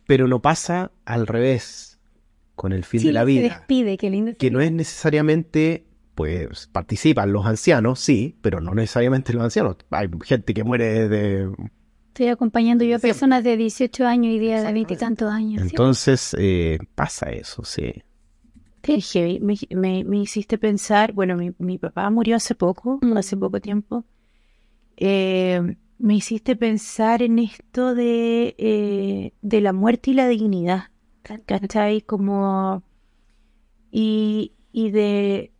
Pero 0.07 0.27
no 0.27 0.41
pasa 0.41 0.91
al 1.05 1.27
revés 1.27 1.99
con 2.55 2.73
el 2.73 2.83
fin 2.83 3.03
de 3.03 3.13
la 3.13 3.23
vida. 3.23 3.41
Se 3.41 3.49
despide, 3.49 3.97
qué 3.97 4.09
lindo. 4.09 4.31
Que 4.37 4.49
no 4.49 4.59
es 4.59 4.71
necesariamente, 4.71 5.85
pues 6.15 6.67
participan 6.67 7.31
los 7.31 7.45
ancianos, 7.45 7.99
sí, 7.99 8.35
pero 8.41 8.59
no 8.59 8.73
necesariamente 8.73 9.33
los 9.33 9.43
ancianos. 9.43 9.77
Hay 9.91 10.09
gente 10.25 10.53
que 10.53 10.63
muere 10.63 11.07
de 11.07 11.51
Estoy 12.19 12.27
acompañando 12.27 12.83
yo 12.83 12.97
a 12.97 12.99
personas 12.99 13.45
de 13.45 13.55
18 13.55 14.05
años 14.05 14.33
y 14.33 14.39
de 14.39 14.73
20 14.73 14.93
y 14.93 14.97
tantos 14.97 15.31
años. 15.31 15.61
Entonces, 15.61 16.35
eh, 16.37 16.77
pasa 16.93 17.29
eso, 17.29 17.63
sí. 17.63 17.93
Me, 19.39 20.03
me, 20.03 20.17
hiciste 20.17 20.57
pensar, 20.57 21.13
bueno, 21.13 21.37
mi, 21.37 21.53
mi 21.59 21.77
papá 21.77 22.09
murió 22.09 22.35
hace 22.35 22.55
poco, 22.55 22.99
mm. 23.01 23.15
hace 23.15 23.37
poco 23.37 23.61
tiempo. 23.61 24.03
Eh, 25.01 25.77
me 25.97 26.15
hiciste 26.15 26.57
pensar 26.57 27.21
en 27.21 27.39
esto 27.39 27.95
de, 27.95 28.53
eh, 28.57 29.33
de 29.41 29.61
la 29.61 29.71
muerte 29.71 30.11
y 30.11 30.13
la 30.13 30.27
dignidad, 30.27 30.91
¿cachai? 31.45 32.01
Como, 32.01 32.83
y, 33.91 34.53
y, 34.73 34.91
de, 34.91 35.53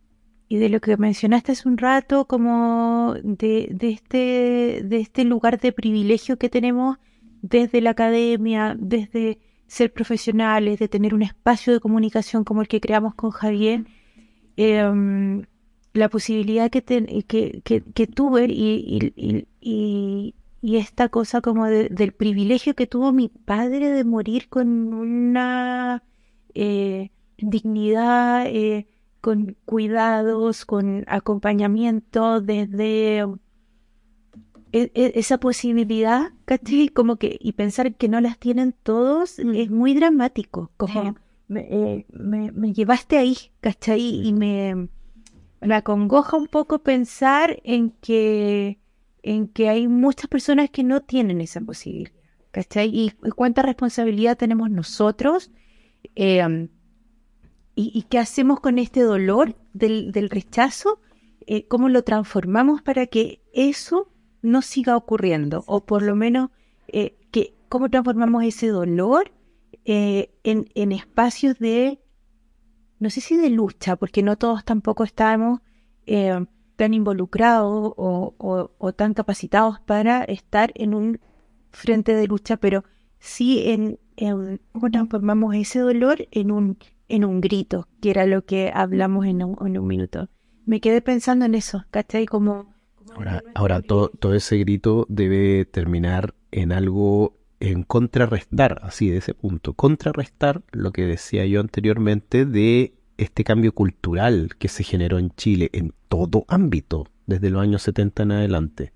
y 0.48 0.56
de 0.58 0.68
lo 0.68 0.80
que 0.80 0.96
mencionaste 0.98 1.52
hace 1.52 1.68
un 1.68 1.78
rato, 1.78 2.26
como 2.26 3.14
de, 3.22 3.68
de, 3.72 3.90
este, 3.90 4.82
de 4.84 5.00
este 5.00 5.24
lugar 5.24 5.58
de 5.58 5.72
privilegio 5.72 6.38
que 6.38 6.50
tenemos 6.50 6.98
desde 7.40 7.80
la 7.80 7.90
academia, 7.90 8.76
desde 8.78 9.38
ser 9.66 9.90
profesionales, 9.90 10.78
de 10.78 10.88
tener 10.88 11.14
un 11.14 11.22
espacio 11.22 11.72
de 11.72 11.80
comunicación 11.80 12.44
como 12.44 12.60
el 12.60 12.68
que 12.68 12.80
creamos 12.80 13.14
con 13.14 13.30
Javier, 13.30 13.86
em, 14.56 15.46
la 15.92 16.08
posibilidad 16.08 16.70
que, 16.70 16.82
que, 16.82 18.06
tuve 18.06 18.46
y, 18.48 19.12
y, 19.60 20.34
esta 20.76 21.08
cosa 21.08 21.40
como 21.40 21.66
del 21.66 22.12
privilegio 22.12 22.74
que 22.74 22.86
tuvo 22.86 23.12
mi 23.12 23.28
padre 23.28 23.90
de 23.90 24.04
morir 24.04 24.48
con 24.48 24.94
una 24.94 26.02
eh, 26.54 27.10
dignidad, 27.38 28.46
eh, 28.46 28.86
con 29.20 29.56
cuidados, 29.64 30.64
con 30.64 31.04
acompañamiento 31.08 32.40
desde 32.40 33.20
e, 34.72 34.92
e, 34.94 35.12
esa 35.16 35.38
posibilidad, 35.38 36.30
¿cachai? 36.44 36.88
Como 36.88 37.16
que, 37.16 37.36
y 37.40 37.52
pensar 37.52 37.94
que 37.94 38.08
no 38.08 38.20
las 38.20 38.38
tienen 38.38 38.74
todos 38.82 39.38
es 39.38 39.70
muy 39.70 39.94
dramático, 39.94 40.70
como 40.76 41.16
eh, 41.56 42.06
me, 42.12 42.52
me, 42.52 42.72
llevaste 42.72 43.18
ahí, 43.18 43.36
¿cachai? 43.60 44.26
Y 44.26 44.32
me, 44.32 44.88
me 45.60 45.74
acongoja 45.74 46.36
un 46.36 46.46
poco 46.46 46.80
pensar 46.80 47.60
en 47.64 47.90
que, 47.90 48.78
en 49.22 49.48
que 49.48 49.68
hay 49.68 49.88
muchas 49.88 50.28
personas 50.28 50.70
que 50.70 50.82
no 50.82 51.00
tienen 51.00 51.40
esa 51.40 51.60
posibilidad, 51.60 52.12
¿cachai? 52.50 52.90
Y, 52.92 53.10
cuánta 53.34 53.62
responsabilidad 53.62 54.36
tenemos 54.36 54.70
nosotros 54.70 55.50
em, 56.14 56.68
y, 57.74 58.02
qué 58.08 58.18
hacemos 58.18 58.60
con 58.60 58.78
este 58.78 59.00
dolor 59.00 59.56
del, 59.72 60.12
del 60.12 60.30
rechazo, 60.30 61.00
eh, 61.46 61.66
cómo 61.66 61.88
lo 61.88 62.04
transformamos 62.04 62.82
para 62.82 63.06
que 63.06 63.42
eso 63.52 64.08
no 64.42 64.62
siga 64.62 64.96
ocurriendo, 64.96 65.64
o 65.66 65.84
por 65.84 66.02
lo 66.02 66.14
menos 66.16 66.50
eh, 66.88 67.16
que 67.30 67.54
cómo 67.68 67.88
transformamos 67.88 68.44
ese 68.44 68.68
dolor 68.68 69.32
eh, 69.84 70.30
en, 70.44 70.68
en, 70.74 70.92
espacios 70.92 71.58
de, 71.58 72.00
no 73.00 73.10
sé 73.10 73.20
si 73.20 73.36
de 73.36 73.50
lucha, 73.50 73.96
porque 73.96 74.22
no 74.22 74.36
todos 74.36 74.64
tampoco 74.64 75.04
estamos 75.04 75.60
eh, 76.06 76.44
tan 76.76 76.94
involucrados 76.94 77.94
o, 77.96 78.34
o, 78.78 78.92
tan 78.92 79.14
capacitados 79.14 79.80
para 79.80 80.22
estar 80.24 80.72
en 80.74 80.94
un 80.94 81.20
frente 81.70 82.14
de 82.14 82.26
lucha, 82.26 82.56
pero 82.58 82.84
sí 83.18 83.64
en, 83.66 83.98
cómo 84.72 84.90
transformamos 84.90 85.54
ese 85.54 85.80
dolor 85.80 86.28
en 86.30 86.50
un, 86.50 86.78
en 87.08 87.24
un 87.24 87.40
grito, 87.40 87.88
que 88.00 88.10
era 88.10 88.26
lo 88.26 88.44
que 88.44 88.70
hablamos 88.72 89.26
en 89.26 89.42
un, 89.42 89.56
en 89.66 89.78
un 89.78 89.86
minuto. 89.86 90.28
Me 90.66 90.80
quedé 90.80 91.00
pensando 91.00 91.46
en 91.46 91.54
eso, 91.54 91.84
¿cachai? 91.90 92.26
Como 92.26 92.74
Ahora, 93.14 93.42
ahora 93.54 93.82
todo, 93.82 94.08
todo 94.08 94.34
ese 94.34 94.56
grito 94.58 95.06
debe 95.08 95.64
terminar 95.64 96.34
en 96.52 96.72
algo 96.72 97.34
en 97.60 97.82
contrarrestar, 97.82 98.80
así 98.82 99.10
de 99.10 99.18
ese 99.18 99.34
punto, 99.34 99.74
contrarrestar 99.74 100.62
lo 100.72 100.92
que 100.92 101.02
decía 101.02 101.44
yo 101.44 101.60
anteriormente 101.60 102.46
de 102.46 102.94
este 103.18 103.44
cambio 103.44 103.72
cultural 103.72 104.56
que 104.58 104.68
se 104.68 104.82
generó 104.82 105.18
en 105.18 105.30
Chile 105.36 105.68
en 105.74 105.92
todo 106.08 106.46
ámbito 106.48 107.06
desde 107.26 107.50
los 107.50 107.62
años 107.62 107.82
70 107.82 108.22
en 108.22 108.32
adelante 108.32 108.92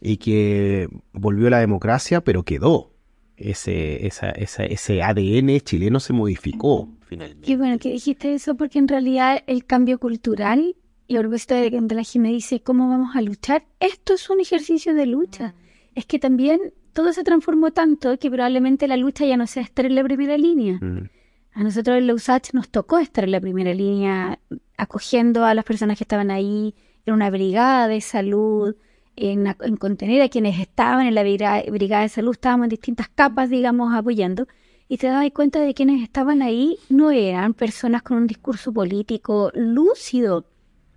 y 0.00 0.16
que 0.16 0.88
volvió 1.12 1.50
la 1.50 1.58
democracia 1.58 2.22
pero 2.22 2.42
quedó 2.42 2.94
ese, 3.36 4.06
esa, 4.06 4.30
esa, 4.30 4.64
ese 4.64 5.02
ADN 5.02 5.60
chileno 5.60 6.00
se 6.00 6.14
modificó 6.14 6.88
finalmente. 7.02 7.46
Qué 7.46 7.56
bueno 7.58 7.78
que 7.78 7.92
dijiste 7.92 8.34
eso 8.34 8.54
porque 8.54 8.78
en 8.78 8.88
realidad 8.88 9.42
el 9.46 9.66
cambio 9.66 9.98
cultural 9.98 10.74
y 11.06 11.18
propósito 11.18 11.56
de 11.56 11.70
que 11.70 12.18
me 12.20 12.28
dice, 12.28 12.62
¿cómo 12.62 12.88
vamos 12.88 13.16
a 13.16 13.20
luchar? 13.20 13.66
Esto 13.80 14.14
es 14.14 14.30
un 14.30 14.40
ejercicio 14.40 14.94
de 14.94 15.06
lucha. 15.06 15.54
Es 15.96 16.06
que 16.06 16.20
también 16.20 16.72
todo 17.00 17.14
se 17.14 17.24
transformó 17.24 17.70
tanto 17.70 18.18
que 18.18 18.30
probablemente 18.30 18.86
la 18.86 18.98
lucha 18.98 19.24
ya 19.24 19.38
no 19.38 19.46
sea 19.46 19.62
estar 19.62 19.86
en 19.86 19.94
la 19.94 20.04
primera 20.04 20.36
línea. 20.36 20.78
Mm. 20.82 21.08
A 21.54 21.62
nosotros 21.62 21.96
en 21.96 22.06
la 22.06 22.12
USACH 22.12 22.52
nos 22.52 22.68
tocó 22.68 22.98
estar 22.98 23.24
en 23.24 23.30
la 23.30 23.40
primera 23.40 23.72
línea, 23.72 24.38
acogiendo 24.76 25.46
a 25.46 25.54
las 25.54 25.64
personas 25.64 25.96
que 25.96 26.04
estaban 26.04 26.30
ahí, 26.30 26.74
en 27.06 27.14
una 27.14 27.30
brigada 27.30 27.88
de 27.88 28.02
salud, 28.02 28.76
en, 29.16 29.46
en 29.46 29.76
contener 29.78 30.20
a 30.20 30.28
quienes 30.28 30.60
estaban 30.60 31.06
en 31.06 31.14
la 31.14 31.22
brigada, 31.22 32.02
de 32.02 32.08
salud, 32.10 32.32
estábamos 32.32 32.66
en 32.66 32.70
distintas 32.70 33.08
capas, 33.08 33.48
digamos, 33.48 33.94
apoyando, 33.94 34.46
y 34.86 34.98
te 34.98 35.06
das 35.06 35.24
cuenta 35.32 35.58
de 35.58 35.68
que 35.68 35.74
quienes 35.74 36.02
estaban 36.02 36.42
ahí 36.42 36.76
no 36.90 37.10
eran 37.10 37.54
personas 37.54 38.02
con 38.02 38.18
un 38.18 38.26
discurso 38.26 38.74
político 38.74 39.50
lúcido, 39.54 40.44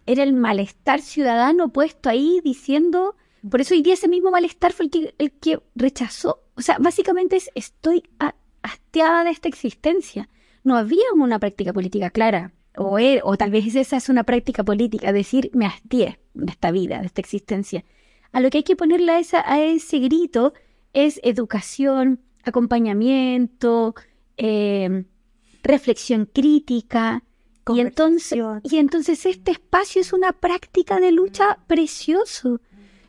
era 0.05 0.23
el 0.23 0.33
malestar 0.33 0.99
ciudadano 0.99 1.69
puesto 1.69 2.09
ahí 2.09 2.41
diciendo, 2.43 3.15
por 3.49 3.61
eso 3.61 3.73
hoy 3.73 3.81
día 3.81 3.93
ese 3.93 4.07
mismo 4.07 4.31
malestar 4.31 4.73
fue 4.73 4.89
el 5.17 5.31
que, 5.31 5.59
rechazó. 5.75 6.43
O 6.55 6.61
sea, 6.61 6.77
básicamente 6.79 7.35
es, 7.35 7.49
estoy 7.55 8.03
hastiada 8.61 9.23
de 9.23 9.31
esta 9.31 9.49
existencia. 9.49 10.29
No 10.63 10.77
había 10.77 11.03
una 11.15 11.39
práctica 11.39 11.73
política 11.73 12.09
clara. 12.09 12.53
O, 12.75 12.97
er, 12.97 13.21
o 13.23 13.37
tal 13.37 13.51
vez 13.51 13.75
esa 13.75 13.97
es 13.97 14.09
una 14.09 14.23
práctica 14.23 14.63
política, 14.63 15.11
decir 15.11 15.51
me 15.53 15.67
hastié 15.67 16.19
de 16.33 16.51
esta 16.51 16.71
vida, 16.71 16.99
de 16.99 17.05
esta 17.05 17.21
existencia. 17.21 17.83
A 18.31 18.39
lo 18.39 18.49
que 18.49 18.59
hay 18.59 18.63
que 18.63 18.75
ponerle 18.75 19.11
a, 19.11 19.19
esa, 19.19 19.43
a 19.51 19.61
ese 19.61 19.99
grito 19.99 20.53
es 20.93 21.19
educación, 21.23 22.19
acompañamiento, 22.43 23.93
eh, 24.37 25.05
reflexión 25.63 26.25
crítica. 26.25 27.23
Y 27.67 27.79
entonces, 27.79 28.39
y 28.63 28.77
entonces 28.77 29.25
este 29.25 29.51
espacio 29.51 30.01
es 30.01 30.11
una 30.11 30.33
práctica 30.33 30.99
de 30.99 31.11
lucha 31.11 31.59
precioso. 31.67 32.59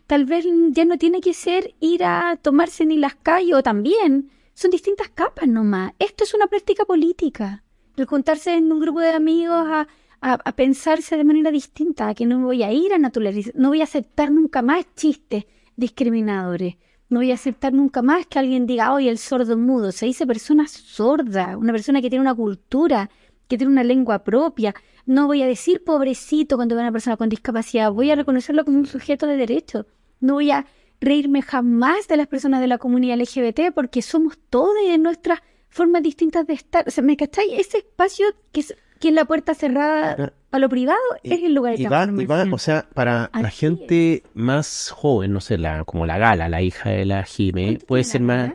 Tal 0.06 0.26
vez 0.26 0.44
ya 0.70 0.84
no 0.84 0.98
tiene 0.98 1.20
que 1.20 1.32
ser 1.32 1.74
ir 1.80 2.04
a 2.04 2.36
tomarse 2.36 2.84
ni 2.84 2.98
las 2.98 3.14
calles 3.14 3.54
o 3.54 3.62
también. 3.62 4.30
Son 4.52 4.70
distintas 4.70 5.08
capas 5.08 5.48
nomás. 5.48 5.92
Esto 5.98 6.24
es 6.24 6.34
una 6.34 6.46
práctica 6.46 6.84
política. 6.84 7.64
El 7.96 8.06
juntarse 8.06 8.54
en 8.54 8.70
un 8.70 8.80
grupo 8.80 9.00
de 9.00 9.10
amigos 9.10 9.66
a, 9.66 9.88
a, 10.20 10.52
pensarse 10.52 11.16
de 11.16 11.24
manera 11.24 11.50
distinta, 11.50 12.14
que 12.14 12.26
no 12.26 12.40
voy 12.40 12.62
a 12.62 12.72
ir 12.72 12.92
a 12.92 12.98
naturalizar, 12.98 13.54
no 13.56 13.68
voy 13.68 13.80
a 13.80 13.84
aceptar 13.84 14.30
nunca 14.30 14.62
más 14.62 14.86
chistes 14.94 15.44
discriminadores. 15.76 16.76
No 17.10 17.20
voy 17.20 17.30
a 17.30 17.34
aceptar 17.34 17.72
nunca 17.72 18.02
más 18.02 18.26
que 18.26 18.38
alguien 18.38 18.66
diga, 18.66 18.92
oye, 18.92 19.10
el 19.10 19.18
sordo 19.18 19.56
mudo. 19.56 19.92
Se 19.92 20.06
dice 20.06 20.26
persona 20.26 20.66
sorda, 20.66 21.56
una 21.56 21.72
persona 21.72 22.00
que 22.00 22.08
tiene 22.08 22.22
una 22.22 22.34
cultura, 22.34 23.10
que 23.48 23.58
tiene 23.58 23.72
una 23.72 23.84
lengua 23.84 24.24
propia. 24.24 24.74
No 25.06 25.26
voy 25.26 25.42
a 25.42 25.46
decir 25.46 25.84
pobrecito 25.84 26.56
cuando 26.56 26.74
veo 26.74 26.82
a 26.82 26.86
una 26.86 26.92
persona 26.92 27.16
con 27.16 27.28
discapacidad, 27.28 27.92
voy 27.92 28.10
a 28.10 28.16
reconocerlo 28.16 28.64
como 28.64 28.78
un 28.78 28.86
sujeto 28.86 29.26
de 29.26 29.36
derecho. 29.36 29.86
No 30.20 30.34
voy 30.34 30.50
a 30.50 30.66
reírme 31.00 31.42
jamás 31.42 32.08
de 32.08 32.16
las 32.16 32.26
personas 32.26 32.60
de 32.60 32.68
la 32.68 32.78
comunidad 32.78 33.18
LGBT 33.18 33.74
porque 33.74 34.02
somos 34.02 34.38
todos 34.50 34.74
en 34.86 35.02
nuestras 35.02 35.40
formas 35.68 36.02
distintas 36.02 36.46
de 36.46 36.54
estar. 36.54 36.84
O 36.86 36.90
sea, 36.90 37.04
¿me 37.04 37.16
cacháis? 37.16 37.52
Ese 37.58 37.78
espacio 37.78 38.26
que 38.52 38.60
es 38.60 38.74
que 39.04 39.08
es 39.10 39.14
la 39.14 39.26
puerta 39.26 39.52
cerrada 39.52 40.32
a 40.50 40.58
lo 40.58 40.70
privado 40.70 40.98
es 41.22 41.42
el 41.42 41.52
lugar 41.52 41.76
de 41.76 41.82
y 41.82 41.86
o 41.86 42.58
sea, 42.58 42.86
para 42.94 43.30
la 43.34 43.50
gente 43.50 44.22
más 44.32 44.88
joven, 44.96 45.30
no 45.30 45.42
sé, 45.42 45.58
la, 45.58 45.84
como 45.84 46.06
la 46.06 46.16
Gala, 46.16 46.48
la 46.48 46.62
hija 46.62 46.88
de 46.88 47.04
la 47.04 47.22
Jime, 47.24 47.80
puede 47.86 48.02
ser 48.04 48.22
más, 48.22 48.52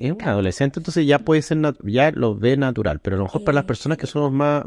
es 0.00 0.10
un 0.10 0.20
adolescente, 0.22 0.80
entonces 0.80 1.06
ya 1.06 1.20
puede 1.20 1.42
ser, 1.42 1.58
ya 1.84 2.10
lo 2.10 2.34
ve 2.34 2.56
natural, 2.56 2.98
pero 2.98 3.14
a 3.14 3.18
lo 3.18 3.26
mejor 3.26 3.44
para 3.44 3.54
las 3.54 3.66
personas 3.66 3.96
que 3.96 4.08
somos 4.08 4.32
más 4.32 4.64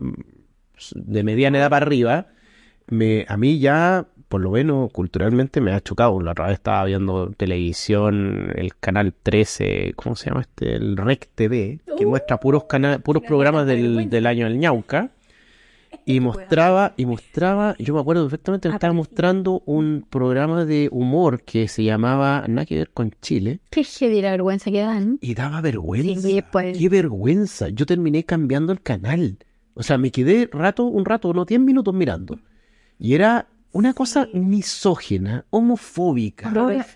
de 0.96 1.24
mediana 1.26 1.58
edad 1.58 1.72
para 1.72 1.86
arriba, 1.86 2.28
me, 2.88 3.26
a 3.28 3.36
mí 3.36 3.60
ya, 3.60 4.08
por 4.30 4.40
lo 4.40 4.52
menos 4.52 4.94
culturalmente, 4.94 5.60
me 5.60 5.74
ha 5.74 5.82
chocado. 5.82 6.22
La 6.22 6.32
otra 6.32 6.46
vez 6.46 6.54
estaba 6.54 6.86
viendo 6.86 7.32
televisión, 7.32 8.54
el 8.56 8.78
canal 8.78 9.14
13, 9.24 9.92
¿cómo 9.98 10.16
se 10.16 10.30
llama 10.30 10.42
este? 10.42 10.76
El 10.76 10.96
REC 10.96 11.28
TV, 11.36 11.82
que 11.98 12.06
uh. 12.06 12.10
muestra 12.10 12.40
puros 12.40 12.64
puros 13.04 13.24
programas 13.24 13.66
del, 13.66 14.10
del 14.10 14.26
año 14.26 14.48
del 14.48 14.58
ñauca 14.58 15.12
y 16.06 16.20
mostraba, 16.20 16.94
y 16.96 17.06
mostraba, 17.06 17.76
yo 17.80 17.94
me 17.94 18.00
acuerdo 18.00 18.24
perfectamente, 18.24 18.70
estaba 18.70 18.94
mostrando 18.94 19.62
un 19.66 20.06
programa 20.10 20.66
de 20.66 20.90
humor 20.92 21.44
que 21.44 21.68
se 21.68 21.84
llamaba 21.84 22.46
Nada 22.48 22.66
que 22.66 22.76
ver 22.76 22.92
con 22.92 23.12
Chile. 23.22 23.60
Qué 23.70 23.86
la 24.22 24.32
vergüenza 24.32 24.72
que 24.72 24.80
dan. 24.80 25.18
Y 25.22 25.34
daba 25.34 25.62
vergüenza. 25.62 26.28
Pues. 26.52 26.78
Qué 26.78 26.90
vergüenza. 26.90 27.70
Yo 27.70 27.86
terminé 27.86 28.24
cambiando 28.24 28.72
el 28.72 28.82
canal. 28.82 29.38
O 29.74 29.84
sea, 29.84 29.98
me 29.98 30.12
quedé 30.12 30.50
rato, 30.52 30.86
un 30.86 31.06
rato, 31.06 31.30
unos 31.30 31.46
10 31.46 31.60
minutos 31.62 31.94
mirando. 31.94 32.40
Y 32.98 33.14
era 33.14 33.48
una 33.72 33.94
cosa 33.94 34.28
misógena, 34.34 35.46
homofóbica, 35.50 36.52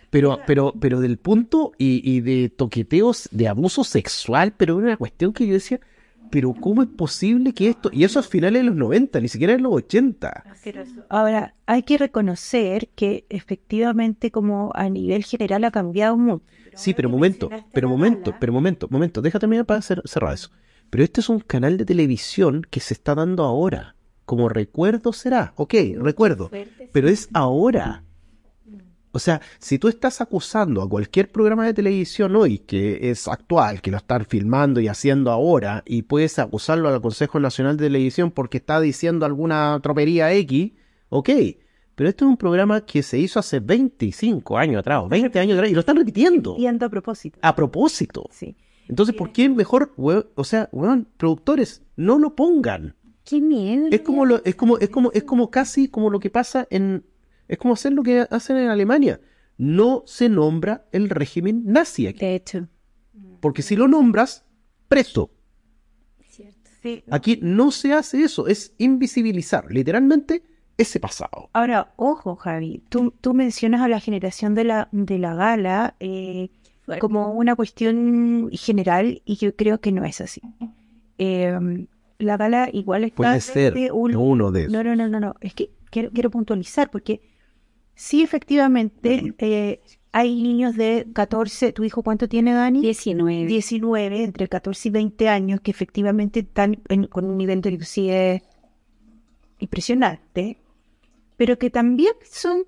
pero, 0.10 0.40
pero, 0.48 0.74
pero 0.80 1.00
del 1.00 1.18
punto 1.18 1.74
y, 1.78 2.02
y 2.10 2.22
de 2.22 2.50
toqueteos, 2.50 3.30
de 3.32 3.48
abuso 3.48 3.84
sexual, 3.84 4.54
pero 4.56 4.80
era 4.80 4.88
una 4.88 4.98
cuestión 4.98 5.34
que 5.34 5.46
yo 5.46 5.54
decía, 5.54 5.80
pero 6.32 6.54
¿cómo 6.54 6.82
es 6.82 6.88
posible 6.88 7.54
que 7.54 7.70
esto? 7.70 7.90
Y 7.92 8.06
eso 8.06 8.20
a 8.20 8.24
finales 8.24 8.62
de 8.62 8.68
los 8.68 8.76
90, 8.76 9.20
ni 9.20 9.28
siquiera 9.28 9.54
en 9.54 9.64
los 9.64 9.74
80. 9.74 10.44
Ahora, 11.10 11.54
hay 11.66 11.84
que 11.84 11.98
reconocer 11.98 12.90
que 12.96 13.26
efectivamente 13.30 14.32
como 14.32 14.72
a 14.74 14.90
nivel 14.90 15.24
general 15.24 15.66
ha 15.66 15.72
cambiado 15.72 16.18
mucho. 16.18 16.44
Sí, 16.74 16.94
pero 16.94 17.10
momento, 17.10 17.50
pero 17.74 17.90
momento, 17.90 18.34
pero 18.40 18.54
momento, 18.54 18.88
momento, 18.90 19.22
déjame 19.22 19.42
terminar 19.42 19.66
para 19.66 19.82
cerrar 19.82 20.34
eso. 20.34 20.50
Pero 20.90 21.04
este 21.04 21.20
es 21.20 21.30
un 21.30 21.42
canal 21.42 21.78
de 21.78 21.86
televisión 21.86 22.66
que 22.70 22.80
se 22.80 22.94
está 22.94 23.14
dando 23.14 23.44
ahora. 23.44 23.96
Como 24.26 24.48
recuerdo 24.48 25.12
será, 25.12 25.52
ok, 25.58 25.74
recuerdo, 25.98 26.50
pero 26.94 27.10
es 27.10 27.30
ahora. 27.34 28.04
O 29.14 29.20
sea, 29.20 29.42
si 29.60 29.78
tú 29.78 29.88
estás 29.88 30.22
acusando 30.22 30.82
a 30.82 30.90
cualquier 30.90 31.30
programa 31.30 31.66
de 31.66 31.74
televisión 31.74 32.36
hoy 32.36 32.60
que 32.60 33.12
es 33.12 33.28
actual, 33.28 33.82
que 33.82 33.92
lo 33.92 33.98
están 33.98 34.26
filmando 34.26 34.80
y 34.80 34.88
haciendo 34.88 35.32
ahora, 35.32 35.84
y 35.86 36.04
puedes 36.04 36.40
acusarlo 36.40 36.88
al 36.88 37.02
Consejo 37.02 37.40
Nacional 37.40 37.78
de 37.78 37.86
Televisión 37.86 38.32
porque 38.32 38.58
está 38.58 38.80
diciendo 38.80 39.26
alguna 39.26 39.80
tropería 39.84 40.32
X, 40.34 40.72
ok. 41.10 41.30
Pero 41.96 42.10
esto 42.10 42.26
es 42.26 42.30
un 42.30 42.38
programa 42.38 42.86
que 42.86 43.04
se 43.04 43.20
hizo 43.20 43.40
hace 43.40 43.60
25 43.60 44.58
años 44.58 44.80
atrás, 44.80 45.08
20 45.10 45.40
años 45.40 45.58
atrás, 45.58 45.70
y 45.70 45.74
lo 45.74 45.82
están 45.82 45.98
repitiendo. 45.98 46.56
Y 46.58 46.66
a 46.66 46.74
propósito. 46.90 47.38
A 47.42 47.54
propósito. 47.54 48.28
Sí. 48.32 48.56
Entonces, 48.88 49.16
¿por 49.16 49.32
qué 49.32 49.50
mejor, 49.50 49.94
o 49.98 50.44
sea, 50.44 50.70
weón, 50.72 51.08
productores, 51.18 51.84
no 51.96 52.18
lo 52.18 52.36
pongan? 52.36 52.96
Qué 53.24 53.40
miedo. 53.40 53.88
Es 53.92 54.02
como, 54.02 54.26
lo, 54.26 54.44
es 54.44 54.56
como, 54.56 54.78
es 54.80 54.90
como, 54.90 55.12
es 55.12 55.24
como 55.24 55.52
casi 55.52 55.88
como 55.90 56.10
lo 56.10 56.20
que 56.20 56.30
pasa 56.30 56.68
en, 56.70 57.06
es 57.52 57.58
como 57.58 57.74
hacer 57.74 57.92
lo 57.92 58.02
que 58.02 58.26
hacen 58.32 58.56
en 58.56 58.70
Alemania. 58.70 59.20
No 59.58 60.04
se 60.06 60.30
nombra 60.30 60.86
el 60.94 61.10
régimen 61.10 61.64
nazi 61.66 62.08
aquí. 62.08 62.20
De 62.20 62.36
hecho. 62.36 62.68
Porque 63.42 63.62
si 63.62 63.76
lo 63.76 63.90
nombras, 63.90 64.46
preso. 64.88 65.32
Aquí 67.12 67.40
no 67.42 67.72
se 67.72 67.94
hace 67.94 68.24
eso, 68.24 68.48
es 68.48 68.74
invisibilizar 68.78 69.70
literalmente 69.70 70.44
ese 70.78 71.00
pasado. 71.00 71.50
Ahora, 71.52 71.94
ojo, 71.98 72.38
Javi, 72.38 72.82
tú, 72.88 73.14
tú 73.20 73.34
mencionas 73.34 73.82
a 73.82 73.90
la 73.90 74.00
generación 74.00 74.56
de 74.56 74.64
la, 74.64 74.88
de 74.94 75.20
la 75.20 75.36
gala 75.36 75.96
eh, 76.00 76.50
como 77.00 77.34
una 77.34 77.56
cuestión 77.56 78.50
general 78.54 79.22
y 79.26 79.36
yo 79.36 79.56
creo 79.56 79.80
que 79.82 79.92
no 79.92 80.06
es 80.06 80.22
así. 80.22 80.42
Em, 81.18 81.88
la 82.18 82.38
gala 82.38 82.70
igual 82.72 83.04
está... 83.04 83.16
Puede 83.18 83.42
ser 83.42 83.92
uno 83.92 84.52
de 84.52 84.62
esos. 84.62 84.72
No, 84.72 84.84
no, 84.84 84.96
no, 84.96 85.08
no, 85.10 85.20
no. 85.20 85.36
Es 85.42 85.54
que 85.54 85.70
quiero, 85.92 86.12
quiero 86.12 86.32
puntualizar 86.32 86.90
porque 86.90 87.22
Sí, 88.02 88.24
efectivamente, 88.24 89.36
eh, 89.38 89.80
hay 90.12 90.42
niños 90.42 90.76
de 90.76 91.06
14, 91.14 91.72
¿tu 91.72 91.84
hijo 91.84 92.02
cuánto 92.02 92.28
tiene, 92.28 92.52
Dani? 92.52 92.82
19. 92.82 93.46
19, 93.46 94.24
entre 94.24 94.48
14 94.48 94.88
y 94.88 94.92
20 94.92 95.30
años, 95.30 95.62
que 95.62 95.70
efectivamente 95.70 96.40
están 96.40 96.82
con 97.12 97.26
un 97.26 97.38
nivel 97.38 97.62
de 97.62 97.70
lucidez 97.70 98.42
impresionante, 99.60 100.58
pero 101.38 101.60
que 101.60 101.70
también 101.70 102.14
son 102.28 102.64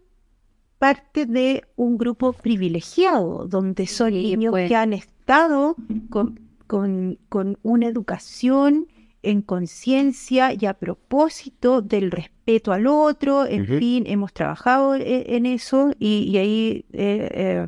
parte 0.78 1.26
de 1.26 1.64
un 1.78 1.98
grupo 1.98 2.34
privilegiado, 2.34 3.48
donde 3.48 3.88
son 3.88 4.14
niños 4.14 4.52
pues. 4.52 4.70
que 4.70 4.76
han 4.76 4.94
estado 4.94 5.76
con, 6.12 6.42
con, 6.68 7.18
con 7.30 7.58
una 7.64 7.88
educación 7.88 8.86
en 9.24 9.42
conciencia 9.42 10.54
y 10.54 10.68
a 10.68 10.76
propósito 10.76 11.82
del 11.82 12.12
respeto 12.12 12.33
al 12.68 12.88
otro, 12.88 13.46
en 13.46 13.66
fin, 13.66 14.04
hemos 14.08 14.34
trabajado 14.34 14.96
e, 14.96 15.36
en, 15.36 15.46
eso 15.46 15.92
y, 16.00 16.38
ahí 16.38 16.86
eh, 16.94 17.30
eh, 17.32 17.68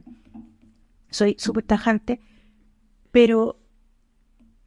soy 1.10 1.36
súper 1.40 1.64
tajante, 1.64 2.20
pero 3.12 3.58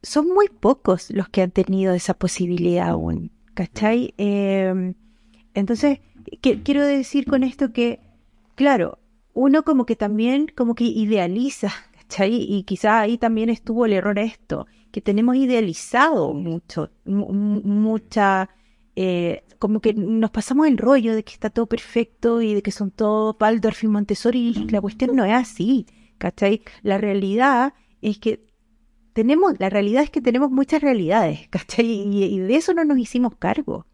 son 0.01 0.27
muy 0.29 0.47
pocos 0.47 1.11
los 1.11 1.29
que 1.29 1.41
han 1.41 1.51
tenido 1.51 1.93
esa 1.93 2.13
posibilidad 2.13 2.89
aún, 2.89 3.31
¿cachai? 3.53 4.13
Em, 4.17 4.95
entonces, 5.53 5.99
quiero 6.41 6.85
decir 6.85 7.25
con 7.25 7.43
esto 7.43 7.71
que, 7.71 7.99
claro, 8.55 8.97
uno 9.33 9.63
como 9.63 9.85
que 9.85 9.95
también 9.95 10.47
como 10.55 10.73
que 10.73 10.85
idealiza, 10.85 11.71
¿cachai? 11.93 12.35
Y 12.35 12.63
quizá 12.63 13.01
ahí 13.01 13.17
también 13.17 13.49
estuvo 13.49 13.85
el 13.85 13.93
error 13.93 14.17
esto, 14.17 14.65
que 14.91 15.01
tenemos 15.01 15.35
idealizado 15.35 16.33
mucho, 16.33 16.89
mucha, 17.05 18.49
eh, 19.01 19.45
como 19.59 19.79
que 19.79 19.93
nos 19.93 20.29
pasamos 20.29 20.67
el 20.67 20.77
rollo 20.77 21.15
de 21.15 21.23
que 21.23 21.31
está 21.31 21.49
todo 21.49 21.67
perfecto 21.67 22.41
y 22.41 22.53
de 22.53 22.61
que 22.61 22.71
son 22.71 22.91
todos 22.91 23.37
Waldorf 23.39 23.85
y 23.85 23.87
Montessori, 23.87 24.49
y 24.49 24.67
la 24.67 24.81
cuestión 24.81 25.15
no 25.15 25.23
es 25.23 25.31
así, 25.31 25.85
¿cachai? 26.17 26.63
La 26.81 26.97
realidad 26.97 27.73
es 28.01 28.19
que 28.19 28.45
tenemos, 29.13 29.53
la 29.57 29.69
realidad 29.69 30.03
es 30.03 30.09
que 30.09 30.19
tenemos 30.19 30.51
muchas 30.51 30.81
realidades, 30.81 31.47
¿cachai? 31.47 31.85
Y, 31.85 32.39
de 32.39 32.55
eso 32.57 32.73
no 32.73 32.83
nos 32.83 32.97
hicimos 32.97 33.37
cargo. 33.39 33.85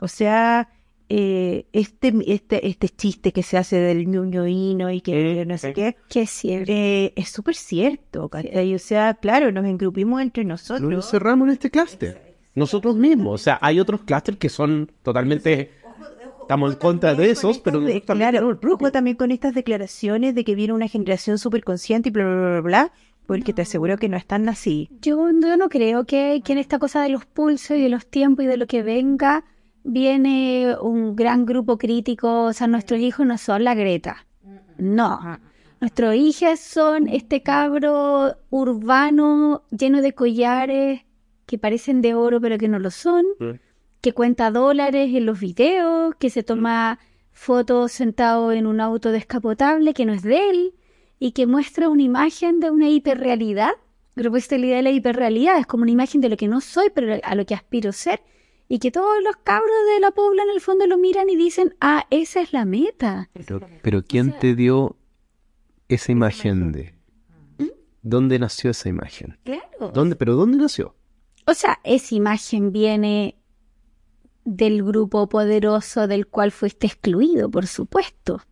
O 0.00 0.06
sea, 0.06 0.68
eh, 1.08 1.66
este, 1.72 2.14
este, 2.24 2.68
este 2.68 2.88
chiste 2.90 3.32
que 3.32 3.42
se 3.42 3.58
hace 3.58 3.80
del 3.80 4.06
ñuñoíno 4.06 4.88
y 4.92 5.00
que 5.00 5.44
no 5.44 5.58
sé 5.58 5.72
qué, 5.72 5.96
que 6.08 6.22
es 6.22 6.30
cierto. 6.30 6.70
Eh, 6.70 7.12
es 7.16 7.28
súper 7.28 7.56
cierto, 7.56 8.30
O 8.32 8.78
sea, 8.78 9.14
claro, 9.14 9.50
nos 9.50 9.64
engrupimos 9.64 10.22
entre 10.22 10.44
nosotros. 10.44 10.88
Nos 10.88 11.10
cerramos 11.10 11.48
en 11.48 11.54
este 11.54 11.72
clúster, 11.72 12.33
nosotros 12.54 12.96
mismos. 12.96 13.40
O 13.40 13.44
sea, 13.44 13.58
hay 13.60 13.80
otros 13.80 14.02
clústeres 14.02 14.38
que 14.38 14.48
son 14.48 14.90
totalmente... 15.02 15.70
Estamos 16.40 16.74
en 16.74 16.78
contra 16.78 17.14
de 17.14 17.30
esos, 17.30 17.58
pero 17.58 17.80
claro, 18.04 18.58
ojo 18.62 18.92
también 18.92 19.16
con 19.16 19.30
estas 19.30 19.54
declaraciones 19.54 20.34
de 20.34 20.44
que 20.44 20.54
viene 20.54 20.74
una 20.74 20.88
generación 20.88 21.38
súper 21.38 21.64
consciente 21.64 22.10
y 22.10 22.12
bla, 22.12 22.26
bla, 22.26 22.50
bla, 22.50 22.60
bla, 22.60 22.92
porque 23.26 23.54
te 23.54 23.62
aseguro 23.62 23.96
que 23.96 24.10
no 24.10 24.18
están 24.18 24.46
así. 24.50 24.90
Yo, 25.00 25.30
yo 25.30 25.56
no 25.56 25.70
creo 25.70 26.04
que, 26.04 26.42
que 26.44 26.52
en 26.52 26.58
esta 26.58 26.78
cosa 26.78 27.02
de 27.02 27.08
los 27.08 27.24
pulsos 27.24 27.78
y 27.78 27.82
de 27.82 27.88
los 27.88 28.06
tiempos 28.06 28.44
y 28.44 28.48
de 28.48 28.58
lo 28.58 28.66
que 28.66 28.82
venga 28.82 29.42
viene 29.84 30.76
un 30.82 31.16
gran 31.16 31.46
grupo 31.46 31.78
crítico, 31.78 32.44
o 32.44 32.52
sea, 32.52 32.66
nuestros 32.66 33.00
hijos 33.00 33.26
no 33.26 33.38
son 33.38 33.64
la 33.64 33.74
Greta. 33.74 34.26
No. 34.76 35.38
Nuestros 35.80 36.14
hijos 36.14 36.60
son 36.60 37.08
este 37.08 37.42
cabro 37.42 38.36
urbano 38.50 39.62
lleno 39.70 40.02
de 40.02 40.12
collares 40.12 41.02
que 41.46 41.58
parecen 41.58 42.02
de 42.02 42.14
oro 42.14 42.40
pero 42.40 42.58
que 42.58 42.68
no 42.68 42.78
lo 42.78 42.90
son, 42.90 43.24
que 44.00 44.12
cuenta 44.12 44.50
dólares 44.50 45.14
en 45.14 45.26
los 45.26 45.40
videos, 45.40 46.14
que 46.16 46.30
se 46.30 46.42
toma 46.42 46.98
fotos 47.32 47.92
sentado 47.92 48.52
en 48.52 48.66
un 48.66 48.80
auto 48.80 49.10
descapotable 49.10 49.92
que 49.92 50.06
no 50.06 50.12
es 50.12 50.22
de 50.22 50.50
él 50.50 50.74
y 51.18 51.32
que 51.32 51.46
muestra 51.46 51.88
una 51.88 52.02
imagen 52.02 52.60
de 52.60 52.70
una 52.70 52.88
hiperrealidad. 52.88 53.72
Creo 54.14 54.32
que 54.32 54.38
esta 54.38 54.56
idea 54.56 54.76
de 54.76 54.82
la 54.82 54.90
hiperrealidad 54.90 55.58
es 55.58 55.66
como 55.66 55.82
una 55.82 55.90
imagen 55.90 56.20
de 56.20 56.28
lo 56.28 56.36
que 56.36 56.48
no 56.48 56.60
soy, 56.60 56.90
pero 56.94 57.18
a 57.22 57.34
lo 57.34 57.44
que 57.44 57.54
aspiro 57.54 57.92
ser. 57.92 58.22
Y 58.68 58.78
que 58.78 58.90
todos 58.90 59.22
los 59.22 59.36
cabros 59.36 59.74
de 59.94 60.00
la 60.00 60.10
pobla 60.12 60.42
en 60.42 60.50
el 60.50 60.60
fondo 60.60 60.86
lo 60.86 60.96
miran 60.96 61.28
y 61.28 61.36
dicen, 61.36 61.74
ah, 61.80 62.06
esa 62.10 62.40
es 62.40 62.52
la 62.52 62.64
meta. 62.64 63.30
Pero, 63.82 64.02
¿quién 64.04 64.38
te 64.38 64.54
dio 64.54 64.96
esa 65.88 66.12
imagen 66.12 66.72
de... 66.72 66.94
¿Mm? 67.58 67.68
¿Dónde 68.02 68.38
nació 68.38 68.70
esa 68.70 68.88
imagen? 68.88 69.38
Claro. 69.44 69.92
¿Dónde, 69.92 70.16
¿Pero 70.16 70.34
dónde 70.34 70.58
nació? 70.58 70.94
O 71.46 71.54
sea, 71.54 71.80
esa 71.84 72.14
imagen 72.14 72.72
viene 72.72 73.36
del 74.44 74.82
grupo 74.82 75.28
poderoso 75.28 76.06
del 76.06 76.26
cual 76.26 76.52
fuiste 76.52 76.86
excluido, 76.86 77.50
por 77.50 77.66
supuesto. 77.66 78.42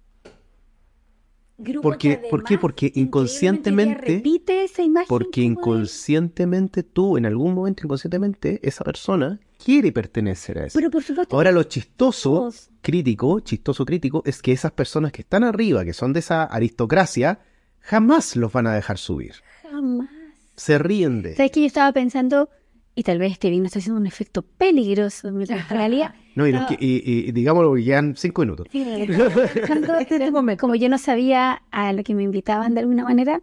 Porque, 1.81 2.21
¿Por 2.29 2.43
qué? 2.43 2.59
Porque 2.59 2.91
inconscientemente... 2.95 4.17
Repite 4.17 4.65
esa 4.65 4.83
imagen 4.83 5.07
porque 5.09 5.43
inconscientemente 5.43 6.83
tú, 6.83 7.17
en 7.17 7.27
algún 7.27 7.55
momento 7.55 7.83
inconscientemente, 7.85 8.59
esa 8.67 8.83
persona 8.85 9.39
quiere 9.63 9.93
pertenecer 9.93 10.59
a 10.59 10.67
eso. 10.67 10.79
Pero 10.79 10.91
por 10.91 11.03
supuesto, 11.03 11.37
Ahora 11.37 11.53
lo 11.53 11.63
chistoso, 11.63 12.51
crítico, 12.81 13.41
chistoso 13.41 13.85
crítico, 13.85 14.23
es 14.27 14.43
que 14.43 14.53
esas 14.53 14.73
personas 14.73 15.13
que 15.13 15.23
están 15.23 15.45
arriba, 15.45 15.85
que 15.85 15.93
son 15.93 16.13
de 16.13 16.21
esa 16.21 16.45
aristocracia, 16.45 17.41
jamás 17.79 18.35
los 18.35 18.53
van 18.53 18.67
a 18.67 18.75
dejar 18.75 18.99
subir. 18.99 19.35
Jamás. 19.63 20.09
Se 20.57 20.79
ríen 20.79 21.23
de... 21.23 21.37
¿Sabes 21.37 21.53
que 21.53 21.61
yo 21.61 21.67
estaba 21.67 21.93
pensando 21.93 22.49
y 22.95 23.03
tal 23.05 23.19
vez 23.19 23.33
este 23.33 23.51
vino 23.51 23.67
está 23.67 23.79
haciendo 23.79 24.01
un 24.01 24.07
efecto 24.07 24.43
peligroso 24.43 25.29
en 25.29 25.47
realidad. 25.71 26.15
No, 26.35 26.47
y, 26.47 26.53
y, 26.53 27.29
y 27.29 27.33
digámoslo, 27.33 27.75
quedan 27.75 28.17
cinco 28.17 28.43
minutos. 28.43 28.67
este 28.73 30.33
como 30.59 30.75
yo 30.75 30.89
no 30.89 30.99
sabía 30.99 31.63
a 31.71 31.93
lo 31.93 32.03
que 32.03 32.15
me 32.15 32.23
invitaban 32.23 32.75
de 32.75 32.81
alguna 32.81 33.05
manera, 33.05 33.43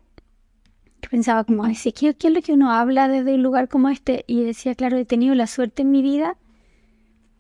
pensaba 1.09 1.43
como, 1.43 1.65
decir, 1.65 1.93
¿qué, 1.93 2.13
¿qué 2.13 2.27
es 2.27 2.33
lo 2.33 2.41
que 2.41 2.53
uno 2.53 2.71
habla 2.71 3.07
desde 3.07 3.35
un 3.35 3.43
lugar 3.43 3.67
como 3.67 3.89
este? 3.89 4.23
Y 4.27 4.43
decía, 4.43 4.75
claro, 4.75 4.97
he 4.97 5.05
tenido 5.05 5.35
la 5.35 5.47
suerte 5.47 5.81
en 5.81 5.91
mi 5.91 6.01
vida 6.01 6.37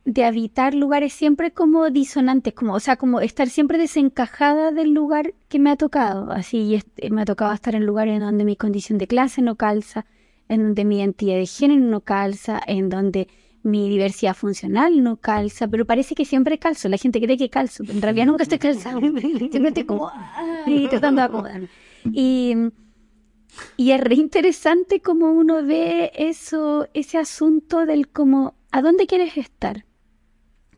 de 0.05 0.23
habitar 0.23 0.73
lugares 0.73 1.13
siempre 1.13 1.51
como 1.51 1.89
disonantes, 1.91 2.53
como, 2.53 2.73
o 2.73 2.79
sea, 2.79 2.95
como 2.95 3.19
estar 3.19 3.47
siempre 3.47 3.77
desencajada 3.77 4.71
del 4.71 4.91
lugar 4.91 5.33
que 5.49 5.59
me 5.59 5.69
ha 5.69 5.75
tocado. 5.75 6.31
Así 6.31 6.81
me 7.11 7.21
ha 7.21 7.25
tocado 7.25 7.53
estar 7.53 7.75
en 7.75 7.85
lugares 7.85 8.19
donde 8.19 8.43
mi 8.43 8.55
condición 8.55 8.97
de 8.97 9.07
clase 9.07 9.41
no 9.41 9.55
calza, 9.55 10.05
en 10.49 10.63
donde 10.63 10.83
mi 10.83 10.97
identidad 10.97 11.35
de 11.35 11.45
género 11.45 11.81
no 11.81 12.01
calza, 12.01 12.59
en 12.65 12.89
donde 12.89 13.27
mi 13.63 13.89
diversidad 13.89 14.35
funcional 14.35 15.03
no 15.03 15.17
calza, 15.17 15.67
pero 15.67 15.85
parece 15.85 16.15
que 16.15 16.25
siempre 16.25 16.59
calzo. 16.59 16.89
La 16.89 16.97
gente 16.97 17.21
cree 17.21 17.37
que 17.37 17.49
calzo, 17.49 17.83
pero 17.83 17.95
en 17.95 18.01
realidad 18.01 18.25
nunca 18.25 18.43
estoy 18.43 18.57
calzando. 18.57 18.99
Siempre 19.19 19.67
estoy 19.67 19.83
como 19.83 20.11
y 20.65 20.87
tratando 20.87 21.21
de 21.21 21.25
acomodarme. 21.25 21.69
Y, 22.11 22.55
y 23.77 23.91
es 23.91 24.01
re 24.01 24.15
interesante 24.15 25.01
como 25.01 25.31
uno 25.31 25.63
ve 25.63 26.11
eso, 26.15 26.87
ese 26.93 27.17
asunto 27.17 27.85
del 27.85 28.09
como, 28.09 28.55
¿a 28.71 28.81
dónde 28.81 29.07
quieres 29.07 29.37
estar? 29.37 29.85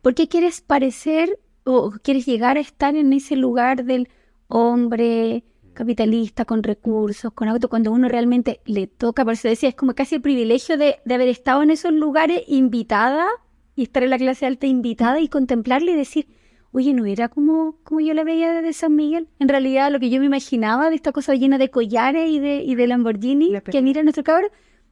¿Por 0.02 0.14
qué 0.14 0.28
quieres 0.28 0.60
parecer 0.60 1.38
o 1.64 1.92
quieres 2.02 2.26
llegar 2.26 2.56
a 2.56 2.60
estar 2.60 2.96
en 2.96 3.12
ese 3.12 3.36
lugar 3.36 3.84
del 3.84 4.08
hombre 4.48 5.44
capitalista, 5.72 6.44
con 6.44 6.62
recursos, 6.62 7.32
con 7.32 7.48
auto, 7.48 7.68
cuando 7.68 7.92
uno 7.92 8.08
realmente 8.08 8.60
le 8.64 8.86
toca, 8.86 9.24
por 9.24 9.34
eso 9.34 9.48
decía, 9.48 9.68
es 9.68 9.74
como 9.74 9.94
casi 9.94 10.16
el 10.16 10.22
privilegio 10.22 10.76
de, 10.76 10.96
haber 11.06 11.28
estado 11.28 11.62
en 11.62 11.70
esos 11.70 11.92
lugares 11.92 12.42
invitada 12.46 13.26
y 13.74 13.84
estar 13.84 14.02
en 14.02 14.10
la 14.10 14.18
clase 14.18 14.46
alta 14.46 14.66
invitada 14.66 15.20
y 15.20 15.28
contemplarle 15.28 15.92
y 15.92 15.96
decir, 15.96 16.28
oye, 16.72 16.94
no 16.94 17.04
era 17.06 17.28
como, 17.28 17.76
como 17.84 18.00
yo 18.00 18.14
la 18.14 18.24
veía 18.24 18.52
desde 18.52 18.72
San 18.72 18.94
Miguel. 18.94 19.28
En 19.38 19.48
realidad, 19.48 19.90
lo 19.90 20.00
que 20.00 20.10
yo 20.10 20.20
me 20.20 20.26
imaginaba 20.26 20.90
de 20.90 20.96
esta 20.96 21.12
cosa 21.12 21.34
llena 21.34 21.58
de 21.58 21.70
collares 21.70 22.30
y 22.30 22.38
de, 22.38 22.62
y 22.62 22.74
de 22.74 22.86
Lamborghini 22.86 23.52
que 23.60 23.82
mira 23.82 24.02
nuestro 24.02 24.24
cabrón, 24.24 24.50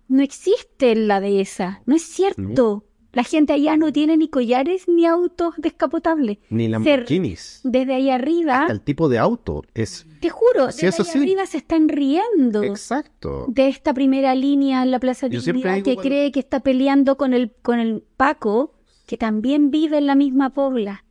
no 0.08 0.22
existe 0.22 0.94
la 0.94 1.20
de 1.20 1.40
esa. 1.40 1.82
No 1.86 1.94
es 1.94 2.02
cierto. 2.02 2.84
La 3.12 3.24
gente 3.24 3.52
allá 3.52 3.76
no 3.76 3.92
tiene 3.92 4.16
ni 4.16 4.28
collares 4.28 4.86
ni 4.86 5.04
autos 5.04 5.54
descapotables. 5.58 6.38
Ni 6.48 6.68
Lamborghinis. 6.68 7.60
Desde 7.64 7.94
ahí 7.94 8.10
arriba. 8.10 8.66
el 8.68 8.80
tipo 8.80 9.08
de 9.08 9.18
auto 9.18 9.64
es. 9.74 10.06
Te 10.20 10.30
juro, 10.30 10.66
desde 10.66 10.86
ahí 10.86 11.22
arriba 11.22 11.46
se 11.46 11.58
están 11.58 11.88
riendo. 11.88 12.62
Exacto. 12.62 13.46
De 13.48 13.68
esta 13.68 13.94
primera 13.94 14.34
línea 14.34 14.82
en 14.82 14.92
la 14.92 15.00
Plaza 15.00 15.28
Dignidad 15.28 15.82
que 15.82 15.96
cree 15.96 16.30
que 16.30 16.40
está 16.40 16.60
peleando 16.60 17.16
con 17.16 17.34
el, 17.34 17.52
con 17.62 17.80
el 17.80 18.04
Paco, 18.16 18.74
que 19.06 19.16
también 19.16 19.70
vive 19.70 19.98
en 19.98 20.06
la 20.06 20.14
misma 20.14 20.50
pobla. 20.50 21.04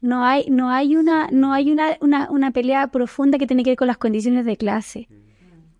No 0.00 0.24
hay, 0.24 0.46
no 0.48 0.70
hay 0.70 0.96
una, 0.96 1.28
no 1.30 1.52
hay 1.52 1.70
una, 1.70 1.98
una, 2.00 2.30
una 2.30 2.50
pelea 2.52 2.88
profunda 2.88 3.38
que 3.38 3.46
tiene 3.46 3.62
que 3.62 3.70
ver 3.70 3.76
con 3.76 3.88
las 3.88 3.98
condiciones 3.98 4.44
de 4.44 4.56
clase. 4.56 5.08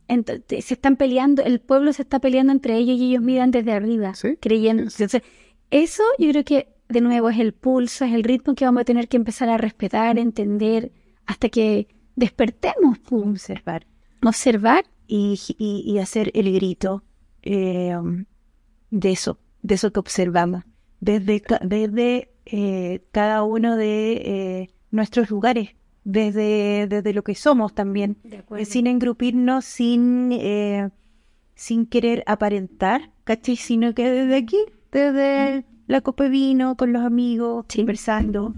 Entonces, 0.08 0.64
se 0.64 0.74
están 0.74 0.96
peleando, 0.96 1.42
el 1.42 1.60
pueblo 1.60 1.92
se 1.92 2.02
está 2.02 2.18
peleando 2.18 2.52
entre 2.52 2.76
ellos 2.76 2.98
y 2.98 3.10
ellos 3.10 3.22
miran 3.22 3.50
desde 3.50 3.72
arriba, 3.72 4.14
creyendo. 4.40 4.84
Entonces, 4.84 5.22
eso 5.70 6.02
yo 6.18 6.30
creo 6.30 6.44
que 6.44 6.68
de 6.88 7.00
nuevo 7.00 7.28
es 7.28 7.38
el 7.38 7.52
pulso, 7.52 8.04
es 8.04 8.12
el 8.12 8.24
ritmo 8.24 8.54
que 8.54 8.64
vamos 8.64 8.80
a 8.80 8.84
tener 8.84 9.08
que 9.08 9.16
empezar 9.16 9.48
a 9.48 9.58
respetar, 9.58 10.18
entender, 10.18 10.92
hasta 11.26 11.48
que 11.48 11.88
despertemos. 12.16 12.98
Observar. 13.10 13.86
Observar. 14.24 14.84
Y, 15.10 15.40
y, 15.56 15.98
hacer 16.00 16.30
el 16.34 16.52
grito 16.52 17.02
eh, 17.42 17.96
de 18.90 19.10
eso, 19.10 19.38
de 19.62 19.76
eso 19.76 19.90
que 19.90 20.00
observamos, 20.00 20.64
desde, 21.00 21.42
desde 21.62 22.34
eh, 22.44 23.06
cada 23.10 23.42
uno 23.42 23.76
de 23.76 24.12
eh, 24.12 24.70
nuestros 24.90 25.30
lugares, 25.30 25.70
desde, 26.04 26.88
desde 26.88 27.14
lo 27.14 27.24
que 27.24 27.34
somos 27.34 27.74
también, 27.74 28.18
sin 28.66 28.86
engrupirnos, 28.86 29.64
sin, 29.64 30.38
sin 31.54 31.86
querer 31.86 32.22
aparentar, 32.26 33.10
¿cachai? 33.24 33.56
Sino 33.56 33.94
que 33.94 34.10
desde 34.10 34.36
aquí 34.36 34.58
desde 34.92 35.64
la 35.86 36.00
copa 36.00 36.24
de 36.24 36.30
vino 36.30 36.76
con 36.76 36.92
los 36.92 37.02
amigos, 37.02 37.66
conversando. 37.74 38.54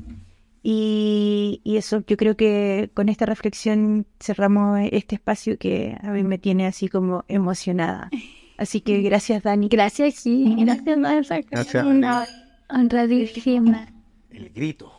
Y, 0.63 1.63
eso, 1.65 2.05
yo 2.07 2.17
creo 2.17 2.37
que 2.37 2.91
con 2.93 3.09
esta 3.09 3.25
reflexión 3.25 4.07
cerramos 4.21 4.81
este 4.93 5.15
espacio 5.15 5.57
que 5.59 5.97
a 6.03 6.11
mí 6.11 6.23
me 6.23 6.39
tiene 6.39 6.67
así 6.67 6.89
como 6.89 7.25
emocionada. 7.29 8.11
Así 8.59 8.81
que 8.81 9.01
gracias, 9.03 9.43
Dani. 9.43 9.69
Gracias, 9.69 10.15
sí. 10.15 10.57
Gracias, 10.65 11.47
gracias. 11.51 11.87
Una 11.87 12.27
honradísima. 12.69 13.89
El 14.31 14.51
grito. 14.51 14.93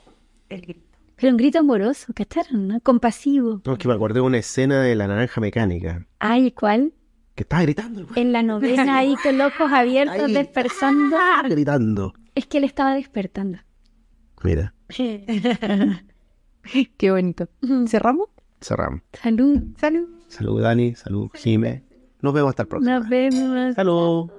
El 0.50 0.62
grito. 0.62 0.92
Pero 1.16 1.32
un 1.32 1.38
grito 1.38 1.60
amoroso, 1.60 2.12
¿cacharon? 2.16 2.68
¿no? 2.68 2.80
Compasivo. 2.82 3.62
No, 3.64 3.74
es 3.74 3.78
que 3.78 3.88
me 3.88 3.94
acordé 3.94 4.16
de 4.16 4.22
una 4.22 4.40
escena 4.40 4.82
de 4.82 4.96
la 4.96 5.06
naranja 5.06 5.40
mecánica. 5.40 6.08
Ay, 6.18 6.52
¿cuál? 6.52 6.94
Que 7.36 7.44
estaba 7.44 7.62
gritando. 7.64 8.08
En 8.16 8.32
la 8.34 8.44
novena 8.44 8.98
ahí 8.98 9.16
con 9.24 9.38
los 9.38 9.54
ojos 9.54 9.72
abiertos, 9.72 10.34
despertando. 10.34 11.18
gritando. 11.50 12.14
Es 12.36 12.46
que 12.46 12.58
él 12.58 12.64
estaba 12.66 12.94
despertando. 12.94 13.60
Mira. 14.44 14.74
Qué 16.98 17.12
bonito. 17.12 17.48
¿Cerramos? 17.88 18.28
Cerramos. 18.60 19.02
Salud. 19.14 19.62
Salud. 19.78 20.08
Salud, 20.28 20.62
Dani. 20.62 20.96
Salud, 20.96 21.30
Jime. 21.34 21.84
Nos 22.22 22.34
vemos 22.34 22.50
hasta 22.50 22.64
el 22.64 22.68
próximo. 22.68 23.00
Nos 23.00 23.10
vemos. 23.10 23.76
Salud. 23.76 24.30